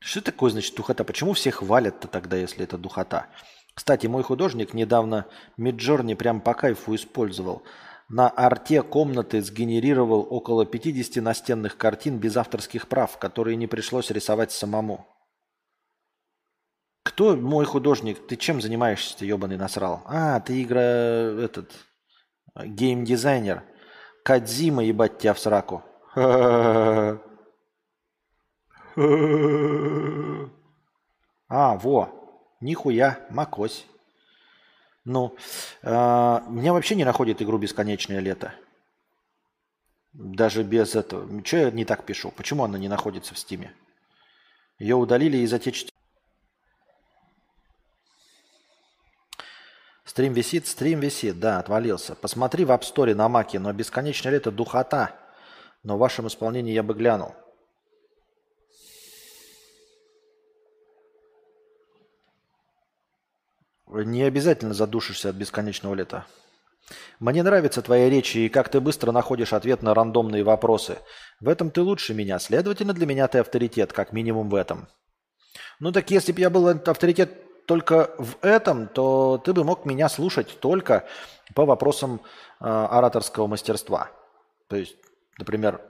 Что 0.00 0.20
такое 0.20 0.50
значит 0.50 0.74
духота? 0.74 1.02
Почему 1.02 1.32
всех 1.32 1.62
валят-то 1.62 2.08
тогда, 2.08 2.36
если 2.36 2.62
это 2.62 2.76
духота? 2.76 3.30
Кстати, 3.74 4.06
мой 4.06 4.22
художник 4.22 4.72
недавно 4.72 5.26
Миджорни 5.56 6.14
прям 6.14 6.40
по 6.40 6.54
кайфу 6.54 6.94
использовал. 6.94 7.62
На 8.08 8.28
арте 8.28 8.82
комнаты 8.82 9.42
сгенерировал 9.42 10.26
около 10.30 10.64
50 10.64 11.22
настенных 11.22 11.76
картин 11.76 12.18
без 12.18 12.36
авторских 12.36 12.88
прав, 12.88 13.18
которые 13.18 13.56
не 13.56 13.66
пришлось 13.66 14.10
рисовать 14.10 14.52
самому. 14.52 15.06
Кто 17.02 17.36
мой 17.36 17.64
художник? 17.64 18.26
Ты 18.26 18.36
чем 18.36 18.60
занимаешься, 18.60 19.18
ты 19.18 19.26
ебаный 19.26 19.56
насрал? 19.56 20.02
А, 20.06 20.40
ты 20.40 20.62
игра... 20.62 20.80
этот... 20.80 21.72
Геймдизайнер. 22.56 23.64
Кадзима, 24.24 24.84
ебать 24.84 25.18
тебя 25.18 25.34
в 25.34 25.38
сраку. 25.38 25.82
А, 31.46 31.76
во. 31.76 32.23
Нихуя, 32.60 33.20
макось. 33.30 33.86
Ну, 35.04 35.36
э, 35.82 35.90
меня 36.48 36.72
вообще 36.72 36.94
не 36.94 37.04
находит 37.04 37.42
игру 37.42 37.58
«Бесконечное 37.58 38.20
лето». 38.20 38.54
Даже 40.12 40.62
без 40.62 40.94
этого. 40.94 41.44
Что 41.44 41.56
я 41.56 41.70
не 41.72 41.84
так 41.84 42.04
пишу? 42.04 42.30
Почему 42.30 42.64
она 42.64 42.78
не 42.78 42.88
находится 42.88 43.34
в 43.34 43.38
Стиме? 43.38 43.74
Ее 44.78 44.96
удалили 44.96 45.38
из 45.38 45.52
отечественного... 45.52 45.92
Стрим 50.04 50.32
висит, 50.32 50.68
стрим 50.68 51.00
висит, 51.00 51.40
да, 51.40 51.58
отвалился. 51.58 52.14
Посмотри 52.14 52.64
в 52.64 52.70
App 52.70 52.82
Store 52.82 53.14
на 53.14 53.28
Маке, 53.28 53.58
но 53.58 53.72
«Бесконечное 53.72 54.32
лето» 54.32 54.52
духота. 54.52 55.16
Но 55.82 55.96
в 55.96 55.98
вашем 55.98 56.28
исполнении 56.28 56.72
я 56.72 56.84
бы 56.84 56.94
глянул. 56.94 57.34
Не 64.02 64.24
обязательно 64.24 64.74
задушишься 64.74 65.30
от 65.30 65.36
бесконечного 65.36 65.94
лета. 65.94 66.26
Мне 67.20 67.42
нравятся 67.42 67.80
твои 67.80 68.10
речи 68.10 68.38
и 68.38 68.48
как 68.48 68.68
ты 68.68 68.80
быстро 68.80 69.12
находишь 69.12 69.52
ответ 69.52 69.82
на 69.82 69.94
рандомные 69.94 70.42
вопросы. 70.42 70.98
В 71.40 71.48
этом 71.48 71.70
ты 71.70 71.80
лучше 71.80 72.12
меня. 72.12 72.38
Следовательно, 72.38 72.92
для 72.92 73.06
меня 73.06 73.28
ты 73.28 73.38
авторитет, 73.38 73.92
как 73.92 74.12
минимум 74.12 74.50
в 74.50 74.54
этом. 74.54 74.88
Ну 75.80 75.92
так 75.92 76.10
если 76.10 76.32
бы 76.32 76.40
я 76.40 76.50
был 76.50 76.68
авторитет 76.68 77.66
только 77.66 78.10
в 78.18 78.36
этом, 78.42 78.88
то 78.88 79.40
ты 79.42 79.52
бы 79.52 79.64
мог 79.64 79.86
меня 79.86 80.08
слушать 80.08 80.58
только 80.60 81.04
по 81.54 81.64
вопросам 81.64 82.20
э, 82.60 82.64
ораторского 82.64 83.46
мастерства. 83.46 84.10
То 84.68 84.76
есть, 84.76 84.96
например, 85.38 85.80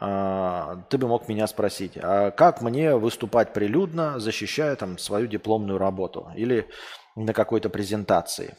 э, 0.00 0.76
ты 0.88 0.96
бы 0.96 1.08
мог 1.08 1.28
меня 1.28 1.46
спросить, 1.46 1.98
а 2.00 2.30
как 2.30 2.62
мне 2.62 2.96
выступать 2.96 3.52
прилюдно, 3.52 4.18
защищая 4.18 4.76
там 4.76 4.96
свою 4.96 5.26
дипломную 5.26 5.78
работу? 5.78 6.30
Или 6.34 6.68
на 7.16 7.32
какой-то 7.32 7.68
презентации. 7.68 8.56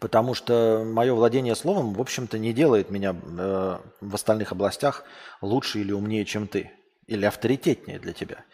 Потому 0.00 0.34
что 0.34 0.84
мое 0.84 1.14
владение 1.14 1.54
словом, 1.54 1.94
в 1.94 2.00
общем-то, 2.00 2.38
не 2.38 2.52
делает 2.52 2.90
меня 2.90 3.14
э, 3.14 3.78
в 4.00 4.14
остальных 4.14 4.52
областях 4.52 5.04
лучше 5.40 5.80
или 5.80 5.92
умнее, 5.92 6.24
чем 6.24 6.48
ты. 6.48 6.72
Или 7.06 7.24
авторитетнее 7.24 7.98
для 7.98 8.12
тебя. 8.12 8.44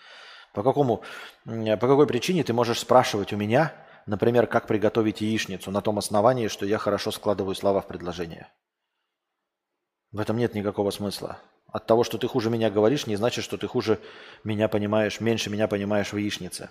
По, 0.52 0.62
какому, 0.62 1.02
по 1.44 1.76
какой 1.76 2.06
причине 2.06 2.44
ты 2.44 2.52
можешь 2.52 2.80
спрашивать 2.80 3.32
у 3.32 3.36
меня, 3.36 3.72
например, 4.06 4.46
как 4.46 4.66
приготовить 4.66 5.20
яичницу 5.20 5.70
на 5.70 5.80
том 5.80 5.98
основании, 5.98 6.48
что 6.48 6.66
я 6.66 6.78
хорошо 6.78 7.10
складываю 7.10 7.54
слова 7.54 7.80
в 7.80 7.86
предложение? 7.86 8.48
В 10.12 10.20
этом 10.20 10.36
нет 10.36 10.54
никакого 10.54 10.90
смысла. 10.90 11.38
От 11.68 11.86
того, 11.86 12.02
что 12.02 12.18
ты 12.18 12.26
хуже 12.26 12.50
меня 12.50 12.68
говоришь, 12.68 13.06
не 13.06 13.16
значит, 13.16 13.44
что 13.44 13.56
ты 13.56 13.68
хуже 13.68 14.00
меня 14.42 14.68
понимаешь, 14.68 15.20
меньше 15.20 15.50
меня 15.50 15.68
понимаешь 15.68 16.12
в 16.12 16.16
яичнице. 16.16 16.68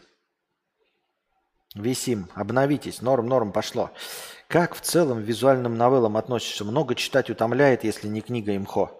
Висим, 1.76 2.30
обновитесь, 2.34 3.02
норм, 3.02 3.28
норм, 3.28 3.52
пошло. 3.52 3.92
Как 4.48 4.74
в 4.74 4.82
целом 4.82 5.22
визуальным 5.22 5.78
новеллам 5.78 6.18
относишься? 6.18 6.66
Много 6.66 6.96
читать 6.96 7.30
утомляет, 7.30 7.84
если 7.84 8.08
не 8.08 8.22
книга 8.22 8.56
имхо. 8.56 9.00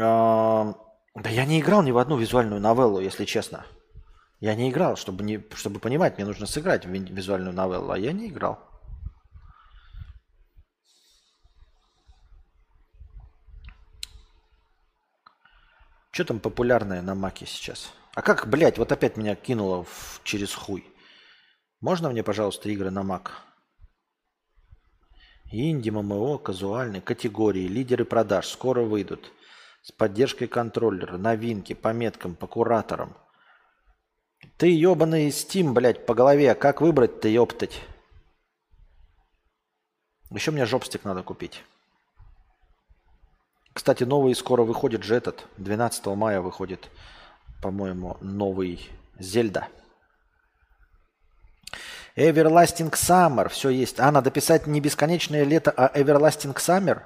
А, 0.00 0.74
да 1.14 1.28
я 1.28 1.44
не 1.44 1.60
играл 1.60 1.82
ни 1.82 1.90
в 1.90 1.98
одну 1.98 2.16
визуальную 2.16 2.60
новеллу, 2.60 3.00
если 3.00 3.26
честно. 3.26 3.66
Я 4.40 4.54
не 4.54 4.70
играл, 4.70 4.96
чтобы, 4.96 5.24
не, 5.24 5.44
чтобы 5.54 5.78
понимать, 5.78 6.16
мне 6.16 6.24
нужно 6.26 6.46
сыграть 6.46 6.86
в 6.86 6.88
визуальную 6.88 7.54
новеллу, 7.54 7.92
а 7.92 7.98
я 7.98 8.12
не 8.12 8.28
играл. 8.28 8.58
Что 16.10 16.24
там 16.24 16.40
популярное 16.40 17.02
на 17.02 17.14
маке 17.14 17.44
сейчас? 17.44 17.92
А 18.14 18.22
как, 18.22 18.48
блядь, 18.48 18.78
вот 18.78 18.92
опять 18.92 19.16
меня 19.16 19.34
кинуло 19.34 19.84
в, 19.84 20.20
через 20.24 20.54
хуй. 20.54 20.93
Можно 21.84 22.08
мне, 22.08 22.22
пожалуйста, 22.22 22.70
игры 22.70 22.90
на 22.90 23.00
Mac? 23.00 23.28
Инди, 25.52 25.90
ММО, 25.90 26.38
казуальные, 26.38 27.02
категории, 27.02 27.68
лидеры 27.68 28.06
продаж 28.06 28.46
скоро 28.46 28.80
выйдут. 28.80 29.30
С 29.82 29.92
поддержкой 29.92 30.46
контроллера, 30.46 31.18
новинки, 31.18 31.74
по 31.74 31.92
меткам, 31.92 32.36
по 32.36 32.46
кураторам. 32.46 33.14
Ты 34.56 34.68
ебаный 34.68 35.28
Steam, 35.28 35.74
блядь, 35.74 36.06
по 36.06 36.14
голове. 36.14 36.54
Как 36.54 36.80
выбрать-то, 36.80 37.28
ёптать? 37.28 37.82
Еще 40.30 40.52
мне 40.52 40.64
жопстик 40.64 41.04
надо 41.04 41.22
купить. 41.22 41.64
Кстати, 43.74 44.04
новый 44.04 44.34
скоро 44.34 44.62
выходит 44.62 45.02
же 45.02 45.16
этот. 45.16 45.46
12 45.58 46.06
мая 46.16 46.40
выходит, 46.40 46.88
по-моему, 47.60 48.16
новый 48.22 48.88
Зельда. 49.18 49.68
Everlasting 52.16 52.92
Summer, 52.92 53.48
все 53.48 53.70
есть. 53.70 53.98
А, 53.98 54.10
надо 54.12 54.30
писать 54.30 54.66
не 54.66 54.80
бесконечное 54.80 55.44
лето, 55.44 55.72
а 55.76 55.90
Everlasting 55.98 56.54
Summer? 56.54 57.02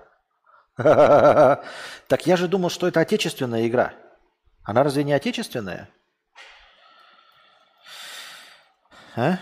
Так 0.77 2.27
я 2.27 2.37
же 2.37 2.47
думал, 2.47 2.71
что 2.71 2.87
это 2.87 3.01
отечественная 3.01 3.67
игра. 3.67 3.95
Она 4.63 4.83
разве 4.83 5.03
не 5.05 5.13
отечественная? 5.13 5.89
А? 9.17 9.39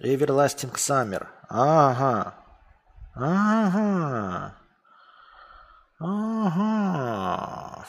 Everlasting 0.00 0.74
Summer. 0.74 1.26
Ага. 1.48 2.34
Ага. 3.14 4.54
Ага. 5.98 7.86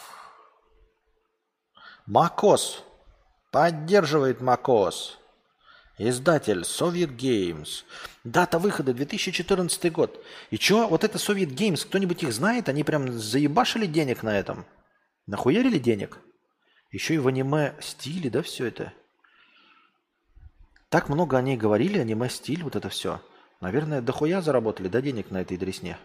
Макос. 2.06 2.84
Поддерживает 3.52 4.40
Макос. 4.40 5.20
Издатель 5.98 6.62
Soviet 6.62 7.18
Games. 7.18 7.84
Дата 8.24 8.58
выхода 8.58 8.94
2014 8.94 9.92
год. 9.92 10.24
И 10.52 10.58
чё, 10.58 10.88
вот 10.88 11.04
это 11.04 11.18
Soviet 11.18 11.54
Games, 11.54 11.86
кто-нибудь 11.86 12.24
их 12.24 12.32
знает? 12.32 12.70
Они 12.70 12.86
прям 12.86 13.12
заебашили 13.12 13.88
денег 13.88 14.24
на 14.24 14.40
этом? 14.40 14.66
Нахуярили 15.28 15.80
денег? 15.80 16.20
Еще 16.92 17.16
и 17.16 17.18
в 17.18 17.28
аниме 17.28 17.76
стиле, 17.82 18.30
да, 18.30 18.42
все 18.42 18.68
это? 18.68 18.94
Так 20.88 21.10
много 21.10 21.38
они 21.38 21.58
говорили, 21.58 22.00
аниме-стиль, 22.00 22.64
вот 22.64 22.78
это 22.78 22.88
все. 22.88 23.22
Наверное, 23.60 24.02
дохуя 24.02 24.42
заработали, 24.42 24.88
да, 24.88 25.02
денег 25.02 25.30
на 25.30 25.42
этой 25.42 25.58
дресне. 25.58 25.98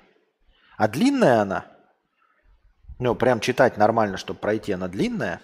А 0.77 0.89
длинная 0.89 1.43
она? 1.43 1.66
Ну, 2.98 3.14
прям 3.14 3.39
читать 3.39 3.77
нормально, 3.77 4.16
чтобы 4.16 4.40
пройти, 4.40 4.73
она 4.73 4.89
длинная? 4.89 5.40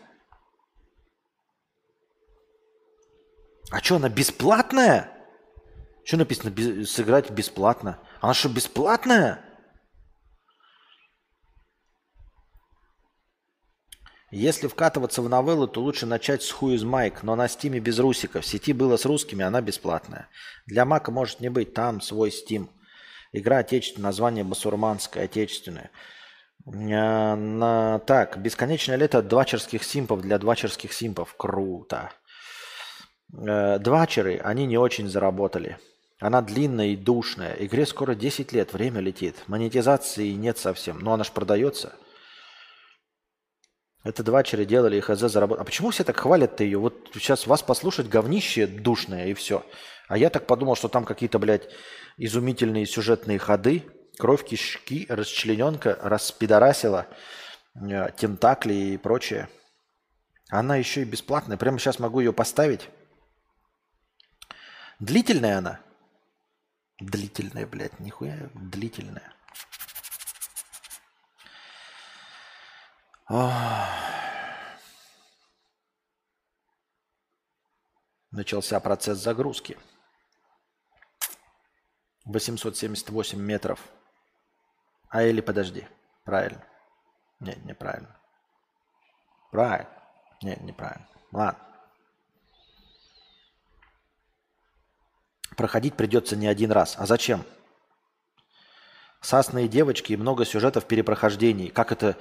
А 3.72 3.80
что, 3.80 3.96
она 3.96 4.10
бесплатная? 4.10 5.10
Что 6.04 6.18
написано, 6.18 6.50
без, 6.50 6.92
сыграть 6.92 7.30
бесплатно? 7.30 7.98
Она 8.20 8.34
что, 8.34 8.50
бесплатная? 8.50 9.42
Если 14.30 14.66
вкатываться 14.66 15.22
в 15.22 15.28
новеллу, 15.30 15.66
то 15.68 15.80
лучше 15.80 16.04
начать 16.04 16.42
с 16.42 16.52
Who 16.52 16.74
is 16.74 16.84
Mike, 16.84 17.20
но 17.22 17.34
на 17.34 17.48
стиме 17.48 17.80
без 17.80 17.98
русика. 17.98 18.42
В 18.42 18.46
сети 18.46 18.74
было 18.74 18.98
с 18.98 19.06
русскими, 19.06 19.42
она 19.42 19.62
бесплатная. 19.62 20.28
Для 20.66 20.84
Мака 20.84 21.10
может 21.10 21.40
не 21.40 21.48
быть, 21.48 21.72
там 21.72 22.02
свой 22.02 22.30
стим. 22.30 22.70
Игра 23.32 23.58
отечественная, 23.58 24.08
название 24.08 24.44
басурманское, 24.44 25.24
отечественное. 25.24 25.90
А, 26.66 27.36
на, 27.36 28.00
так, 28.00 28.36
бесконечное 28.36 28.96
лето 28.96 29.22
двачерских 29.22 29.82
симпов 29.82 30.20
для 30.20 30.38
двачерских 30.38 30.92
симпов. 30.92 31.34
Круто. 31.38 32.12
Э, 33.32 33.78
двачеры, 33.78 34.38
они 34.38 34.66
не 34.66 34.78
очень 34.78 35.08
заработали. 35.08 35.78
Она 36.20 36.42
длинная 36.42 36.88
и 36.88 36.96
душная. 36.96 37.56
Игре 37.58 37.86
скоро 37.86 38.14
10 38.14 38.52
лет, 38.52 38.72
время 38.72 39.00
летит. 39.00 39.36
Монетизации 39.46 40.30
нет 40.32 40.58
совсем, 40.58 40.98
но 41.00 41.14
она 41.14 41.24
же 41.24 41.32
продается. 41.32 41.94
Это 44.04 44.22
два 44.22 44.42
чера 44.42 44.64
делали, 44.64 44.96
и 44.96 45.00
ХЗ 45.00 45.32
заработал. 45.32 45.62
А 45.62 45.64
почему 45.64 45.90
все 45.90 46.04
так 46.04 46.16
хвалят-то 46.16 46.64
ее? 46.64 46.78
Вот 46.78 47.10
сейчас 47.14 47.46
вас 47.46 47.62
послушать 47.62 48.08
говнище 48.08 48.66
душное 48.66 49.28
и 49.28 49.34
все. 49.34 49.64
А 50.08 50.18
я 50.18 50.28
так 50.28 50.46
подумал, 50.46 50.76
что 50.76 50.88
там 50.88 51.04
какие-то, 51.04 51.38
блядь, 51.38 51.68
изумительные 52.18 52.84
сюжетные 52.84 53.38
ходы, 53.38 53.84
кровь, 54.18 54.44
кишки, 54.44 55.06
расчлененка, 55.08 55.98
распидорасила, 56.02 57.06
э, 57.74 58.10
тентакли 58.16 58.74
и 58.74 58.96
прочее. 58.96 59.48
Она 60.50 60.76
еще 60.76 61.02
и 61.02 61.04
бесплатная. 61.04 61.56
Прямо 61.56 61.78
сейчас 61.78 61.98
могу 61.98 62.20
ее 62.20 62.32
поставить. 62.32 62.88
Длительная 65.02 65.58
она? 65.58 65.80
Длительная, 67.00 67.66
блядь, 67.66 67.98
нихуя 67.98 68.48
длительная. 68.54 69.34
Начался 78.30 78.78
процесс 78.78 79.18
загрузки. 79.18 79.76
878 82.24 83.40
метров. 83.40 83.80
А 85.08 85.24
или 85.24 85.40
подожди. 85.40 85.84
Правильно. 86.24 86.64
Нет, 87.40 87.64
неправильно. 87.64 88.20
Правильно. 89.50 89.90
Нет, 90.42 90.60
неправильно. 90.60 91.08
Ладно. 91.32 91.71
Проходить 95.56 95.94
придется 95.94 96.36
не 96.36 96.46
один 96.46 96.72
раз. 96.72 96.94
А 96.98 97.06
зачем? 97.06 97.44
Сасные 99.20 99.68
девочки 99.68 100.12
и 100.12 100.16
много 100.16 100.44
сюжетов 100.44 100.86
перепрохождений. 100.86 101.68
Как 101.68 101.92
это 101.92 102.16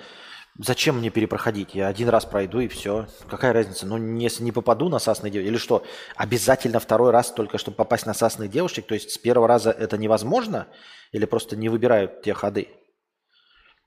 Зачем 0.59 0.97
мне 0.97 1.09
перепроходить? 1.09 1.75
Я 1.75 1.87
один 1.87 2.09
раз 2.09 2.25
пройду 2.25 2.59
и 2.59 2.67
все. 2.67 3.07
Какая 3.29 3.53
разница? 3.53 3.85
Ну, 3.85 4.17
если 4.17 4.43
не 4.43 4.51
попаду 4.51 4.89
на 4.89 4.99
сасные 4.99 5.31
девушки, 5.31 5.47
или 5.49 5.57
что, 5.57 5.85
обязательно 6.15 6.79
второй 6.79 7.11
раз 7.11 7.31
только, 7.31 7.57
чтобы 7.57 7.77
попасть 7.77 8.05
на 8.05 8.13
сасных 8.13 8.51
девушек? 8.51 8.85
То 8.85 8.93
есть 8.93 9.11
с 9.11 9.17
первого 9.17 9.47
раза 9.47 9.71
это 9.71 9.97
невозможно? 9.97 10.67
Или 11.13 11.25
просто 11.25 11.55
не 11.55 11.69
выбирают 11.69 12.21
те 12.21 12.33
ходы? 12.33 12.67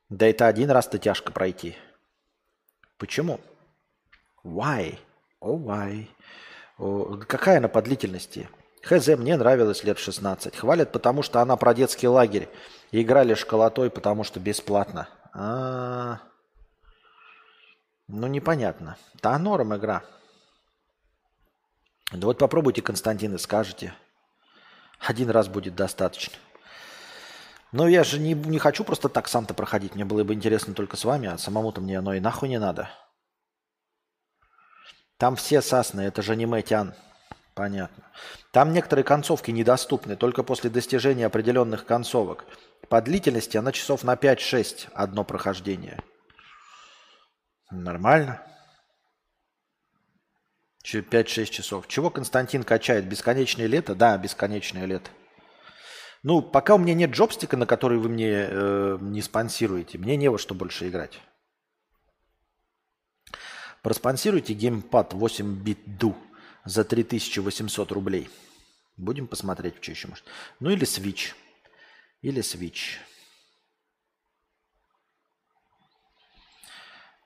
Да 0.09 0.27
это 0.27 0.47
один 0.47 0.71
раз-то 0.71 0.99
тяжко 0.99 1.33
пройти. 1.33 1.77
Почему? 2.99 3.41
Why? 4.43 4.99
Oh, 5.43 5.59
why? 5.59 6.07
Oh, 6.79 7.19
какая 7.27 7.59
она 7.59 7.69
по 7.69 7.83
длительности? 7.83 8.49
Хз, 8.85 9.09
мне 9.17 9.37
нравилось 9.37 9.83
лет 9.83 9.99
16. 9.99 10.57
Хвалят, 10.57 10.93
потому 10.93 11.23
что 11.23 11.41
она 11.41 11.57
про 11.57 11.75
детский 11.75 12.07
лагерь. 12.07 12.49
играли 12.93 13.35
школотой, 13.35 13.91
потому 13.91 14.25
что 14.25 14.41
бесплатно. 14.41 15.09
А-а-а. 15.33 16.21
Ну, 18.09 18.27
непонятно. 18.27 18.97
Да 19.23 19.39
норм 19.39 19.75
игра. 19.75 20.05
Да 22.13 22.27
вот 22.27 22.39
попробуйте, 22.39 22.83
Константин, 22.83 23.35
и 23.35 23.39
скажете. 23.39 23.95
Один 25.01 25.31
раз 25.31 25.49
будет 25.49 25.75
достаточно. 25.75 26.37
Но 27.73 27.89
я 27.89 28.05
же 28.05 28.21
не, 28.21 28.35
не 28.35 28.59
хочу 28.59 28.85
просто 28.85 29.09
так 29.09 29.29
сам-то 29.29 29.55
проходить. 29.55 29.95
Мне 29.95 30.05
было 30.05 30.23
бы 30.23 30.35
интересно 30.35 30.75
только 30.75 30.97
с 30.97 31.05
вами, 31.05 31.29
а 31.29 31.39
самому-то 31.39 31.81
мне 31.81 31.99
оно 31.99 32.15
и 32.15 32.21
нахуй 32.21 32.49
не 32.49 32.59
надо. 32.59 32.91
Там 35.17 35.37
все 35.37 35.63
сасны, 35.63 36.03
это 36.03 36.23
же 36.23 36.37
не 36.37 36.45
Мэтян. 36.47 36.95
Понятно. 37.55 38.05
Там 38.51 38.73
некоторые 38.73 39.05
концовки 39.05 39.51
недоступны 39.51 40.17
только 40.17 40.43
после 40.43 40.71
достижения 40.71 41.27
определенных 41.27 41.87
концовок. 41.87 42.47
По 42.89 43.01
длительности 43.01 43.57
она 43.57 43.73
часов 43.73 44.03
на 44.05 44.15
5-6 44.15 44.89
одно 44.93 45.25
прохождение– 45.25 46.03
Нормально. 47.75 48.43
5-6 50.85 51.47
часов. 51.47 51.89
Чего 51.89 52.11
Константин 52.11 52.63
качает? 52.63 53.09
Бесконечное 53.09 53.67
лето? 53.67 53.95
Да, 53.95 54.17
бесконечное 54.19 54.85
лето. 54.85 55.11
Ну, 56.23 56.43
пока 56.43 56.75
у 56.75 56.79
меня 56.79 56.95
нет 56.95 57.11
джобстика, 57.11 57.57
на 57.57 57.67
который 57.67 57.99
вы 57.99 58.09
мне 58.09 58.47
э, 58.49 58.99
не 59.01 59.23
спонсируете, 59.23 59.99
мне 59.99 60.17
не 60.17 60.29
во 60.29 60.39
что 60.39 60.55
больше 60.55 60.89
играть. 60.89 61.21
Проспонсируйте 63.83 64.55
геймпад 64.55 65.13
8-бит 65.13 65.99
ду 65.99 66.15
за 66.65 66.85
3800 66.85 67.93
рублей. 67.93 68.31
Будем 68.97 69.27
посмотреть, 69.27 69.77
что 69.81 69.91
еще 69.91 70.09
может. 70.09 70.25
Ну 70.61 70.71
или 70.71 70.87
Switch. 70.87 71.35
Или 72.23 72.43
Switch. 72.43 72.99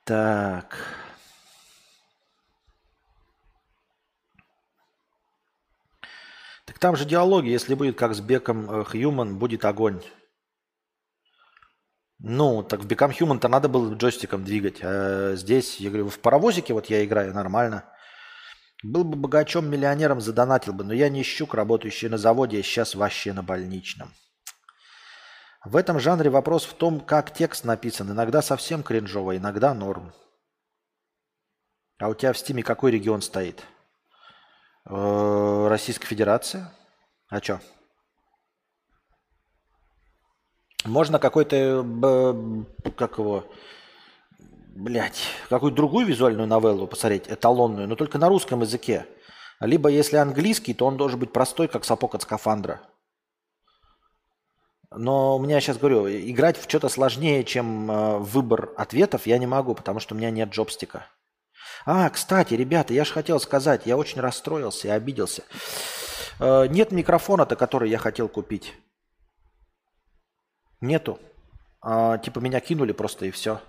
Так. 0.03 0.77
Так 6.65 6.79
там 6.79 6.95
же 6.95 7.05
диалоги, 7.05 7.49
если 7.49 7.75
будет 7.75 7.97
как 7.97 8.15
с 8.15 8.19
Беком 8.19 8.83
Хьюман, 8.83 9.37
будет 9.37 9.65
огонь. 9.65 10.03
Ну, 12.19 12.63
так 12.63 12.81
в 12.81 12.87
Become 12.87 13.17
Human-то 13.17 13.47
надо 13.47 13.69
было 13.69 13.93
джойстиком 13.93 14.43
двигать. 14.43 14.79
А 14.81 15.35
здесь, 15.35 15.79
я 15.79 15.89
говорю, 15.89 16.09
в 16.09 16.19
паровозике 16.19 16.73
вот 16.73 16.87
я 16.87 17.05
играю 17.05 17.33
нормально. 17.33 17.85
Был 18.81 19.03
бы 19.03 19.17
богачом, 19.17 19.69
миллионером, 19.69 20.21
задонатил 20.21 20.73
бы. 20.73 20.83
Но 20.83 20.93
я 20.93 21.09
не 21.09 21.23
щук, 21.23 21.53
работающий 21.53 22.07
на 22.07 22.17
заводе, 22.17 22.57
я 22.57 22.63
сейчас 22.63 22.95
вообще 22.95 23.33
на 23.33 23.43
больничном. 23.43 24.13
В 25.65 25.75
этом 25.75 25.99
жанре 25.99 26.29
вопрос 26.29 26.63
в 26.63 26.73
том, 26.73 27.01
как 27.01 27.33
текст 27.33 27.65
написан. 27.65 28.11
Иногда 28.11 28.41
совсем 28.41 28.81
кринжово, 28.81 29.35
иногда 29.35 29.73
норм. 29.73 30.13
А 31.99 32.07
у 32.07 32.15
тебя 32.15 32.31
в 32.31 32.37
стиме 32.37 32.63
какой 32.63 32.91
регион 32.91 33.21
стоит? 33.21 33.61
Э, 34.85 35.67
Российская 35.67 36.07
Федерация? 36.07 36.73
А 37.27 37.41
что? 37.41 37.59
Можно 40.85 41.19
какой-то, 41.19 41.85
как 42.95 43.17
его, 43.17 43.51
блядь, 44.79 45.19
какую-то 45.49 45.75
другую 45.75 46.05
визуальную 46.07 46.47
новеллу 46.47 46.87
посмотреть, 46.87 47.25
эталонную, 47.27 47.87
но 47.87 47.95
только 47.95 48.17
на 48.17 48.29
русском 48.29 48.61
языке. 48.61 49.05
Либо 49.59 49.89
если 49.89 50.15
английский, 50.15 50.73
то 50.73 50.85
он 50.85 50.95
должен 50.97 51.19
быть 51.19 51.33
простой, 51.33 51.67
как 51.67 51.83
сапог 51.83 52.15
от 52.15 52.21
скафандра. 52.21 52.81
Но 54.91 55.35
у 55.35 55.39
меня 55.39 55.59
сейчас, 55.59 55.77
говорю, 55.77 56.07
играть 56.07 56.57
в 56.57 56.63
что-то 56.63 56.89
сложнее, 56.89 57.43
чем 57.43 57.91
э, 57.91 58.17
выбор 58.19 58.71
ответов, 58.75 59.27
я 59.27 59.37
не 59.37 59.45
могу, 59.45 59.75
потому 59.75 59.99
что 59.99 60.15
у 60.15 60.17
меня 60.17 60.31
нет 60.31 60.49
джобстика. 60.49 61.05
А, 61.85 62.09
кстати, 62.09 62.55
ребята, 62.55 62.93
я 62.93 63.05
же 63.05 63.13
хотел 63.13 63.39
сказать, 63.39 63.85
я 63.85 63.97
очень 63.97 64.19
расстроился 64.19 64.87
и 64.87 64.91
обиделся. 64.91 65.43
Э, 66.39 66.65
нет 66.67 66.91
микрофона-то, 66.91 67.55
который 67.55 67.89
я 67.89 67.99
хотел 67.99 68.29
купить. 68.29 68.73
Нету. 70.81 71.19
А, 71.81 72.17
типа 72.17 72.39
меня 72.39 72.59
кинули 72.59 72.93
просто 72.93 73.25
и 73.25 73.31
все. 73.31 73.61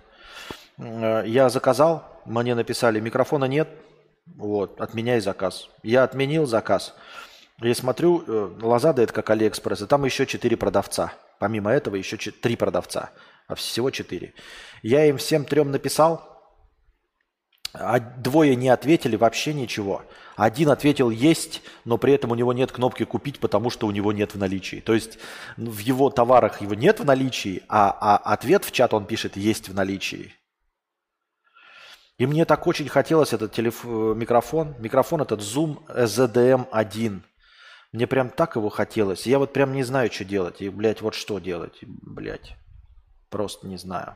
Э, 0.81 1.23
я 1.25 1.49
заказал, 1.49 2.03
мне 2.25 2.55
написали, 2.55 2.99
микрофона 2.99 3.45
нет, 3.45 3.69
вот, 4.25 4.81
отменяй 4.81 5.19
заказ. 5.21 5.69
Я 5.83 6.03
отменил 6.03 6.45
заказ. 6.45 6.95
Я 7.61 7.75
смотрю, 7.75 8.23
э, 8.25 8.51
Лазада 8.61 9.03
это 9.03 9.13
как 9.13 9.29
Алиэкспресс, 9.29 9.81
и 9.81 9.85
там 9.85 10.03
еще 10.05 10.25
четыре 10.25 10.57
продавца. 10.57 11.13
Помимо 11.39 11.71
этого 11.71 11.95
еще 11.95 12.17
три 12.17 12.55
продавца, 12.55 13.11
а 13.47 13.55
всего 13.55 13.91
четыре. 13.91 14.33
Я 14.81 15.05
им 15.05 15.17
всем 15.17 15.45
трем 15.45 15.71
написал, 15.71 16.27
а 17.73 17.99
двое 17.99 18.55
не 18.55 18.69
ответили 18.69 19.15
вообще 19.15 19.53
ничего. 19.53 20.03
Один 20.35 20.69
ответил 20.69 21.09
«есть», 21.09 21.61
но 21.85 21.97
при 21.97 22.13
этом 22.13 22.31
у 22.31 22.35
него 22.35 22.51
нет 22.53 22.71
кнопки 22.71 23.05
«купить», 23.05 23.39
потому 23.39 23.69
что 23.69 23.87
у 23.87 23.91
него 23.91 24.11
нет 24.11 24.33
в 24.33 24.37
наличии. 24.37 24.77
То 24.77 24.93
есть 24.93 25.19
в 25.55 25.77
его 25.79 26.09
товарах 26.09 26.61
его 26.61 26.73
нет 26.73 26.99
в 26.99 27.05
наличии, 27.05 27.63
а, 27.69 27.95
а 27.99 28.33
ответ 28.33 28.65
в 28.65 28.71
чат 28.71 28.93
он 28.93 29.05
пишет 29.05 29.37
«есть 29.37 29.69
в 29.69 29.75
наличии». 29.75 30.33
И 32.21 32.27
мне 32.27 32.45
так 32.45 32.67
очень 32.67 32.87
хотелось 32.87 33.33
этот 33.33 33.51
телеф... 33.51 33.83
Э, 33.83 34.13
микрофон. 34.15 34.75
Микрофон 34.77 35.23
этот 35.23 35.39
Zoom 35.39 35.83
ZDM1. 35.87 37.19
Мне 37.93 38.05
прям 38.05 38.29
так 38.29 38.57
его 38.57 38.69
хотелось. 38.69 39.25
Я 39.25 39.39
вот 39.39 39.53
прям 39.53 39.73
не 39.73 39.81
знаю, 39.81 40.11
что 40.11 40.23
делать. 40.23 40.61
И, 40.61 40.69
блядь, 40.69 41.01
вот 41.01 41.15
что 41.15 41.39
делать. 41.39 41.79
Блядь. 41.81 42.55
Просто 43.31 43.65
не 43.65 43.77
знаю. 43.77 44.15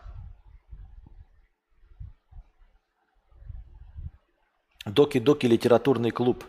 Доки-доки 4.86 5.48
литературный 5.48 6.12
клуб. 6.12 6.46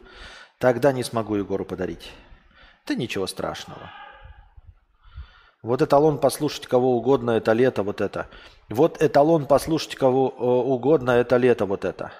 Тогда 0.58 0.92
не 0.92 1.04
смогу 1.04 1.36
Егору 1.36 1.64
подарить. 1.64 2.12
Да 2.86 2.94
ничего 2.94 3.26
страшного. 3.26 3.90
Вот 5.66 5.82
эталон 5.82 6.18
послушать 6.18 6.68
кого 6.68 6.96
угодно, 6.96 7.32
это 7.32 7.52
лето, 7.52 7.82
вот 7.82 8.00
это. 8.00 8.28
Вот 8.68 9.02
эталон 9.02 9.46
послушать 9.46 9.96
кого 9.96 10.28
э, 10.28 10.42
угодно, 10.44 11.10
это 11.10 11.38
лето, 11.38 11.66
вот 11.66 11.84
это. 11.84 12.12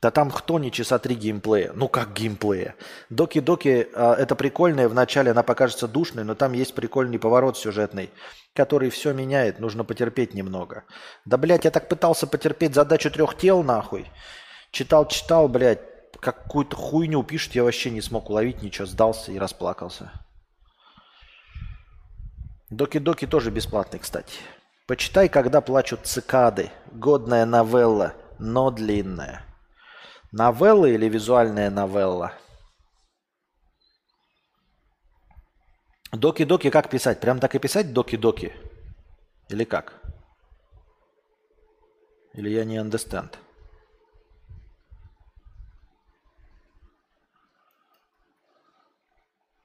Да 0.00 0.10
там 0.10 0.30
кто 0.30 0.58
не 0.58 0.72
часа 0.72 0.98
три 0.98 1.16
геймплея. 1.16 1.72
Ну 1.74 1.86
как 1.88 2.14
геймплея? 2.14 2.76
Доки-доки, 3.10 3.88
э, 3.92 4.12
это 4.14 4.34
прикольное. 4.36 4.88
Вначале 4.88 5.32
она 5.32 5.42
покажется 5.42 5.86
душной, 5.86 6.24
но 6.24 6.34
там 6.34 6.54
есть 6.54 6.74
прикольный 6.74 7.18
поворот 7.18 7.58
сюжетный, 7.58 8.08
который 8.54 8.88
все 8.88 9.12
меняет. 9.12 9.58
Нужно 9.58 9.84
потерпеть 9.84 10.32
немного. 10.32 10.84
Да, 11.26 11.36
блядь, 11.36 11.66
я 11.66 11.70
так 11.70 11.90
пытался 11.90 12.26
потерпеть 12.26 12.74
задачу 12.74 13.10
трех 13.10 13.36
тел, 13.36 13.62
нахуй. 13.62 14.10
Читал-читал, 14.70 15.46
блядь, 15.46 15.97
какую-то 16.20 16.76
хуйню 16.76 17.22
пишет, 17.22 17.54
я 17.54 17.64
вообще 17.64 17.90
не 17.90 18.00
смог 18.00 18.30
уловить 18.30 18.62
ничего, 18.62 18.86
сдался 18.86 19.32
и 19.32 19.38
расплакался. 19.38 20.10
Доки-доки 22.70 23.26
тоже 23.26 23.50
бесплатный, 23.50 23.98
кстати. 23.98 24.40
Почитай, 24.86 25.28
когда 25.28 25.60
плачут 25.60 26.06
цикады. 26.06 26.70
Годная 26.92 27.46
новелла, 27.46 28.14
но 28.38 28.70
длинная. 28.70 29.44
Новелла 30.32 30.86
или 30.86 31.08
визуальная 31.08 31.70
новелла? 31.70 32.32
Доки-доки 36.12 36.70
как 36.70 36.90
писать? 36.90 37.20
Прям 37.20 37.38
так 37.40 37.54
и 37.54 37.58
писать 37.58 37.92
доки-доки? 37.92 38.54
Или 39.48 39.64
как? 39.64 39.94
Или 42.34 42.50
я 42.50 42.64
не 42.64 42.76
understand? 42.76 43.34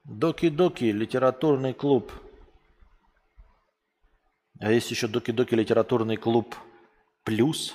Доки-доки, 0.04 0.84
литературный 0.84 1.72
клуб. 1.72 2.12
А 4.60 4.70
есть 4.70 4.90
еще 4.90 5.08
Доки-доки, 5.08 5.54
литературный 5.54 6.18
клуб 6.18 6.54
плюс. 7.24 7.74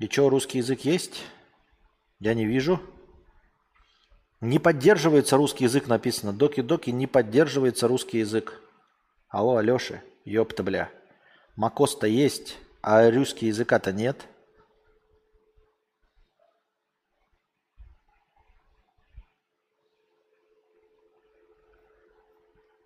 И 0.00 0.06
что, 0.06 0.30
русский 0.30 0.58
язык 0.58 0.80
есть? 0.80 1.22
Я 2.20 2.32
не 2.32 2.46
вижу. 2.46 2.80
Не 4.40 4.58
поддерживается 4.58 5.36
русский 5.36 5.64
язык, 5.64 5.88
написано. 5.88 6.32
Доки-доки 6.32 6.88
не 6.88 7.06
поддерживается 7.06 7.86
русский 7.86 8.20
язык. 8.20 8.62
Алло, 9.28 9.56
Алёша, 9.56 10.02
ёпта, 10.24 10.62
бля. 10.62 10.90
Макос-то 11.56 12.06
есть, 12.06 12.56
а 12.82 13.10
русский 13.10 13.48
языка-то 13.48 13.92
нет. 13.92 14.26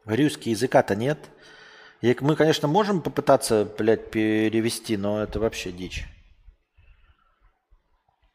Русский 0.08 0.50
языка-то 0.50 0.96
нет. 0.96 1.18
И 2.00 2.16
мы, 2.20 2.34
конечно, 2.34 2.66
можем 2.66 3.02
попытаться, 3.02 3.68
блядь, 3.78 4.10
перевести, 4.10 4.96
но 4.96 5.22
это 5.22 5.38
вообще 5.38 5.70
дичь. 5.70 6.06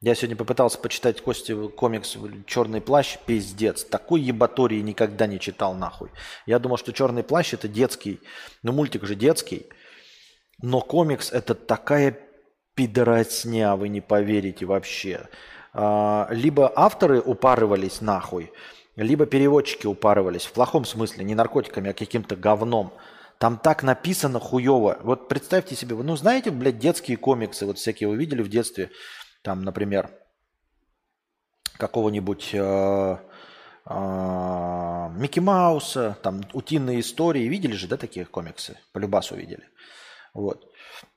Я 0.02 0.16
сегодня 0.16 0.36
попытался 0.36 0.78
почитать 0.80 1.22
Кости 1.22 1.70
комикс 1.70 2.18
«Черный 2.46 2.82
плащ». 2.82 3.18
Пиздец. 3.26 3.86
Такой 3.86 4.22
ебатории 4.22 4.82
никогда 4.82 5.28
не 5.28 5.40
читал 5.40 5.74
нахуй. 5.76 6.12
Я 6.46 6.60
думал, 6.60 6.78
что 6.78 6.92
«Черный 6.92 7.24
плащ» 7.24 7.54
это 7.54 7.70
детский. 7.70 8.20
Ну, 8.64 8.74
мультик 8.74 9.06
же 9.06 9.16
детский. 9.16 9.68
Но 10.62 10.82
комикс 10.82 11.32
это 11.32 11.56
такая 11.56 12.20
пидоросня, 12.76 13.76
вы 13.76 13.88
не 13.88 14.02
поверите 14.02 14.66
вообще. 14.66 15.30
А, 15.74 16.28
либо 16.32 16.72
авторы 16.76 17.22
упарывались 17.22 18.02
нахуй, 18.02 18.52
либо 18.96 19.26
переводчики 19.26 19.88
упарывались, 19.88 20.46
в 20.46 20.54
плохом 20.54 20.86
смысле, 20.86 21.24
не 21.24 21.36
наркотиками, 21.36 21.92
а 21.92 21.94
каким-то 21.94 22.36
говном. 22.36 22.94
Там 23.40 23.58
так 23.58 23.84
написано 23.84 24.40
хуево. 24.40 25.00
Вот 25.02 25.28
представьте 25.28 25.76
себе, 25.76 25.96
ну 25.96 26.16
знаете, 26.16 26.52
блядь, 26.52 26.80
детские 26.80 27.18
комиксы, 27.18 27.66
вот 27.66 27.78
всякие 27.78 28.08
вы 28.10 28.16
видели 28.16 28.42
в 28.42 28.50
детстве, 28.50 28.92
там, 29.42 29.64
например, 29.64 30.12
какого-нибудь 31.78 32.52
э, 32.54 33.18
э, 33.86 35.10
Микки 35.16 35.40
Мауса, 35.40 36.18
там, 36.22 36.42
утиные 36.54 37.00
истории, 37.00 37.44
видели 37.44 37.74
же, 37.74 37.88
да, 37.88 37.98
такие 37.98 38.26
комиксы? 38.26 38.78
По 38.94 39.00
любасу 39.00 39.36
видели. 39.36 39.64
Вот. 40.34 40.72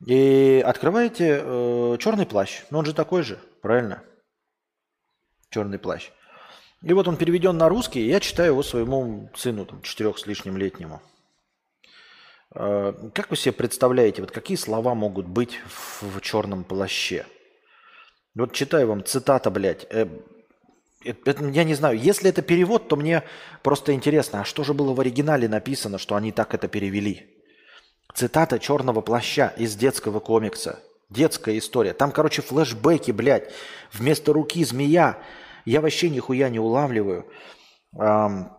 И 0.05 0.63
открываете 0.67 1.41
э, 1.43 1.97
черный 2.01 2.27
плащ. 2.27 2.63
Ну, 2.71 2.79
он 2.79 2.85
же 2.85 2.95
такой 2.95 3.23
же, 3.23 3.39
правильно? 3.63 4.03
Черный 5.51 5.79
плащ. 5.79 6.11
И 6.83 6.93
вот 6.93 7.09
он 7.09 7.17
переведен 7.17 7.57
на 7.57 7.69
русский, 7.69 8.01
и 8.01 8.09
я 8.09 8.21
читаю 8.21 8.53
его 8.53 8.63
своему 8.63 9.31
сыну, 9.35 9.65
там, 9.65 9.83
четырех 9.83 10.19
с 10.19 10.27
лишним 10.27 10.57
летнему. 10.57 11.01
Э, 12.55 12.93
как 13.15 13.31
вы 13.31 13.37
себе 13.37 13.53
представляете, 13.53 14.23
вот 14.23 14.31
какие 14.31 14.57
слова 14.57 14.95
могут 14.95 15.27
быть 15.27 15.59
в, 15.67 16.03
в 16.03 16.21
черном 16.21 16.65
плаще? 16.65 17.27
Вот 18.35 18.53
читаю 18.53 18.89
вам 18.89 19.05
цитата, 19.05 19.51
блядь. 19.51 19.87
Э, 19.91 20.07
это, 21.05 21.45
я 21.45 21.65
не 21.65 21.75
знаю, 21.75 21.99
если 21.99 22.31
это 22.31 22.43
перевод, 22.43 22.89
то 22.89 22.97
мне 22.97 23.23
просто 23.63 23.93
интересно, 23.93 24.41
а 24.41 24.45
что 24.45 24.65
же 24.65 24.75
было 24.75 24.93
в 24.93 25.01
оригинале 25.01 25.49
написано, 25.49 25.99
что 25.99 26.15
они 26.17 26.33
так 26.33 26.55
это 26.55 26.69
перевели? 26.69 27.33
Цитата 28.15 28.59
черного 28.59 29.01
плаща 29.01 29.53
из 29.57 29.77
детского 29.77 30.21
комикса. 30.21 30.81
Детская 31.11 31.57
история. 31.59 31.93
Там, 31.93 32.11
короче, 32.11 32.43
флешбеки, 32.43 33.13
блядь. 33.13 33.53
Вместо 33.93 34.33
руки 34.33 34.65
змея, 34.65 35.19
я 35.67 35.81
вообще 35.81 36.09
нихуя 36.09 36.49
не 36.49 36.59
улавливаю. 36.59 37.31
Эм, 37.99 38.51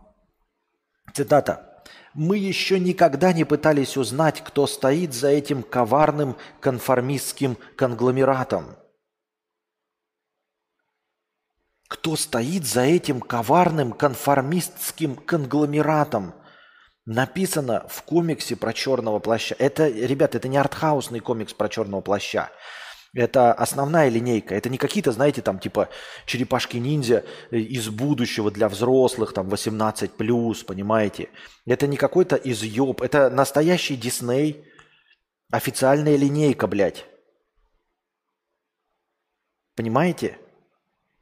цитата. 1.14 1.84
«Мы 2.14 2.38
еще 2.38 2.80
никогда 2.80 3.32
не 3.32 3.46
пытались 3.46 3.96
узнать, 3.96 4.44
кто 4.44 4.68
стоит 4.68 5.14
за 5.14 5.30
этим 5.30 5.64
коварным 5.64 6.36
конформистским 6.60 7.58
конгломератом. 7.76 8.76
Кто 11.88 12.16
стоит 12.16 12.66
за 12.66 12.82
этим 12.82 13.22
коварным 13.22 13.94
конформистским 13.94 15.16
конгломератом? 15.16 16.34
Написано 17.06 17.88
в 17.88 18.02
комиксе 18.02 18.58
про 18.58 18.74
черного 18.74 19.20
плаща. 19.20 19.56
Это, 19.58 19.88
ребята, 19.88 20.40
это 20.40 20.50
не 20.50 20.58
артхаусный 20.58 21.22
комикс 21.22 21.54
про 21.54 21.70
черного 21.70 22.02
плаща. 22.02 22.50
Это 23.14 23.54
основная 23.54 24.10
линейка. 24.10 24.56
Это 24.56 24.70
не 24.70 24.78
какие-то, 24.78 25.12
знаете, 25.12 25.42
там 25.42 25.60
типа 25.60 25.90
черепашки-ниндзя 26.26 27.26
из 27.52 27.90
будущего 27.90 28.52
для 28.52 28.70
взрослых, 28.70 29.34
там 29.34 29.48
18+, 29.48 30.66
понимаете? 30.66 31.30
Это 31.66 31.88
не 31.88 31.98
какой-то 31.98 32.36
изъеб. 32.36 33.02
Это 33.02 33.30
настоящий 33.30 33.96
Дисней, 33.96 34.68
Официальная 35.50 36.18
линейка, 36.18 36.68
блядь. 36.68 37.06
Понимаете? 39.76 40.38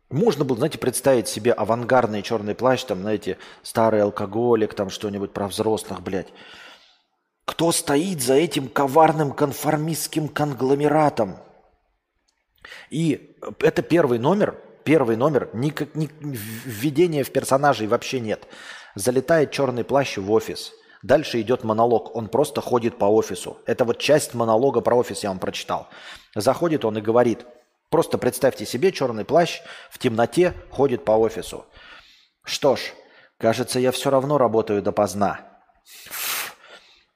Можно 0.10 0.45
было, 0.45 0.57
знаете, 0.57 0.80
представить 0.80 1.28
себе 1.28 1.52
авангардный 1.52 2.24
черный 2.24 2.56
плащ, 2.56 2.84
там, 2.86 3.02
знаете, 3.02 3.38
старый 3.62 4.02
алкоголик, 4.02 4.74
там 4.74 4.90
что-нибудь 4.90 5.32
про 5.32 5.48
взрослых, 5.48 6.02
блядь. 6.02 6.34
Кто 7.45 7.72
стоит 7.72 8.22
за 8.22 8.34
этим 8.34 8.68
коварным 8.68 9.32
конформистским 9.32 10.28
конгломератом? 10.28 11.38
И 12.90 13.36
это 13.60 13.82
первый 13.82 14.20
номер, 14.20 14.56
первый 14.84 15.16
номер, 15.16 15.50
никак, 15.54 15.96
ни, 15.96 16.10
введения 16.22 17.24
в 17.24 17.32
персонажей 17.32 17.88
вообще 17.88 18.20
нет. 18.20 18.48
Залетает 18.96 19.52
черный 19.52 19.84
плащ 19.84 20.18
в 20.18 20.32
офис. 20.32 20.74
Дальше 21.04 21.40
идет 21.42 21.64
монолог, 21.64 22.16
он 22.16 22.30
просто 22.30 22.62
ходит 22.62 22.98
по 22.98 23.06
офису. 23.06 23.58
Это 23.66 23.86
вот 23.86 24.00
часть 24.00 24.34
монолога 24.34 24.82
про 24.82 24.96
офис 24.96 25.24
я 25.24 25.30
вам 25.30 25.40
прочитал. 25.40 25.88
Заходит 26.34 26.84
он 26.84 26.98
и 26.98 27.02
говорит, 27.02 27.46
просто 27.90 28.18
представьте 28.18 28.66
себе, 28.66 28.92
черный 28.92 29.26
плащ 29.26 29.62
в 29.92 30.00
темноте 30.00 30.54
ходит 30.72 31.06
по 31.06 31.12
офису. 31.12 31.66
Что 32.44 32.76
ж, 32.76 32.80
кажется, 33.38 33.80
я 33.80 33.92
все 33.92 34.10
равно 34.10 34.38
работаю 34.38 34.82
допоздна. 34.82 35.42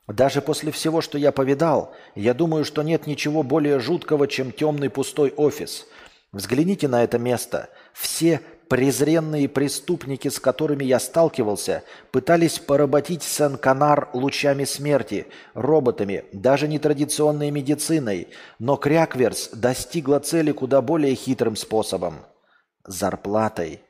Даже 0.09 0.41
после 0.41 0.71
всего, 0.71 1.01
что 1.01 1.17
я 1.19 1.31
повидал, 1.31 1.93
я 2.15 2.33
думаю, 2.33 2.65
что 2.65 2.81
нет 2.81 3.05
ничего 3.05 3.43
более 3.43 3.79
жуткого, 3.79 4.27
чем 4.27 4.51
темный 4.51 4.89
пустой 4.89 5.31
офис. 5.37 5.85
Взгляните 6.31 6.87
на 6.87 7.03
это 7.03 7.19
место. 7.19 7.69
Все 7.93 8.41
презренные 8.69 9.47
преступники, 9.47 10.27
с 10.27 10.39
которыми 10.39 10.83
я 10.83 10.99
сталкивался, 10.99 11.83
пытались 12.11 12.57
поработить 12.57 13.21
Сен-Канар 13.21 14.09
лучами 14.13 14.63
смерти, 14.63 15.27
роботами, 15.53 16.25
даже 16.33 16.67
нетрадиционной 16.67 17.51
медициной. 17.51 18.29
Но 18.57 18.77
Крякверс 18.77 19.49
достигла 19.53 20.19
цели 20.19 20.51
куда 20.51 20.81
более 20.81 21.13
хитрым 21.13 21.55
способом– 21.55 22.25
зарплатой. 22.83 23.81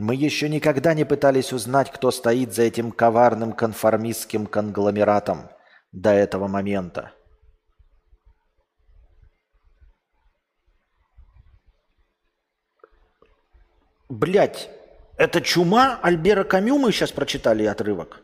Мы 0.00 0.14
еще 0.14 0.48
никогда 0.48 0.94
не 0.94 1.04
пытались 1.04 1.52
узнать, 1.52 1.92
кто 1.92 2.10
стоит 2.10 2.54
за 2.54 2.62
этим 2.62 2.90
коварным 2.90 3.52
конформистским 3.52 4.46
конгломератом 4.46 5.50
до 5.92 6.10
этого 6.10 6.48
момента. 6.48 7.12
Блять, 14.08 14.70
это 15.18 15.42
чума 15.42 16.00
Альбера 16.02 16.44
Камю 16.44 16.78
мы 16.78 16.92
сейчас 16.92 17.12
прочитали 17.12 17.64
отрывок? 17.64 18.22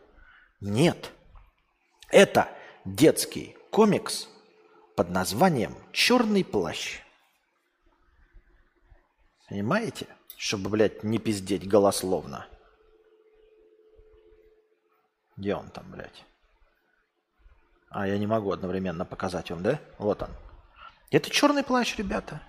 Нет. 0.59 1.11
Это 2.09 2.49
детский 2.85 3.55
комикс 3.69 4.27
под 4.95 5.11
названием 5.11 5.75
«Черный 5.91 6.43
плащ». 6.43 7.01
Понимаете? 9.47 10.07
Чтобы, 10.37 10.69
блядь, 10.69 11.03
не 11.03 11.17
пиздеть 11.17 11.67
голословно. 11.67 12.45
Где 15.35 15.55
он 15.55 15.69
там, 15.69 15.91
блядь? 15.91 16.25
А, 17.89 18.07
я 18.07 18.17
не 18.17 18.27
могу 18.27 18.51
одновременно 18.51 19.03
показать 19.03 19.49
вам, 19.49 19.63
да? 19.63 19.79
Вот 19.97 20.21
он. 20.21 20.29
Это 21.09 21.29
черный 21.29 21.63
плащ, 21.63 21.97
ребята. 21.97 22.41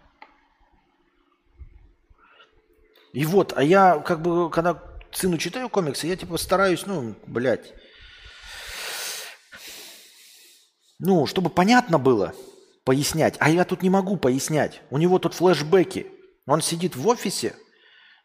И 3.12 3.24
вот, 3.24 3.54
а 3.56 3.62
я 3.62 3.98
как 4.00 4.20
бы, 4.20 4.50
когда 4.50 4.82
сыну 5.10 5.38
читаю 5.38 5.70
комиксы, 5.70 6.06
я 6.06 6.16
типа 6.16 6.36
стараюсь, 6.36 6.84
ну, 6.84 7.14
блядь, 7.26 7.72
ну, 10.98 11.26
чтобы 11.26 11.48
понятно 11.48 11.98
было, 11.98 12.34
пояснять. 12.84 13.36
А 13.38 13.48
я 13.48 13.64
тут 13.64 13.82
не 13.82 13.90
могу 13.90 14.16
пояснять. 14.16 14.82
У 14.90 14.98
него 14.98 15.18
тут 15.18 15.34
флешбеки. 15.34 16.06
Он 16.46 16.60
сидит 16.60 16.96
в 16.96 17.06
офисе, 17.06 17.54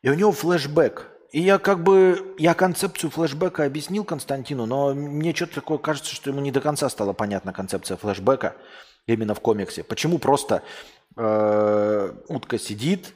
и 0.04 0.10
у 0.10 0.14
него 0.14 0.32
флешбэк. 0.32 1.10
И 1.32 1.42
я 1.42 1.58
как 1.58 1.82
бы, 1.82 2.36
я 2.38 2.54
концепцию 2.54 3.10
флешбека 3.10 3.66
объяснил 3.66 4.04
Константину, 4.04 4.68
но 4.68 4.94
мне 4.94 5.34
что-то 5.34 5.56
такое 5.56 5.80
кажется, 5.80 6.14
что 6.14 6.30
ему 6.30 6.42
не 6.42 6.52
до 6.52 6.62
конца 6.62 6.90
стала 6.90 7.14
понятна 7.14 7.54
концепция 7.54 7.98
флешбека 7.98 8.56
именно 9.08 9.34
в 9.34 9.40
комиксе. 9.40 9.84
Почему 9.84 10.20
просто 10.20 10.62
э, 11.18 12.14
утка 12.28 12.60
сидит, 12.60 13.14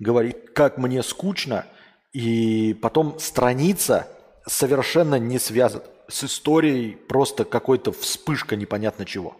говорит, 0.00 0.50
как 0.52 0.78
мне 0.78 1.04
скучно, 1.04 1.64
и 2.12 2.74
потом 2.82 3.20
страница 3.20 4.08
совершенно 4.48 5.14
не 5.14 5.38
связана 5.38 5.84
с 6.08 6.24
историей, 6.24 6.96
просто 6.96 7.44
какой-то 7.44 7.92
вспышка 7.92 8.56
непонятно 8.56 9.04
чего. 9.04 9.36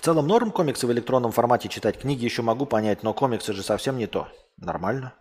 В 0.00 0.02
целом 0.02 0.26
норм 0.26 0.50
комиксы 0.50 0.86
в 0.86 0.92
электронном 0.92 1.30
формате 1.30 1.68
читать. 1.68 1.98
Книги 1.98 2.24
еще 2.24 2.40
могу 2.40 2.64
понять, 2.64 3.02
но 3.02 3.12
комиксы 3.12 3.52
же 3.52 3.62
совсем 3.62 3.98
не 3.98 4.06
то. 4.06 4.28
Нормально. 4.56 5.12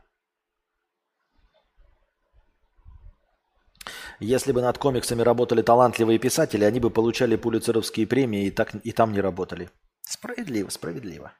Если 4.21 4.53
бы 4.53 4.61
над 4.61 4.77
комиксами 4.77 5.21
работали 5.21 5.61
талантливые 5.63 6.17
писатели, 6.17 6.63
они 6.63 6.79
бы 6.79 6.91
получали 6.91 7.35
пулицеровские 7.35 8.07
премии 8.07 8.45
и, 8.45 8.51
так, 8.51 8.73
и 8.73 8.93
там 8.93 9.11
не 9.11 9.19
работали. 9.19 9.69
Справедливо, 10.03 10.69
справедливо. 10.69 11.33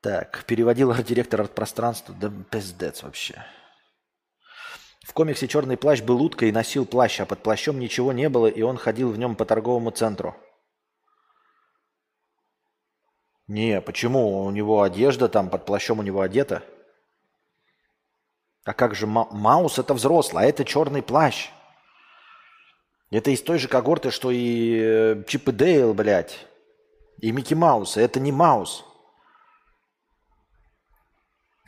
Так, 0.00 0.44
переводил 0.44 0.90
арт-директор 0.92 1.40
арт-пространства. 1.40 2.14
Да 2.14 2.32
пиздец 2.52 3.02
вообще. 3.02 3.44
В 5.04 5.12
комиксе 5.12 5.48
«Черный 5.48 5.76
плащ» 5.76 6.02
был 6.02 6.22
уткой 6.22 6.50
и 6.50 6.52
носил 6.52 6.86
плащ, 6.86 7.18
а 7.18 7.26
под 7.26 7.42
плащом 7.42 7.80
ничего 7.80 8.12
не 8.12 8.28
было, 8.28 8.46
и 8.46 8.62
он 8.62 8.76
ходил 8.76 9.10
в 9.10 9.18
нем 9.18 9.34
по 9.34 9.44
торговому 9.44 9.90
центру. 9.90 10.36
Не, 13.48 13.80
почему? 13.80 14.44
У 14.44 14.50
него 14.50 14.82
одежда 14.82 15.28
там, 15.28 15.50
под 15.50 15.66
плащом 15.66 15.98
у 15.98 16.02
него 16.02 16.20
одета. 16.20 16.62
А 18.64 18.72
как 18.72 18.94
же 18.94 19.06
Маус 19.06 19.78
это 19.78 19.94
взрослый, 19.94 20.44
а 20.44 20.48
это 20.48 20.64
черный 20.64 21.02
плащ. 21.02 21.50
Это 23.10 23.30
из 23.30 23.42
той 23.42 23.58
же 23.58 23.68
когорты, 23.68 24.10
что 24.10 24.30
и 24.30 24.80
э, 24.80 25.24
Чип 25.26 25.48
и 25.48 25.52
Дейл, 25.52 25.92
блядь. 25.92 26.46
И 27.18 27.30
Микки 27.30 27.54
Маус. 27.54 27.96
Это 27.96 28.20
не 28.20 28.32
Маус. 28.32 28.84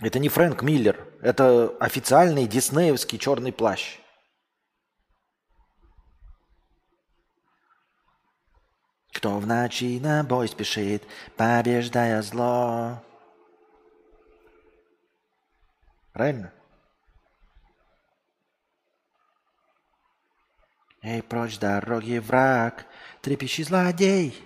Это 0.01 0.19
не 0.19 0.29
Фрэнк 0.29 0.63
Миллер. 0.63 1.07
Это 1.21 1.77
официальный 1.81 2.47
диснеевский 2.47 3.19
черный 3.19 3.53
плащ. 3.53 3.99
Кто 9.25 9.39
в 9.39 9.47
ночи 9.47 9.99
на 10.03 10.23
бой 10.23 10.49
спешит, 10.49 11.03
побеждая 11.35 12.21
зло. 12.21 13.03
Правильно? 16.13 16.53
Эй, 21.01 21.23
прочь 21.23 21.59
дороги, 21.59 22.19
враг, 22.19 22.85
трепещи 23.23 23.63
злодей, 23.63 24.39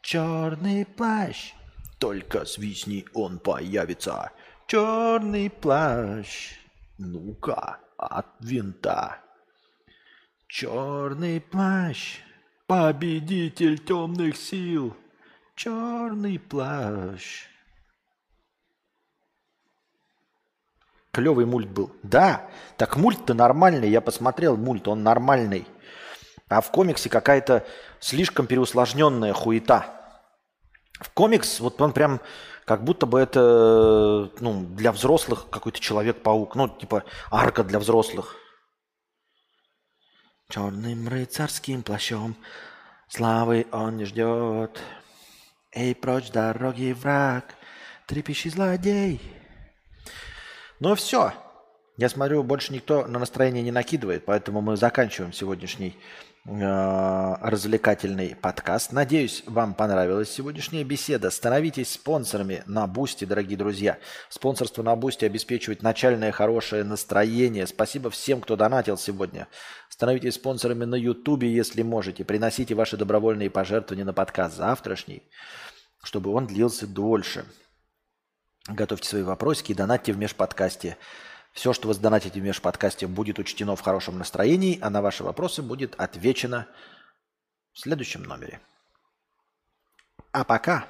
черный 0.00 0.86
плащ. 0.86 1.54
Только 1.98 2.44
свистни, 2.44 3.04
он 3.14 3.40
появится. 3.40 4.30
Черный 4.68 5.50
плащ, 5.50 6.56
ну-ка, 6.98 7.80
от 7.96 8.28
винта. 8.38 9.18
Черный 10.46 11.40
плащ, 11.40 12.20
Победитель 12.68 13.78
темных 13.78 14.36
сил, 14.36 14.94
черный 15.54 16.38
плащ. 16.38 17.46
Клевый 21.10 21.46
мульт 21.46 21.70
был. 21.70 21.90
Да, 22.02 22.46
так 22.76 22.98
мульт-то 22.98 23.32
нормальный. 23.32 23.88
Я 23.88 24.02
посмотрел 24.02 24.58
мульт, 24.58 24.86
он 24.86 25.02
нормальный. 25.02 25.66
А 26.50 26.60
в 26.60 26.70
комиксе 26.70 27.08
какая-то 27.08 27.64
слишком 28.00 28.46
переусложненная 28.46 29.32
хуета. 29.32 29.86
В 31.00 31.08
комикс, 31.14 31.60
вот 31.60 31.80
он 31.80 31.94
прям 31.94 32.20
как 32.66 32.84
будто 32.84 33.06
бы 33.06 33.18
это 33.18 34.30
ну, 34.40 34.66
для 34.76 34.92
взрослых 34.92 35.48
какой-то 35.48 35.80
Человек-паук. 35.80 36.54
Ну, 36.54 36.68
типа 36.68 37.04
арка 37.30 37.64
для 37.64 37.78
взрослых. 37.78 38.36
Черным 40.50 41.08
рыцарским 41.08 41.82
плащом 41.82 42.34
славы 43.06 43.66
он 43.70 43.98
не 43.98 44.06
ждет. 44.06 44.80
Эй, 45.72 45.94
прочь 45.94 46.30
дороги, 46.30 46.92
враг, 46.92 47.54
трепещи 48.06 48.48
злодей. 48.48 49.20
Ну 50.80 50.94
все, 50.94 51.34
я 51.98 52.08
смотрю, 52.08 52.42
больше 52.44 52.72
никто 52.72 53.06
на 53.06 53.18
настроение 53.18 53.62
не 53.62 53.72
накидывает, 53.72 54.24
поэтому 54.24 54.62
мы 54.62 54.78
заканчиваем 54.78 55.34
сегодняшний 55.34 55.94
Э, 56.50 57.36
развлекательный 57.42 58.34
подкаст. 58.34 58.92
Надеюсь, 58.92 59.42
вам 59.44 59.74
понравилась 59.74 60.30
сегодняшняя 60.30 60.82
беседа. 60.82 61.30
Становитесь 61.30 61.92
спонсорами 61.92 62.62
на 62.64 62.86
Бусти, 62.86 63.26
дорогие 63.26 63.58
друзья. 63.58 63.98
Спонсорство 64.30 64.82
на 64.82 64.96
Бусти 64.96 65.26
обеспечивает 65.26 65.82
начальное 65.82 66.32
хорошее 66.32 66.84
настроение. 66.84 67.66
Спасибо 67.66 68.08
всем, 68.08 68.40
кто 68.40 68.56
донатил 68.56 68.96
сегодня. 68.96 69.46
Становитесь 69.98 70.34
спонсорами 70.34 70.84
на 70.84 70.94
Ютубе, 70.94 71.52
если 71.52 71.82
можете. 71.82 72.24
Приносите 72.24 72.72
ваши 72.76 72.96
добровольные 72.96 73.50
пожертвования 73.50 74.04
на 74.04 74.12
подкаст 74.12 74.54
завтрашний, 74.54 75.24
чтобы 76.04 76.30
он 76.30 76.46
длился 76.46 76.86
дольше. 76.86 77.44
Готовьте 78.68 79.08
свои 79.08 79.22
вопросики 79.22 79.72
и 79.72 79.74
донатьте 79.74 80.12
в 80.12 80.16
межподкасте. 80.16 80.96
Все, 81.52 81.72
что 81.72 81.88
вы 81.88 81.94
сдонатите 81.94 82.38
в 82.38 82.44
межподкасте, 82.44 83.08
будет 83.08 83.40
учтено 83.40 83.74
в 83.74 83.80
хорошем 83.80 84.18
настроении, 84.18 84.78
а 84.80 84.88
на 84.88 85.02
ваши 85.02 85.24
вопросы 85.24 85.62
будет 85.62 85.96
отвечено 85.98 86.68
в 87.72 87.80
следующем 87.80 88.22
номере. 88.22 88.60
А 90.30 90.44
пока, 90.44 90.86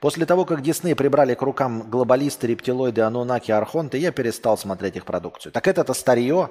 после 0.00 0.26
того, 0.26 0.44
как 0.46 0.62
Дисней 0.62 0.96
прибрали 0.96 1.34
к 1.34 1.42
рукам 1.42 1.88
глобалисты, 1.88 2.48
рептилоиды, 2.48 3.02
анунаки, 3.02 3.52
архонты, 3.52 3.98
я 3.98 4.10
перестал 4.10 4.58
смотреть 4.58 4.96
их 4.96 5.04
продукцию. 5.04 5.52
Так 5.52 5.68
это-то 5.68 5.94
старье 5.94 6.50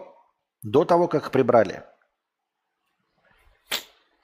до 0.63 0.85
того, 0.85 1.07
как 1.07 1.31
прибрали. 1.31 1.83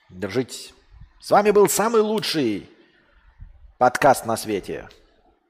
Держитесь. 0.09 0.73
С 1.19 1.31
вами 1.31 1.51
был 1.51 1.67
самый 1.67 2.01
лучший 2.01 2.69
подкаст 3.77 4.25
на 4.25 4.37
свете. 4.37 4.87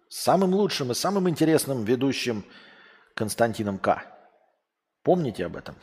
С 0.10 0.20
самым 0.20 0.54
лучшим 0.54 0.92
и 0.92 0.96
самым 0.96 1.30
интересным 1.30 1.84
ведущим 1.84 2.46
Константином 3.14 3.78
К. 3.78 4.04
Помните 5.04 5.46
об 5.46 5.58
этом. 5.58 5.76